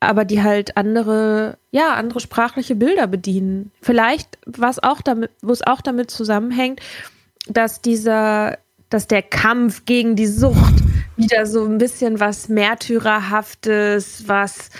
aber 0.00 0.24
die 0.24 0.42
halt 0.42 0.76
andere, 0.76 1.58
ja, 1.70 1.94
andere 1.94 2.20
sprachliche 2.20 2.76
Bilder 2.76 3.06
bedienen. 3.06 3.72
Vielleicht, 3.82 4.38
was 4.46 4.82
auch 4.82 5.02
damit, 5.02 5.30
wo 5.42 5.52
es 5.52 5.66
auch 5.66 5.80
damit 5.80 6.10
zusammenhängt, 6.10 6.80
dass 7.48 7.80
dieser, 7.80 8.58
dass 8.90 9.06
der 9.06 9.22
Kampf 9.22 9.84
gegen 9.84 10.16
die 10.16 10.26
Sucht 10.26 10.74
wieder 11.16 11.46
so 11.46 11.64
ein 11.64 11.78
bisschen 11.78 12.20
was 12.20 12.48
Märtyrerhaftes, 12.48 14.24
was 14.26 14.70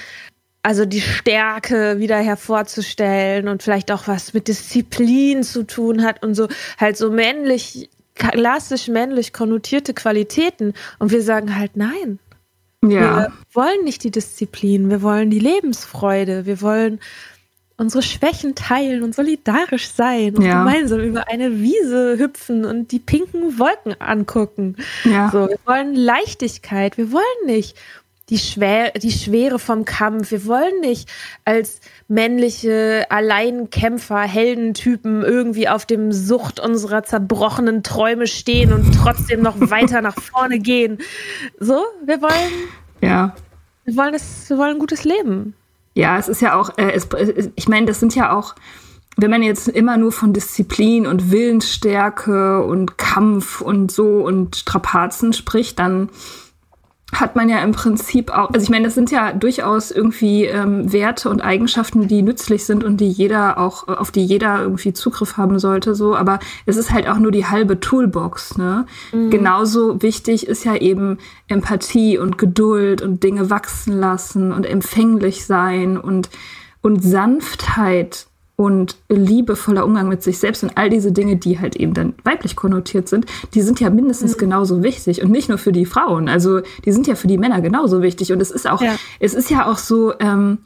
also 0.62 0.84
die 0.84 1.00
Stärke 1.00 1.98
wieder 1.98 2.18
hervorzustellen 2.18 3.48
und 3.48 3.62
vielleicht 3.62 3.90
auch 3.90 4.06
was 4.06 4.34
mit 4.34 4.48
Disziplin 4.48 5.42
zu 5.42 5.64
tun 5.64 6.04
hat 6.04 6.22
und 6.22 6.34
so 6.34 6.48
halt 6.78 6.96
so 6.96 7.10
männlich 7.10 7.90
klassisch 8.14 8.88
männlich 8.88 9.32
konnotierte 9.32 9.94
Qualitäten 9.94 10.74
und 10.98 11.12
wir 11.12 11.22
sagen 11.22 11.56
halt 11.56 11.76
nein. 11.76 12.18
Ja. 12.82 12.88
Wir 12.90 13.32
wollen 13.52 13.84
nicht 13.84 14.04
die 14.04 14.10
Disziplin, 14.10 14.90
wir 14.90 15.02
wollen 15.02 15.30
die 15.30 15.38
Lebensfreude, 15.38 16.46
wir 16.46 16.60
wollen 16.60 17.00
unsere 17.78 18.02
Schwächen 18.02 18.54
teilen 18.54 19.02
und 19.04 19.14
solidarisch 19.14 19.88
sein 19.88 20.36
und 20.36 20.44
ja. 20.44 20.64
gemeinsam 20.64 21.00
über 21.00 21.28
eine 21.28 21.60
Wiese 21.60 22.18
hüpfen 22.18 22.64
und 22.64 22.90
die 22.90 22.98
pinken 22.98 23.58
Wolken 23.58 23.98
angucken. 24.00 24.76
Ja. 25.04 25.30
So, 25.30 25.48
wir 25.48 25.58
wollen 25.64 25.94
Leichtigkeit, 25.94 26.98
wir 26.98 27.12
wollen 27.12 27.46
nicht 27.46 27.76
die, 28.30 28.38
Schwer 28.38 28.90
die 28.90 29.12
Schwere 29.12 29.58
vom 29.58 29.84
Kampf. 29.84 30.32
Wir 30.32 30.44
wollen 30.46 30.80
nicht 30.80 31.08
als 31.44 31.80
männliche 32.08 33.06
Alleinkämpfer, 33.10 34.20
Heldentypen 34.20 35.22
irgendwie 35.22 35.68
auf 35.68 35.86
dem 35.86 36.12
Sucht 36.12 36.60
unserer 36.60 37.04
zerbrochenen 37.04 37.82
Träume 37.82 38.26
stehen 38.26 38.72
und 38.72 38.92
trotzdem 38.92 39.40
noch 39.40 39.56
weiter 39.70 40.02
nach 40.02 40.20
vorne 40.20 40.58
gehen. 40.58 40.98
So, 41.58 41.84
wir 42.04 42.20
wollen. 42.20 42.50
Ja. 43.00 43.34
Wir 43.84 43.96
wollen, 43.96 44.14
es, 44.14 44.50
wir 44.50 44.58
wollen 44.58 44.76
ein 44.76 44.78
gutes 44.78 45.04
Leben. 45.04 45.54
Ja, 45.98 46.16
es 46.16 46.28
ist 46.28 46.40
ja 46.40 46.54
auch, 46.54 46.78
äh, 46.78 46.92
es, 46.92 47.08
ich 47.56 47.68
meine, 47.68 47.86
das 47.86 47.98
sind 47.98 48.14
ja 48.14 48.30
auch, 48.32 48.54
wenn 49.16 49.32
man 49.32 49.42
jetzt 49.42 49.66
immer 49.66 49.96
nur 49.96 50.12
von 50.12 50.32
Disziplin 50.32 51.08
und 51.08 51.32
Willensstärke 51.32 52.62
und 52.62 52.98
Kampf 52.98 53.60
und 53.60 53.90
so 53.90 54.24
und 54.24 54.54
Strapazen 54.54 55.32
spricht, 55.32 55.80
dann 55.80 56.08
hat 57.12 57.36
man 57.36 57.48
ja 57.48 57.58
im 57.60 57.72
Prinzip 57.72 58.30
auch, 58.30 58.50
also 58.50 58.62
ich 58.62 58.68
meine, 58.68 58.84
das 58.84 58.94
sind 58.94 59.10
ja 59.10 59.32
durchaus 59.32 59.90
irgendwie 59.90 60.44
ähm, 60.44 60.92
Werte 60.92 61.30
und 61.30 61.40
Eigenschaften, 61.40 62.06
die 62.06 62.20
nützlich 62.20 62.64
sind 62.64 62.84
und 62.84 62.98
die 62.98 63.08
jeder 63.08 63.58
auch, 63.58 63.88
auf 63.88 64.10
die 64.10 64.24
jeder 64.24 64.62
irgendwie 64.62 64.92
Zugriff 64.92 65.38
haben 65.38 65.58
sollte, 65.58 65.94
so, 65.94 66.14
aber 66.14 66.38
es 66.66 66.76
ist 66.76 66.92
halt 66.92 67.08
auch 67.08 67.18
nur 67.18 67.32
die 67.32 67.46
halbe 67.46 67.80
Toolbox, 67.80 68.58
ne? 68.58 68.84
Mhm. 69.12 69.30
Genauso 69.30 70.02
wichtig 70.02 70.46
ist 70.46 70.64
ja 70.64 70.76
eben 70.76 71.18
Empathie 71.48 72.18
und 72.18 72.36
Geduld 72.36 73.00
und 73.00 73.22
Dinge 73.22 73.48
wachsen 73.48 73.98
lassen 73.98 74.52
und 74.52 74.66
empfänglich 74.66 75.46
sein 75.46 75.96
und, 75.96 76.28
und 76.82 77.02
Sanftheit 77.02 78.27
und 78.60 78.96
liebevoller 79.08 79.84
Umgang 79.84 80.08
mit 80.08 80.20
sich 80.24 80.38
selbst 80.38 80.64
und 80.64 80.76
all 80.76 80.90
diese 80.90 81.12
Dinge, 81.12 81.36
die 81.36 81.60
halt 81.60 81.76
eben 81.76 81.94
dann 81.94 82.14
weiblich 82.24 82.56
konnotiert 82.56 83.08
sind, 83.08 83.24
die 83.54 83.62
sind 83.62 83.78
ja 83.78 83.88
mindestens 83.88 84.34
mhm. 84.34 84.40
genauso 84.40 84.82
wichtig 84.82 85.22
und 85.22 85.30
nicht 85.30 85.48
nur 85.48 85.58
für 85.58 85.70
die 85.70 85.86
Frauen. 85.86 86.28
Also 86.28 86.62
die 86.84 86.90
sind 86.90 87.06
ja 87.06 87.14
für 87.14 87.28
die 87.28 87.38
Männer 87.38 87.60
genauso 87.60 88.02
wichtig 88.02 88.32
und 88.32 88.42
es 88.42 88.50
ist 88.50 88.68
auch, 88.68 88.82
ja. 88.82 88.96
es 89.20 89.34
ist 89.34 89.48
ja 89.48 89.70
auch 89.70 89.78
so, 89.78 90.12
ähm, 90.18 90.58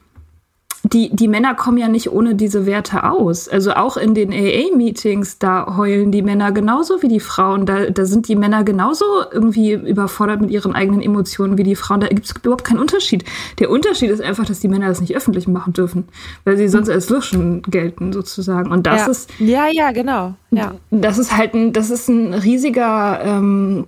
die, 0.93 1.15
die 1.15 1.29
Männer 1.29 1.55
kommen 1.55 1.79
ja 1.79 1.89
nicht 1.89 2.11
ohne 2.11 2.35
diese 2.35 2.67
Werte 2.67 3.05
aus. 3.05 3.49
Also 3.49 3.73
auch 3.73 3.97
in 3.97 4.15
den 4.15 4.33
AA-Meetings, 4.33 5.39
da 5.39 5.77
heulen 5.77 6.13
die 6.13 6.23
Männer 6.23 6.53
genauso 6.53 7.03
wie 7.03 7.09
die 7.09 7.21
Frauen. 7.21 7.67
Da, 7.67 7.91
da 7.91 8.05
sind 8.05 8.29
die 8.29 8.37
Männer 8.37 8.63
genauso 8.65 9.05
irgendwie 9.31 9.73
überfordert 9.73 10.41
mit 10.41 10.51
ihren 10.51 10.75
eigenen 10.75 11.01
Emotionen 11.01 11.57
wie 11.57 11.63
die 11.63 11.77
Frauen. 11.77 12.01
Da 12.01 12.09
gibt 12.09 12.27
es 12.27 12.35
überhaupt 12.37 12.65
keinen 12.65 12.79
Unterschied. 12.79 13.25
Der 13.59 13.71
Unterschied 13.71 14.11
ist 14.11 14.21
einfach, 14.21 14.45
dass 14.45 14.61
die 14.61 14.69
Männer 14.69 14.89
das 14.89 15.01
nicht 15.01 15.17
öffentlich 15.17 15.49
machen 15.49 15.73
dürfen, 15.73 16.05
weil 16.45 16.57
sie 16.57 16.69
sonst 16.69 16.91
als 16.91 17.09
Luschen 17.09 17.63
gelten 17.63 18.13
sozusagen. 18.13 18.71
Und 18.71 18.87
das 18.87 19.01
ja. 19.01 19.07
ist 19.07 19.31
ja 19.39 19.69
ja 19.69 19.93
genau 19.93 20.35
ja. 20.53 20.75
Das 20.91 21.19
ist 21.19 21.37
halt 21.37 21.55
ein 21.55 21.73
das 21.73 21.91
ist 21.91 22.09
ein 22.09 22.35
riesiger 22.35 23.21
ähm, 23.25 23.87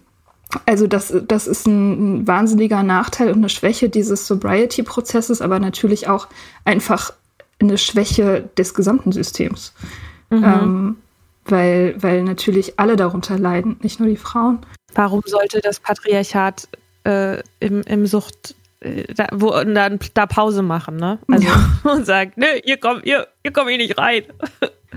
also 0.67 0.87
das, 0.87 1.13
das 1.27 1.47
ist 1.47 1.67
ein, 1.67 2.27
wahnsinniger 2.27 2.83
Nachteil 2.83 3.29
und 3.29 3.39
eine 3.39 3.49
Schwäche 3.49 3.89
dieses 3.89 4.27
Sobriety-Prozesses, 4.27 5.41
aber 5.41 5.59
natürlich 5.59 6.09
auch 6.09 6.29
einfach 6.65 7.13
eine 7.61 7.79
Schwäche 7.79 8.49
des 8.57 8.75
gesamten 8.75 9.13
Systems. 9.13 9.73
Mhm. 10.31 10.45
Ähm, 10.45 10.97
weil, 11.47 11.95
weil 12.03 12.23
natürlich 12.23 12.79
alle 12.79 12.97
darunter 12.97 13.39
leiden, 13.39 13.77
nicht 13.83 14.01
nur 14.01 14.09
die 14.09 14.17
Frauen. 14.17 14.61
Warum 14.95 15.23
sollte 15.27 15.61
das 15.61 15.81
Patriarchat 15.81 16.69
äh, 17.05 17.43
im, 17.61 17.83
im 17.83 18.07
Sucht 18.07 18.55
äh, 18.81 19.13
da, 19.13 19.27
wo, 19.33 19.51
dann 19.51 19.99
da 20.15 20.27
Pause 20.27 20.63
machen, 20.63 20.97
ne? 20.97 21.19
Also 21.31 21.47
ja. 21.47 21.71
und 21.91 22.07
sagt, 22.07 22.39
ne, 22.39 22.47
ihr 22.65 22.79
kommt, 22.79 23.05
ihr, 23.05 23.29
ihr 23.43 23.53
kommt 23.53 23.69
hier 23.69 23.79
nicht 23.79 23.99
rein. 23.99 24.25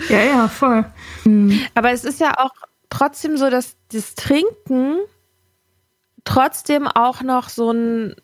Ja, 0.10 0.24
ja, 0.24 0.48
voll. 0.48 0.86
Mhm. 1.26 1.60
Aber 1.74 1.92
es 1.92 2.04
ist 2.06 2.20
ja 2.20 2.34
auch 2.38 2.52
trotzdem 2.90 3.38
so, 3.38 3.50
dass 3.50 3.76
das 3.92 4.16
Trinken 4.16 5.00
trotzdem 6.28 6.88
auch 6.88 7.22
noch 7.22 7.48
so 7.48 7.72
ein, 7.72 8.16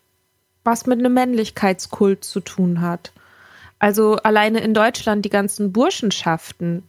was 0.66 0.86
mit 0.86 1.00
einem 1.00 1.14
Männlichkeitskult 1.14 2.24
zu 2.24 2.42
tun 2.42 2.82
hat. 2.82 3.14
Also 3.80 4.18
alleine 4.18 4.60
in 4.60 4.74
Deutschland 4.74 5.24
die 5.24 5.30
ganzen 5.30 5.72
Burschenschaften. 5.72 6.84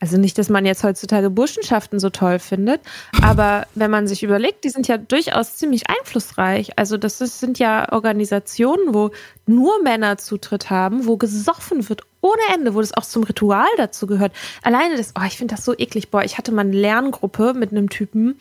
Also 0.00 0.16
nicht, 0.16 0.38
dass 0.38 0.48
man 0.48 0.64
jetzt 0.64 0.84
heutzutage 0.84 1.28
Burschenschaften 1.28 1.98
so 1.98 2.08
toll 2.08 2.38
findet, 2.38 2.80
aber 3.20 3.66
wenn 3.74 3.90
man 3.90 4.06
sich 4.06 4.22
überlegt, 4.22 4.62
die 4.62 4.68
sind 4.68 4.86
ja 4.86 4.96
durchaus 4.96 5.56
ziemlich 5.56 5.90
einflussreich. 5.90 6.78
Also 6.78 6.96
das 6.96 7.20
ist, 7.20 7.40
sind 7.40 7.58
ja 7.58 7.90
Organisationen, 7.92 8.94
wo 8.94 9.10
nur 9.46 9.82
Männer 9.82 10.16
Zutritt 10.16 10.70
haben, 10.70 11.06
wo 11.06 11.16
gesoffen 11.16 11.88
wird 11.88 12.02
ohne 12.20 12.42
Ende, 12.54 12.74
wo 12.74 12.80
das 12.80 12.96
auch 12.96 13.04
zum 13.04 13.24
Ritual 13.24 13.66
dazu 13.76 14.06
gehört. 14.06 14.32
Alleine 14.62 14.96
das, 14.96 15.14
oh, 15.18 15.24
ich 15.26 15.36
finde 15.36 15.54
das 15.54 15.64
so 15.64 15.74
eklig. 15.76 16.10
Boah, 16.10 16.22
ich 16.22 16.38
hatte 16.38 16.52
mal 16.52 16.62
eine 16.62 16.72
Lerngruppe 16.72 17.54
mit 17.54 17.70
einem 17.70 17.90
Typen, 17.90 18.38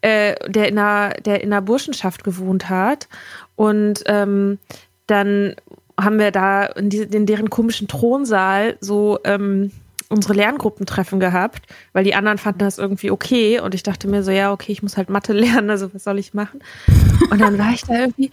äh, 0.00 0.34
der, 0.48 0.68
in 0.68 0.78
einer, 0.78 1.14
der 1.14 1.42
in 1.42 1.52
einer 1.52 1.62
Burschenschaft 1.62 2.24
gewohnt 2.24 2.68
hat. 2.68 3.08
Und 3.54 4.02
ähm, 4.06 4.58
dann 5.06 5.56
haben 5.98 6.18
wir 6.18 6.30
da 6.30 6.64
in, 6.64 6.90
die, 6.90 6.98
in 6.98 7.26
deren 7.26 7.48
komischen 7.48 7.88
Thronsaal 7.88 8.76
so 8.80 9.18
ähm, 9.24 9.72
unsere 10.08 10.34
Lerngruppentreffen 10.34 11.20
gehabt, 11.20 11.66
weil 11.92 12.04
die 12.04 12.14
anderen 12.14 12.38
fanden 12.38 12.60
das 12.60 12.78
irgendwie 12.78 13.10
okay. 13.10 13.60
Und 13.60 13.74
ich 13.74 13.82
dachte 13.82 14.08
mir 14.08 14.22
so, 14.22 14.30
ja, 14.30 14.52
okay, 14.52 14.72
ich 14.72 14.82
muss 14.82 14.96
halt 14.96 15.10
Mathe 15.10 15.32
lernen, 15.34 15.70
also 15.70 15.92
was 15.92 16.04
soll 16.04 16.18
ich 16.18 16.34
machen? 16.34 16.60
Und 17.30 17.40
dann 17.40 17.58
war 17.58 17.72
ich 17.72 17.82
da 17.82 17.94
irgendwie 17.94 18.30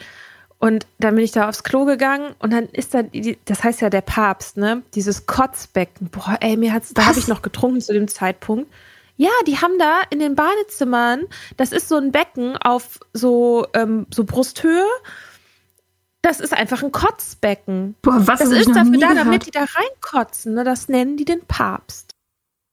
Und 0.63 0.87
dann 0.97 1.15
bin 1.15 1.25
ich 1.25 1.33
da 1.33 1.49
aufs 1.49 1.63
Klo 1.63 1.83
gegangen 1.83 2.35
und 2.39 2.53
dann 2.53 2.69
ist 2.69 2.93
da, 2.93 3.03
das 3.43 3.65
heißt 3.65 3.81
ja 3.81 3.89
der 3.89 3.99
Papst, 3.99 4.55
ne? 4.55 4.81
Dieses 4.95 5.25
Kotzbecken. 5.25 6.07
Boah, 6.07 6.37
ey, 6.39 6.55
mir 6.55 6.71
hat's, 6.71 6.93
da 6.93 7.07
habe 7.07 7.19
ich 7.19 7.27
noch 7.27 7.41
getrunken 7.41 7.81
zu 7.81 7.91
dem 7.91 8.07
Zeitpunkt. 8.07 8.71
Ja, 9.17 9.29
die 9.45 9.57
haben 9.57 9.77
da 9.77 9.99
in 10.09 10.19
den 10.19 10.35
Badezimmern, 10.35 11.25
das 11.57 11.73
ist 11.73 11.89
so 11.89 11.97
ein 11.97 12.13
Becken 12.13 12.55
auf 12.55 13.01
so, 13.11 13.67
ähm, 13.73 14.07
so 14.09 14.23
Brusthöhe. 14.23 14.85
Das 16.23 16.39
ist 16.39 16.53
einfach 16.53 16.81
ein 16.81 16.93
Kotzbecken. 16.93 17.95
Boah, 18.01 18.25
was 18.25 18.39
das 18.39 18.49
ist 18.49 18.69
dafür 18.69 18.97
da, 18.97 19.13
damit 19.13 19.45
die 19.45 19.51
da 19.51 19.65
reinkotzen. 19.65 20.53
Ne? 20.53 20.63
Das 20.63 20.87
nennen 20.87 21.17
die 21.17 21.25
den 21.25 21.41
Papst. 21.41 22.15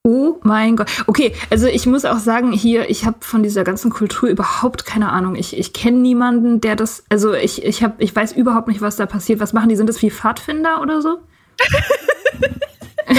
Oh 0.05 0.36
mein 0.44 0.76
Gott. 0.76 0.88
Okay, 1.09 1.34
also 1.51 1.66
ich 1.66 1.84
muss 1.84 2.05
auch 2.05 2.18
sagen, 2.18 2.53
hier, 2.53 2.88
ich 2.88 3.05
habe 3.05 3.18
von 3.20 3.42
dieser 3.42 3.64
ganzen 3.64 3.90
Kultur 3.90 4.28
überhaupt 4.30 4.86
keine 4.86 5.11
Ahnung. 5.11 5.34
Ich, 5.34 5.59
ich 5.59 5.72
kenne 5.72 5.98
niemanden, 5.98 6.61
der 6.61 6.76
das, 6.76 7.03
also 7.11 7.34
ich, 7.34 7.64
ich, 7.64 7.82
hab, 7.82 8.01
ich 8.01 8.14
weiß 8.14 8.32
überhaupt 8.32 8.68
nicht, 8.68 8.80
was 8.80 8.94
da 8.96 9.05
passiert. 9.05 9.40
Was 9.40 9.53
machen 9.53 9.68
die? 9.68 9.76
Sind 9.76 9.88
das 9.88 10.01
wie 10.01 10.12
Pfadfinder 10.12 10.80
oder 10.80 11.03
so? 11.03 11.18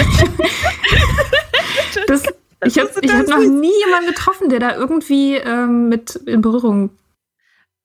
das, 2.06 2.22
ich 2.64 2.78
habe 2.78 2.88
hab 2.88 3.28
noch 3.28 3.38
nie 3.38 3.78
jemanden 3.84 4.08
getroffen, 4.08 4.48
der 4.48 4.60
da 4.60 4.74
irgendwie 4.74 5.36
ähm, 5.36 5.90
mit 5.90 6.16
in 6.16 6.40
Berührung. 6.40 6.90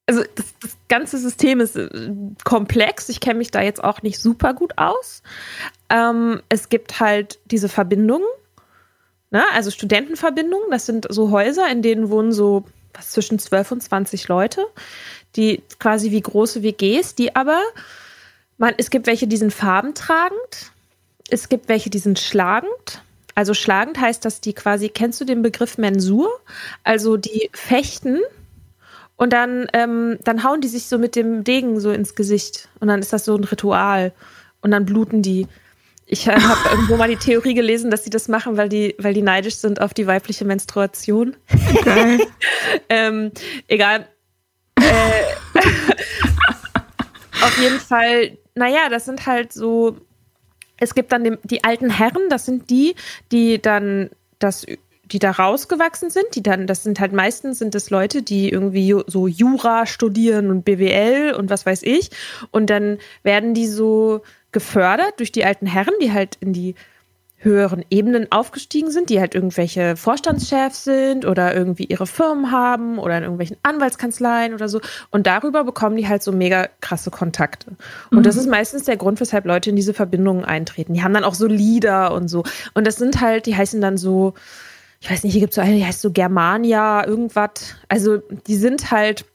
Also 0.07 0.23
das, 0.35 0.45
das 0.61 0.77
ganze 0.87 1.17
System 1.17 1.59
ist 1.59 1.75
äh, 1.75 1.89
komplex. 2.43 3.09
Ich 3.09 3.19
kenne 3.19 3.39
mich 3.39 3.51
da 3.51 3.61
jetzt 3.61 3.83
auch 3.83 4.01
nicht 4.01 4.19
super 4.19 4.53
gut 4.53 4.77
aus. 4.77 5.21
Ähm, 5.89 6.41
es 6.49 6.69
gibt 6.69 6.99
halt 6.99 7.39
diese 7.45 7.69
Verbindungen, 7.69 8.27
ne? 9.31 9.43
also 9.53 9.69
Studentenverbindungen. 9.69 10.71
Das 10.71 10.85
sind 10.85 11.07
so 11.09 11.31
Häuser, 11.31 11.69
in 11.69 11.81
denen 11.81 12.09
wohnen 12.09 12.31
so 12.31 12.63
was 12.93 13.11
zwischen 13.11 13.37
12 13.37 13.73
und 13.73 13.83
20 13.83 14.27
Leute, 14.27 14.65
die 15.35 15.61
quasi 15.77 16.11
wie 16.11 16.21
große 16.21 16.63
WGs, 16.63 17.13
die 17.15 17.35
aber, 17.35 17.61
man, 18.57 18.73
es 18.77 18.89
gibt 18.89 19.05
welche, 19.05 19.27
die 19.27 19.37
sind 19.37 19.53
farbentragend, 19.53 20.71
es 21.29 21.49
gibt 21.49 21.67
welche, 21.67 21.89
die 21.89 21.99
sind 21.99 22.17
schlagend 22.17 23.01
also 23.37 23.53
schlagend 23.53 24.01
heißt, 24.01 24.25
dass 24.25 24.41
die 24.41 24.53
quasi, 24.53 24.89
kennst 24.89 25.21
du 25.21 25.23
den 25.23 25.43
Begriff 25.43 25.77
Mensur? 25.77 26.27
Also 26.83 27.17
die 27.17 27.51
fechten 27.53 28.19
und 29.17 29.33
dann, 29.33 29.67
ähm, 29.73 30.17
dann 30.23 30.43
hauen 30.43 30.61
die 30.61 30.67
sich 30.67 30.85
so 30.85 30.97
mit 30.99 31.15
dem 31.15 31.43
Degen 31.43 31.79
so 31.79 31.91
ins 31.91 32.15
Gesicht. 32.15 32.69
Und 32.79 32.87
dann 32.87 32.99
ist 32.99 33.11
das 33.11 33.25
so 33.25 33.35
ein 33.35 33.43
Ritual. 33.43 34.13
Und 34.61 34.71
dann 34.71 34.85
bluten 34.85 35.23
die. 35.23 35.47
Ich 36.05 36.27
äh, 36.27 36.39
habe 36.39 36.69
irgendwo 36.71 36.97
mal 36.97 37.09
die 37.09 37.17
Theorie 37.17 37.55
gelesen, 37.55 37.89
dass 37.89 38.03
sie 38.03 38.11
das 38.11 38.27
machen, 38.27 38.57
weil 38.57 38.69
die, 38.69 38.95
weil 38.99 39.15
die 39.15 39.23
neidisch 39.23 39.55
sind 39.55 39.81
auf 39.81 39.93
die 39.95 40.05
weibliche 40.05 40.45
Menstruation. 40.45 41.35
Okay. 41.51 42.27
ähm, 42.89 43.31
egal. 43.67 44.07
Äh, 44.75 45.23
auf 47.41 47.57
jeden 47.59 47.79
Fall, 47.79 48.37
naja, 48.53 48.89
das 48.89 49.05
sind 49.05 49.25
halt 49.25 49.51
so 49.51 49.97
es 50.77 50.93
gibt 50.93 51.11
dann 51.11 51.23
die, 51.23 51.37
die 51.43 51.63
alten 51.63 51.89
Herren, 51.89 52.29
das 52.29 52.45
sind 52.45 52.69
die, 52.69 52.95
die 53.31 53.59
dann 53.61 54.09
das 54.39 54.65
die 55.11 55.19
da 55.19 55.31
rausgewachsen 55.31 56.09
sind, 56.09 56.25
die 56.35 56.43
dann, 56.43 56.67
das 56.67 56.83
sind 56.83 56.99
halt 56.99 57.13
meistens 57.13 57.59
sind 57.59 57.75
es 57.75 57.89
Leute, 57.89 58.21
die 58.21 58.49
irgendwie 58.49 58.95
so 59.07 59.27
Jura 59.27 59.85
studieren 59.85 60.49
und 60.49 60.63
BWL 60.65 61.33
und 61.33 61.49
was 61.49 61.65
weiß 61.65 61.83
ich. 61.83 62.09
Und 62.51 62.69
dann 62.69 62.97
werden 63.23 63.53
die 63.53 63.67
so 63.67 64.21
gefördert 64.51 65.13
durch 65.17 65.31
die 65.31 65.45
alten 65.45 65.65
Herren, 65.65 65.93
die 66.01 66.11
halt 66.11 66.35
in 66.39 66.53
die 66.53 66.75
höheren 67.39 67.85
Ebenen 67.91 68.31
aufgestiegen 68.31 68.89
sind, 68.89 69.11
die 69.11 69.19
halt 69.19 69.35
irgendwelche 69.35 69.95
Vorstandschefs 69.95 70.83
sind 70.83 71.23
oder 71.23 71.55
irgendwie 71.55 71.85
ihre 71.85 72.07
Firmen 72.07 72.51
haben 72.51 72.97
oder 72.97 73.15
in 73.17 73.23
irgendwelchen 73.23 73.57
Anwaltskanzleien 73.61 74.55
oder 74.55 74.67
so. 74.67 74.81
Und 75.11 75.27
darüber 75.27 75.63
bekommen 75.63 75.97
die 75.97 76.07
halt 76.07 76.23
so 76.23 76.31
mega 76.31 76.67
krasse 76.81 77.11
Kontakte. 77.11 77.75
Und 78.09 78.19
mhm. 78.19 78.23
das 78.23 78.37
ist 78.37 78.49
meistens 78.49 78.85
der 78.85 78.97
Grund, 78.97 79.19
weshalb 79.19 79.45
Leute 79.45 79.69
in 79.69 79.75
diese 79.75 79.93
Verbindungen 79.93 80.45
eintreten. 80.45 80.95
Die 80.95 81.03
haben 81.03 81.13
dann 81.13 81.23
auch 81.23 81.35
so 81.35 81.45
Lieder 81.45 82.11
und 82.11 82.27
so. 82.27 82.43
Und 82.73 82.87
das 82.87 82.95
sind 82.95 83.21
halt, 83.21 83.45
die 83.45 83.55
heißen 83.55 83.79
dann 83.81 83.97
so, 83.97 84.33
ich 84.99 85.09
weiß 85.09 85.23
nicht, 85.23 85.33
hier 85.33 85.41
gibt 85.41 85.51
es 85.51 85.55
so 85.55 85.61
eine, 85.61 85.75
die 85.75 85.85
heißt 85.85 86.01
so 86.01 86.11
Germania, 86.11 87.05
irgendwas. 87.05 87.75
Also 87.87 88.17
die 88.47 88.55
sind 88.55 88.91
halt 88.91 89.25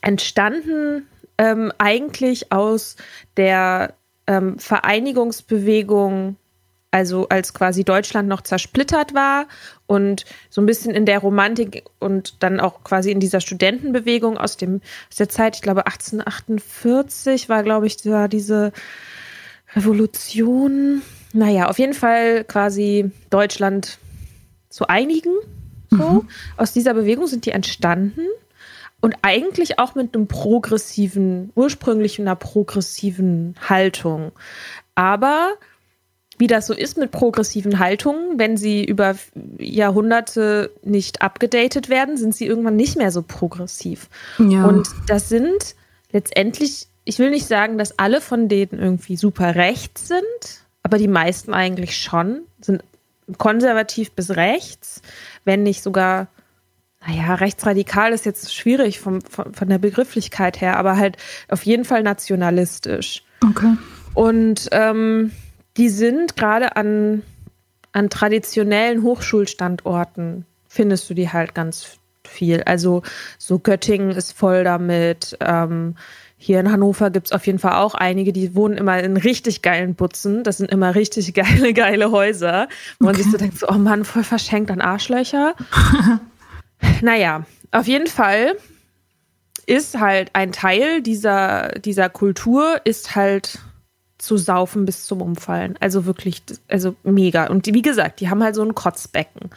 entstanden 0.00 1.06
ähm, 1.38 1.72
eigentlich 1.78 2.52
aus 2.52 2.96
der 3.36 3.94
ähm, 4.26 4.58
Vereinigungsbewegung 4.58 6.36
also 6.92 7.26
als 7.30 7.54
quasi 7.54 7.84
Deutschland 7.84 8.28
noch 8.28 8.42
zersplittert 8.42 9.14
war 9.14 9.46
und 9.86 10.26
so 10.50 10.60
ein 10.60 10.66
bisschen 10.66 10.94
in 10.94 11.06
der 11.06 11.20
Romantik 11.20 11.84
und 11.98 12.42
dann 12.42 12.60
auch 12.60 12.84
quasi 12.84 13.10
in 13.10 13.18
dieser 13.18 13.40
Studentenbewegung 13.40 14.36
aus 14.36 14.58
dem 14.58 14.82
aus 15.10 15.16
der 15.16 15.30
Zeit, 15.30 15.56
ich 15.56 15.62
glaube 15.62 15.86
1848 15.86 17.48
war, 17.48 17.62
glaube 17.62 17.86
ich, 17.86 17.96
da 17.96 18.28
diese 18.28 18.72
Revolution. 19.74 21.00
Naja, 21.32 21.70
auf 21.70 21.78
jeden 21.78 21.94
Fall 21.94 22.44
quasi 22.44 23.10
Deutschland 23.30 23.98
zu 24.72 24.88
einigen. 24.88 25.32
So. 25.90 25.96
Mhm. 25.96 26.28
Aus 26.56 26.72
dieser 26.72 26.94
Bewegung 26.94 27.26
sind 27.26 27.46
die 27.46 27.50
entstanden 27.50 28.26
und 29.00 29.16
eigentlich 29.22 29.78
auch 29.78 29.94
mit 29.94 30.14
einem 30.14 30.26
progressiven, 30.28 31.50
ursprünglich 31.54 32.20
einer 32.20 32.36
progressiven 32.36 33.54
Haltung. 33.68 34.32
Aber 34.94 35.54
wie 36.38 36.46
das 36.46 36.66
so 36.66 36.74
ist 36.74 36.96
mit 36.96 37.10
progressiven 37.10 37.78
Haltungen, 37.78 38.38
wenn 38.38 38.56
sie 38.56 38.84
über 38.84 39.16
Jahrhunderte 39.58 40.70
nicht 40.82 41.20
abgedatet 41.22 41.88
werden, 41.88 42.16
sind 42.16 42.34
sie 42.34 42.46
irgendwann 42.46 42.76
nicht 42.76 42.96
mehr 42.96 43.10
so 43.10 43.22
progressiv. 43.22 44.08
Ja. 44.38 44.66
Und 44.66 44.88
das 45.06 45.28
sind 45.28 45.74
letztendlich, 46.10 46.86
ich 47.04 47.18
will 47.18 47.30
nicht 47.30 47.46
sagen, 47.46 47.78
dass 47.78 47.98
alle 47.98 48.20
von 48.20 48.48
denen 48.48 48.78
irgendwie 48.80 49.16
super 49.16 49.54
rechts 49.54 50.08
sind, 50.08 50.64
aber 50.82 50.98
die 50.98 51.08
meisten 51.08 51.54
eigentlich 51.54 51.96
schon, 51.96 52.42
sind 52.60 52.82
konservativ 53.38 54.12
bis 54.12 54.30
rechts, 54.30 55.02
wenn 55.44 55.62
nicht 55.62 55.82
sogar 55.82 56.28
naja, 57.06 57.34
rechtsradikal 57.34 58.12
ist 58.12 58.26
jetzt 58.26 58.54
schwierig 58.54 59.00
vom, 59.00 59.22
von, 59.22 59.54
von 59.54 59.68
der 59.68 59.78
Begrifflichkeit 59.78 60.60
her, 60.60 60.76
aber 60.76 60.96
halt 60.96 61.16
auf 61.48 61.64
jeden 61.64 61.84
Fall 61.84 62.02
nationalistisch. 62.02 63.24
Okay. 63.44 63.76
Und 64.14 64.68
ähm, 64.70 65.32
die 65.76 65.88
sind 65.88 66.36
gerade 66.36 66.76
an, 66.76 67.22
an 67.92 68.08
traditionellen 68.08 69.02
Hochschulstandorten, 69.02 70.46
findest 70.68 71.10
du 71.10 71.14
die 71.14 71.30
halt 71.30 71.54
ganz 71.54 71.98
viel. 72.24 72.62
Also 72.62 73.02
so 73.38 73.58
Göttingen 73.58 74.12
ist 74.12 74.32
voll 74.32 74.64
damit. 74.64 75.36
Ähm, 75.40 75.96
hier 76.42 76.58
in 76.58 76.72
Hannover 76.72 77.10
gibt 77.10 77.28
es 77.28 77.32
auf 77.32 77.46
jeden 77.46 77.60
Fall 77.60 77.74
auch 77.74 77.94
einige, 77.94 78.32
die 78.32 78.56
wohnen 78.56 78.76
immer 78.76 79.00
in 79.00 79.16
richtig 79.16 79.62
geilen 79.62 79.94
Butzen. 79.94 80.42
Das 80.42 80.56
sind 80.56 80.72
immer 80.72 80.96
richtig 80.96 81.32
geile, 81.34 81.72
geile 81.72 82.10
Häuser. 82.10 82.66
Wo 82.98 83.06
okay. 83.06 83.12
man 83.12 83.14
sich 83.14 83.30
so 83.30 83.38
denkt, 83.38 83.58
so, 83.60 83.68
oh 83.68 83.78
Mann, 83.78 84.04
voll 84.04 84.24
verschenkt 84.24 84.70
an 84.72 84.80
Arschlöcher. 84.80 85.54
naja, 87.00 87.44
auf 87.70 87.86
jeden 87.86 88.08
Fall 88.08 88.56
ist 89.66 90.00
halt 90.00 90.30
ein 90.32 90.50
Teil 90.50 91.00
dieser, 91.00 91.68
dieser 91.78 92.08
Kultur, 92.08 92.80
ist 92.82 93.14
halt 93.14 93.60
zu 94.18 94.36
saufen 94.36 94.84
bis 94.84 95.04
zum 95.04 95.22
Umfallen. 95.22 95.76
Also 95.78 96.06
wirklich, 96.06 96.42
also 96.66 96.96
mega. 97.04 97.46
Und 97.46 97.68
wie 97.68 97.82
gesagt, 97.82 98.18
die 98.18 98.30
haben 98.30 98.42
halt 98.42 98.56
so 98.56 98.62
ein 98.62 98.74
Kotzbecken. 98.74 99.50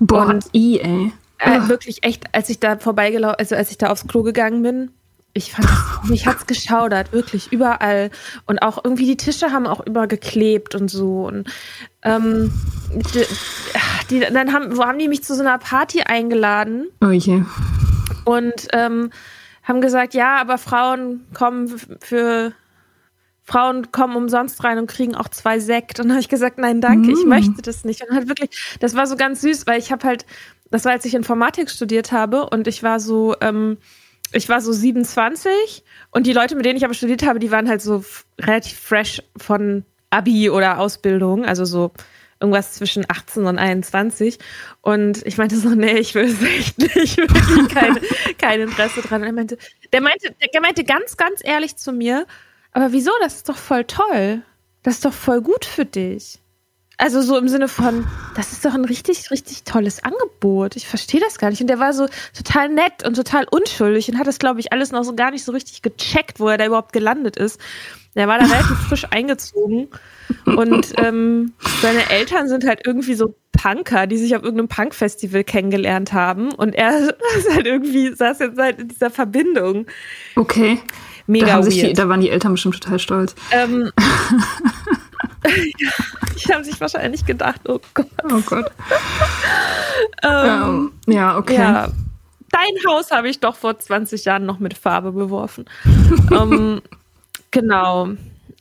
Boah, 0.00 0.26
und, 0.26 0.44
i, 0.52 0.80
ey. 0.80 1.12
Äh, 1.38 1.68
wirklich 1.68 2.04
echt, 2.04 2.24
als 2.32 2.50
ich 2.50 2.60
da 2.60 2.76
vorbeigelaufen, 2.76 3.38
also 3.38 3.56
als 3.56 3.70
ich 3.70 3.78
da 3.78 3.90
aufs 3.90 4.06
Klo 4.06 4.22
gegangen 4.22 4.62
bin, 4.62 4.90
ich 5.34 5.52
fand 5.52 5.68
mich 6.08 6.26
hat's 6.26 6.46
geschaudert, 6.46 7.12
wirklich 7.12 7.52
überall. 7.52 8.10
Und 8.46 8.62
auch 8.62 8.82
irgendwie 8.82 9.06
die 9.06 9.16
Tische 9.16 9.52
haben 9.52 9.66
auch 9.66 9.84
übergeklebt 9.84 10.74
und 10.74 10.88
so. 10.88 11.26
Und 11.26 11.52
ähm, 12.02 12.52
die, 12.92 13.24
die, 14.10 14.20
dann 14.20 14.52
haben, 14.52 14.76
wo 14.76 14.84
haben 14.84 14.98
die 14.98 15.08
mich 15.08 15.24
zu 15.24 15.34
so 15.34 15.42
einer 15.42 15.58
Party 15.58 16.02
eingeladen? 16.02 16.86
Oh 17.02 17.10
je. 17.10 17.42
Und 18.24 18.68
ähm, 18.72 19.10
haben 19.64 19.80
gesagt, 19.80 20.14
ja, 20.14 20.36
aber 20.40 20.56
Frauen 20.56 21.26
kommen 21.34 21.68
für 22.00 22.52
Frauen 23.42 23.92
kommen 23.92 24.16
umsonst 24.16 24.62
rein 24.64 24.78
und 24.78 24.86
kriegen 24.86 25.14
auch 25.16 25.28
zwei 25.28 25.58
Sekt. 25.58 25.98
Und 25.98 26.06
dann 26.06 26.12
habe 26.12 26.20
ich 26.20 26.28
gesagt, 26.28 26.58
nein, 26.58 26.80
danke, 26.80 27.10
mm. 27.10 27.18
ich 27.18 27.26
möchte 27.26 27.60
das 27.60 27.84
nicht. 27.84 28.02
Und 28.02 28.14
halt 28.14 28.28
wirklich, 28.28 28.78
das 28.80 28.94
war 28.94 29.06
so 29.06 29.16
ganz 29.16 29.42
süß, 29.42 29.66
weil 29.66 29.78
ich 29.78 29.92
habe 29.92 30.06
halt, 30.06 30.24
das 30.70 30.84
war, 30.84 30.92
als 30.92 31.04
ich 31.04 31.14
Informatik 31.14 31.70
studiert 31.70 32.10
habe 32.12 32.48
und 32.48 32.66
ich 32.68 32.82
war 32.82 33.00
so, 33.00 33.34
ähm, 33.42 33.76
ich 34.34 34.48
war 34.48 34.60
so 34.60 34.72
27 34.72 35.84
und 36.10 36.26
die 36.26 36.32
Leute, 36.32 36.56
mit 36.56 36.64
denen 36.64 36.76
ich 36.76 36.84
aber 36.84 36.94
studiert 36.94 37.24
habe, 37.24 37.38
die 37.38 37.50
waren 37.50 37.68
halt 37.68 37.80
so 37.80 38.04
relativ 38.40 38.78
fresh 38.78 39.22
von 39.36 39.84
Abi 40.10 40.50
oder 40.50 40.78
Ausbildung, 40.78 41.44
also 41.44 41.64
so 41.64 41.92
irgendwas 42.40 42.72
zwischen 42.72 43.04
18 43.08 43.46
und 43.46 43.58
21. 43.58 44.38
Und 44.80 45.24
ich 45.26 45.38
meinte 45.38 45.56
so, 45.56 45.70
nee, 45.70 45.98
ich 45.98 46.14
will 46.14 46.24
es 46.24 46.42
echt 46.42 46.78
nicht, 46.78 46.96
ich 46.96 47.16
will 47.16 47.68
kein, 47.68 47.98
kein 48.38 48.60
Interesse 48.60 49.02
dran. 49.02 49.22
Und 49.22 49.28
er 49.28 49.32
meinte, 49.32 49.58
der 49.92 50.00
meinte, 50.00 50.34
der 50.52 50.60
meinte 50.60 50.84
ganz, 50.84 51.16
ganz 51.16 51.40
ehrlich 51.42 51.76
zu 51.76 51.92
mir, 51.92 52.26
aber 52.72 52.92
wieso? 52.92 53.12
Das 53.20 53.36
ist 53.36 53.48
doch 53.48 53.56
voll 53.56 53.84
toll. 53.84 54.42
Das 54.82 54.94
ist 54.94 55.04
doch 55.04 55.12
voll 55.14 55.40
gut 55.40 55.64
für 55.64 55.84
dich. 55.84 56.40
Also 56.96 57.22
so 57.22 57.36
im 57.36 57.48
Sinne 57.48 57.68
von, 57.68 58.06
das 58.36 58.52
ist 58.52 58.64
doch 58.64 58.74
ein 58.74 58.84
richtig, 58.84 59.30
richtig 59.30 59.64
tolles 59.64 60.04
Angebot. 60.04 60.76
Ich 60.76 60.86
verstehe 60.86 61.20
das 61.20 61.38
gar 61.38 61.50
nicht. 61.50 61.60
Und 61.60 61.66
der 61.66 61.80
war 61.80 61.92
so 61.92 62.06
total 62.36 62.68
nett 62.68 63.04
und 63.04 63.14
total 63.14 63.46
unschuldig 63.50 64.08
und 64.08 64.18
hat 64.18 64.26
das, 64.26 64.38
glaube 64.38 64.60
ich, 64.60 64.72
alles 64.72 64.92
noch 64.92 65.02
so 65.02 65.14
gar 65.14 65.32
nicht 65.32 65.44
so 65.44 65.52
richtig 65.52 65.82
gecheckt, 65.82 66.38
wo 66.38 66.48
er 66.48 66.58
da 66.58 66.66
überhaupt 66.66 66.92
gelandet 66.92 67.36
ist. 67.36 67.60
Der 68.14 68.28
war 68.28 68.38
da 68.38 68.44
relativ 68.44 68.78
frisch 68.88 69.06
eingezogen. 69.10 69.88
Und 70.44 70.92
ähm, 70.98 71.54
seine 71.82 72.10
Eltern 72.10 72.48
sind 72.48 72.64
halt 72.64 72.86
irgendwie 72.86 73.14
so 73.14 73.34
Punker, 73.52 74.06
die 74.06 74.18
sich 74.18 74.36
auf 74.36 74.42
irgendeinem 74.42 74.68
Punkfestival 74.68 75.42
kennengelernt 75.42 76.12
haben. 76.12 76.52
Und 76.52 76.74
er 76.74 76.98
ist 77.38 77.52
halt 77.52 77.66
irgendwie, 77.66 78.14
saß 78.14 78.38
jetzt 78.38 78.58
halt 78.58 78.78
in 78.78 78.88
dieser 78.88 79.10
Verbindung. 79.10 79.86
Okay. 80.36 80.78
Mega 81.26 81.58
da, 81.58 81.66
die, 81.66 81.92
da 81.94 82.08
waren 82.08 82.20
die 82.20 82.28
Eltern 82.28 82.52
bestimmt 82.52 82.82
total 82.82 82.98
stolz. 82.98 83.34
Ähm, 83.50 83.90
die 85.44 86.52
haben 86.52 86.64
sich 86.64 86.80
wahrscheinlich 86.80 87.24
gedacht, 87.24 87.60
oh 87.68 87.80
Gott. 87.92 88.06
Oh 88.24 88.40
Gott. 88.46 88.70
ähm, 90.22 90.92
ja, 91.06 91.36
okay. 91.36 91.56
Ja, 91.56 91.88
dein 92.50 92.90
Haus 92.92 93.10
habe 93.10 93.28
ich 93.28 93.40
doch 93.40 93.56
vor 93.56 93.78
20 93.78 94.24
Jahren 94.24 94.46
noch 94.46 94.58
mit 94.58 94.74
Farbe 94.74 95.12
beworfen. 95.12 95.66
ähm, 96.32 96.80
genau. 97.50 98.08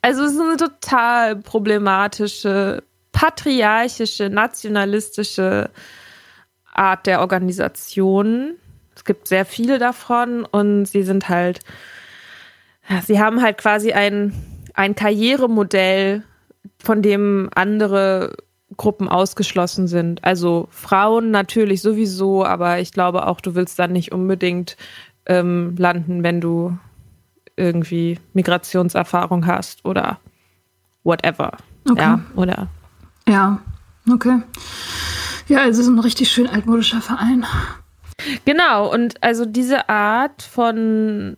Also 0.02 0.24
es 0.24 0.34
ist 0.34 0.42
eine 0.42 0.58
total 0.58 1.38
problematische, 1.38 2.84
patriarchische, 3.12 4.30
nationalistische 4.30 5.70
Art 6.74 7.06
der 7.06 7.22
Organisation. 7.22 8.56
Es 8.96 9.06
gibt 9.06 9.28
sehr 9.28 9.46
viele 9.46 9.80
davon 9.80 10.44
und 10.44 10.86
sie 10.86 11.04
sind 11.04 11.30
halt, 11.30 11.60
sie 13.06 13.20
haben 13.20 13.42
halt 13.42 13.58
quasi 13.58 13.94
ein, 13.94 14.34
ein 14.74 14.96
Karrieremodell 14.96 16.24
von 16.80 17.02
dem 17.02 17.50
andere 17.56 18.36
Gruppen 18.78 19.08
ausgeschlossen 19.08 19.88
sind. 19.88 20.24
Also 20.24 20.68
Frauen 20.72 21.32
natürlich 21.32 21.82
sowieso, 21.82 22.46
aber 22.46 22.80
ich 22.80 22.92
glaube 22.92 23.28
auch, 23.28 23.42
du 23.42 23.56
willst 23.56 23.78
dann 23.80 23.92
nicht 23.92 24.12
unbedingt 24.12 24.78
ähm, 25.26 25.76
landen, 25.78 26.24
wenn 26.24 26.42
du 26.42 26.78
irgendwie 27.56 28.20
Migrationserfahrung 28.34 29.46
hast 29.46 29.86
oder 29.86 30.20
whatever. 31.04 31.58
Okay. 31.90 32.02
Ja, 32.02 32.20
oder? 32.36 32.68
Ja, 33.28 33.60
okay. 34.12 34.42
Ja, 35.48 35.66
es 35.66 35.78
ist 35.78 35.88
ein 35.88 36.00
richtig 36.00 36.32
schön 36.32 36.48
altmodischer 36.48 37.02
Verein. 37.02 37.46
Genau, 38.46 38.92
und 38.92 39.22
also 39.22 39.46
diese 39.46 39.90
Art 39.90 40.42
von, 40.42 41.38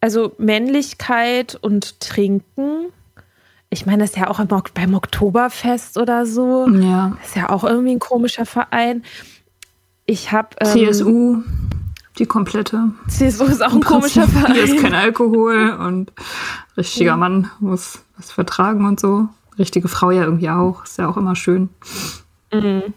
also 0.00 0.34
Männlichkeit 0.38 1.58
und 1.60 2.00
Trinken 2.00 2.86
ich 3.72 3.86
meine, 3.86 4.02
das 4.02 4.10
ist 4.10 4.16
ja 4.18 4.28
auch 4.28 4.38
beim 4.74 4.94
Oktoberfest 4.94 5.96
oder 5.96 6.26
so. 6.26 6.68
Ja. 6.68 7.16
Das 7.18 7.28
ist 7.28 7.36
ja 7.36 7.48
auch 7.48 7.64
irgendwie 7.64 7.92
ein 7.92 8.00
komischer 8.00 8.44
Verein. 8.44 9.02
Ich 10.04 10.30
habe. 10.30 10.48
Ähm, 10.60 10.68
CSU, 10.68 11.42
die 12.18 12.26
komplette. 12.26 12.90
CSU 13.08 13.44
ist 13.44 13.64
auch 13.64 13.72
ein 13.72 13.82
komischer 13.82 14.28
Verein. 14.28 14.52
Hier 14.52 14.64
ist 14.64 14.82
kein 14.82 14.92
Alkohol 14.92 15.70
und 15.86 16.12
richtiger 16.76 17.12
ja. 17.12 17.16
Mann 17.16 17.50
muss 17.60 18.04
was 18.18 18.30
vertragen 18.30 18.84
und 18.84 19.00
so. 19.00 19.30
Richtige 19.58 19.88
Frau 19.88 20.10
ja 20.10 20.24
irgendwie 20.24 20.50
auch. 20.50 20.84
Ist 20.84 20.98
ja 20.98 21.08
auch 21.08 21.16
immer 21.16 21.34
schön. 21.34 21.70
Mhm. 22.52 22.92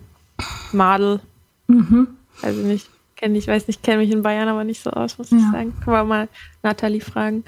Madel. 0.74 1.22
Mhm. 1.68 2.10
Also 2.42 2.60
nicht, 2.60 2.90
kenne 3.16 3.38
ich, 3.38 3.48
weiß 3.48 3.68
nicht, 3.68 3.82
kenne 3.82 4.00
mich 4.00 4.12
in 4.12 4.24
Bayern 4.24 4.50
aber 4.50 4.66
nicht 4.66 4.84
so 4.84 4.90
aus, 4.90 5.18
muss 5.18 5.32
ja. 5.32 5.38
ich 5.38 5.44
sagen. 5.44 5.74
Können 5.86 5.96
wir 5.96 6.04
mal 6.04 6.28
Nathalie 6.64 7.00
fragen. 7.00 7.46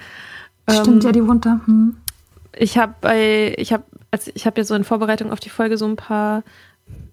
Stimmt 0.70 0.88
ähm, 0.88 1.00
ja, 1.02 1.12
die 1.12 1.28
wohnt 1.28 1.46
da. 1.46 1.60
Hm 1.66 1.98
ich 2.60 2.78
habe 2.78 2.96
bei, 3.02 3.54
ich 3.58 3.74
habe, 3.74 3.84
also 4.12 4.32
ich 4.34 4.46
habe 4.46 4.60
ja 4.60 4.64
so 4.64 4.76
in 4.76 4.84
Vorbereitung 4.84 5.32
auf 5.32 5.40
die 5.40 5.50
Folge 5.50 5.78
so 5.78 5.86
ein 5.86 5.96
paar 5.96 6.44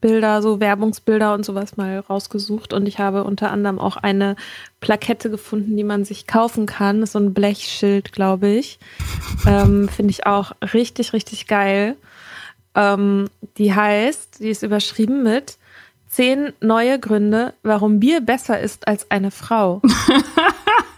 Bilder, 0.00 0.42
so 0.42 0.60
Werbungsbilder 0.60 1.34
und 1.34 1.44
sowas 1.44 1.76
mal 1.76 1.98
rausgesucht 1.98 2.72
und 2.72 2.86
ich 2.86 2.98
habe 2.98 3.24
unter 3.24 3.50
anderem 3.50 3.78
auch 3.78 3.96
eine 3.96 4.36
Plakette 4.80 5.30
gefunden, 5.30 5.76
die 5.76 5.84
man 5.84 6.04
sich 6.04 6.26
kaufen 6.26 6.66
kann. 6.66 7.00
Das 7.00 7.08
ist 7.08 7.12
so 7.14 7.18
ein 7.18 7.34
Blechschild, 7.34 8.12
glaube 8.12 8.48
ich. 8.48 8.78
Ähm, 9.46 9.88
Finde 9.88 10.10
ich 10.10 10.26
auch 10.26 10.52
richtig, 10.74 11.12
richtig 11.12 11.46
geil. 11.46 11.96
Ähm, 12.74 13.28
die 13.56 13.74
heißt, 13.74 14.40
die 14.40 14.50
ist 14.50 14.62
überschrieben 14.62 15.22
mit 15.22 15.56
zehn 16.08 16.52
neue 16.60 17.00
Gründe, 17.00 17.54
warum 17.62 17.98
Bier 17.98 18.20
besser 18.20 18.60
ist 18.60 18.86
als 18.86 19.10
eine 19.10 19.30
Frau. 19.30 19.80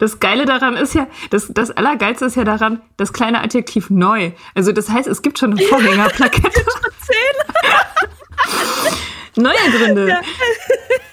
Das 0.00 0.18
Geile 0.18 0.46
daran 0.46 0.76
ist 0.76 0.94
ja, 0.94 1.06
das, 1.28 1.48
das 1.52 1.70
Allergeilste 1.70 2.24
ist 2.24 2.34
ja 2.34 2.44
daran, 2.44 2.80
das 2.96 3.12
kleine 3.12 3.42
Adjektiv 3.42 3.90
neu. 3.90 4.32
Also 4.54 4.72
das 4.72 4.88
heißt, 4.88 5.06
es 5.06 5.20
gibt 5.20 5.38
schon 5.38 5.52
eine 5.52 5.62
Vorgängerplakette. 5.62 6.64
Neue 9.36 9.54
Gründe. 9.76 10.08
Ja. 10.08 10.20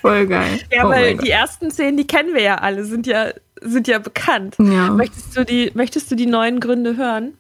Voll 0.01 0.25
geil. 0.25 0.61
Ja, 0.71 0.85
oh 0.85 0.89
weil 0.89 1.17
die 1.17 1.29
ersten 1.29 1.69
zehn, 1.69 1.97
die 1.97 2.07
kennen 2.07 2.33
wir 2.33 2.41
ja 2.41 2.55
alle, 2.55 2.85
sind 2.85 3.05
ja, 3.07 3.31
sind 3.61 3.89
ja 3.89 3.99
bekannt. 3.99 4.55
Ja. 4.57 4.89
Möchtest, 4.89 5.35
du 5.35 5.43
die, 5.43 5.69
möchtest 5.73 6.09
du 6.09 6.15
die 6.15 6.25
neuen 6.25 6.61
Gründe 6.61 6.95
hören? 6.95 7.33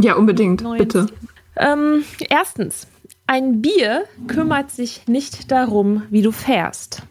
Ja, 0.00 0.14
unbedingt, 0.14 0.62
bitte. 0.78 1.08
Ähm, 1.56 2.04
erstens, 2.30 2.86
ein 3.26 3.60
Bier 3.60 4.04
kümmert 4.28 4.70
sich 4.70 5.08
nicht 5.08 5.50
darum, 5.50 6.04
wie 6.10 6.22
du 6.22 6.30
fährst 6.30 7.02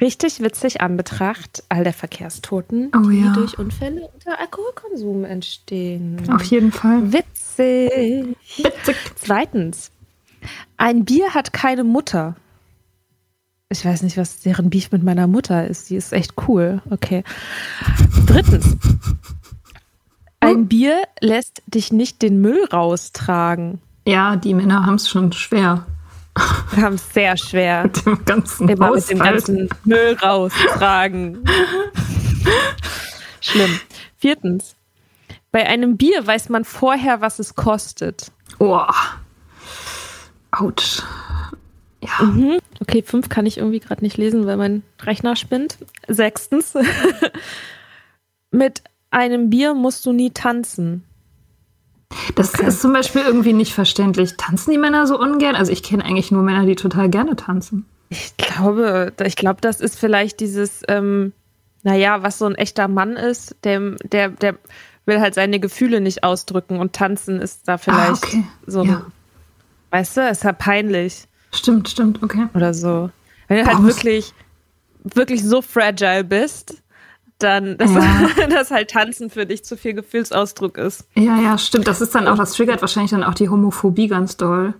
richtig 0.00 0.40
witzig 0.40 0.80
an 0.80 0.96
Betracht 0.96 1.64
all 1.68 1.84
der 1.84 1.92
Verkehrstoten, 1.92 2.90
oh, 2.96 3.08
die 3.08 3.20
ja. 3.20 3.32
durch 3.32 3.58
Unfälle 3.58 4.08
unter 4.12 4.38
Alkoholkonsum 4.38 5.24
entstehen. 5.24 6.22
Auf 6.30 6.44
jeden 6.44 6.72
Fall. 6.72 7.12
Witzig. 7.12 8.36
Witzig. 8.56 8.96
Zweitens, 9.16 9.90
ein 10.76 11.04
Bier 11.04 11.34
hat 11.34 11.52
keine 11.52 11.84
Mutter. 11.84 12.36
Ich 13.68 13.84
weiß 13.84 14.02
nicht, 14.02 14.16
was 14.16 14.40
deren 14.40 14.70
Beef 14.70 14.92
mit 14.92 15.02
meiner 15.02 15.26
Mutter 15.26 15.66
ist. 15.66 15.90
Die 15.90 15.96
ist 15.96 16.12
echt 16.12 16.34
cool. 16.46 16.80
Okay. 16.90 17.24
Drittens, 18.26 18.76
ein 20.40 20.68
Bier 20.68 21.02
lässt 21.20 21.62
dich 21.66 21.92
nicht 21.92 22.22
den 22.22 22.40
Müll 22.40 22.64
raustragen. 22.72 23.80
Ja, 24.06 24.36
die 24.36 24.54
Männer 24.54 24.86
haben 24.86 24.94
es 24.94 25.08
schon 25.08 25.32
schwer. 25.32 25.84
Wir 26.72 26.82
haben 26.82 26.94
es 26.96 27.12
sehr 27.14 27.36
schwer. 27.36 27.84
Mit 27.84 28.04
dem 28.04 28.24
ganzen 28.24 28.68
Immer 28.68 28.92
mit 28.92 29.08
dem 29.08 29.18
ganzen 29.18 29.68
Müll 29.84 30.16
raustragen. 30.22 31.44
Schlimm. 33.40 33.80
Viertens. 34.18 34.76
Bei 35.50 35.66
einem 35.66 35.96
Bier 35.96 36.26
weiß 36.26 36.50
man 36.50 36.64
vorher, 36.64 37.22
was 37.22 37.38
es 37.38 37.54
kostet. 37.54 38.30
Oh. 38.58 38.82
Autsch. 40.50 41.02
Ja. 42.02 42.24
Mhm. 42.24 42.58
Okay, 42.80 43.02
fünf 43.02 43.30
kann 43.30 43.46
ich 43.46 43.56
irgendwie 43.56 43.80
gerade 43.80 44.04
nicht 44.04 44.18
lesen, 44.18 44.46
weil 44.46 44.58
mein 44.58 44.82
Rechner 45.00 45.34
spinnt. 45.36 45.78
Sechstens. 46.08 46.74
Mit 48.50 48.82
einem 49.10 49.48
Bier 49.48 49.72
musst 49.72 50.04
du 50.04 50.12
nie 50.12 50.30
tanzen. 50.30 51.05
Das 52.34 52.54
okay. 52.54 52.66
ist 52.66 52.80
zum 52.80 52.92
Beispiel 52.92 53.22
irgendwie 53.22 53.52
nicht 53.52 53.74
verständlich. 53.74 54.36
Tanzen 54.36 54.70
die 54.70 54.78
Männer 54.78 55.06
so 55.06 55.18
ungern? 55.18 55.54
Also 55.54 55.72
ich 55.72 55.82
kenne 55.82 56.04
eigentlich 56.04 56.30
nur 56.30 56.42
Männer, 56.42 56.64
die 56.64 56.76
total 56.76 57.08
gerne 57.08 57.36
tanzen. 57.36 57.86
Ich 58.08 58.36
glaube, 58.36 59.12
ich 59.24 59.36
glaube, 59.36 59.60
das 59.60 59.80
ist 59.80 59.98
vielleicht 59.98 60.40
dieses, 60.40 60.82
ähm, 60.88 61.32
naja, 61.82 62.22
was 62.22 62.38
so 62.38 62.46
ein 62.46 62.54
echter 62.54 62.88
Mann 62.88 63.16
ist, 63.16 63.56
der, 63.64 63.96
der, 64.04 64.30
der 64.30 64.56
will 65.06 65.20
halt 65.20 65.34
seine 65.34 65.60
Gefühle 65.60 66.00
nicht 66.00 66.24
ausdrücken 66.24 66.78
und 66.78 66.92
tanzen 66.92 67.40
ist 67.40 67.66
da 67.68 67.74
ah, 67.74 67.78
vielleicht 67.78 68.24
ah, 68.24 68.28
okay. 68.28 68.44
so, 68.66 68.84
ja. 68.84 69.06
weißt 69.90 70.16
du, 70.16 70.28
ist 70.28 70.44
ja 70.44 70.52
peinlich. 70.52 71.24
Stimmt, 71.52 71.88
stimmt, 71.88 72.22
okay. 72.22 72.46
Oder 72.54 72.74
so. 72.74 73.10
Wenn 73.48 73.58
du 73.58 73.64
Boah, 73.64 73.74
halt 73.74 73.86
wirklich, 73.86 74.34
wirklich 75.04 75.44
so 75.44 75.62
fragile 75.62 76.24
bist, 76.24 76.82
dann, 77.38 77.76
dass, 77.76 77.92
ja. 77.92 78.46
dass 78.50 78.70
halt 78.70 78.90
Tanzen 78.90 79.30
für 79.30 79.46
dich 79.46 79.64
zu 79.64 79.76
viel 79.76 79.94
Gefühlsausdruck 79.94 80.78
ist. 80.78 81.06
Ja, 81.14 81.40
ja, 81.40 81.58
stimmt. 81.58 81.86
Das 81.86 82.00
ist 82.00 82.14
dann 82.14 82.28
auch, 82.28 82.36
das 82.36 82.52
triggert 82.52 82.80
wahrscheinlich 82.80 83.10
dann 83.10 83.24
auch 83.24 83.34
die 83.34 83.48
Homophobie 83.48 84.08
ganz 84.08 84.36
doll. 84.36 84.74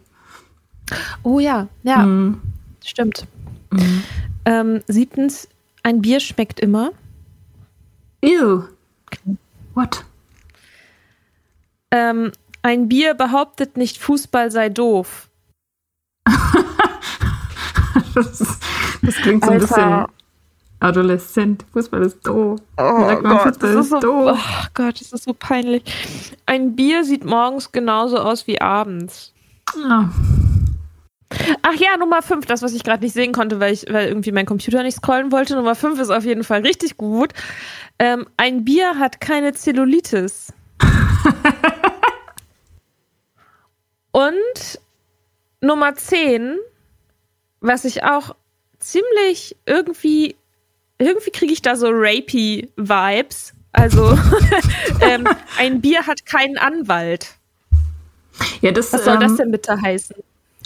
Oh 1.22 1.38
ja, 1.38 1.68
ja. 1.82 1.98
Mhm. 1.98 2.40
Stimmt. 2.84 3.26
Mhm. 3.70 4.02
Ähm, 4.44 4.80
siebtens, 4.86 5.48
ein 5.82 6.00
Bier 6.02 6.20
schmeckt 6.20 6.60
immer. 6.60 6.92
Ew. 8.22 8.64
What? 9.74 10.04
Ähm, 11.90 12.32
ein 12.62 12.88
Bier 12.88 13.14
behauptet 13.14 13.76
nicht, 13.76 13.98
Fußball 13.98 14.50
sei 14.50 14.68
doof. 14.68 15.28
das, 18.14 18.58
das, 19.02 19.14
klingt 19.16 19.44
so 19.44 19.50
ein 19.52 19.60
bisschen 19.60 20.06
Adoleszent. 20.80 21.64
Fußball 21.72 22.02
ist 22.02 22.26
doof. 22.26 22.60
Oh 22.76 23.16
Gott, 23.22 23.56
das 23.60 23.74
ist 23.74 23.90
so, 23.90 24.00
doof. 24.00 24.38
Oh 24.38 24.66
Gott, 24.74 25.00
das 25.00 25.12
ist 25.12 25.24
so 25.24 25.34
peinlich. 25.34 25.82
Ein 26.44 26.76
Bier 26.76 27.04
sieht 27.04 27.24
morgens 27.24 27.72
genauso 27.72 28.18
aus 28.18 28.46
wie 28.46 28.60
abends. 28.60 29.32
Ja. 29.88 30.10
Ach 31.62 31.74
ja, 31.74 31.96
Nummer 31.96 32.22
5, 32.22 32.46
das, 32.46 32.62
was 32.62 32.72
ich 32.72 32.84
gerade 32.84 33.02
nicht 33.02 33.14
sehen 33.14 33.32
konnte, 33.32 33.58
weil, 33.58 33.72
ich, 33.72 33.86
weil 33.90 34.08
irgendwie 34.08 34.32
mein 34.32 34.46
Computer 34.46 34.82
nicht 34.82 34.96
scrollen 34.96 35.32
wollte. 35.32 35.56
Nummer 35.56 35.74
5 35.74 35.98
ist 36.00 36.10
auf 36.10 36.24
jeden 36.24 36.44
Fall 36.44 36.60
richtig 36.60 36.96
gut. 36.96 37.32
Ähm, 37.98 38.26
ein 38.36 38.64
Bier 38.64 38.98
hat 38.98 39.20
keine 39.20 39.52
Zellulitis. 39.52 40.52
Und 44.12 44.80
Nummer 45.60 45.94
10, 45.94 46.58
was 47.60 47.84
ich 47.84 48.04
auch 48.04 48.34
ziemlich 48.78 49.56
irgendwie, 49.66 50.36
irgendwie 50.98 51.30
kriege 51.30 51.52
ich 51.52 51.62
da 51.62 51.76
so 51.76 51.88
rapey 51.90 52.70
Vibes. 52.76 53.52
Also 53.72 54.18
ähm, 55.00 55.28
ein 55.58 55.80
Bier 55.80 56.06
hat 56.06 56.24
keinen 56.26 56.56
Anwalt. 56.56 57.34
Ja, 58.60 58.72
das, 58.72 58.92
was 58.92 59.04
soll 59.04 59.14
ähm, 59.14 59.20
das 59.20 59.36
denn 59.36 59.50
bitte 59.50 59.80
heißen? 59.80 60.16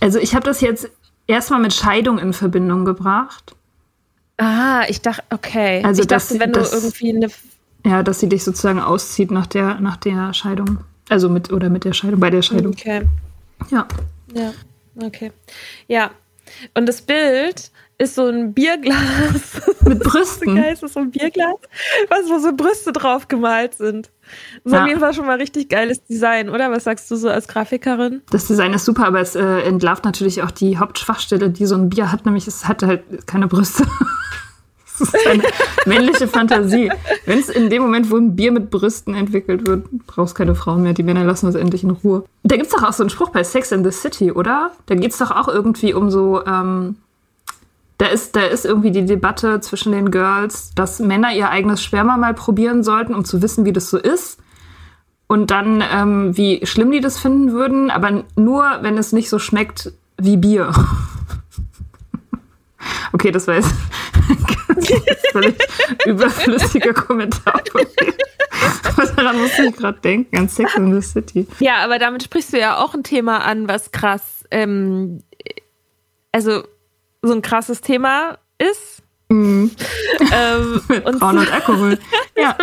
Also 0.01 0.18
ich 0.18 0.35
habe 0.35 0.45
das 0.45 0.61
jetzt 0.61 0.89
erstmal 1.26 1.61
mit 1.61 1.72
Scheidung 1.74 2.18
in 2.18 2.33
Verbindung 2.33 2.85
gebracht. 2.85 3.55
Ah, 4.39 4.85
ich 4.89 5.03
dachte, 5.03 5.22
okay. 5.31 5.83
Also 5.85 6.03
ich 6.03 6.09
dachte, 6.09 6.28
das- 6.35 6.41
wenn 6.41 6.53
das- 6.53 6.70
du 6.70 6.76
irgendwie 6.76 7.11
eine. 7.14 7.28
Ja, 7.85 8.03
dass 8.03 8.20
sie 8.20 8.28
dich 8.28 8.45
sozusagen 8.45 8.78
auszieht 8.78 9.31
nach 9.31 9.47
der, 9.47 9.81
nach 9.81 9.97
der 9.97 10.35
Scheidung. 10.35 10.78
Also 11.09 11.28
mit 11.31 11.51
oder 11.51 11.70
mit 11.70 11.85
der 11.85 11.95
Scheidung, 11.95 12.20
bei 12.20 12.28
der 12.31 12.43
Scheidung. 12.43 12.72
Okay. 12.72 13.03
Ja. 13.70 13.89
Ja, 14.35 14.53
okay. 15.03 15.33
Ja. 15.89 16.11
Und 16.74 16.87
das 16.87 17.01
Bild 17.03 17.70
ist 18.01 18.15
so 18.15 18.27
ein 18.27 18.53
Bierglas. 18.55 18.97
Mit 19.87 20.01
Brüsten. 20.03 20.57
geil 20.57 20.73
ist 20.73 20.83
das 20.83 20.95
so 20.95 21.01
ein 21.01 21.11
Bierglas, 21.11 21.55
was 22.09 22.29
wo 22.31 22.39
so 22.39 22.53
Brüste 22.55 22.93
drauf 22.93 23.29
gemalt 23.29 23.75
sind. 23.75 24.11
Das 24.65 24.73
ist 24.73 24.73
Ja. 24.73 24.83
auf 24.83 24.89
jeden 24.89 25.01
Fall 25.01 25.15
schon 25.15 25.27
mal 25.27 25.37
richtig 25.37 25.69
geiles 25.69 26.03
Design, 26.05 26.49
oder? 26.49 26.71
Was 26.71 26.85
sagst 26.85 27.11
du 27.11 27.17
so 27.17 27.29
als 27.29 27.49
Grafikerin? 27.49 28.23
Das 28.31 28.47
Design 28.47 28.73
ist 28.73 28.85
super, 28.85 29.07
aber 29.07 29.21
es 29.21 29.35
äh, 29.37 29.43
entlarvt 29.63 30.05
natürlich 30.05 30.43
auch 30.43 30.51
die 30.51 30.79
Hauptschwachstelle, 30.79 31.51
die 31.51 31.67
so 31.67 31.75
ein 31.75 31.89
Bier 31.91 32.11
hat, 32.13 32.25
nämlich 32.27 32.47
es 32.47 32.67
hat 32.69 32.83
halt 32.83 33.27
keine 33.27 33.47
Brüste. 33.47 33.85
Das 34.99 35.15
ist 35.15 35.27
eine 35.27 35.43
männliche 35.87 36.29
Fantasie. 36.29 36.93
Wenn 37.25 37.39
es 37.39 37.49
in 37.49 37.71
dem 37.71 37.81
Moment, 37.81 38.11
wo 38.11 38.17
ein 38.19 38.37
Bier 38.37 38.53
mit 38.53 38.69
Brüsten 38.69 39.15
entwickelt 39.15 39.67
wird, 39.67 39.87
brauchst 40.07 40.35
keine 40.35 40.55
Frauen 40.55 40.83
mehr. 40.83 40.93
Die 40.93 41.03
Männer 41.03 41.25
lassen 41.25 41.47
uns 41.47 41.55
endlich 41.55 41.83
in 41.85 41.91
Ruhe. 41.91 42.25
Da 42.43 42.57
gibt's 42.57 42.75
doch 42.75 42.83
auch 42.83 42.93
so 42.93 43.03
einen 43.03 43.09
Spruch 43.09 43.31
bei 43.31 43.43
Sex 43.43 43.73
in 43.73 43.83
the 43.83 43.93
City, 43.93 44.31
oder? 44.31 44.73
Da 44.85 44.95
geht's 44.97 45.17
doch 45.17 45.31
auch 45.31 45.49
irgendwie 45.49 45.95
um 45.95 46.11
so. 46.11 46.45
Ähm, 46.45 46.97
da 48.01 48.07
ist, 48.07 48.35
da 48.35 48.43
ist 48.43 48.65
irgendwie 48.65 48.91
die 48.91 49.05
Debatte 49.05 49.61
zwischen 49.61 49.93
den 49.93 50.11
Girls, 50.11 50.73
dass 50.75 51.01
Männer 51.01 51.33
ihr 51.33 51.51
eigenes 51.51 51.83
Sperma 51.83 52.17
mal 52.17 52.33
probieren 52.33 52.83
sollten, 52.83 53.15
um 53.15 53.25
zu 53.25 53.43
wissen, 53.43 53.65
wie 53.67 53.73
das 53.73 53.91
so 53.91 53.99
ist. 53.99 54.39
Und 55.27 55.51
dann, 55.51 55.85
ähm, 55.93 56.37
wie 56.37 56.65
schlimm 56.67 56.91
die 56.91 57.01
das 57.01 57.19
finden 57.19 57.53
würden, 57.53 57.91
aber 57.91 58.25
nur, 58.37 58.79
wenn 58.81 58.97
es 58.97 59.13
nicht 59.13 59.29
so 59.29 59.39
schmeckt 59.39 59.93
wie 60.17 60.37
Bier. 60.37 60.73
Okay, 63.13 63.31
das 63.31 63.47
war 63.47 63.57
jetzt 63.57 63.75
ein 64.29 64.39
völlig 65.33 65.59
überflüssiger 66.07 66.95
Kommentar 66.95 67.61
daran 69.21 69.41
musste 69.41 69.65
ich 69.65 69.77
gerade 69.77 69.99
denken, 70.01 70.37
an 70.37 70.49
Sex 70.49 70.75
in 70.77 70.95
the 70.95 71.07
City. 71.07 71.47
Ja, 71.59 71.85
aber 71.85 71.99
damit 71.99 72.23
sprichst 72.23 72.53
du 72.53 72.59
ja 72.59 72.79
auch 72.79 72.95
ein 72.95 73.03
Thema 73.03 73.45
an, 73.45 73.69
was 73.69 73.93
krass, 73.93 74.45
ähm, 74.51 75.23
also 76.33 76.63
so 77.23 77.33
ein 77.33 77.43
krasses 77.43 77.81
Thema 77.81 78.39
ist. 78.59 79.03
ähm, 79.31 79.71
Mit 80.89 81.05
und 81.07 81.18
Frauen 81.21 81.39
und 81.39 81.53
Alkohol. 81.53 81.99
Ja, 82.37 82.57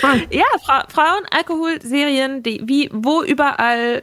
voll. 0.00 0.22
Ja, 0.30 0.44
Fra 0.64 0.86
Frauen, 0.88 1.22
Alkohol, 1.30 1.82
Serien, 1.82 2.42
die, 2.42 2.62
wie, 2.64 2.88
wo 2.92 3.22
überall 3.22 4.02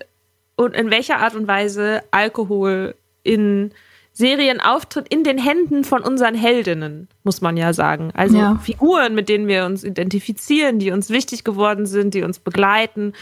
und 0.56 0.76
in 0.76 0.92
welcher 0.92 1.18
Art 1.18 1.34
und 1.34 1.48
Weise 1.48 2.04
Alkohol 2.12 2.96
in 3.24 3.72
Serien 4.14 4.60
auftritt, 4.60 5.08
in 5.10 5.24
den 5.24 5.38
Händen 5.38 5.84
von 5.84 6.04
unseren 6.04 6.36
Heldinnen, 6.36 7.08
muss 7.24 7.42
man 7.42 7.58
ja 7.58 7.74
sagen. 7.74 8.12
Also 8.14 8.38
Ja. 8.38 8.60
Figuren, 8.62 9.16
mit 9.16 9.30
denen 9.30 9.48
wir 9.48 9.66
uns 9.66 9.84
identifizieren, 9.84 10.80
die 10.80 10.92
uns 10.92 11.10
wichtig 11.10 11.44
geworden 11.44 11.86
sind, 11.86 12.14
die 12.14 12.24
uns 12.24 12.38
begleiten, 12.40 13.14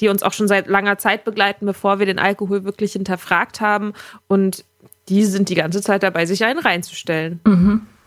die 0.00 0.08
uns 0.08 0.22
auch 0.22 0.32
schon 0.32 0.48
seit 0.48 0.66
langer 0.66 0.98
Zeit 0.98 1.24
begleiten, 1.24 1.66
bevor 1.66 1.98
wir 1.98 2.06
den 2.06 2.18
Alkohol 2.18 2.64
wirklich 2.64 2.94
hinterfragt 2.94 3.60
haben. 3.60 3.92
Und 4.26 4.64
die 5.08 5.24
sind 5.24 5.48
die 5.48 5.54
ganze 5.54 5.80
Zeit 5.82 6.02
dabei, 6.02 6.26
sich 6.26 6.44
einen 6.44 6.58
reinzustellen. 6.60 7.40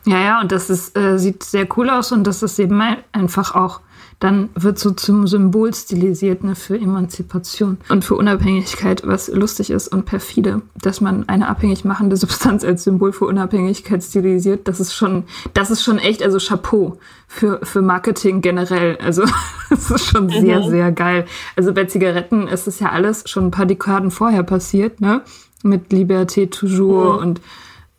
Ja, 0.06 0.20
ja, 0.22 0.41
und 0.41 0.52
das 0.54 0.70
ist, 0.70 0.98
äh, 0.98 1.18
sieht 1.20 1.43
sehr 1.43 1.68
cool 1.78 1.89
aus 1.89 2.12
und 2.14 2.26
das 2.26 2.41
ist 2.41 2.58
eben 2.60 2.80
ein- 2.82 2.98
einfach 3.12 3.56
auch, 3.56 3.82
dann 4.20 4.50
wird 4.56 4.80
so 4.80 4.91
zum 4.91 5.28
Symbol 5.28 5.74
stilisiert 5.74 6.43
ne, 6.45 6.56
für 6.56 6.78
Emanzipation 6.80 7.78
und 7.89 8.06
für 8.06 8.16
Unabhängigkeit, 8.16 9.06
was 9.06 9.28
lustig 9.28 9.70
ist 9.70 9.89
und 9.89 10.06
perfide, 10.06 10.62
dass 10.82 11.02
man 11.02 11.28
eine 11.28 11.50
abhängig 11.50 11.84
machende 11.86 12.16
Substanz 12.18 12.64
als 12.64 12.84
Symbol 12.86 13.12
für 13.12 13.26
Unabhängigkeit 13.26 14.02
stilisiert. 14.02 14.68
Das 14.68 14.80
ist 14.80 14.93
schon, 14.93 15.26
das 15.54 15.72
ist 15.72 15.84
schon 15.84 15.98
echt, 16.00 16.24
also 16.24 16.38
Chapeau 16.39 16.98
für, 17.28 17.60
für 17.64 17.82
Marketing 17.82 18.39
generell. 18.41 18.98
Also 19.04 19.24
das 19.70 19.91
ist 19.91 20.06
schon 20.06 20.30
sehr, 20.30 20.64
sehr 20.64 20.91
geil. 20.93 21.26
Also 21.58 21.74
bei 21.74 21.84
Zigaretten 21.86 22.48
ist 22.48 22.66
es 22.68 22.80
ja 22.80 22.91
alles 22.91 23.30
schon 23.30 23.48
ein 23.48 23.52
paar 23.52 23.66
Dekaden 23.66 24.10
vorher 24.10 24.43
passiert, 24.43 25.02
ne? 25.02 25.22
Mit 25.64 25.91
Liberté 25.91 26.49
toujours 26.49 27.20
und 27.20 27.41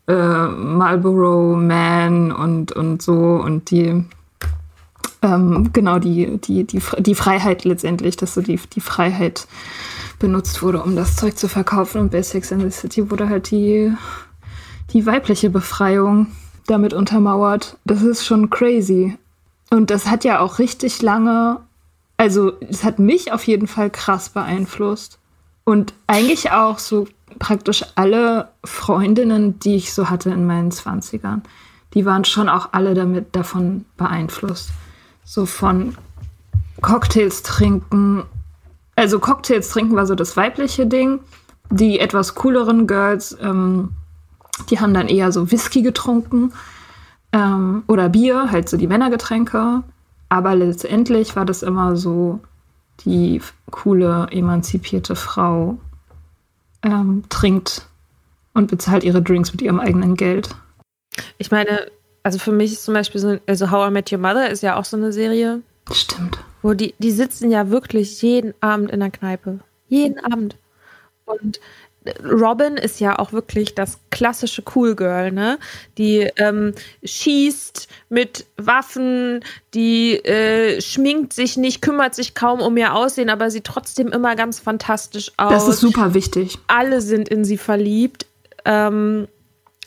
äh, 0.07 0.47
Marlboro 0.47 1.55
Man 1.55 2.31
und, 2.31 2.71
und 2.71 3.01
so 3.01 3.13
und 3.13 3.69
die, 3.69 4.03
ähm, 5.21 5.69
genau, 5.73 5.99
die, 5.99 6.37
die, 6.37 6.63
die, 6.63 6.81
die 6.99 7.15
Freiheit 7.15 7.65
letztendlich, 7.65 8.17
dass 8.17 8.33
so 8.33 8.41
die, 8.41 8.59
die 8.73 8.81
Freiheit 8.81 9.47
benutzt 10.17 10.61
wurde, 10.61 10.81
um 10.81 10.95
das 10.95 11.15
Zeug 11.15 11.37
zu 11.37 11.47
verkaufen. 11.47 12.01
Und 12.01 12.11
bei 12.11 12.21
Sex 12.21 12.51
and 12.51 12.61
the 12.61 12.71
City 12.71 13.09
wurde 13.09 13.29
halt 13.29 13.51
die, 13.51 13.93
die 14.91 15.05
weibliche 15.05 15.49
Befreiung 15.49 16.27
damit 16.67 16.93
untermauert. 16.93 17.77
Das 17.85 18.01
ist 18.01 18.25
schon 18.25 18.49
crazy. 18.49 19.17
Und 19.69 19.91
das 19.91 20.07
hat 20.07 20.23
ja 20.23 20.39
auch 20.39 20.59
richtig 20.59 21.01
lange, 21.01 21.59
also 22.17 22.53
es 22.67 22.83
hat 22.83 22.99
mich 22.99 23.31
auf 23.31 23.45
jeden 23.45 23.67
Fall 23.67 23.89
krass 23.89 24.29
beeinflusst. 24.29 25.19
Und 25.63 25.93
eigentlich 26.07 26.51
auch 26.51 26.79
so 26.79 27.07
praktisch 27.37 27.85
alle 27.95 28.49
Freundinnen, 28.63 29.59
die 29.59 29.75
ich 29.75 29.93
so 29.93 30.09
hatte 30.09 30.29
in 30.31 30.47
meinen 30.47 30.71
Zwanzigern, 30.71 31.43
die 31.93 32.05
waren 32.05 32.25
schon 32.25 32.49
auch 32.49 32.69
alle 32.71 32.93
damit 32.93 33.35
davon 33.35 33.85
beeinflusst. 33.97 34.71
So 35.23 35.45
von 35.45 35.95
Cocktails 36.81 37.43
trinken. 37.43 38.23
Also 38.95 39.19
Cocktails 39.19 39.69
trinken 39.69 39.95
war 39.95 40.05
so 40.05 40.15
das 40.15 40.37
weibliche 40.37 40.85
Ding. 40.85 41.19
Die 41.71 41.99
etwas 41.99 42.35
cooleren 42.35 42.87
Girls, 42.87 43.37
ähm, 43.41 43.89
die 44.69 44.79
haben 44.79 44.93
dann 44.93 45.07
eher 45.07 45.31
so 45.31 45.51
Whisky 45.51 45.83
getrunken 45.83 46.51
ähm, 47.31 47.83
oder 47.87 48.09
Bier, 48.09 48.49
halt 48.51 48.69
so 48.69 48.77
die 48.77 48.87
Männergetränke. 48.87 49.83
Aber 50.29 50.55
letztendlich 50.55 51.35
war 51.35 51.45
das 51.45 51.63
immer 51.63 51.95
so, 51.95 52.39
die 53.05 53.41
coole, 53.71 54.27
emanzipierte 54.31 55.15
Frau 55.15 55.77
ähm, 56.83 57.23
trinkt 57.29 57.87
und 58.53 58.69
bezahlt 58.69 59.03
ihre 59.03 59.21
Drinks 59.21 59.51
mit 59.51 59.61
ihrem 59.61 59.79
eigenen 59.79 60.15
Geld. 60.15 60.49
Ich 61.37 61.51
meine, 61.51 61.87
also 62.23 62.39
für 62.39 62.51
mich 62.51 62.73
ist 62.73 62.83
zum 62.83 62.93
Beispiel 62.93 63.21
so, 63.21 63.37
also 63.47 63.71
How 63.71 63.89
I 63.89 63.91
Met 63.91 64.11
Your 64.11 64.19
Mother 64.19 64.49
ist 64.49 64.63
ja 64.63 64.75
auch 64.75 64.85
so 64.85 64.97
eine 64.97 65.11
Serie, 65.13 65.61
Stimmt. 65.91 66.37
wo 66.61 66.73
die, 66.73 66.93
die 66.99 67.11
sitzen 67.11 67.51
ja 67.51 67.69
wirklich 67.69 68.21
jeden 68.21 68.53
Abend 68.61 68.91
in 68.91 68.99
der 68.99 69.11
Kneipe. 69.11 69.59
Jeden 69.87 70.19
Abend. 70.19 70.57
Und 71.25 71.59
Robin 72.23 72.77
ist 72.77 72.99
ja 72.99 73.19
auch 73.19 73.33
wirklich 73.33 73.75
das 73.75 73.99
klassische 74.09 74.63
Cool 74.73 74.95
Girl, 74.95 75.31
ne? 75.31 75.59
Die 75.97 76.29
ähm, 76.37 76.73
schießt 77.03 77.87
mit 78.07 78.45
Waffen, 78.57 79.43
die 79.73 80.15
äh, 80.15 80.81
schminkt 80.81 81.33
sich 81.33 81.57
nicht, 81.57 81.81
kümmert 81.81 82.15
sich 82.15 82.35
kaum 82.35 82.61
um 82.61 82.77
ihr 82.77 82.93
Aussehen, 82.93 83.29
aber 83.29 83.51
sieht 83.51 83.65
trotzdem 83.65 84.07
immer 84.07 84.35
ganz 84.35 84.59
fantastisch 84.59 85.31
aus. 85.37 85.51
Das 85.51 85.67
ist 85.67 85.81
super 85.81 86.13
wichtig. 86.13 86.57
Alle 86.67 87.01
sind 87.01 87.27
in 87.27 87.43
sie 87.43 87.57
verliebt. 87.57 88.25
Ähm, 88.63 89.27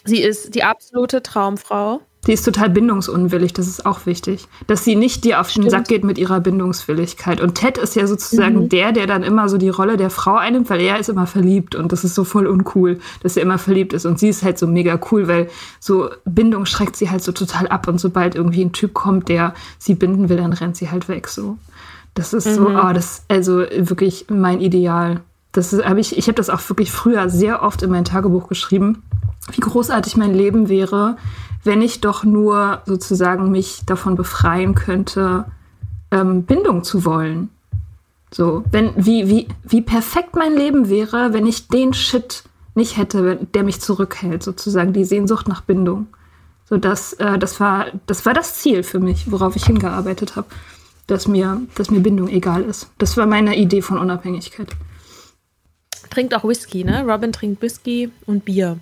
sie 0.05 0.21
ist 0.23 0.55
die 0.55 0.65
absolute 0.65 1.23
Traumfrau. 1.23 2.03
Die 2.29 2.33
ist 2.33 2.45
total 2.45 2.71
bindungsunwillig, 2.71 3.53
das 3.53 3.67
ist 3.67 3.85
auch 3.85 4.07
wichtig. 4.07 4.47
Dass 4.69 4.85
sie 4.85 4.95
nicht 4.95 5.25
dir 5.25 5.41
auf 5.41 5.49
den 5.49 5.63
Stimmt. 5.63 5.71
Sack 5.73 5.89
geht 5.89 6.05
mit 6.05 6.19
ihrer 6.19 6.39
Bindungswilligkeit. 6.39 7.41
Und 7.41 7.57
Ted 7.57 7.79
ist 7.79 7.97
ja 7.97 8.07
sozusagen 8.07 8.69
der, 8.69 8.93
der 8.93 9.09
dann 9.09 9.25
immer 9.25 9.49
so 9.49 9.59
die 9.59 9.71
Rolle 9.71 9.97
der 9.97 10.09
Frau 10.09 10.37
einnimmt, 10.37 10.71
weil 10.71 10.81
er 10.81 11.01
ist 11.01 11.09
immer 11.09 11.27
verliebt 11.27 11.75
und 11.75 11.91
das 11.91 12.05
ist 12.05 12.15
so 12.15 12.23
voll 12.23 12.47
uncool, 12.47 13.01
dass 13.25 13.37
er 13.37 13.43
immer 13.43 13.59
verliebt 13.59 13.93
ist. 13.93 14.07
Und 14.07 14.21
sie 14.21 14.29
ist 14.29 14.45
halt 14.45 14.57
so 14.57 14.69
mega 14.69 15.01
cool, 15.11 15.27
weil 15.27 15.49
so 15.81 16.11
Bindung 16.25 16.65
schreckt 16.65 16.95
sie 16.95 17.11
halt 17.11 17.25
so 17.25 17.33
total 17.33 17.67
ab. 17.67 17.89
Und 17.89 17.99
sobald 17.99 18.37
irgendwie 18.37 18.65
ein 18.65 18.73
Typ 18.73 18.95
kommt, 18.95 19.29
der 19.29 19.55
sie 19.79 19.95
binden 19.95 20.29
will, 20.29 20.37
dann 20.37 20.53
rennt 20.53 20.77
sie 20.77 20.93
halt 20.93 21.09
weg 21.09 21.27
so. 21.27 21.59
Das 22.15 22.33
ist 22.33 22.55
so, 22.55 22.69
oh, 22.69 22.93
das 22.93 23.05
ist 23.05 23.25
also 23.29 23.65
wirklich 23.77 24.27
mein 24.29 24.61
Ideal. 24.61 25.23
Das 25.51 25.73
habe 25.73 25.99
ich, 25.99 26.17
ich 26.17 26.29
habe 26.29 26.35
das 26.35 26.51
auch 26.51 26.61
wirklich 26.69 26.93
früher 26.93 27.29
sehr 27.29 27.63
oft 27.63 27.83
in 27.83 27.91
mein 27.91 28.05
Tagebuch 28.05 28.49
geschrieben, 28.49 29.03
wie 29.51 29.61
großartig 29.61 30.17
mein 30.17 30.35
Leben 30.35 30.69
wäre, 30.69 31.17
wenn 31.65 31.83
ich 31.83 32.01
doch 32.01 32.25
nur 32.25 32.83
sozusagen 32.87 33.51
mich 33.51 33.83
davon 33.87 34.17
befreien 34.17 34.75
könnte, 34.75 35.47
ähm, 36.11 36.45
Bindung 36.45 36.85
zu 36.85 37.05
wollen. 37.05 37.51
So, 38.33 38.65
wenn, 38.71 38.93
wie, 38.97 39.29
wie, 39.29 39.49
wie 39.63 39.83
perfekt 39.83 40.37
mein 40.37 40.55
Leben 40.55 40.89
wäre, 40.89 41.33
wenn 41.33 41.47
ich 41.47 41.69
den 41.69 41.93
Shit 41.93 42.45
nicht 42.75 42.97
hätte, 42.97 43.39
der 43.55 43.63
mich 43.63 43.81
zurückhält, 43.81 44.43
sozusagen, 44.43 44.93
die 44.93 45.05
Sehnsucht 45.05 45.49
nach 45.49 45.61
Bindung. 45.61 46.07
So, 46.65 46.79
das, 46.79 47.13
äh, 47.15 47.39
das, 47.39 47.61
war, 47.61 47.87
das 48.07 48.25
war 48.25 48.33
das 48.33 48.55
Ziel 48.55 48.83
für 48.83 49.01
mich, 49.01 49.31
worauf 49.31 49.57
ich 49.57 49.67
hingearbeitet 49.67 50.37
habe, 50.37 50.49
dass 51.07 51.29
mir, 51.29 51.61
dass 51.75 51.91
mir 51.91 52.01
Bindung 52.01 52.29
egal 52.29 52.63
ist. 52.63 52.89
Das 52.97 53.17
war 53.17 53.27
meine 53.27 53.57
Idee 53.57 53.83
von 53.83 53.99
Unabhängigkeit. 53.99 54.69
trinkt 56.09 56.35
auch 56.35 56.45
Whisky, 56.45 56.85
ne? 56.85 57.05
Robin 57.07 57.33
trinkt 57.33 57.61
Whisky 57.61 58.11
und 58.25 58.47
Bier. 58.47 58.79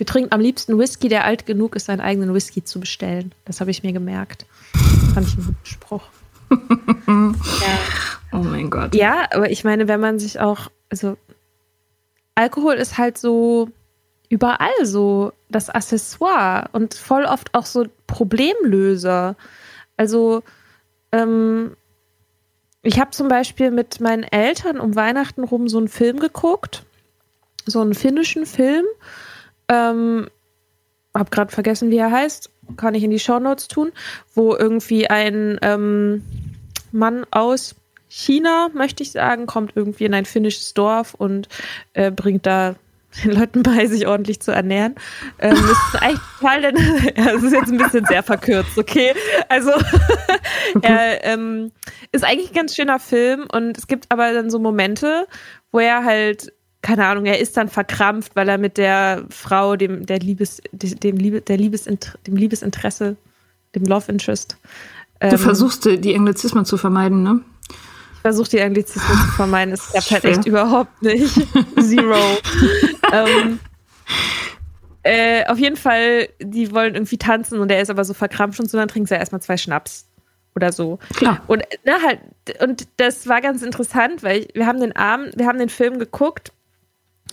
Sie 0.00 0.06
trinkt 0.06 0.32
am 0.32 0.40
liebsten 0.40 0.78
Whisky, 0.78 1.10
der 1.10 1.26
alt 1.26 1.44
genug 1.44 1.76
ist, 1.76 1.84
seinen 1.84 2.00
eigenen 2.00 2.32
Whisky 2.32 2.64
zu 2.64 2.80
bestellen. 2.80 3.34
Das 3.44 3.60
habe 3.60 3.70
ich 3.70 3.82
mir 3.82 3.92
gemerkt. 3.92 4.46
Das 4.72 5.12
fand 5.12 5.28
ich 5.28 5.34
einen 5.34 5.46
guten 5.48 5.66
Spruch. 5.66 6.04
ja. 6.50 7.34
Oh 8.32 8.38
mein 8.38 8.70
Gott. 8.70 8.94
Ja, 8.94 9.28
aber 9.30 9.50
ich 9.50 9.62
meine, 9.62 9.88
wenn 9.88 10.00
man 10.00 10.18
sich 10.18 10.40
auch, 10.40 10.70
also 10.88 11.18
Alkohol 12.34 12.76
ist 12.76 12.96
halt 12.96 13.18
so 13.18 13.68
überall 14.30 14.70
so 14.84 15.34
das 15.50 15.68
Accessoire 15.68 16.70
und 16.72 16.94
voll 16.94 17.26
oft 17.26 17.52
auch 17.52 17.66
so 17.66 17.84
Problemlöser. 18.06 19.36
Also 19.98 20.42
ähm, 21.12 21.76
ich 22.82 22.98
habe 22.98 23.10
zum 23.10 23.28
Beispiel 23.28 23.70
mit 23.70 24.00
meinen 24.00 24.22
Eltern 24.22 24.80
um 24.80 24.96
Weihnachten 24.96 25.44
rum 25.44 25.68
so 25.68 25.76
einen 25.76 25.88
Film 25.88 26.20
geguckt, 26.20 26.86
so 27.66 27.82
einen 27.82 27.92
finnischen 27.92 28.46
Film. 28.46 28.86
Ähm, 29.70 30.28
hab 31.14 31.30
gerade 31.30 31.52
vergessen, 31.52 31.90
wie 31.90 31.96
er 31.96 32.10
heißt. 32.10 32.50
Kann 32.76 32.94
ich 32.94 33.02
in 33.02 33.10
die 33.10 33.18
Shownotes 33.18 33.68
tun, 33.68 33.90
wo 34.34 34.54
irgendwie 34.54 35.08
ein 35.08 35.58
ähm, 35.62 36.22
Mann 36.92 37.24
aus 37.30 37.74
China, 38.08 38.68
möchte 38.74 39.02
ich 39.02 39.12
sagen, 39.12 39.46
kommt 39.46 39.72
irgendwie 39.76 40.04
in 40.04 40.14
ein 40.14 40.24
finnisches 40.24 40.74
Dorf 40.74 41.14
und 41.14 41.48
äh, 41.94 42.10
bringt 42.10 42.44
da 42.44 42.74
den 43.24 43.32
Leuten 43.32 43.62
bei, 43.62 43.86
sich 43.86 44.06
ordentlich 44.06 44.40
zu 44.40 44.52
ernähren. 44.52 44.94
Ähm, 45.38 45.54
das 45.54 45.70
ist 45.70 46.02
eigentlich 46.02 46.20
total, 46.38 46.62
denn, 46.62 47.14
das 47.16 47.42
ist 47.42 47.52
jetzt 47.52 47.72
ein 47.72 47.78
bisschen 47.78 48.06
sehr 48.06 48.22
verkürzt, 48.22 48.78
okay? 48.78 49.14
Also, 49.48 49.72
er 50.82 51.24
ähm, 51.24 51.72
ist 52.12 52.24
eigentlich 52.24 52.50
ein 52.50 52.54
ganz 52.54 52.76
schöner 52.76 53.00
Film 53.00 53.46
und 53.52 53.76
es 53.78 53.86
gibt 53.86 54.06
aber 54.10 54.32
dann 54.32 54.50
so 54.50 54.58
Momente, 54.58 55.26
wo 55.72 55.80
er 55.80 56.04
halt, 56.04 56.52
keine 56.82 57.06
Ahnung, 57.06 57.26
er 57.26 57.38
ist 57.38 57.56
dann 57.56 57.68
verkrampft, 57.68 58.34
weil 58.36 58.48
er 58.48 58.58
mit 58.58 58.78
der 58.78 59.24
Frau, 59.28 59.76
dem, 59.76 60.06
der 60.06 60.18
Liebes, 60.18 60.62
dem, 60.72 61.16
Liebe, 61.16 61.40
der 61.40 61.58
Liebesint 61.58 62.18
dem 62.26 62.36
Liebesinteresse, 62.36 63.16
dem 63.74 63.84
Love 63.84 64.10
Interest. 64.10 64.56
Ähm, 65.20 65.30
du 65.30 65.38
versuchst 65.38 65.84
die 65.84 66.14
Englizismen 66.14 66.64
zu 66.64 66.76
vermeiden, 66.78 67.22
ne? 67.22 67.40
versuche 68.20 68.50
die 68.50 68.60
Anglizismen 68.60 69.16
zu 69.16 69.32
vermeiden. 69.32 69.74
Es 69.74 69.88
klappt 69.88 70.10
halt 70.10 70.24
echt 70.24 70.46
überhaupt 70.46 71.02
nicht. 71.02 71.34
Zero. 71.80 72.16
ähm, 73.12 73.58
äh, 75.02 75.46
auf 75.46 75.58
jeden 75.58 75.76
Fall, 75.76 76.28
die 76.40 76.72
wollen 76.72 76.94
irgendwie 76.94 77.16
tanzen 77.16 77.58
und 77.58 77.70
er 77.70 77.80
ist 77.80 77.90
aber 77.90 78.04
so 78.04 78.14
verkrampft 78.14 78.60
und 78.60 78.70
so, 78.70 78.76
dann 78.76 78.88
trinkt 78.88 79.08
sie 79.08 79.14
erstmal 79.14 79.40
zwei 79.40 79.56
Schnaps 79.56 80.06
oder 80.54 80.72
so. 80.72 80.98
Klar. 81.14 81.40
Und, 81.46 81.62
na, 81.84 82.02
halt, 82.02 82.20
und 82.60 82.86
das 82.98 83.26
war 83.26 83.40
ganz 83.40 83.62
interessant, 83.62 84.22
weil 84.22 84.40
ich, 84.40 84.48
wir 84.54 84.66
haben 84.66 84.80
den 84.80 84.94
Abend, 84.94 85.38
wir 85.38 85.46
haben 85.46 85.58
den 85.58 85.70
Film 85.70 85.98
geguckt 85.98 86.52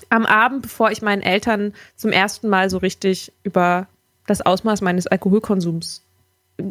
am 0.10 0.26
Abend, 0.26 0.64
bevor 0.64 0.92
ich 0.92 1.02
meinen 1.02 1.22
Eltern 1.22 1.74
zum 1.96 2.12
ersten 2.12 2.50
Mal 2.50 2.70
so 2.70 2.78
richtig 2.78 3.32
über 3.44 3.88
das 4.26 4.42
Ausmaß 4.42 4.82
meines 4.82 5.08
Alkoholkonsums, 5.08 6.04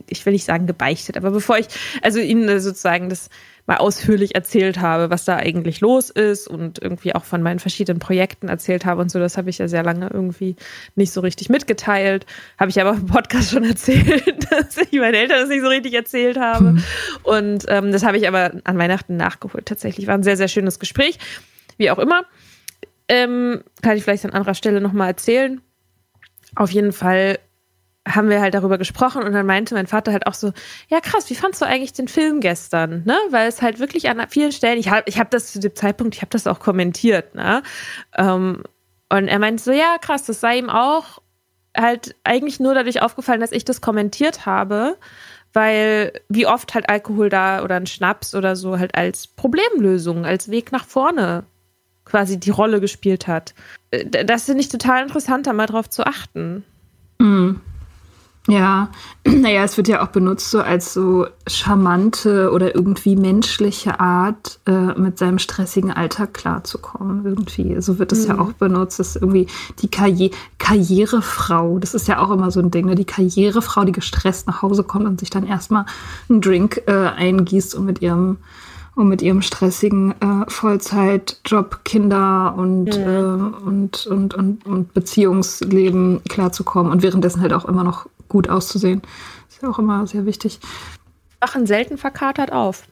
ich 0.08 0.24
will 0.26 0.32
nicht 0.32 0.44
sagen 0.44 0.66
gebeichtet, 0.66 1.16
aber 1.16 1.30
bevor 1.30 1.58
ich, 1.58 1.66
also 2.02 2.18
ihnen 2.18 2.60
sozusagen 2.60 3.08
das 3.08 3.30
mal 3.66 3.78
ausführlich 3.78 4.34
erzählt 4.34 4.80
habe, 4.80 5.10
was 5.10 5.24
da 5.24 5.36
eigentlich 5.36 5.80
los 5.80 6.10
ist 6.10 6.46
und 6.46 6.80
irgendwie 6.80 7.14
auch 7.14 7.24
von 7.24 7.42
meinen 7.42 7.58
verschiedenen 7.58 7.98
Projekten 7.98 8.48
erzählt 8.48 8.84
habe 8.84 9.02
und 9.02 9.10
so. 9.10 9.18
Das 9.18 9.36
habe 9.36 9.50
ich 9.50 9.58
ja 9.58 9.66
sehr 9.66 9.82
lange 9.82 10.08
irgendwie 10.12 10.54
nicht 10.94 11.12
so 11.12 11.20
richtig 11.20 11.48
mitgeteilt. 11.48 12.26
Habe 12.58 12.70
ich 12.70 12.80
aber 12.80 12.92
im 12.92 13.06
Podcast 13.06 13.50
schon 13.50 13.64
erzählt, 13.68 14.46
dass 14.50 14.76
ich 14.76 14.92
meinen 14.92 15.14
Eltern 15.14 15.40
das 15.40 15.48
nicht 15.48 15.62
so 15.62 15.68
richtig 15.68 15.94
erzählt 15.94 16.38
habe. 16.38 16.72
Mhm. 16.72 16.84
Und 17.24 17.64
ähm, 17.68 17.90
das 17.90 18.04
habe 18.04 18.18
ich 18.18 18.28
aber 18.28 18.52
an 18.62 18.78
Weihnachten 18.78 19.16
nachgeholt. 19.16 19.66
Tatsächlich 19.66 20.06
war 20.06 20.14
ein 20.14 20.22
sehr, 20.22 20.36
sehr 20.36 20.48
schönes 20.48 20.78
Gespräch. 20.78 21.18
Wie 21.76 21.90
auch 21.90 21.98
immer. 21.98 22.24
Ähm, 23.08 23.62
kann 23.82 23.96
ich 23.96 24.04
vielleicht 24.04 24.24
an 24.24 24.32
anderer 24.32 24.54
Stelle 24.54 24.80
nochmal 24.80 25.08
erzählen. 25.08 25.60
Auf 26.54 26.70
jeden 26.70 26.92
Fall 26.92 27.38
haben 28.06 28.28
wir 28.28 28.40
halt 28.40 28.54
darüber 28.54 28.78
gesprochen 28.78 29.22
und 29.22 29.32
dann 29.32 29.46
meinte 29.46 29.74
mein 29.74 29.88
Vater 29.88 30.12
halt 30.12 30.26
auch 30.26 30.34
so, 30.34 30.52
ja 30.88 31.00
krass, 31.00 31.28
wie 31.28 31.34
fandst 31.34 31.60
du 31.60 31.66
eigentlich 31.66 31.92
den 31.92 32.08
Film 32.08 32.40
gestern? 32.40 33.02
Ne? 33.04 33.16
Weil 33.30 33.48
es 33.48 33.62
halt 33.62 33.80
wirklich 33.80 34.08
an 34.08 34.24
vielen 34.28 34.52
Stellen, 34.52 34.78
ich 34.78 34.90
habe 34.90 35.02
ich 35.06 35.18
hab 35.18 35.30
das 35.30 35.52
zu 35.52 35.58
dem 35.58 35.74
Zeitpunkt, 35.74 36.14
ich 36.14 36.22
habe 36.22 36.30
das 36.30 36.46
auch 36.46 36.60
kommentiert, 36.60 37.34
ne? 37.34 37.62
Ähm, 38.16 38.62
und 39.08 39.28
er 39.28 39.38
meinte 39.38 39.62
so, 39.62 39.72
ja 39.72 39.98
krass, 40.00 40.24
das 40.24 40.40
sei 40.40 40.58
ihm 40.58 40.70
auch 40.70 41.20
halt 41.76 42.14
eigentlich 42.24 42.60
nur 42.60 42.74
dadurch 42.74 43.02
aufgefallen, 43.02 43.40
dass 43.40 43.52
ich 43.52 43.64
das 43.64 43.80
kommentiert 43.80 44.46
habe, 44.46 44.96
weil 45.52 46.12
wie 46.28 46.46
oft 46.46 46.74
halt 46.74 46.88
Alkohol 46.88 47.28
da 47.28 47.62
oder 47.62 47.76
ein 47.76 47.86
Schnaps 47.86 48.34
oder 48.34 48.56
so 48.56 48.78
halt 48.78 48.94
als 48.94 49.26
Problemlösung, 49.26 50.24
als 50.24 50.50
Weg 50.50 50.72
nach 50.72 50.86
vorne 50.86 51.44
quasi 52.06 52.40
die 52.40 52.50
Rolle 52.50 52.80
gespielt 52.80 53.26
hat. 53.26 53.54
Äh, 53.90 54.24
das 54.24 54.44
finde 54.44 54.62
ich 54.62 54.70
total 54.70 55.02
interessant, 55.02 55.46
da 55.46 55.52
mal 55.52 55.66
drauf 55.66 55.90
zu 55.90 56.06
achten. 56.06 56.64
Mhm. 57.18 57.60
Ja, 58.48 58.90
naja, 59.24 59.64
es 59.64 59.76
wird 59.76 59.88
ja 59.88 60.02
auch 60.04 60.08
benutzt 60.08 60.50
so 60.50 60.60
als 60.60 60.94
so 60.94 61.26
charmante 61.48 62.52
oder 62.52 62.74
irgendwie 62.74 63.16
menschliche 63.16 63.98
Art, 63.98 64.60
äh, 64.66 64.98
mit 64.98 65.18
seinem 65.18 65.38
stressigen 65.38 65.90
Alltag 65.90 66.32
klarzukommen. 66.32 67.24
Irgendwie, 67.24 67.80
so 67.80 67.98
wird 67.98 68.12
es 68.12 68.22
mhm. 68.22 68.34
ja 68.34 68.40
auch 68.40 68.52
benutzt. 68.52 69.00
Das 69.00 69.08
ist 69.08 69.16
irgendwie 69.16 69.48
die 69.80 69.88
Karri 69.88 70.30
Karrierefrau. 70.58 71.78
Das 71.78 71.94
ist 71.94 72.06
ja 72.06 72.20
auch 72.20 72.30
immer 72.30 72.50
so 72.50 72.60
ein 72.60 72.70
Ding, 72.70 72.86
ne? 72.86 72.94
Die 72.94 73.04
Karrierefrau, 73.04 73.84
die 73.84 73.92
gestresst 73.92 74.46
nach 74.46 74.62
Hause 74.62 74.84
kommt 74.84 75.06
und 75.06 75.18
sich 75.18 75.30
dann 75.30 75.46
erstmal 75.46 75.86
einen 76.28 76.40
Drink 76.40 76.82
äh, 76.86 76.92
eingießt, 76.92 77.74
um 77.74 77.84
mit 77.84 78.00
ihrem 78.00 78.38
um 78.96 79.08
mit 79.08 79.22
ihrem 79.22 79.42
stressigen 79.42 80.12
äh, 80.20 80.50
Vollzeitjob, 80.50 81.84
Kinder 81.84 82.54
und, 82.56 82.86
mhm. 82.86 82.92
äh, 82.92 83.66
und, 83.66 84.06
und, 84.06 84.34
und, 84.34 84.66
und 84.66 84.94
Beziehungsleben 84.94 86.22
klarzukommen 86.28 86.90
und 86.90 87.02
währenddessen 87.02 87.42
halt 87.42 87.52
auch 87.52 87.66
immer 87.66 87.84
noch 87.84 88.08
gut 88.28 88.48
auszusehen. 88.48 89.02
Ist 89.48 89.62
ja 89.62 89.68
auch 89.68 89.78
immer 89.78 90.06
sehr 90.06 90.26
wichtig. 90.26 90.58
Wachen 91.40 91.66
selten 91.66 91.98
verkatert 91.98 92.52
auf. 92.52 92.84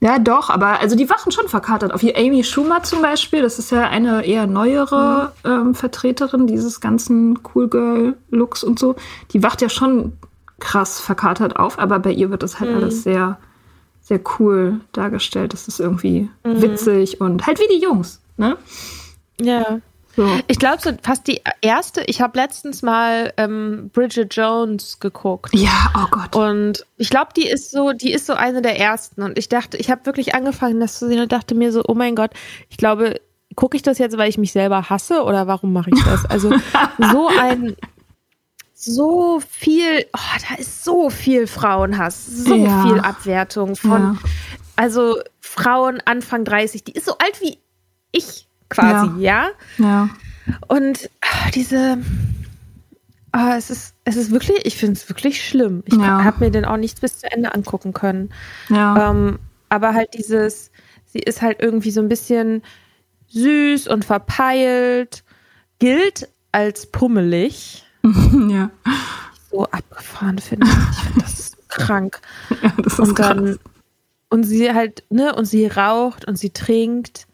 Ja, 0.00 0.18
doch, 0.18 0.50
aber 0.50 0.80
also 0.80 0.94
die 0.94 1.08
wachen 1.08 1.32
schon 1.32 1.48
verkatert 1.48 1.94
auf. 1.94 2.02
Wie 2.02 2.14
Amy 2.14 2.44
Schumer 2.44 2.82
zum 2.82 3.00
Beispiel, 3.00 3.40
das 3.40 3.58
ist 3.58 3.70
ja 3.70 3.88
eine 3.88 4.26
eher 4.26 4.46
neuere 4.46 5.32
mhm. 5.44 5.50
ähm, 5.50 5.74
Vertreterin 5.74 6.46
dieses 6.46 6.80
ganzen 6.80 7.38
Cool 7.54 7.68
Girl-Looks 7.68 8.62
und 8.62 8.78
so. 8.78 8.96
Die 9.32 9.42
wacht 9.42 9.62
ja 9.62 9.68
schon 9.68 10.12
krass 10.58 11.00
verkatert 11.00 11.56
auf, 11.56 11.78
aber 11.78 11.98
bei 11.98 12.10
ihr 12.10 12.30
wird 12.30 12.42
das 12.42 12.60
halt 12.60 12.70
mhm. 12.72 12.76
alles 12.76 13.04
sehr, 13.04 13.38
sehr 14.06 14.20
cool 14.38 14.80
dargestellt. 14.92 15.52
Das 15.52 15.66
ist 15.66 15.80
irgendwie 15.80 16.30
mhm. 16.44 16.62
witzig 16.62 17.20
und 17.20 17.44
halt 17.44 17.58
wie 17.58 17.76
die 17.76 17.82
Jungs, 17.82 18.20
ne? 18.36 18.56
Ja. 19.40 19.80
So. 20.14 20.26
Ich 20.46 20.58
glaube, 20.58 20.80
so 20.80 20.92
fast 21.02 21.26
die 21.26 21.42
erste, 21.60 22.02
ich 22.04 22.22
habe 22.22 22.38
letztens 22.38 22.82
mal 22.82 23.34
ähm, 23.36 23.90
Bridget 23.92 24.34
Jones 24.34 25.00
geguckt. 25.00 25.54
Ja, 25.54 25.92
oh 25.94 26.06
Gott. 26.10 26.34
Und 26.36 26.86
ich 26.96 27.10
glaube, 27.10 27.30
die 27.36 27.48
ist 27.48 27.72
so, 27.72 27.92
die 27.92 28.12
ist 28.12 28.26
so 28.26 28.32
eine 28.32 28.62
der 28.62 28.78
ersten. 28.78 29.22
Und 29.22 29.36
ich 29.38 29.48
dachte, 29.48 29.76
ich 29.76 29.90
habe 29.90 30.06
wirklich 30.06 30.34
angefangen, 30.34 30.78
das 30.80 30.98
zu 30.98 31.08
sehen 31.08 31.20
und 31.20 31.32
dachte 31.32 31.54
mir 31.54 31.72
so, 31.72 31.82
oh 31.86 31.94
mein 31.94 32.14
Gott, 32.14 32.30
ich 32.70 32.78
glaube, 32.78 33.20
gucke 33.56 33.76
ich 33.76 33.82
das 33.82 33.98
jetzt, 33.98 34.16
weil 34.16 34.30
ich 34.30 34.38
mich 34.38 34.52
selber 34.52 34.88
hasse 34.88 35.22
oder 35.24 35.48
warum 35.48 35.72
mache 35.72 35.90
ich 35.92 36.02
das? 36.04 36.24
Also 36.24 36.50
so 37.12 37.28
ein 37.38 37.76
so 38.86 39.40
viel, 39.40 40.06
oh, 40.16 40.38
da 40.48 40.54
ist 40.56 40.84
so 40.84 41.10
viel 41.10 41.46
Frauenhass, 41.46 42.24
so 42.26 42.54
ja. 42.54 42.82
viel 42.82 43.00
Abwertung 43.00 43.74
von, 43.76 44.14
ja. 44.14 44.16
also 44.76 45.18
Frauen 45.40 46.00
Anfang 46.04 46.44
30, 46.44 46.84
die 46.84 46.92
ist 46.92 47.06
so 47.06 47.18
alt 47.18 47.40
wie 47.40 47.58
ich 48.12 48.48
quasi, 48.68 49.20
ja? 49.20 49.48
Ja. 49.78 50.08
Und 50.68 51.10
oh, 51.24 51.50
diese, 51.54 51.98
oh, 53.36 53.52
es 53.56 53.70
ist, 53.70 53.94
es 54.04 54.16
ist 54.16 54.30
wirklich, 54.30 54.64
ich 54.64 54.76
finde 54.76 54.94
es 54.94 55.08
wirklich 55.08 55.44
schlimm. 55.44 55.82
Ich 55.86 55.98
habe 55.98 56.44
mir 56.44 56.50
den 56.50 56.64
auch 56.64 56.76
nicht 56.76 57.00
bis 57.00 57.18
zu 57.18 57.30
Ende 57.30 57.54
angucken 57.54 57.92
können. 57.92 58.30
Ja. 58.68 59.10
Ähm, 59.10 59.40
aber 59.68 59.94
halt 59.94 60.14
dieses, 60.14 60.70
sie 61.06 61.18
ist 61.18 61.42
halt 61.42 61.60
irgendwie 61.60 61.90
so 61.90 62.00
ein 62.00 62.08
bisschen 62.08 62.62
süß 63.28 63.88
und 63.88 64.04
verpeilt, 64.04 65.24
gilt 65.80 66.28
als 66.52 66.86
pummelig. 66.86 67.85
ja. 68.48 68.70
So 69.50 69.64
abgefahren 69.64 70.38
finde 70.38 70.66
ich. 70.66 70.72
Ich 70.72 71.04
finde 71.04 71.20
das 71.20 71.52
krank. 71.68 72.20
Ja, 72.62 72.72
das 72.82 72.94
ist 72.94 72.98
und 73.00 73.18
dann, 73.18 73.44
krass. 73.44 73.58
und 74.30 74.44
sie 74.44 74.72
halt, 74.72 75.04
ne, 75.10 75.34
und 75.34 75.44
sie 75.44 75.66
raucht 75.66 76.26
und 76.26 76.36
sie 76.38 76.50
trinkt 76.50 77.26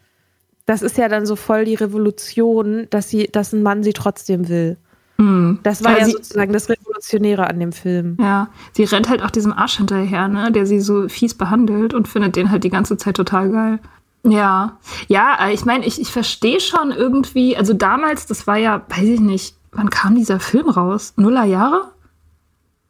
das 0.65 0.81
ist 0.81 0.97
ja 0.97 1.09
dann 1.09 1.25
so 1.25 1.35
voll 1.35 1.65
die 1.65 1.75
Revolution, 1.75 2.87
dass 2.89 3.09
sie, 3.09 3.27
dass 3.27 3.53
ein 3.53 3.63
Mann 3.63 3.83
sie 3.83 3.93
trotzdem 3.93 4.47
will. 4.47 4.77
Mhm. 5.17 5.59
Das 5.63 5.83
war 5.83 5.93
ja, 5.93 5.99
ja 5.99 6.05
sozusagen 6.09 6.53
das 6.53 6.69
Revolutionäre 6.69 7.47
an 7.47 7.59
dem 7.59 7.71
Film. 7.71 8.17
Ja, 8.19 8.49
sie 8.71 8.85
rennt 8.85 9.09
halt 9.09 9.21
auch 9.21 9.31
diesem 9.31 9.53
Arsch 9.53 9.77
hinterher, 9.77 10.27
ne, 10.27 10.51
der 10.51 10.65
sie 10.65 10.79
so 10.79 11.07
fies 11.09 11.33
behandelt 11.33 11.93
und 11.93 12.07
findet 12.07 12.35
den 12.35 12.49
halt 12.49 12.63
die 12.63 12.69
ganze 12.69 12.97
Zeit 12.97 13.15
total 13.15 13.51
geil. 13.51 13.79
Ja, 14.25 14.77
ja, 15.07 15.37
äh, 15.47 15.53
ich 15.53 15.65
meine, 15.65 15.85
ich, 15.85 15.99
ich 15.99 16.11
verstehe 16.11 16.61
schon 16.61 16.91
irgendwie, 16.91 17.57
also 17.57 17.73
damals, 17.73 18.25
das 18.25 18.47
war 18.47 18.57
ja, 18.57 18.83
weiß 18.87 19.03
ich 19.03 19.19
nicht, 19.19 19.55
wann 19.73 19.89
kam 19.89 20.15
dieser 20.15 20.39
Film 20.39 20.69
raus? 20.69 21.13
Nuller 21.15 21.45
Jahre? 21.45 21.91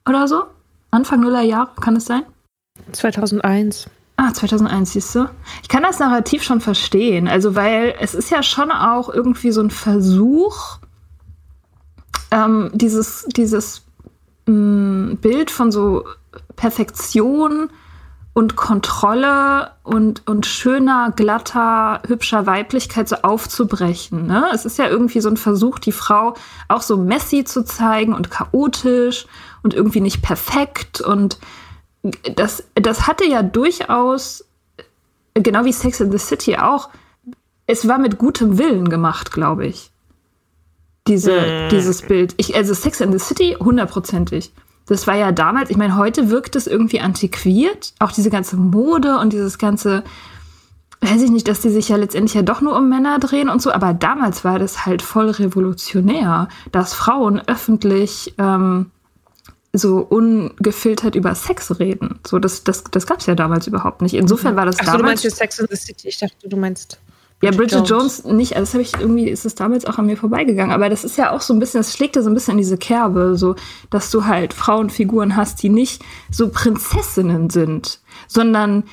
Oder 0.08 0.28
so? 0.28 0.44
Anfang 0.92 1.22
Nuller 1.22 1.42
Jahre, 1.42 1.70
kann 1.80 1.96
es 1.96 2.06
sein? 2.06 2.24
2001. 2.92 3.88
Ah, 4.16 4.32
2001, 4.32 4.94
siehst 4.94 5.16
du? 5.16 5.30
Ich 5.62 5.70
kann 5.70 5.84
das 5.84 6.00
Narrativ 6.00 6.44
schon 6.44 6.62
verstehen. 6.62 7.28
Also, 7.28 7.56
weil 7.56 7.96
es 8.00 8.14
ist 8.14 8.30
ja 8.30 8.44
schon 8.44 8.72
auch 8.72 9.10
irgendwie 9.10 9.52
so 9.52 9.62
ein 9.62 9.72
Versuch, 9.72 10.78
ähm, 12.32 12.70
dieses, 12.74 13.26
dieses 13.36 13.84
mh, 14.46 14.54
mm, 14.54 15.18
Bild 15.18 15.52
von 15.52 15.72
so 15.72 16.06
Perfektion 16.56 17.70
und 18.34 18.56
Kontrolle 18.56 19.72
und, 19.84 20.28
und 20.28 20.46
schöner, 20.48 21.14
glatter, 21.16 22.02
hübscher 22.08 22.48
Weiblichkeit 22.48 23.08
so 23.08 23.18
aufzubrechen. 23.18 24.26
Ne? 24.26 24.46
Es 24.54 24.66
ist 24.66 24.80
ja 24.80 24.88
irgendwie 24.88 25.22
so 25.22 25.30
ein 25.30 25.38
Versuch, 25.38 25.78
die 25.78 25.92
Frau 25.92 26.34
auch 26.68 26.82
so 26.82 26.98
messy 26.98 27.44
zu 27.44 27.64
zeigen 27.64 28.14
und 28.14 28.32
chaotisch 28.32 29.28
und 29.62 29.76
irgendwie 29.76 30.02
nicht 30.02 30.24
perfekt. 30.24 31.00
Und 31.00 31.38
das, 32.36 32.64
das 32.74 33.06
hatte 33.06 33.26
ja 33.26 33.44
durchaus, 33.44 34.46
genau 35.36 35.64
wie 35.64 35.74
Sex 35.74 36.00
in 36.00 36.12
the 36.12 36.18
City 36.18 36.58
auch, 36.58 36.90
es 37.68 37.88
war 37.88 38.00
mit 38.00 38.18
gutem 38.18 38.58
Willen 38.58 38.90
gemacht, 38.90 39.32
glaube 39.32 39.68
ich. 39.68 39.92
Diese, 41.08 41.68
mm. 41.68 41.70
Dieses 41.70 42.02
Bild. 42.02 42.34
Ich, 42.38 42.56
also 42.56 42.74
Sex 42.74 43.00
in 43.00 43.12
the 43.12 43.20
City, 43.20 43.58
hundertprozentig. 43.60 44.54
Das 44.86 45.08
war 45.08 45.16
ja 45.16 45.32
damals, 45.32 45.70
ich 45.70 45.78
meine, 45.78 45.96
heute 45.96 46.30
wirkt 46.30 46.56
es 46.56 46.68
irgendwie 46.68 47.00
antiquiert. 47.00 47.94
Auch 48.00 48.12
diese 48.12 48.30
ganze 48.30 48.58
Mode 48.58 49.18
und 49.18 49.32
dieses 49.32 49.58
ganze, 49.58 50.04
weiß 51.02 51.22
ich 51.22 51.32
nicht, 51.32 51.48
dass 51.48 51.62
die 51.62 51.70
sich 51.70 51.90
ja 51.90 51.96
letztendlich 51.96 52.34
ja 52.34 52.42
doch 52.42 52.62
nur 52.62 52.76
um 52.76 52.90
Männer 52.90 53.20
drehen 53.20 53.50
und 53.50 53.62
so. 53.62 53.72
Aber 53.72 53.94
damals 53.94 54.44
war 54.44 54.60
das 54.60 54.86
halt 54.86 55.02
voll 55.02 55.30
revolutionär, 55.30 56.50
dass 56.72 56.94
Frauen 56.94 57.42
öffentlich 57.48 58.34
ähm, 58.38 58.92
so 59.74 60.00
ungefiltert 60.00 61.16
über 61.16 61.34
Sex 61.34 61.80
reden. 61.80 62.20
So, 62.28 62.38
das, 62.38 62.64
das, 62.64 62.84
das 62.84 63.08
gab 63.08 63.20
es 63.20 63.26
ja 63.26 63.36
damals 63.36 63.68
überhaupt 63.68 64.02
nicht. 64.02 64.14
Insofern 64.14 64.56
war 64.56 64.66
das 64.66 64.78
Ach 64.80 64.86
damals. 64.86 65.22
du 65.22 65.28
meinst 65.28 65.38
Sex 65.38 65.60
in 65.60 65.68
the 65.70 65.76
City? 65.76 66.10
Ich 66.10 66.20
dachte, 66.20 66.48
du 66.48 66.58
meinst. 66.58 67.00
Ja, 67.44 67.52
Bridget 67.52 67.90
Jones, 67.90 68.24
Jones 68.24 68.24
nicht, 68.26 68.56
also 68.56 68.66
das 68.66 68.74
habe 68.74 68.82
ich 68.84 68.94
irgendwie, 69.00 69.30
ist 69.30 69.46
es 69.46 69.56
damals 69.56 69.86
auch 69.86 69.98
an 69.98 70.06
mir 70.06 70.18
vorbeigegangen, 70.18 70.74
aber 70.74 70.90
das 70.90 71.04
ist 71.04 71.18
ja 71.18 71.32
auch 71.32 71.42
so 71.42 71.54
ein 71.54 71.60
bisschen, 71.60 71.80
das 71.80 71.94
schlägt 71.94 72.16
ja 72.16 72.22
so 72.22 72.30
ein 72.30 72.34
bisschen 72.34 72.54
in 72.54 72.60
diese 72.60 72.78
Kerbe, 72.78 73.36
so, 73.36 73.56
dass 73.90 74.10
du 74.12 74.26
halt 74.26 74.54
Frauenfiguren 74.54 75.36
hast, 75.36 75.62
die 75.62 75.70
nicht 75.70 76.02
so 76.32 76.50
Prinzessinnen 76.50 77.50
sind, 77.50 78.00
sondern 78.28 78.84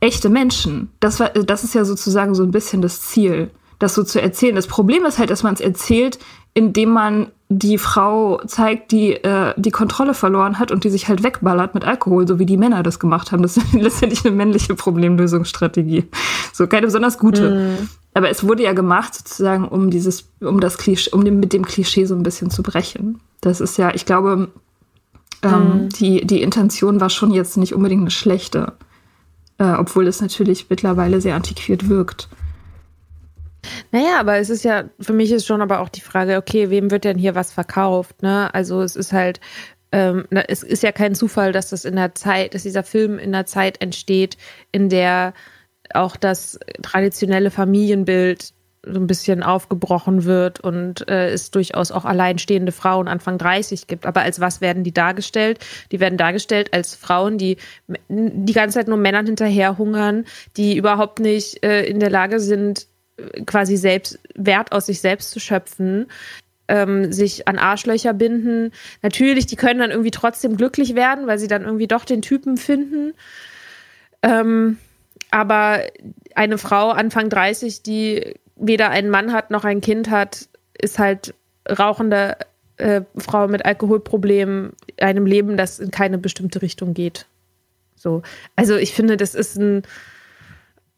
echte 0.00 0.28
Menschen. 0.28 0.90
Das 0.98 1.20
war, 1.20 1.28
das 1.28 1.62
ist 1.64 1.74
ja 1.74 1.84
sozusagen 1.84 2.34
so 2.34 2.42
ein 2.42 2.50
bisschen 2.50 2.82
das 2.82 3.02
Ziel, 3.02 3.50
das 3.78 3.94
so 3.94 4.02
zu 4.02 4.20
erzählen. 4.20 4.56
Das 4.56 4.66
Problem 4.66 5.04
ist 5.04 5.18
halt, 5.18 5.30
dass 5.30 5.42
man 5.42 5.54
es 5.54 5.60
erzählt, 5.60 6.18
indem 6.54 6.90
man 6.90 7.28
die 7.48 7.78
Frau 7.78 8.40
zeigt, 8.46 8.92
die 8.92 9.12
äh, 9.12 9.54
die 9.56 9.72
Kontrolle 9.72 10.14
verloren 10.14 10.58
hat 10.60 10.70
und 10.70 10.84
die 10.84 10.90
sich 10.90 11.08
halt 11.08 11.24
wegballert 11.24 11.74
mit 11.74 11.84
Alkohol, 11.84 12.26
so 12.26 12.38
wie 12.38 12.46
die 12.46 12.56
Männer 12.56 12.82
das 12.82 13.00
gemacht 13.00 13.32
haben. 13.32 13.42
Das 13.42 13.56
ist 13.56 13.72
letztendlich 13.72 14.24
eine 14.24 14.34
männliche 14.34 14.74
Problemlösungsstrategie. 14.74 16.04
So 16.52 16.66
keine 16.66 16.86
besonders 16.86 17.18
gute. 17.18 17.76
Mm. 17.80 17.88
Aber 18.14 18.30
es 18.30 18.46
wurde 18.46 18.64
ja 18.64 18.72
gemacht, 18.72 19.14
sozusagen, 19.14 19.68
um 19.68 19.90
dieses, 19.90 20.30
um 20.40 20.60
das 20.60 20.78
Klischee, 20.78 21.10
um 21.12 21.24
dem, 21.24 21.38
mit 21.38 21.52
dem 21.52 21.64
Klischee 21.64 22.06
so 22.06 22.14
ein 22.14 22.22
bisschen 22.22 22.50
zu 22.50 22.62
brechen. 22.62 23.20
Das 23.40 23.60
ist 23.60 23.78
ja, 23.78 23.94
ich 23.94 24.04
glaube, 24.04 24.48
ähm, 25.42 25.86
mm. 25.86 25.88
die, 25.90 26.26
die 26.26 26.42
Intention 26.42 27.00
war 27.00 27.10
schon 27.10 27.32
jetzt 27.32 27.56
nicht 27.56 27.74
unbedingt 27.74 28.02
eine 28.02 28.10
schlechte, 28.10 28.72
äh, 29.58 29.72
obwohl 29.72 30.06
es 30.06 30.20
natürlich 30.20 30.68
mittlerweile 30.68 31.20
sehr 31.20 31.36
antiquiert 31.36 31.88
wirkt. 31.88 32.28
Naja, 33.92 34.18
aber 34.18 34.38
es 34.38 34.50
ist 34.50 34.64
ja, 34.64 34.84
für 35.00 35.12
mich 35.12 35.30
ist 35.30 35.46
schon 35.46 35.62
aber 35.62 35.80
auch 35.80 35.88
die 35.88 36.00
Frage, 36.00 36.36
okay, 36.36 36.70
wem 36.70 36.90
wird 36.90 37.04
denn 37.04 37.18
hier 37.18 37.34
was 37.34 37.52
verkauft? 37.52 38.22
Ne? 38.22 38.52
Also 38.54 38.82
es 38.82 38.96
ist 38.96 39.12
halt, 39.12 39.40
ähm, 39.92 40.24
es 40.48 40.62
ist 40.62 40.82
ja 40.82 40.92
kein 40.92 41.14
Zufall, 41.14 41.52
dass 41.52 41.70
das 41.70 41.84
in 41.84 41.96
der 41.96 42.14
Zeit, 42.14 42.54
dass 42.54 42.62
dieser 42.62 42.82
Film 42.84 43.18
in 43.18 43.32
der 43.32 43.46
Zeit 43.46 43.80
entsteht, 43.80 44.36
in 44.72 44.88
der 44.88 45.34
auch 45.94 46.16
das 46.16 46.58
traditionelle 46.82 47.50
Familienbild 47.50 48.52
so 48.82 48.98
ein 48.98 49.06
bisschen 49.06 49.42
aufgebrochen 49.42 50.24
wird 50.24 50.60
und 50.60 51.06
äh, 51.08 51.30
es 51.30 51.50
durchaus 51.50 51.92
auch 51.92 52.06
alleinstehende 52.06 52.72
Frauen 52.72 53.08
Anfang 53.08 53.36
30 53.36 53.86
gibt. 53.86 54.06
Aber 54.06 54.22
als 54.22 54.40
was 54.40 54.62
werden 54.62 54.84
die 54.84 54.92
dargestellt? 54.92 55.58
Die 55.92 56.00
werden 56.00 56.16
dargestellt 56.16 56.72
als 56.72 56.94
Frauen, 56.94 57.36
die 57.36 57.58
die 58.08 58.52
ganze 58.54 58.78
Zeit 58.78 58.88
nur 58.88 58.96
Männern 58.96 59.26
hinterherhungern, 59.26 60.24
die 60.56 60.76
überhaupt 60.76 61.18
nicht 61.20 61.62
äh, 61.62 61.84
in 61.84 62.00
der 62.00 62.10
Lage 62.10 62.40
sind, 62.40 62.86
quasi 63.46 63.76
selbst 63.76 64.18
Wert 64.34 64.72
aus 64.72 64.86
sich 64.86 65.00
selbst 65.00 65.30
zu 65.30 65.40
schöpfen, 65.40 66.06
ähm, 66.68 67.12
sich 67.12 67.48
an 67.48 67.58
Arschlöcher 67.58 68.14
binden. 68.14 68.72
Natürlich, 69.02 69.46
die 69.46 69.56
können 69.56 69.80
dann 69.80 69.90
irgendwie 69.90 70.10
trotzdem 70.10 70.56
glücklich 70.56 70.94
werden, 70.94 71.26
weil 71.26 71.38
sie 71.38 71.48
dann 71.48 71.64
irgendwie 71.64 71.88
doch 71.88 72.04
den 72.04 72.22
Typen 72.22 72.56
finden. 72.56 73.12
Ähm, 74.22 74.78
aber 75.30 75.82
eine 76.34 76.58
Frau 76.58 76.90
Anfang 76.90 77.28
30, 77.28 77.82
die 77.82 78.34
weder 78.56 78.90
einen 78.90 79.10
Mann 79.10 79.32
hat 79.32 79.50
noch 79.50 79.64
ein 79.64 79.80
Kind 79.80 80.10
hat, 80.10 80.48
ist 80.78 80.98
halt 80.98 81.34
rauchende 81.68 82.36
äh, 82.76 83.02
Frau 83.16 83.48
mit 83.48 83.64
Alkoholproblemen, 83.64 84.72
einem 85.00 85.26
Leben, 85.26 85.56
das 85.56 85.78
in 85.78 85.90
keine 85.90 86.18
bestimmte 86.18 86.62
Richtung 86.62 86.94
geht. 86.94 87.26
So. 87.94 88.22
Also 88.56 88.76
ich 88.76 88.92
finde, 88.94 89.16
das 89.16 89.34
ist 89.34 89.56
ein, 89.56 89.82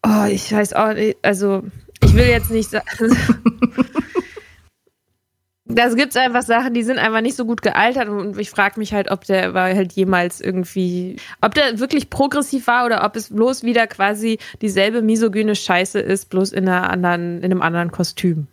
oh, 0.04 0.26
ich 0.28 0.52
weiß 0.52 0.72
auch 0.74 0.94
nicht, 0.94 1.18
also 1.22 1.62
ich 2.02 2.14
will 2.14 2.26
jetzt 2.26 2.50
nicht 2.50 2.70
sagen. 2.70 2.84
das 5.74 5.96
gibt 5.96 6.10
es 6.10 6.16
einfach 6.16 6.42
Sachen, 6.42 6.74
die 6.74 6.82
sind 6.82 6.98
einfach 6.98 7.20
nicht 7.20 7.36
so 7.36 7.44
gut 7.44 7.62
gealtert 7.62 8.08
und 8.08 8.38
ich 8.38 8.50
frage 8.50 8.78
mich 8.78 8.92
halt, 8.92 9.10
ob 9.10 9.24
der 9.24 9.54
war 9.54 9.74
halt 9.74 9.92
jemals 9.92 10.40
irgendwie, 10.40 11.16
ob 11.40 11.54
der 11.54 11.78
wirklich 11.78 12.10
progressiv 12.10 12.66
war 12.66 12.86
oder 12.86 13.04
ob 13.04 13.16
es 13.16 13.34
bloß 13.34 13.62
wieder 13.62 13.86
quasi 13.86 14.38
dieselbe 14.60 15.02
misogyne 15.02 15.54
Scheiße 15.54 16.00
ist, 16.00 16.30
bloß 16.30 16.52
in 16.52 16.68
einer 16.68 16.90
anderen, 16.90 17.38
in 17.38 17.44
einem 17.44 17.62
anderen 17.62 17.90
Kostüm. 17.90 18.46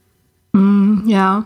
Mm, 0.54 1.08
ja. 1.08 1.46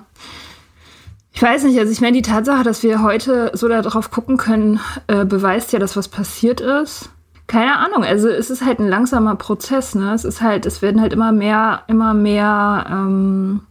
Ich 1.33 1.41
weiß 1.41 1.63
nicht, 1.63 1.79
also 1.79 1.91
ich 1.91 2.01
meine, 2.01 2.15
die 2.15 2.21
Tatsache, 2.21 2.63
dass 2.63 2.83
wir 2.83 3.01
heute 3.01 3.51
so 3.53 3.67
darauf 3.67 4.11
gucken 4.11 4.37
können, 4.37 4.79
äh, 5.07 5.25
beweist 5.25 5.73
ja, 5.73 5.79
dass 5.79 5.97
was 5.97 6.07
passiert 6.07 6.61
ist. 6.61 7.09
Keine 7.47 7.77
Ahnung, 7.77 8.03
also 8.03 8.29
es 8.29 8.49
ist 8.49 8.63
halt 8.63 8.79
ein 8.79 8.87
langsamer 8.87 9.35
Prozess, 9.35 9.95
ne? 9.95 10.13
Es 10.13 10.23
ist 10.23 10.41
halt, 10.41 10.65
es 10.65 10.81
werden 10.81 11.01
halt 11.01 11.11
immer 11.11 11.31
mehr, 11.31 11.83
immer 11.87 12.13
mehr 12.13 12.85
ähm, 12.89 13.61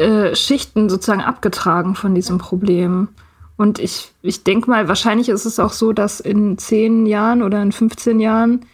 äh, 0.00 0.34
Schichten 0.34 0.88
sozusagen 0.88 1.20
abgetragen 1.20 1.94
von 1.94 2.14
diesem 2.14 2.38
Problem. 2.38 3.08
Und 3.56 3.78
ich, 3.78 4.12
ich 4.22 4.42
denke 4.42 4.70
mal, 4.70 4.88
wahrscheinlich 4.88 5.28
ist 5.28 5.44
es 5.44 5.58
auch 5.58 5.72
so, 5.72 5.92
dass 5.92 6.20
in 6.20 6.58
zehn 6.58 7.06
Jahren 7.06 7.42
oder 7.42 7.62
in 7.62 7.72
15 7.72 8.18
Jahren, 8.18 8.66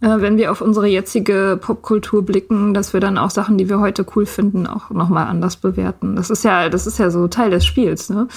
äh, 0.00 0.20
wenn 0.20 0.36
wir 0.36 0.52
auf 0.52 0.60
unsere 0.60 0.86
jetzige 0.86 1.58
Popkultur 1.60 2.24
blicken, 2.24 2.74
dass 2.74 2.92
wir 2.92 3.00
dann 3.00 3.18
auch 3.18 3.30
Sachen, 3.30 3.58
die 3.58 3.68
wir 3.68 3.80
heute 3.80 4.04
cool 4.14 4.26
finden, 4.26 4.66
auch 4.66 4.90
nochmal 4.90 5.26
anders 5.26 5.56
bewerten. 5.56 6.14
Das 6.14 6.30
ist 6.30 6.44
ja, 6.44 6.68
das 6.68 6.86
ist 6.86 6.98
ja 6.98 7.10
so 7.10 7.26
Teil 7.28 7.50
des 7.50 7.64
Spiels, 7.64 8.10
ne? 8.10 8.28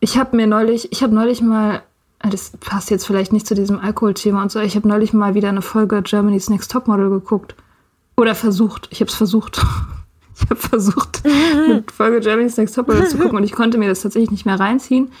Ich 0.00 0.18
habe 0.18 0.36
mir 0.36 0.48
neulich, 0.48 0.90
ich 0.90 1.02
habe 1.04 1.14
neulich 1.14 1.42
mal 1.42 1.82
Ah, 2.22 2.30
das 2.30 2.52
passt 2.60 2.90
jetzt 2.90 3.04
vielleicht 3.04 3.32
nicht 3.32 3.48
zu 3.48 3.56
diesem 3.56 3.80
Alkoholthema 3.80 4.42
und 4.42 4.52
so. 4.52 4.60
Ich 4.60 4.76
habe 4.76 4.86
neulich 4.86 5.12
mal 5.12 5.34
wieder 5.34 5.48
eine 5.48 5.60
Folge 5.60 6.02
Germany's 6.02 6.48
Next 6.48 6.70
Topmodel 6.70 7.10
geguckt. 7.10 7.56
Oder 8.16 8.36
versucht. 8.36 8.88
Ich 8.92 9.00
habe 9.00 9.10
es 9.10 9.16
versucht. 9.16 9.60
Ich 10.42 10.50
habe 10.50 10.60
versucht, 10.60 11.22
eine 11.24 11.84
Folge 11.94 12.20
Germany's 12.20 12.56
Next 12.56 12.74
Topmodel 12.74 13.06
zu 13.06 13.18
gucken 13.18 13.36
und 13.36 13.44
ich 13.44 13.52
konnte 13.52 13.78
mir 13.78 13.88
das 13.88 14.00
tatsächlich 14.00 14.30
nicht 14.30 14.46
mehr 14.46 14.58
reinziehen. 14.58 15.12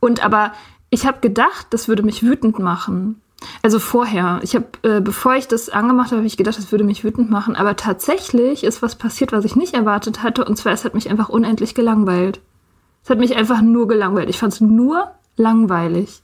Und 0.00 0.24
aber 0.24 0.52
ich 0.90 1.06
habe 1.06 1.20
gedacht, 1.20 1.66
das 1.70 1.88
würde 1.88 2.02
mich 2.02 2.22
wütend 2.22 2.58
machen. 2.58 3.20
Also 3.62 3.78
vorher. 3.78 4.40
Ich 4.42 4.54
habe, 4.54 4.66
äh, 4.82 5.00
bevor 5.00 5.34
ich 5.34 5.48
das 5.48 5.68
angemacht 5.68 6.08
habe, 6.08 6.18
habe 6.18 6.26
ich 6.26 6.36
gedacht, 6.36 6.58
das 6.58 6.70
würde 6.70 6.84
mich 6.84 7.02
wütend 7.04 7.30
machen. 7.30 7.56
Aber 7.56 7.76
tatsächlich 7.76 8.64
ist 8.64 8.82
was 8.82 8.96
passiert, 8.96 9.32
was 9.32 9.44
ich 9.44 9.56
nicht 9.56 9.74
erwartet 9.74 10.22
hatte. 10.22 10.44
Und 10.44 10.56
zwar, 10.56 10.72
es 10.72 10.84
hat 10.84 10.94
mich 10.94 11.10
einfach 11.10 11.28
unendlich 11.28 11.74
gelangweilt. 11.74 12.40
Es 13.02 13.10
hat 13.10 13.18
mich 13.18 13.36
einfach 13.36 13.62
nur 13.62 13.88
gelangweilt. 13.88 14.28
Ich 14.30 14.38
fand 14.38 14.52
es 14.52 14.60
nur 14.60 15.10
langweilig. 15.36 16.22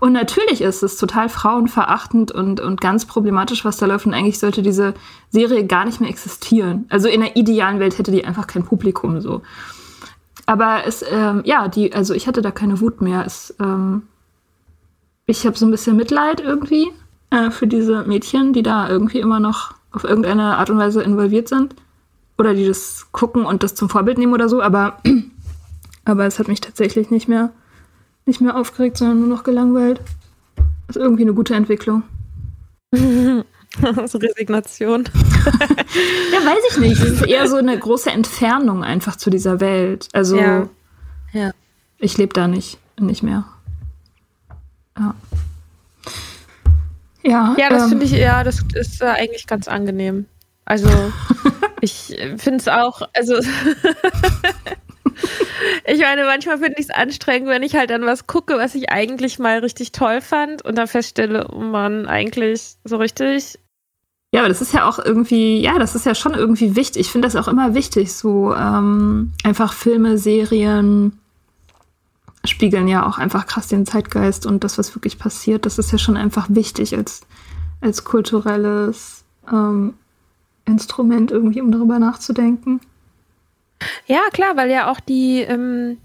Und 0.00 0.12
natürlich 0.12 0.60
ist 0.60 0.82
es 0.82 0.96
total 0.96 1.28
frauenverachtend 1.28 2.30
und, 2.30 2.60
und 2.60 2.80
ganz 2.80 3.04
problematisch, 3.04 3.64
was 3.64 3.78
da 3.78 3.86
läuft. 3.86 4.06
Und 4.06 4.14
eigentlich 4.14 4.38
sollte 4.38 4.62
diese 4.62 4.94
Serie 5.30 5.66
gar 5.66 5.84
nicht 5.84 6.00
mehr 6.00 6.10
existieren. 6.10 6.86
Also 6.88 7.08
in 7.08 7.20
der 7.20 7.36
idealen 7.36 7.80
Welt 7.80 7.98
hätte 7.98 8.12
die 8.12 8.24
einfach 8.24 8.46
kein 8.46 8.64
Publikum 8.64 9.20
so. 9.20 9.42
Aber 10.46 10.86
es, 10.86 11.04
ähm, 11.08 11.42
ja, 11.44 11.68
die, 11.68 11.92
also 11.92 12.14
ich 12.14 12.26
hatte 12.26 12.42
da 12.42 12.50
keine 12.50 12.80
Wut 12.80 13.02
mehr. 13.02 13.24
Es, 13.26 13.54
ähm, 13.60 14.02
ich 15.26 15.44
habe 15.46 15.58
so 15.58 15.66
ein 15.66 15.70
bisschen 15.70 15.96
Mitleid 15.96 16.40
irgendwie 16.40 16.90
äh, 17.30 17.50
für 17.50 17.66
diese 17.66 18.04
Mädchen, 18.04 18.52
die 18.52 18.62
da 18.62 18.88
irgendwie 18.88 19.18
immer 19.18 19.40
noch 19.40 19.74
auf 19.90 20.04
irgendeine 20.04 20.56
Art 20.56 20.70
und 20.70 20.78
Weise 20.78 21.02
involviert 21.02 21.48
sind. 21.48 21.74
Oder 22.38 22.54
die 22.54 22.66
das 22.66 23.08
gucken 23.10 23.44
und 23.44 23.62
das 23.62 23.74
zum 23.74 23.88
Vorbild 23.88 24.16
nehmen 24.16 24.32
oder 24.32 24.48
so. 24.48 24.62
Aber, 24.62 24.98
aber 26.04 26.24
es 26.24 26.38
hat 26.38 26.48
mich 26.48 26.60
tatsächlich 26.60 27.10
nicht 27.10 27.28
mehr 27.28 27.50
nicht 28.28 28.40
mehr 28.40 28.56
aufgeregt, 28.56 28.98
sondern 28.98 29.18
nur 29.18 29.28
noch 29.28 29.42
gelangweilt. 29.42 30.00
Das 30.86 30.96
ist 30.96 31.02
irgendwie 31.02 31.22
eine 31.22 31.34
gute 31.34 31.54
Entwicklung. 31.54 32.04
so 32.92 34.18
Resignation. 34.18 35.04
ja, 36.32 36.38
weiß 36.46 36.62
ich 36.70 36.78
nicht. 36.78 37.02
Es 37.02 37.10
ist 37.10 37.26
eher 37.26 37.48
so 37.48 37.56
eine 37.56 37.76
große 37.76 38.10
Entfernung 38.10 38.84
einfach 38.84 39.16
zu 39.16 39.30
dieser 39.30 39.60
Welt. 39.60 40.08
Also, 40.12 40.38
ja. 40.38 40.68
ja. 41.32 41.50
ich 41.98 42.16
lebe 42.16 42.32
da 42.32 42.46
nicht, 42.46 42.78
nicht 42.98 43.22
mehr. 43.22 43.44
Ja. 44.96 45.14
Ja, 47.22 47.56
Ja, 47.58 47.68
das 47.68 47.84
ähm, 47.84 47.88
finde 47.90 48.04
ich, 48.06 48.12
ja, 48.12 48.44
das 48.44 48.62
ist 48.74 49.02
äh, 49.02 49.06
eigentlich 49.06 49.46
ganz 49.46 49.68
angenehm. 49.68 50.26
Also, 50.64 50.88
ich 51.80 52.16
finde 52.36 52.58
es 52.58 52.68
auch, 52.68 53.02
also, 53.14 53.34
ich 55.88 56.00
meine, 56.00 56.24
manchmal 56.24 56.58
finde 56.58 56.74
ich 56.78 56.86
es 56.86 56.90
anstrengend, 56.90 57.48
wenn 57.48 57.62
ich 57.62 57.74
halt 57.74 57.90
dann 57.90 58.04
was 58.04 58.26
gucke, 58.26 58.58
was 58.58 58.74
ich 58.74 58.90
eigentlich 58.90 59.38
mal 59.38 59.60
richtig 59.60 59.92
toll 59.92 60.20
fand 60.20 60.62
und 60.62 60.76
dann 60.76 60.86
feststelle, 60.86 61.48
oh 61.50 61.60
Mann, 61.60 62.06
eigentlich 62.06 62.76
so 62.84 62.98
richtig. 62.98 63.58
Ja, 64.34 64.40
aber 64.40 64.48
das 64.48 64.60
ist 64.60 64.74
ja 64.74 64.86
auch 64.86 64.98
irgendwie, 64.98 65.60
ja, 65.60 65.78
das 65.78 65.94
ist 65.94 66.04
ja 66.04 66.14
schon 66.14 66.34
irgendwie 66.34 66.76
wichtig. 66.76 67.00
Ich 67.00 67.10
finde 67.10 67.26
das 67.26 67.36
auch 67.36 67.48
immer 67.48 67.74
wichtig, 67.74 68.12
so 68.12 68.54
ähm, 68.54 69.32
einfach 69.42 69.72
Filme, 69.72 70.18
Serien 70.18 71.18
spiegeln 72.44 72.86
ja 72.86 73.06
auch 73.06 73.18
einfach 73.18 73.46
krass 73.46 73.68
den 73.68 73.86
Zeitgeist 73.86 74.44
und 74.44 74.64
das, 74.64 74.76
was 74.76 74.94
wirklich 74.94 75.18
passiert. 75.18 75.64
Das 75.64 75.78
ist 75.78 75.90
ja 75.90 75.98
schon 75.98 76.18
einfach 76.18 76.48
wichtig 76.50 76.94
als, 76.94 77.22
als 77.80 78.04
kulturelles 78.04 79.24
ähm, 79.50 79.94
Instrument 80.66 81.30
irgendwie, 81.30 81.62
um 81.62 81.72
darüber 81.72 81.98
nachzudenken. 81.98 82.80
Ja, 84.06 84.22
klar, 84.32 84.56
weil 84.56 84.70
ja 84.70 84.90
auch 84.90 85.00
die, 85.00 85.40
ähm, 85.42 85.98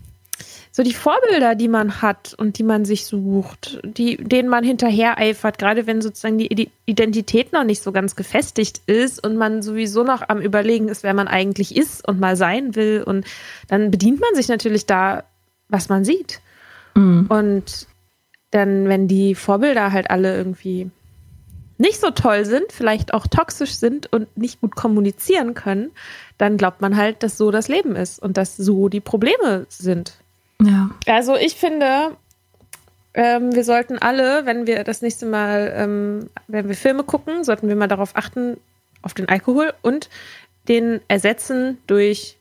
so 0.71 0.83
die 0.83 0.93
Vorbilder, 0.93 1.55
die 1.55 1.67
man 1.67 2.01
hat 2.01 2.33
und 2.37 2.57
die 2.57 2.63
man 2.63 2.85
sich 2.85 3.05
sucht, 3.05 3.79
die, 3.83 4.17
denen 4.17 4.49
man 4.49 4.63
hinterher 4.63 5.17
eifert, 5.19 5.59
gerade 5.59 5.85
wenn 5.85 6.01
sozusagen 6.01 6.37
die 6.37 6.51
Ide- 6.51 6.71
Identität 6.85 7.53
noch 7.53 7.63
nicht 7.63 7.83
so 7.83 7.91
ganz 7.91 8.15
gefestigt 8.15 8.81
ist 8.87 9.23
und 9.25 9.35
man 9.37 9.61
sowieso 9.61 10.03
noch 10.03 10.27
am 10.27 10.41
Überlegen 10.41 10.87
ist, 10.87 11.03
wer 11.03 11.13
man 11.13 11.27
eigentlich 11.27 11.75
ist 11.75 12.07
und 12.07 12.19
mal 12.19 12.35
sein 12.35 12.75
will. 12.75 13.03
Und 13.05 13.25
dann 13.67 13.91
bedient 13.91 14.19
man 14.19 14.33
sich 14.35 14.47
natürlich 14.47 14.85
da, 14.85 15.23
was 15.69 15.89
man 15.89 16.03
sieht. 16.03 16.41
Und 17.29 17.87
dann, 18.51 18.87
wenn 18.87 19.07
die 19.07 19.35
Vorbilder 19.35 19.91
halt 19.91 20.09
alle 20.09 20.35
irgendwie 20.35 20.89
nicht 21.79 21.99
so 21.99 22.11
toll 22.11 22.45
sind, 22.45 22.71
vielleicht 22.71 23.13
auch 23.13 23.25
toxisch 23.27 23.73
sind 23.73 24.11
und 24.13 24.37
nicht 24.37 24.61
gut 24.61 24.75
kommunizieren 24.75 25.53
können, 25.55 25.91
dann 26.43 26.57
glaubt 26.57 26.81
man 26.81 26.97
halt, 26.97 27.23
dass 27.23 27.37
so 27.37 27.51
das 27.51 27.69
Leben 27.69 27.95
ist 27.95 28.21
und 28.21 28.35
dass 28.35 28.57
so 28.57 28.89
die 28.89 28.99
Probleme 28.99 29.65
sind. 29.69 30.15
Ja. 30.61 30.89
Also 31.07 31.37
ich 31.37 31.55
finde, 31.55 32.17
ähm, 33.13 33.55
wir 33.55 33.63
sollten 33.63 33.97
alle, 33.97 34.45
wenn 34.45 34.67
wir 34.67 34.83
das 34.83 35.01
nächste 35.01 35.25
Mal, 35.25 35.73
ähm, 35.73 36.29
wenn 36.49 36.67
wir 36.67 36.75
Filme 36.75 37.05
gucken, 37.05 37.45
sollten 37.45 37.69
wir 37.69 37.77
mal 37.77 37.87
darauf 37.87 38.17
achten, 38.17 38.57
auf 39.01 39.13
den 39.13 39.29
Alkohol 39.29 39.73
und 39.83 40.09
den 40.67 40.99
ersetzen 41.07 41.77
durch 41.87 42.37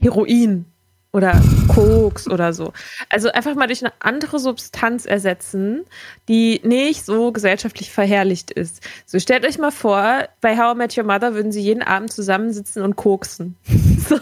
Heroin 0.00 0.64
oder 1.12 1.40
Koks 1.68 2.28
oder 2.28 2.52
so. 2.52 2.72
Also 3.08 3.30
einfach 3.32 3.54
mal 3.54 3.66
durch 3.66 3.82
eine 3.82 3.92
andere 4.00 4.38
Substanz 4.38 5.06
ersetzen, 5.06 5.84
die 6.28 6.60
nicht 6.64 7.04
so 7.04 7.32
gesellschaftlich 7.32 7.90
verherrlicht 7.90 8.50
ist. 8.50 8.86
So 9.06 9.18
stellt 9.18 9.46
euch 9.46 9.58
mal 9.58 9.70
vor, 9.70 10.28
bei 10.40 10.58
How 10.58 10.74
I 10.74 10.78
Met 10.78 10.98
Your 10.98 11.04
Mother 11.04 11.34
würden 11.34 11.50
sie 11.50 11.62
jeden 11.62 11.82
Abend 11.82 12.12
zusammensitzen 12.12 12.82
und 12.82 12.96
koksen. 12.96 13.56
so. 14.08 14.18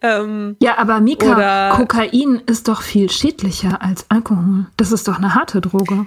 ähm, 0.00 0.56
Ja, 0.60 0.78
aber 0.78 1.00
Mika, 1.00 1.74
Kokain 1.76 2.42
ist 2.46 2.68
doch 2.68 2.82
viel 2.82 3.10
schädlicher 3.10 3.82
als 3.82 4.06
Alkohol. 4.08 4.66
Das 4.76 4.90
ist 4.90 5.06
doch 5.06 5.18
eine 5.18 5.34
harte 5.34 5.60
Droge. 5.60 6.06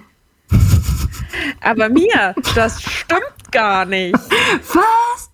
aber 1.61 1.89
Mia, 1.89 2.33
das 2.55 2.81
stimmt 2.81 3.51
gar 3.51 3.85
nicht. 3.85 4.15
Was? 4.15 5.29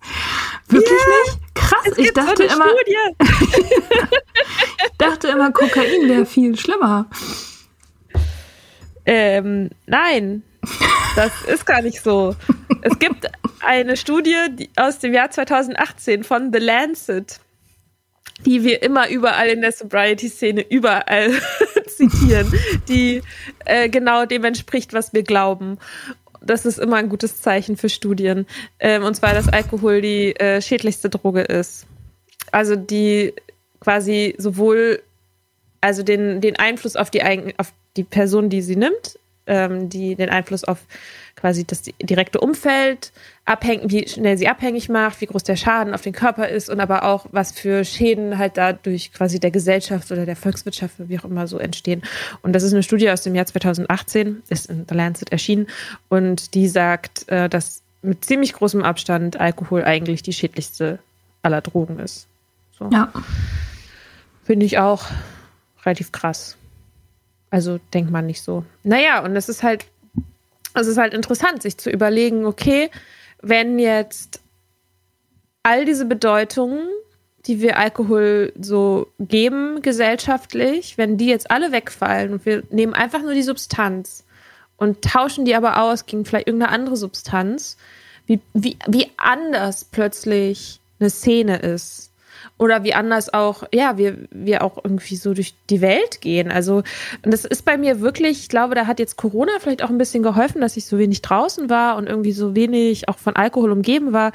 Wirklich 0.68 0.90
nicht? 0.90 1.38
Krass, 1.54 1.86
ich 1.96 2.08
so 2.08 2.14
dachte 2.14 2.42
eine 2.42 2.52
immer, 2.52 2.66
Studie. 2.68 3.16
dachte 4.98 5.28
immer, 5.28 5.52
Kokain 5.52 6.08
wäre 6.08 6.26
viel 6.26 6.56
schlimmer. 6.56 7.06
Ähm, 9.06 9.70
nein, 9.86 10.42
das 11.16 11.42
ist 11.42 11.66
gar 11.66 11.82
nicht 11.82 12.02
so. 12.02 12.34
Es 12.82 12.98
gibt 12.98 13.26
eine 13.60 13.96
Studie 13.96 14.36
die, 14.50 14.70
aus 14.76 14.98
dem 14.98 15.12
Jahr 15.12 15.30
2018 15.30 16.24
von 16.24 16.52
The 16.52 16.58
Lancet, 16.58 17.40
die 18.44 18.64
wir 18.64 18.82
immer 18.82 19.08
überall 19.08 19.48
in 19.48 19.60
der 19.60 19.72
Sobriety-Szene 19.72 20.62
überall 20.70 21.32
zitieren, 21.86 22.52
die 22.88 23.22
äh, 23.64 23.88
genau 23.88 24.26
dem 24.26 24.44
entspricht, 24.44 24.92
was 24.92 25.12
wir 25.12 25.22
glauben. 25.22 25.78
Das 26.40 26.66
ist 26.66 26.78
immer 26.78 26.96
ein 26.96 27.08
gutes 27.08 27.40
Zeichen 27.40 27.76
für 27.76 27.88
Studien. 27.88 28.46
Ähm, 28.78 29.04
und 29.04 29.14
zwar, 29.14 29.32
dass 29.34 29.48
Alkohol 29.48 30.02
die 30.02 30.36
äh, 30.36 30.60
schädlichste 30.60 31.08
Droge 31.08 31.42
ist. 31.42 31.86
Also 32.52 32.76
die 32.76 33.34
quasi 33.84 34.34
sowohl 34.38 35.02
also 35.80 36.02
den, 36.02 36.40
den 36.40 36.56
Einfluss 36.58 36.96
auf 36.96 37.10
die, 37.10 37.22
auf 37.58 37.72
die 37.96 38.04
Person, 38.04 38.48
die 38.48 38.62
sie 38.62 38.76
nimmt, 38.76 39.18
ähm, 39.46 39.90
die 39.90 40.14
den 40.14 40.30
Einfluss 40.30 40.64
auf 40.64 40.78
quasi 41.36 41.64
das 41.66 41.82
direkte 41.82 42.40
Umfeld 42.40 43.12
abhängt, 43.44 43.92
wie 43.92 44.08
schnell 44.08 44.38
sie 44.38 44.48
abhängig 44.48 44.88
macht, 44.88 45.20
wie 45.20 45.26
groß 45.26 45.42
der 45.42 45.56
Schaden 45.56 45.92
auf 45.92 46.00
den 46.00 46.14
Körper 46.14 46.48
ist 46.48 46.70
und 46.70 46.80
aber 46.80 47.04
auch, 47.04 47.26
was 47.32 47.52
für 47.52 47.84
Schäden 47.84 48.38
halt 48.38 48.56
dadurch 48.56 49.12
quasi 49.12 49.38
der 49.38 49.50
Gesellschaft 49.50 50.10
oder 50.10 50.24
der 50.24 50.36
Volkswirtschaft, 50.36 50.94
wie 50.98 51.18
auch 51.18 51.24
immer 51.24 51.46
so 51.46 51.58
entstehen. 51.58 52.02
Und 52.40 52.54
das 52.54 52.62
ist 52.62 52.72
eine 52.72 52.82
Studie 52.82 53.10
aus 53.10 53.20
dem 53.20 53.34
Jahr 53.34 53.44
2018, 53.44 54.42
ist 54.48 54.70
in 54.70 54.86
The 54.88 54.94
Lancet 54.94 55.32
erschienen 55.32 55.66
und 56.08 56.54
die 56.54 56.68
sagt, 56.68 57.28
äh, 57.28 57.50
dass 57.50 57.82
mit 58.00 58.24
ziemlich 58.24 58.54
großem 58.54 58.82
Abstand 58.82 59.38
Alkohol 59.38 59.84
eigentlich 59.84 60.22
die 60.22 60.32
schädlichste 60.32 60.98
aller 61.42 61.60
Drogen 61.60 61.98
ist. 61.98 62.26
So. 62.78 62.88
Ja. 62.90 63.12
Finde 64.44 64.66
ich 64.66 64.78
auch 64.78 65.06
relativ 65.84 66.12
krass. 66.12 66.56
Also 67.50 67.78
denkt 67.92 68.10
man 68.10 68.26
nicht 68.26 68.42
so. 68.42 68.64
Naja, 68.82 69.22
und 69.24 69.36
es 69.36 69.48
ist 69.48 69.62
halt, 69.62 69.86
es 70.74 70.86
ist 70.86 70.98
halt 70.98 71.14
interessant, 71.14 71.62
sich 71.62 71.78
zu 71.78 71.90
überlegen, 71.90 72.46
okay, 72.46 72.90
wenn 73.40 73.78
jetzt 73.78 74.40
all 75.62 75.84
diese 75.84 76.04
Bedeutungen, 76.04 76.88
die 77.46 77.60
wir 77.60 77.78
Alkohol 77.78 78.52
so 78.60 79.08
geben 79.18 79.82
gesellschaftlich, 79.82 80.96
wenn 80.98 81.16
die 81.16 81.26
jetzt 81.26 81.50
alle 81.50 81.72
wegfallen 81.72 82.32
und 82.32 82.46
wir 82.46 82.62
nehmen 82.70 82.94
einfach 82.94 83.22
nur 83.22 83.34
die 83.34 83.42
Substanz 83.42 84.24
und 84.76 85.02
tauschen 85.02 85.44
die 85.44 85.54
aber 85.54 85.80
aus 85.80 86.06
gegen 86.06 86.24
vielleicht 86.24 86.46
irgendeine 86.46 86.72
andere 86.72 86.96
Substanz, 86.96 87.76
wie, 88.26 88.40
wie, 88.52 88.78
wie 88.86 89.10
anders 89.16 89.84
plötzlich 89.84 90.80
eine 90.98 91.10
Szene 91.10 91.58
ist. 91.58 92.10
Oder 92.58 92.84
wie 92.84 92.94
anders 92.94 93.32
auch, 93.32 93.64
ja, 93.72 93.96
wir, 93.98 94.18
wir 94.30 94.62
auch 94.62 94.78
irgendwie 94.82 95.16
so 95.16 95.34
durch 95.34 95.54
die 95.70 95.80
Welt 95.80 96.20
gehen. 96.20 96.50
Also, 96.50 96.82
das 97.22 97.44
ist 97.44 97.64
bei 97.64 97.76
mir 97.76 98.00
wirklich, 98.00 98.40
ich 98.40 98.48
glaube, 98.48 98.74
da 98.74 98.86
hat 98.86 98.98
jetzt 98.98 99.16
Corona 99.16 99.52
vielleicht 99.60 99.82
auch 99.82 99.90
ein 99.90 99.98
bisschen 99.98 100.22
geholfen, 100.22 100.60
dass 100.60 100.76
ich 100.76 100.86
so 100.86 100.98
wenig 100.98 101.22
draußen 101.22 101.70
war 101.70 101.96
und 101.96 102.08
irgendwie 102.08 102.32
so 102.32 102.54
wenig 102.54 103.08
auch 103.08 103.18
von 103.18 103.36
Alkohol 103.36 103.72
umgeben 103.72 104.12
war, 104.12 104.32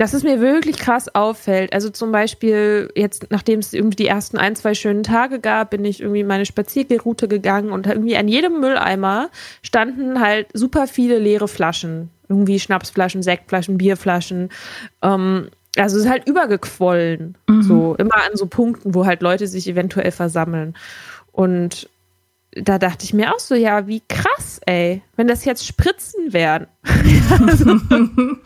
dass 0.00 0.14
es 0.14 0.22
mir 0.22 0.40
wirklich 0.40 0.78
krass 0.78 1.14
auffällt. 1.14 1.74
Also 1.74 1.90
zum 1.90 2.10
Beispiel 2.10 2.90
jetzt, 2.96 3.26
nachdem 3.28 3.58
es 3.58 3.74
irgendwie 3.74 3.96
die 3.96 4.06
ersten 4.06 4.38
ein, 4.38 4.56
zwei 4.56 4.72
schönen 4.72 5.02
Tage 5.02 5.40
gab, 5.40 5.68
bin 5.68 5.84
ich 5.84 6.00
irgendwie 6.00 6.24
meine 6.24 6.46
Spazierroute 6.46 7.28
gegangen 7.28 7.70
und 7.70 7.86
irgendwie 7.86 8.16
an 8.16 8.26
jedem 8.26 8.60
Mülleimer 8.60 9.28
standen 9.60 10.18
halt 10.20 10.46
super 10.54 10.86
viele 10.86 11.18
leere 11.18 11.48
Flaschen. 11.48 12.08
Irgendwie 12.30 12.58
Schnapsflaschen, 12.58 13.22
Sektflaschen, 13.22 13.76
Bierflaschen. 13.76 14.48
Ähm, 15.02 15.50
also 15.76 15.96
es 15.96 16.04
ist 16.04 16.10
halt 16.10 16.28
übergequollen. 16.28 17.36
So, 17.62 17.94
immer 17.98 18.16
an 18.16 18.34
so 18.36 18.46
Punkten, 18.46 18.94
wo 18.94 19.06
halt 19.06 19.22
Leute 19.22 19.46
sich 19.46 19.68
eventuell 19.68 20.10
versammeln. 20.10 20.74
Und 21.32 21.88
da 22.52 22.78
dachte 22.78 23.04
ich 23.04 23.12
mir 23.12 23.32
auch 23.34 23.38
so, 23.38 23.54
ja, 23.54 23.86
wie 23.86 24.02
krass, 24.08 24.60
ey, 24.66 25.02
wenn 25.16 25.28
das 25.28 25.44
jetzt 25.44 25.66
Spritzen 25.66 26.32
wären. 26.32 26.66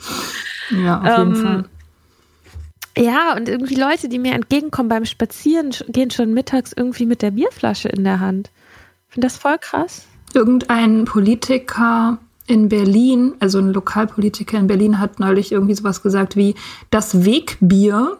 Ja, 0.70 1.00
auf 1.00 1.18
jeden 1.18 1.34
Ähm, 1.34 1.42
Fall. 1.42 1.64
Ja, 2.96 3.34
und 3.36 3.48
irgendwie 3.48 3.74
Leute, 3.74 4.08
die 4.08 4.18
mir 4.18 4.32
entgegenkommen 4.32 4.88
beim 4.88 5.04
Spazieren, 5.04 5.74
gehen 5.88 6.10
schon 6.10 6.32
mittags 6.32 6.72
irgendwie 6.72 7.06
mit 7.06 7.22
der 7.22 7.32
Bierflasche 7.32 7.88
in 7.88 8.04
der 8.04 8.20
Hand. 8.20 8.50
Ich 9.08 9.14
finde 9.14 9.26
das 9.26 9.36
voll 9.36 9.58
krass. 9.58 10.06
Irgendein 10.32 11.04
Politiker 11.04 12.18
in 12.46 12.68
Berlin, 12.68 13.34
also 13.40 13.58
ein 13.58 13.72
Lokalpolitiker 13.72 14.58
in 14.58 14.66
Berlin, 14.66 14.98
hat 14.98 15.18
neulich 15.18 15.52
irgendwie 15.52 15.74
sowas 15.74 16.02
gesagt 16.02 16.36
wie, 16.36 16.54
das 16.90 17.24
Wegbier 17.24 18.18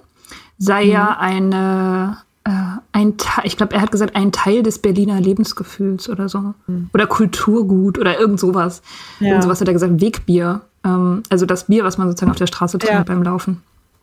sei 0.58 0.84
ja 0.84 1.16
eine, 1.18 2.18
äh, 2.44 2.50
ein 2.92 3.16
Teil, 3.18 3.46
ich 3.46 3.56
glaube, 3.56 3.74
er 3.74 3.82
hat 3.82 3.92
gesagt, 3.92 4.16
ein 4.16 4.32
Teil 4.32 4.62
des 4.62 4.78
Berliner 4.78 5.20
Lebensgefühls 5.20 6.08
oder 6.08 6.28
so. 6.28 6.54
Oder 6.94 7.06
Kulturgut 7.06 7.98
oder 7.98 8.18
irgend 8.18 8.40
sowas. 8.40 8.80
Ja. 9.20 9.28
Irgend 9.28 9.42
sowas 9.44 9.60
hat 9.60 9.68
er 9.68 9.74
gesagt, 9.74 10.00
Wegbier. 10.00 10.62
Ähm, 10.84 11.22
also 11.28 11.44
das 11.44 11.64
Bier, 11.64 11.84
was 11.84 11.98
man 11.98 12.08
sozusagen 12.08 12.30
auf 12.30 12.38
der 12.38 12.46
Straße 12.46 12.78
trinkt 12.78 12.94
Ja. 12.94 13.02
beim 13.02 13.22
Laufen. 13.22 13.62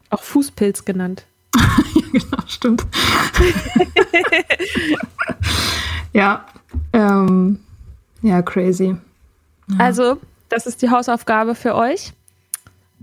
Auch 0.10 0.22
Fußpilz 0.22 0.86
genannt. 0.86 1.26
ja, 1.56 1.62
genau, 2.12 2.44
stimmt. 2.48 2.84
ja, 6.14 6.46
ähm, 6.94 7.60
ja, 8.22 8.42
crazy. 8.42 8.96
Also, 9.80 10.18
das 10.50 10.68
ist 10.68 10.82
die 10.82 10.90
Hausaufgabe 10.90 11.56
für 11.56 11.76
euch. 11.76 12.14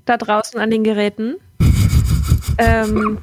Da 0.05 0.17
draußen 0.17 0.59
an 0.61 0.71
den 0.71 0.85
Geräten. 0.85 1.37
ähm, 2.59 3.19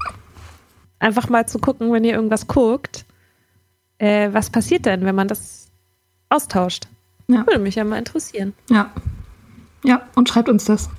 einfach 1.00 1.30
mal 1.30 1.48
zu 1.48 1.60
gucken, 1.60 1.92
wenn 1.92 2.04
ihr 2.04 2.14
irgendwas 2.14 2.48
guckt. 2.48 3.06
Äh, 3.98 4.30
was 4.34 4.50
passiert 4.50 4.86
denn, 4.86 5.06
wenn 5.06 5.16
man 5.16 5.28
das 5.28 5.68
austauscht? 6.30 6.88
Ja. 7.28 7.46
Würde 7.46 7.60
mich 7.60 7.76
ja 7.76 7.84
mal 7.84 7.98
interessieren. 7.98 8.54
Ja, 8.70 8.92
Ja, 9.84 10.02
und 10.16 10.30
schreibt 10.30 10.50
uns 10.50 10.66
das. 10.66 10.90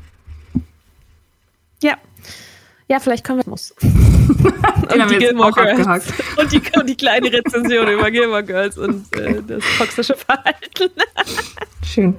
Ja. 2.89 3.01
Vielleicht 3.01 3.25
können 3.25 3.41
wir 3.41 3.51
muss. 3.51 3.75
und, 3.83 5.11
die 5.11 5.17
Gilmore 5.17 5.53
Girls. 5.53 6.07
Und 6.37 6.53
die, 6.53 6.61
und 6.79 6.89
die 6.89 6.97
kleine 6.97 7.33
Rezension 7.33 7.89
über 7.89 8.11
Gilmore 8.11 8.45
Girls 8.45 8.77
und 8.77 9.05
äh, 9.17 9.43
das 9.47 9.65
toxische 9.79 10.15
Verhalten. 10.15 10.91
Schön. 11.83 12.15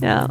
Ja. 0.00 0.28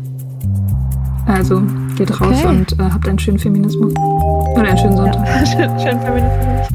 Also, 1.26 1.62
geht 1.96 2.12
raus 2.20 2.38
okay. 2.40 2.48
und 2.48 2.74
äh, 2.74 2.84
habt 2.84 3.08
einen 3.08 3.20
schönen 3.20 3.40
Feminismus. 3.40 3.94
Oder 3.96 4.64
einen 4.64 4.78
schönen 4.78 4.98
Sonntag. 4.98 5.26
Ja, 5.26 5.46
schön, 5.46 5.80
schönen 5.80 6.02
Feminismus. 6.02 6.68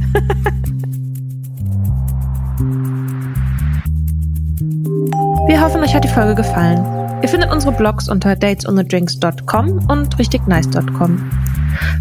Wir 5.49 5.61
hoffen, 5.61 5.83
euch 5.83 5.95
hat 5.95 6.05
die 6.05 6.09
Folge 6.09 6.37
gefallen. 6.37 6.85
Ihr 7.23 7.29
findet 7.29 7.51
unsere 7.51 7.73
Blogs 7.73 8.09
unter 8.09 8.37
datesonthedrinks.com 8.37 9.91
und 9.91 10.19
richtignice.com. 10.19 11.31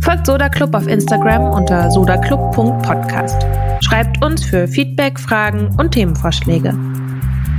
Folgt 0.01 0.25
Soda 0.25 0.49
Club 0.49 0.73
auf 0.75 0.87
Instagram 0.87 1.51
unter 1.51 1.89
sodaclub.podcast. 1.91 3.41
Schreibt 3.81 4.23
uns 4.23 4.43
für 4.43 4.67
Feedback, 4.67 5.19
Fragen 5.19 5.69
und 5.77 5.91
Themenvorschläge. 5.91 6.69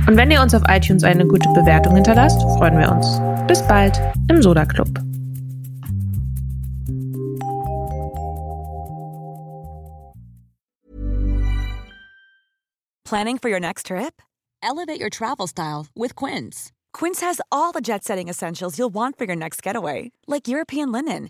Und 0.07 0.17
wenn 0.17 0.29
ihr 0.29 0.41
uns 0.41 0.53
auf 0.53 0.61
iTunes 0.67 1.03
eine 1.03 1.25
gute 1.25 1.49
Bewertung 1.49 1.95
hinterlasst, 1.95 2.41
freuen 2.57 2.77
wir 2.77 2.91
uns. 2.91 3.19
Bis 3.47 3.61
bald 3.67 3.99
im 4.29 4.41
Soda 4.41 4.65
Club. 4.65 4.87
Planning 13.03 13.37
for 13.37 13.49
your 13.49 13.59
next 13.59 13.87
trip? 13.87 14.21
Elevate 14.63 14.99
your 14.99 15.09
travel 15.09 15.47
style 15.47 15.87
with 15.95 16.15
Quince. 16.15 16.71
Quince 16.91 17.21
has 17.21 17.39
all 17.51 17.71
the 17.71 17.81
jet 17.81 18.03
setting 18.03 18.29
essentials 18.29 18.77
you'll 18.79 18.93
want 18.93 19.17
for 19.17 19.25
your 19.25 19.35
next 19.35 19.61
getaway, 19.61 20.11
like 20.27 20.47
European 20.47 20.91
linen 20.91 21.29